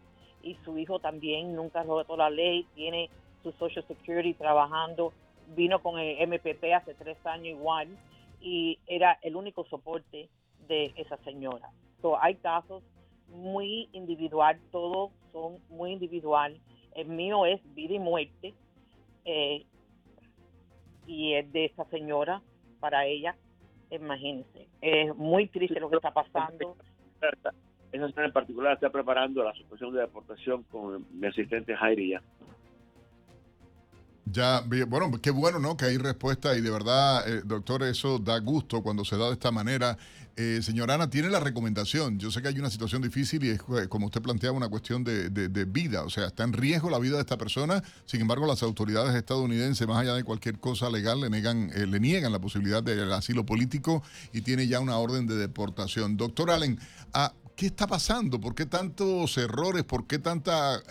y 0.43 0.55
su 0.65 0.77
hijo 0.77 0.99
también 0.99 1.55
nunca 1.55 1.83
robó 1.83 2.17
la 2.17 2.29
ley, 2.29 2.65
tiene 2.75 3.09
su 3.43 3.51
Social 3.53 3.85
Security 3.87 4.33
trabajando, 4.33 5.13
vino 5.55 5.81
con 5.81 5.99
el 5.99 6.17
MPP 6.27 6.73
hace 6.73 6.93
tres 6.93 7.17
años 7.25 7.47
igual 7.47 7.87
y 8.41 8.79
era 8.87 9.17
el 9.21 9.35
único 9.35 9.65
soporte 9.65 10.29
de 10.67 10.93
esa 10.95 11.17
señora. 11.17 11.69
So, 12.01 12.21
hay 12.21 12.35
casos 12.35 12.83
muy 13.27 13.89
individual, 13.93 14.59
todos 14.71 15.11
son 15.31 15.57
muy 15.69 15.93
individual. 15.93 16.59
El 16.95 17.07
mío 17.07 17.45
es 17.45 17.61
vida 17.73 17.95
y 17.95 17.99
muerte 17.99 18.53
eh, 19.25 19.65
y 21.07 21.33
es 21.33 21.51
de 21.51 21.65
esa 21.65 21.85
señora 21.85 22.41
para 22.79 23.05
ella, 23.05 23.35
imagínense. 23.89 24.67
Es 24.81 25.15
muy 25.15 25.47
triste 25.47 25.79
lo 25.79 25.89
que 25.89 25.97
está 25.97 26.11
pasando. 26.11 26.75
Esa 27.91 28.07
señora 28.07 28.25
en 28.25 28.33
particular 28.33 28.73
está 28.73 28.89
preparando 28.89 29.43
la 29.43 29.53
suspensión 29.53 29.93
de 29.93 30.01
deportación 30.01 30.63
con 30.63 31.05
mi 31.11 31.27
asistente 31.27 31.75
Jairi 31.75 32.11
ya. 32.11 32.21
Ya, 34.25 34.63
bueno, 34.87 35.11
qué 35.21 35.31
bueno, 35.31 35.59
¿no? 35.59 35.75
Que 35.75 35.85
hay 35.85 35.97
respuesta 35.97 36.55
y 36.55 36.61
de 36.61 36.71
verdad, 36.71 37.27
eh, 37.27 37.41
doctor, 37.43 37.83
eso 37.83 38.17
da 38.17 38.39
gusto 38.39 38.81
cuando 38.81 39.03
se 39.03 39.17
da 39.17 39.27
de 39.27 39.33
esta 39.33 39.51
manera. 39.51 39.97
Eh, 40.37 40.61
señora 40.61 40.95
Ana, 40.95 41.09
tiene 41.09 41.29
la 41.29 41.39
recomendación. 41.39 42.17
Yo 42.17 42.31
sé 42.31 42.41
que 42.41 42.47
hay 42.47 42.57
una 42.57 42.69
situación 42.69 43.01
difícil 43.01 43.43
y 43.43 43.49
es, 43.49 43.59
eh, 43.59 43.87
como 43.89 44.05
usted 44.05 44.21
planteaba, 44.21 44.55
una 44.55 44.69
cuestión 44.69 45.03
de, 45.03 45.65
vida. 45.65 46.03
O 46.03 46.09
sea, 46.09 46.27
está 46.27 46.43
en 46.43 46.53
riesgo 46.53 46.89
la 46.89 46.99
vida 46.99 47.15
de 47.15 47.21
esta 47.21 47.37
persona. 47.37 47.83
Sin 48.05 48.21
embargo, 48.21 48.47
las 48.47 48.63
autoridades 48.63 49.15
estadounidenses, 49.15 49.87
más 49.87 49.97
allá 49.97 50.13
de 50.13 50.23
cualquier 50.23 50.59
cosa 50.59 50.89
legal, 50.89 51.21
le, 51.21 51.29
negan, 51.29 51.69
le 51.75 51.99
niegan 51.99 52.31
la 52.31 52.39
posibilidad 52.39 52.81
del 52.81 53.11
asilo 53.11 53.45
político 53.45 54.03
y 54.33 54.41
tiene 54.41 54.67
ya 54.67 54.79
una 54.79 54.97
orden 54.97 55.27
de 55.27 55.35
deportación. 55.35 56.17
Doctor 56.17 56.51
Allen, 56.51 56.79
a, 57.13 57.33
¿Qué 57.61 57.67
está 57.67 57.85
pasando? 57.85 58.41
¿Por 58.41 58.55
qué 58.55 58.65
tantos 58.65 59.37
errores? 59.37 59.83
¿Por 59.83 60.07
qué 60.07 60.17
tanta 60.17 60.81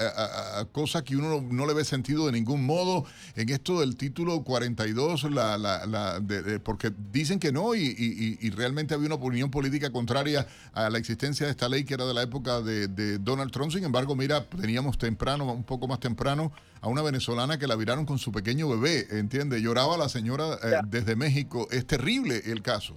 cosa 0.70 1.02
que 1.02 1.16
uno 1.16 1.40
no, 1.40 1.66
le 1.66 1.74
ve 1.74 1.82
sentido 1.82 2.26
de 2.26 2.30
ningún 2.30 2.64
modo 2.64 3.06
en 3.34 3.48
esto 3.48 3.80
del 3.80 3.97
título 3.97 4.44
42? 4.44 5.32
La, 5.32 5.59
la, 5.59 6.22
porque 6.62 6.92
dicen 7.10 7.40
que 7.40 7.51
no 7.51 7.74
y, 7.74 8.51
realmente 8.51 8.94
había 8.94 9.06
una 9.06 9.16
opinión 9.16 9.51
política 9.51 9.90
contraria 9.90 10.47
a 10.72 10.88
la 10.90 10.98
existencia 10.98 11.47
de 11.47 11.51
esta 11.51 11.68
ley 11.68 11.82
que 11.82 11.94
era 11.94 12.06
de 12.06 12.14
la 12.14 12.22
época 12.22 12.60
de, 12.60 13.18
Donald 13.18 13.51
Trump. 13.51 13.72
Sin 13.72 13.82
embargo, 13.82 14.14
mira, 14.14 14.48
teníamos 14.48 14.97
temprano, 14.97 15.52
un 15.52 15.64
poco 15.64 15.88
más 15.88 15.98
temprano, 15.98 16.52
a 16.80 16.86
una 16.86 17.02
venezolana 17.02 17.59
que 17.59 17.66
la 17.66 17.74
viraron 17.74 18.06
con 18.06 18.18
su 18.18 18.30
pequeño 18.30 18.68
bebé, 18.68 19.09
¿entiende? 19.10 19.60
Lloraba 19.60 19.98
la 19.98 20.09
señora 20.09 20.55
eh, 20.62 20.78
desde 20.86 21.16
México. 21.16 21.66
Es 21.72 21.84
terrible 21.84 22.42
el 22.47 22.62
caso. 22.62 22.97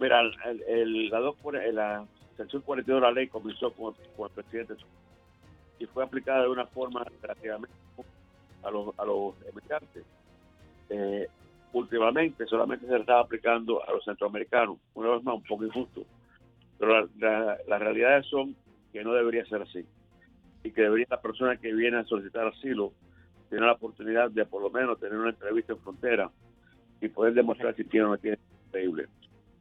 Mira, 0.00 0.20
el, 0.66 1.08
la, 1.10 1.20
dos, 1.20 1.36
la 1.72 2.04
sección 2.36 2.62
42 2.62 3.00
de 3.00 3.06
la 3.06 3.12
ley 3.12 3.28
comenzó 3.28 3.72
con, 3.72 3.94
el 3.94 4.30
presidente 4.30 4.74
y 5.78 5.86
fue 5.86 6.04
aplicada 6.04 6.42
de 6.42 6.48
una 6.48 6.66
forma 6.66 7.04
relativamente 7.20 7.74
a 8.62 8.70
los, 8.70 8.98
a 8.98 9.04
los 9.04 9.34
emigrantes. 9.50 10.04
Eh, 10.90 11.28
últimamente 11.72 12.46
solamente 12.46 12.86
se 12.86 12.96
estaba 12.96 13.20
aplicando 13.20 13.82
a 13.86 13.92
los 13.92 14.04
centroamericanos, 14.04 14.78
una 14.94 15.10
vez 15.10 15.24
más 15.24 15.34
un 15.34 15.42
poco 15.42 15.64
injusto, 15.64 16.04
pero 16.78 17.08
las 17.16 17.80
realidades 17.80 18.26
son 18.26 18.54
que 18.92 19.02
no 19.02 19.12
debería 19.12 19.44
ser 19.46 19.62
así. 19.62 19.84
Y 20.62 20.70
que 20.70 20.82
debería 20.82 21.06
la 21.10 21.20
persona 21.20 21.56
que 21.56 21.74
viene 21.74 21.98
a 21.98 22.04
solicitar 22.04 22.46
asilo 22.46 22.92
tener 23.50 23.66
la 23.66 23.72
oportunidad 23.72 24.30
de 24.30 24.46
por 24.46 24.62
lo 24.62 24.70
menos 24.70 24.98
tener 24.98 25.18
una 25.18 25.30
entrevista 25.30 25.72
en 25.72 25.80
frontera 25.80 26.30
y 27.00 27.08
poder 27.08 27.34
demostrar 27.34 27.74
si 27.76 27.84
tiene 27.84 28.06
o 28.06 28.10
no 28.10 28.18
tiene. 28.18 28.38
Increíble. 28.68 29.08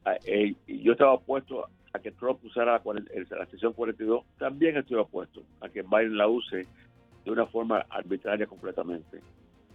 Ah, 0.06 0.18
eh, 0.26 0.56
y 0.68 0.82
yo 0.82 0.94
estaba 0.94 1.14
opuesto 1.14 1.68
a 1.94 1.99
que 1.99 2.11
Trump 2.11 2.44
usara 2.44 2.82
la, 2.84 3.38
la 3.38 3.45
sesión 3.45 3.74
42, 3.74 4.26
también 4.40 4.78
estoy 4.78 4.98
opuesto 4.98 5.44
a 5.61 5.70
que 5.70 5.84
Biden 5.84 6.18
la 6.18 6.28
use 6.28 6.65
de 7.24 7.32
una 7.32 7.45
forma 7.45 7.86
arbitraria 7.90 8.48
completamente. 8.48 9.22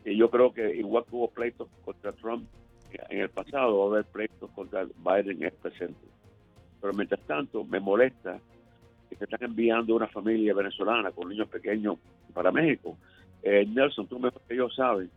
Y 0.05 0.17
yo 0.17 0.29
creo 0.29 0.53
que 0.53 0.75
igual 0.75 1.05
que 1.05 1.15
hubo 1.15 1.31
pleitos 1.31 1.69
contra 1.85 2.13
Trump 2.13 2.49
en 2.91 3.21
el 3.21 3.29
pasado, 3.31 3.79
va 3.79 3.85
a 3.85 3.89
haber 3.89 4.05
pleitos 4.07 4.51
contra 4.51 4.85
Biden 4.85 5.39
en 5.39 5.45
el 5.45 5.53
presente. 5.53 6.07
Pero 6.81 6.93
mientras 6.93 7.21
tanto, 7.27 7.65
me 7.65 7.79
molesta 7.79 8.41
que 9.09 9.17
se 9.17 9.25
están 9.25 9.43
enviando 9.43 9.95
una 9.95 10.09
familia 10.09 10.55
venezolana 10.55 11.13
con 11.13 11.29
niños 11.29 11.49
pequeños 11.49 11.99
para 12.35 12.51
México. 12.51 12.97
Eh, 13.43 13.65
Nelson, 13.67 14.07
tú 14.09 14.19
mejor 14.19 14.43
que 14.49 14.57
yo 14.57 14.69
sabes 14.71 15.09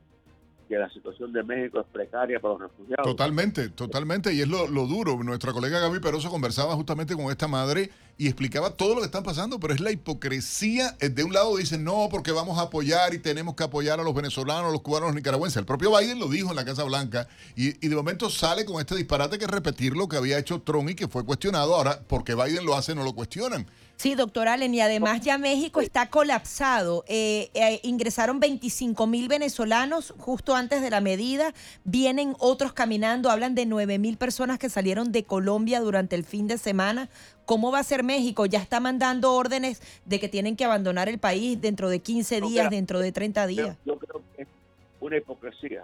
que 0.71 0.77
la 0.77 0.89
situación 0.89 1.33
de 1.33 1.43
México 1.43 1.81
es 1.81 1.87
precaria 1.91 2.39
para 2.39 2.53
los 2.53 2.61
refugiados. 2.61 3.05
Totalmente, 3.05 3.67
totalmente, 3.67 4.33
y 4.33 4.39
es 4.39 4.47
lo, 4.47 4.67
duro. 4.87 5.21
Nuestra 5.21 5.51
colega 5.51 5.79
Gaby 5.79 5.99
Peroso 5.99 6.29
conversaba 6.29 6.75
justamente 6.75 7.13
con 7.13 7.29
esta 7.29 7.49
madre 7.49 7.89
y 8.17 8.27
explicaba 8.27 8.69
todo 8.77 8.95
lo 8.95 9.01
que 9.01 9.07
están 9.07 9.23
pasando, 9.23 9.59
pero 9.59 9.73
es 9.73 9.81
la 9.81 9.91
hipocresía. 9.91 10.95
Eh, 11.01 11.09
de 11.09 11.25
un 11.25 11.33
lado 11.33 11.57
dicen, 11.57 11.83
no, 11.83 12.07
porque 12.09 12.31
vamos 12.31 12.57
a 12.57 12.63
apoyar 12.63 13.13
y 13.13 13.19
tenemos 13.19 13.55
que 13.55 13.65
apoyar 13.65 13.99
a 13.99 14.03
los 14.03 14.15
venezolanos, 14.15 14.71
los 14.71 14.81
cubanos, 14.81 15.09
los 15.09 15.15
nicaragüenses. 15.15 15.57
El 15.57 15.65
propio 15.65 15.91
Biden 15.97 16.19
lo 16.19 16.29
dijo 16.29 16.51
en 16.51 16.55
la 16.55 16.63
Casa 16.63 16.85
Blanca 16.85 17.27
y, 17.57 17.85
y 17.85 17.89
de 17.89 17.95
momento 17.97 18.29
sale 18.29 18.63
con 18.63 18.79
este 18.79 18.95
disparate 18.95 19.37
que 19.37 19.43
es 19.43 19.51
repetir 19.51 19.97
lo 19.97 20.07
que 20.07 20.15
había 20.15 20.39
hecho 20.39 20.61
Trump 20.61 20.89
y 20.89 20.95
que 20.95 21.09
fue 21.09 21.25
cuestionado. 21.25 21.75
Ahora, 21.75 21.99
porque 22.07 22.33
Biden 22.33 22.65
lo 22.65 22.75
hace, 22.75 22.95
no 22.95 23.03
lo 23.03 23.13
cuestionan. 23.13 23.67
Sí, 24.01 24.15
doctor 24.15 24.47
Allen, 24.47 24.73
y 24.73 24.81
además 24.81 25.21
ya 25.21 25.37
México 25.37 25.79
está 25.79 26.09
colapsado. 26.09 27.03
Eh, 27.07 27.51
eh, 27.53 27.79
ingresaron 27.83 28.39
25 28.39 29.05
mil 29.05 29.27
venezolanos 29.27 30.15
justo 30.17 30.55
antes 30.55 30.81
de 30.81 30.89
la 30.89 31.01
medida, 31.01 31.53
vienen 31.83 32.33
otros 32.39 32.73
caminando, 32.73 33.29
hablan 33.29 33.53
de 33.53 33.67
9 33.67 33.99
mil 33.99 34.17
personas 34.17 34.57
que 34.57 34.69
salieron 34.69 35.11
de 35.11 35.23
Colombia 35.23 35.81
durante 35.81 36.15
el 36.15 36.23
fin 36.23 36.47
de 36.47 36.57
semana. 36.57 37.09
¿Cómo 37.45 37.71
va 37.71 37.77
a 37.77 37.83
ser 37.83 38.01
México? 38.01 38.47
Ya 38.47 38.57
está 38.57 38.79
mandando 38.79 39.33
órdenes 39.35 39.83
de 40.05 40.19
que 40.19 40.27
tienen 40.27 40.55
que 40.55 40.65
abandonar 40.65 41.07
el 41.07 41.19
país 41.19 41.61
dentro 41.61 41.87
de 41.87 41.99
15 41.99 42.41
días, 42.41 42.71
dentro 42.71 42.97
de 42.97 43.11
30 43.11 43.45
días. 43.45 43.77
Yo, 43.85 43.99
creo 43.99 44.23
que 44.35 44.41
es 44.41 44.47
una 44.99 45.17
hipocresía 45.17 45.83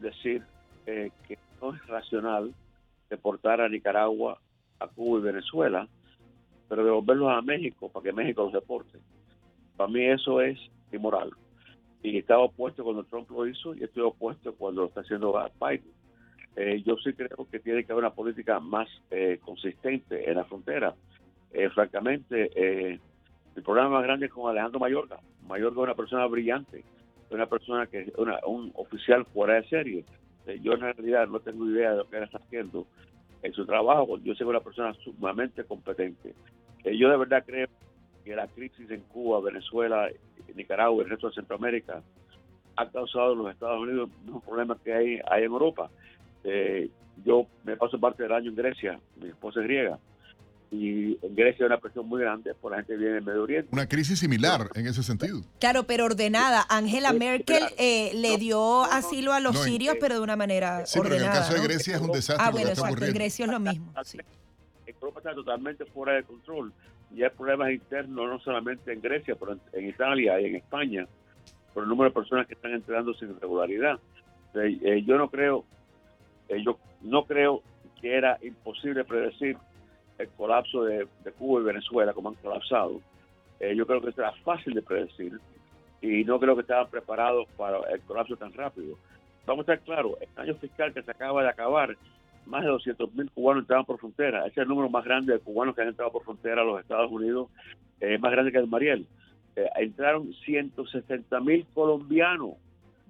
decir 0.00 0.42
eh, 0.86 1.10
que 1.28 1.36
no 1.60 1.74
es 1.74 1.86
racional 1.86 2.54
deportar 3.10 3.60
a 3.60 3.68
Nicaragua, 3.68 4.40
a 4.80 4.86
Cuba 4.86 5.18
y 5.18 5.22
Venezuela 5.22 5.86
pero 6.68 6.84
devolverlos 6.84 7.30
a 7.30 7.42
México 7.42 7.90
para 7.90 8.04
que 8.04 8.12
México 8.12 8.44
los 8.44 8.52
deporte. 8.52 8.98
Para 9.76 9.90
mí 9.90 10.04
eso 10.04 10.40
es 10.40 10.58
inmoral. 10.92 11.30
Y 12.02 12.18
estaba 12.18 12.44
opuesto 12.44 12.84
cuando 12.84 13.04
Trump 13.04 13.30
lo 13.30 13.46
hizo 13.46 13.74
y 13.74 13.82
estoy 13.82 14.02
opuesto 14.02 14.54
cuando 14.54 14.82
lo 14.82 14.88
está 14.88 15.00
haciendo 15.00 15.32
Biden. 15.60 15.98
Eh, 16.56 16.82
yo 16.84 16.96
sí 16.96 17.12
creo 17.12 17.46
que 17.50 17.60
tiene 17.60 17.84
que 17.84 17.92
haber 17.92 18.04
una 18.04 18.14
política 18.14 18.58
más 18.58 18.88
eh, 19.10 19.38
consistente 19.44 20.28
en 20.28 20.36
la 20.36 20.44
frontera. 20.44 20.94
Eh, 21.52 21.70
francamente, 21.70 22.50
el 23.54 23.62
problema 23.62 23.88
más 23.88 24.02
grande 24.02 24.26
es 24.26 24.32
con 24.32 24.50
Alejandro 24.50 24.80
Mayorga. 24.80 25.20
Mayorga 25.46 25.80
es 25.80 25.84
una 25.84 25.94
persona 25.94 26.26
brillante, 26.26 26.84
una 27.30 27.46
persona 27.46 27.86
que 27.86 28.00
es 28.00 28.12
un 28.16 28.72
oficial 28.74 29.24
fuera 29.26 29.54
de 29.54 29.68
serie. 29.68 30.04
yo 30.60 30.72
en 30.72 30.80
realidad 30.80 31.28
no 31.28 31.40
tengo 31.40 31.68
idea 31.70 31.92
de 31.92 31.98
lo 31.98 32.08
que 32.08 32.16
él 32.16 32.24
está 32.24 32.38
haciendo 32.38 32.86
en 33.42 33.52
su 33.52 33.64
trabajo. 33.66 34.18
Yo 34.18 34.34
soy 34.34 34.46
una 34.46 34.60
persona 34.60 34.94
sumamente 35.04 35.64
competente. 35.64 36.34
Eh, 36.84 36.96
yo 36.96 37.10
de 37.10 37.16
verdad 37.16 37.44
creo 37.46 37.68
que 38.24 38.34
la 38.34 38.46
crisis 38.46 38.90
en 38.90 39.00
Cuba, 39.02 39.40
Venezuela, 39.40 40.08
Nicaragua 40.54 41.02
y 41.02 41.04
el 41.04 41.10
resto 41.10 41.28
de 41.28 41.34
Centroamérica 41.34 42.02
ha 42.76 42.88
causado 42.90 43.32
en 43.32 43.38
los 43.38 43.50
Estados 43.50 43.80
Unidos 43.80 44.10
los 44.26 44.42
problemas 44.44 44.78
que 44.80 44.92
hay, 44.92 45.20
hay 45.28 45.44
en 45.44 45.52
Europa. 45.52 45.90
Eh, 46.44 46.88
yo 47.24 47.46
me 47.64 47.76
paso 47.76 47.98
parte 47.98 48.22
del 48.22 48.32
año 48.32 48.50
en 48.50 48.56
Grecia, 48.56 49.00
mi 49.20 49.28
esposa 49.28 49.60
es 49.60 49.66
griega, 49.66 49.98
y 50.70 51.18
en 51.24 51.34
Grecia 51.34 51.64
hay 51.64 51.66
una 51.68 51.78
presión 51.78 52.06
muy 52.06 52.20
grande 52.20 52.54
por 52.54 52.72
la 52.72 52.78
gente 52.78 52.92
que 52.92 52.98
viene 52.98 53.14
del 53.14 53.24
Medio 53.24 53.42
Oriente. 53.42 53.68
Una 53.72 53.86
crisis 53.88 54.18
similar 54.18 54.68
en 54.74 54.86
ese 54.86 55.02
sentido. 55.02 55.40
Claro, 55.60 55.84
pero 55.84 56.04
ordenada. 56.04 56.66
Angela 56.68 57.12
Merkel 57.12 57.62
eh, 57.78 58.10
le 58.14 58.36
dio 58.36 58.82
asilo 58.84 59.32
a 59.32 59.40
los 59.40 59.54
no, 59.54 59.62
sirios, 59.62 59.96
pero 60.00 60.16
de 60.16 60.20
una 60.20 60.36
manera 60.36 60.84
Sí, 60.84 60.98
pero 61.02 61.14
en 61.14 61.22
el 61.22 61.28
ordenada. 61.28 61.40
caso 61.40 61.54
de 61.54 61.58
¿no? 61.60 61.64
Grecia 61.64 61.94
es 61.96 62.00
un 62.02 62.12
desastre 62.12 62.44
Ah, 62.46 62.50
bueno, 62.50 62.68
está 62.68 62.80
exacto. 62.82 62.88
En 62.88 62.92
ocurriendo. 62.94 63.18
Grecia 63.18 63.44
es 63.46 63.50
lo 63.50 63.60
mismo. 63.60 63.92
sí. 64.04 64.18
Europa 64.86 65.20
está 65.20 65.34
totalmente 65.34 65.84
fuera 65.86 66.12
de 66.14 66.22
control. 66.24 66.72
Y 67.14 67.22
hay 67.22 67.30
problemas 67.30 67.70
internos 67.70 68.28
no 68.28 68.38
solamente 68.40 68.92
en 68.92 69.00
Grecia, 69.00 69.36
pero 69.40 69.52
en, 69.52 69.60
en 69.72 69.88
Italia 69.88 70.38
y 70.40 70.46
en 70.46 70.56
España, 70.56 71.06
por 71.72 71.84
el 71.84 71.88
número 71.88 72.10
de 72.10 72.14
personas 72.14 72.46
que 72.46 72.52
están 72.54 72.72
entrando 72.72 73.14
sin 73.14 73.38
regularidad. 73.40 73.98
Eh, 74.54 74.78
eh, 74.82 75.02
yo 75.06 75.16
no 75.16 75.30
creo, 75.30 75.64
eh, 76.48 76.62
yo 76.62 76.78
no 77.02 77.24
creo 77.24 77.62
que 78.00 78.14
era 78.16 78.38
imposible 78.42 79.04
predecir 79.04 79.56
el 80.18 80.28
colapso 80.30 80.84
de, 80.84 81.06
Cuba 81.38 81.60
y 81.60 81.64
Venezuela 81.64 82.12
como 82.12 82.30
han 82.30 82.34
colapsado. 82.36 83.00
Eh, 83.60 83.74
yo 83.74 83.86
creo 83.86 84.00
que 84.00 84.10
era 84.16 84.32
fácil 84.44 84.74
de 84.74 84.82
predecir 84.82 85.38
y 86.00 86.24
no 86.24 86.38
creo 86.38 86.54
que 86.54 86.62
estaban 86.62 86.88
preparados 86.88 87.48
para 87.56 87.78
el 87.92 88.00
colapso 88.02 88.36
tan 88.36 88.52
rápido. 88.52 88.96
Vamos 89.46 89.68
a 89.68 89.72
estar 89.72 89.84
claros, 89.84 90.12
el 90.20 90.28
año 90.36 90.54
fiscal 90.56 90.92
que 90.92 91.02
se 91.02 91.10
acaba 91.10 91.42
de 91.42 91.48
acabar, 91.48 91.96
más 92.46 92.62
de 92.62 92.68
200 92.68 93.14
mil 93.14 93.30
cubanos 93.30 93.62
entraban 93.62 93.84
por 93.84 93.98
frontera. 93.98 94.40
Ese 94.40 94.52
es 94.52 94.58
el 94.58 94.68
número 94.68 94.88
más 94.88 95.04
grande 95.04 95.32
de 95.32 95.40
cubanos 95.40 95.74
que 95.74 95.82
han 95.82 95.88
entrado 95.88 96.12
por 96.12 96.24
frontera 96.24 96.62
a 96.62 96.64
los 96.64 96.80
Estados 96.80 97.10
Unidos, 97.10 97.48
eh, 98.00 98.18
más 98.18 98.32
grande 98.32 98.52
que 98.52 98.58
el 98.58 98.68
Mariel. 98.68 99.06
Eh, 99.56 99.68
entraron 99.76 100.32
160 100.44 101.40
mil 101.40 101.66
colombianos. 101.74 102.54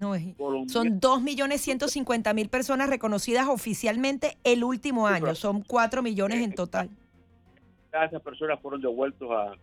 No, 0.01 0.15
es- 0.15 0.37
son 0.69 1.01
2.150.000 1.01 2.49
personas 2.49 2.89
reconocidas 2.89 3.49
oficialmente 3.49 4.37
el 4.45 4.65
último 4.65 5.07
año. 5.07 5.35
Son 5.35 5.62
4 5.62 6.03
millones 6.03 6.39
en 6.41 6.55
total. 6.55 6.89
Todas 7.91 8.09
esas 8.09 8.23
personas 8.23 8.61
fueron 8.61 8.81
devueltos 8.81 9.29
a, 9.31 9.55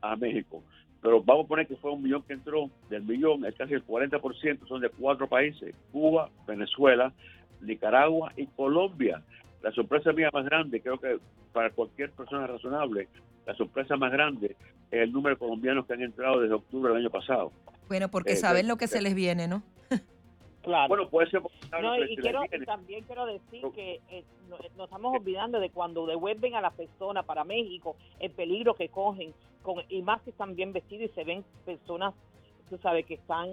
a 0.00 0.16
México. 0.16 0.62
Pero 1.02 1.22
vamos 1.22 1.44
a 1.46 1.48
poner 1.48 1.66
que 1.66 1.76
fue 1.76 1.92
un 1.92 2.02
millón 2.02 2.22
que 2.24 2.32
entró. 2.34 2.68
Del 2.88 3.02
millón, 3.04 3.44
es 3.44 3.54
casi 3.54 3.74
el 3.74 3.86
40% 3.86 4.66
son 4.66 4.80
de 4.80 4.90
cuatro 4.90 5.28
países. 5.28 5.74
Cuba, 5.92 6.30
Venezuela, 6.46 7.12
Nicaragua 7.60 8.32
y 8.36 8.46
Colombia. 8.48 9.22
La 9.62 9.70
sorpresa 9.72 10.12
mía 10.12 10.30
más 10.32 10.44
grande, 10.44 10.80
creo 10.80 10.98
que 10.98 11.18
para 11.52 11.70
cualquier 11.70 12.10
persona 12.12 12.46
razonable, 12.46 13.08
la 13.46 13.54
sorpresa 13.54 13.96
más 13.96 14.10
grande 14.12 14.56
es 14.90 15.00
el 15.02 15.12
número 15.12 15.34
de 15.36 15.38
colombianos 15.38 15.86
que 15.86 15.92
han 15.94 16.02
entrado 16.02 16.40
desde 16.40 16.54
octubre 16.54 16.92
del 16.92 17.02
año 17.02 17.10
pasado. 17.10 17.52
Bueno, 17.90 18.08
porque 18.08 18.34
Eh, 18.34 18.36
saben 18.36 18.66
eh, 18.66 18.68
lo 18.68 18.76
que 18.76 18.86
se 18.86 19.02
les 19.02 19.16
viene, 19.16 19.48
¿no? 19.48 19.64
Claro. 20.62 20.88
Bueno, 20.88 21.08
puede 21.08 21.28
ser 21.28 21.42
No, 21.82 21.96
y 22.04 22.16
quiero, 22.16 22.42
también 22.64 23.02
quiero 23.04 23.26
decir 23.26 23.64
que 23.74 24.00
eh, 24.10 24.22
no- 24.48 24.58
nos 24.76 24.84
estamos 24.84 25.16
olvidando 25.16 25.58
de 25.58 25.70
cuando 25.70 26.06
devuelven 26.06 26.54
a 26.54 26.60
la 26.60 26.70
persona 26.70 27.24
para 27.24 27.42
México, 27.42 27.96
el 28.20 28.30
peligro 28.30 28.74
que 28.74 28.90
cogen, 28.90 29.34
con, 29.62 29.82
y 29.88 30.02
más 30.02 30.22
que 30.22 30.30
están 30.30 30.54
bien 30.54 30.72
vestidos 30.72 31.10
y 31.10 31.14
se 31.14 31.24
ven 31.24 31.44
personas, 31.64 32.14
tú 32.68 32.78
sabes, 32.78 33.06
que 33.06 33.14
están 33.14 33.48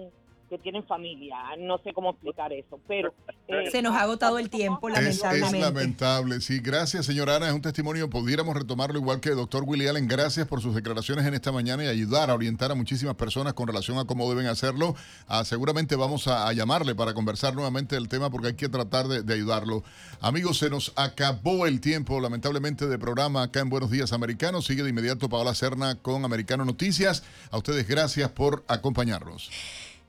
que 0.48 0.58
tienen 0.58 0.84
familia. 0.84 1.36
No 1.58 1.78
sé 1.78 1.92
cómo 1.92 2.10
explicar 2.10 2.52
eso, 2.52 2.78
pero... 2.88 3.12
eh, 3.48 3.70
Se 3.70 3.82
nos 3.82 3.94
ha 3.94 4.02
agotado 4.02 4.38
el 4.38 4.50
tiempo, 4.50 4.88
Es, 4.88 4.96
es 4.98 5.20
lamentablemente. 5.22 5.60
lamentable, 5.60 6.40
sí. 6.40 6.60
Gracias, 6.60 7.06
señora 7.06 7.36
Ana. 7.36 7.48
Es 7.48 7.52
un 7.54 7.62
testimonio. 7.62 8.08
Pudiéramos 8.10 8.56
retomarlo 8.56 8.98
igual 8.98 9.20
que 9.20 9.30
el 9.30 9.36
doctor 9.36 9.64
Willy 9.66 9.86
Allen. 9.86 10.08
Gracias 10.08 10.46
por 10.46 10.60
sus 10.62 10.74
declaraciones 10.74 11.26
en 11.26 11.34
esta 11.34 11.52
mañana 11.52 11.84
y 11.84 11.88
ayudar 11.88 12.30
a 12.30 12.34
orientar 12.34 12.72
a 12.72 12.74
muchísimas 12.74 13.14
personas 13.14 13.52
con 13.54 13.66
relación 13.66 13.98
a 13.98 14.04
cómo 14.04 14.28
deben 14.30 14.46
hacerlo. 14.46 14.94
Ah, 15.26 15.44
seguramente 15.44 15.96
vamos 15.96 16.28
a, 16.28 16.48
a 16.48 16.52
llamarle 16.52 16.94
para 16.94 17.14
conversar 17.14 17.54
nuevamente 17.54 17.94
del 17.96 18.08
tema 18.08 18.30
porque 18.30 18.48
hay 18.48 18.54
que 18.54 18.68
tratar 18.68 19.08
de, 19.08 19.22
de 19.22 19.34
ayudarlo. 19.34 19.84
Amigos, 20.20 20.58
se 20.58 20.70
nos 20.70 20.92
acabó 20.96 21.66
el 21.66 21.80
tiempo, 21.80 22.20
lamentablemente, 22.20 22.86
de 22.86 22.98
programa 22.98 23.42
acá 23.42 23.60
en 23.60 23.68
Buenos 23.68 23.90
Días 23.90 24.12
Americanos. 24.12 24.66
Sigue 24.66 24.82
de 24.82 24.90
inmediato 24.90 25.28
Paola 25.28 25.54
Serna 25.54 25.96
con 25.96 26.24
Americano 26.24 26.64
Noticias. 26.64 27.22
A 27.50 27.58
ustedes, 27.58 27.86
gracias 27.86 28.30
por 28.30 28.64
acompañarnos. 28.68 29.50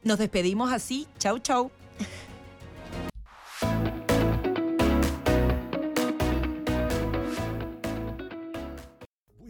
Nos 0.03 0.17
despedimos 0.17 0.71
así. 0.71 1.07
Chau, 1.17 1.39
chau. 1.39 1.71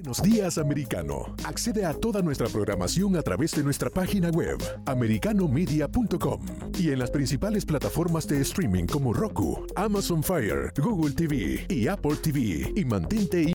Buenos 0.10 0.24
días, 0.24 0.58
americano. 0.58 1.36
Accede 1.46 1.86
a 1.86 1.94
toda 1.94 2.24
nuestra 2.24 2.48
programación 2.48 3.16
a 3.16 3.22
través 3.22 3.52
de 3.52 3.62
nuestra 3.64 3.92
página 3.92 4.32
web, 4.32 4.58
americanomedia.com, 4.88 6.42
y 6.80 6.90
en 6.90 6.98
las 6.98 7.12
principales 7.12 7.64
plataformas 7.64 8.28
de 8.28 8.42
streaming 8.42 8.88
como 8.88 9.14
Roku, 9.14 9.68
Amazon 9.76 10.24
Fire, 10.24 10.74
Google 10.78 11.14
TV 11.14 11.64
y 11.70 11.88
Apple 11.88 12.16
TV. 12.16 12.74
Y 12.76 12.86
mantente 12.86 13.44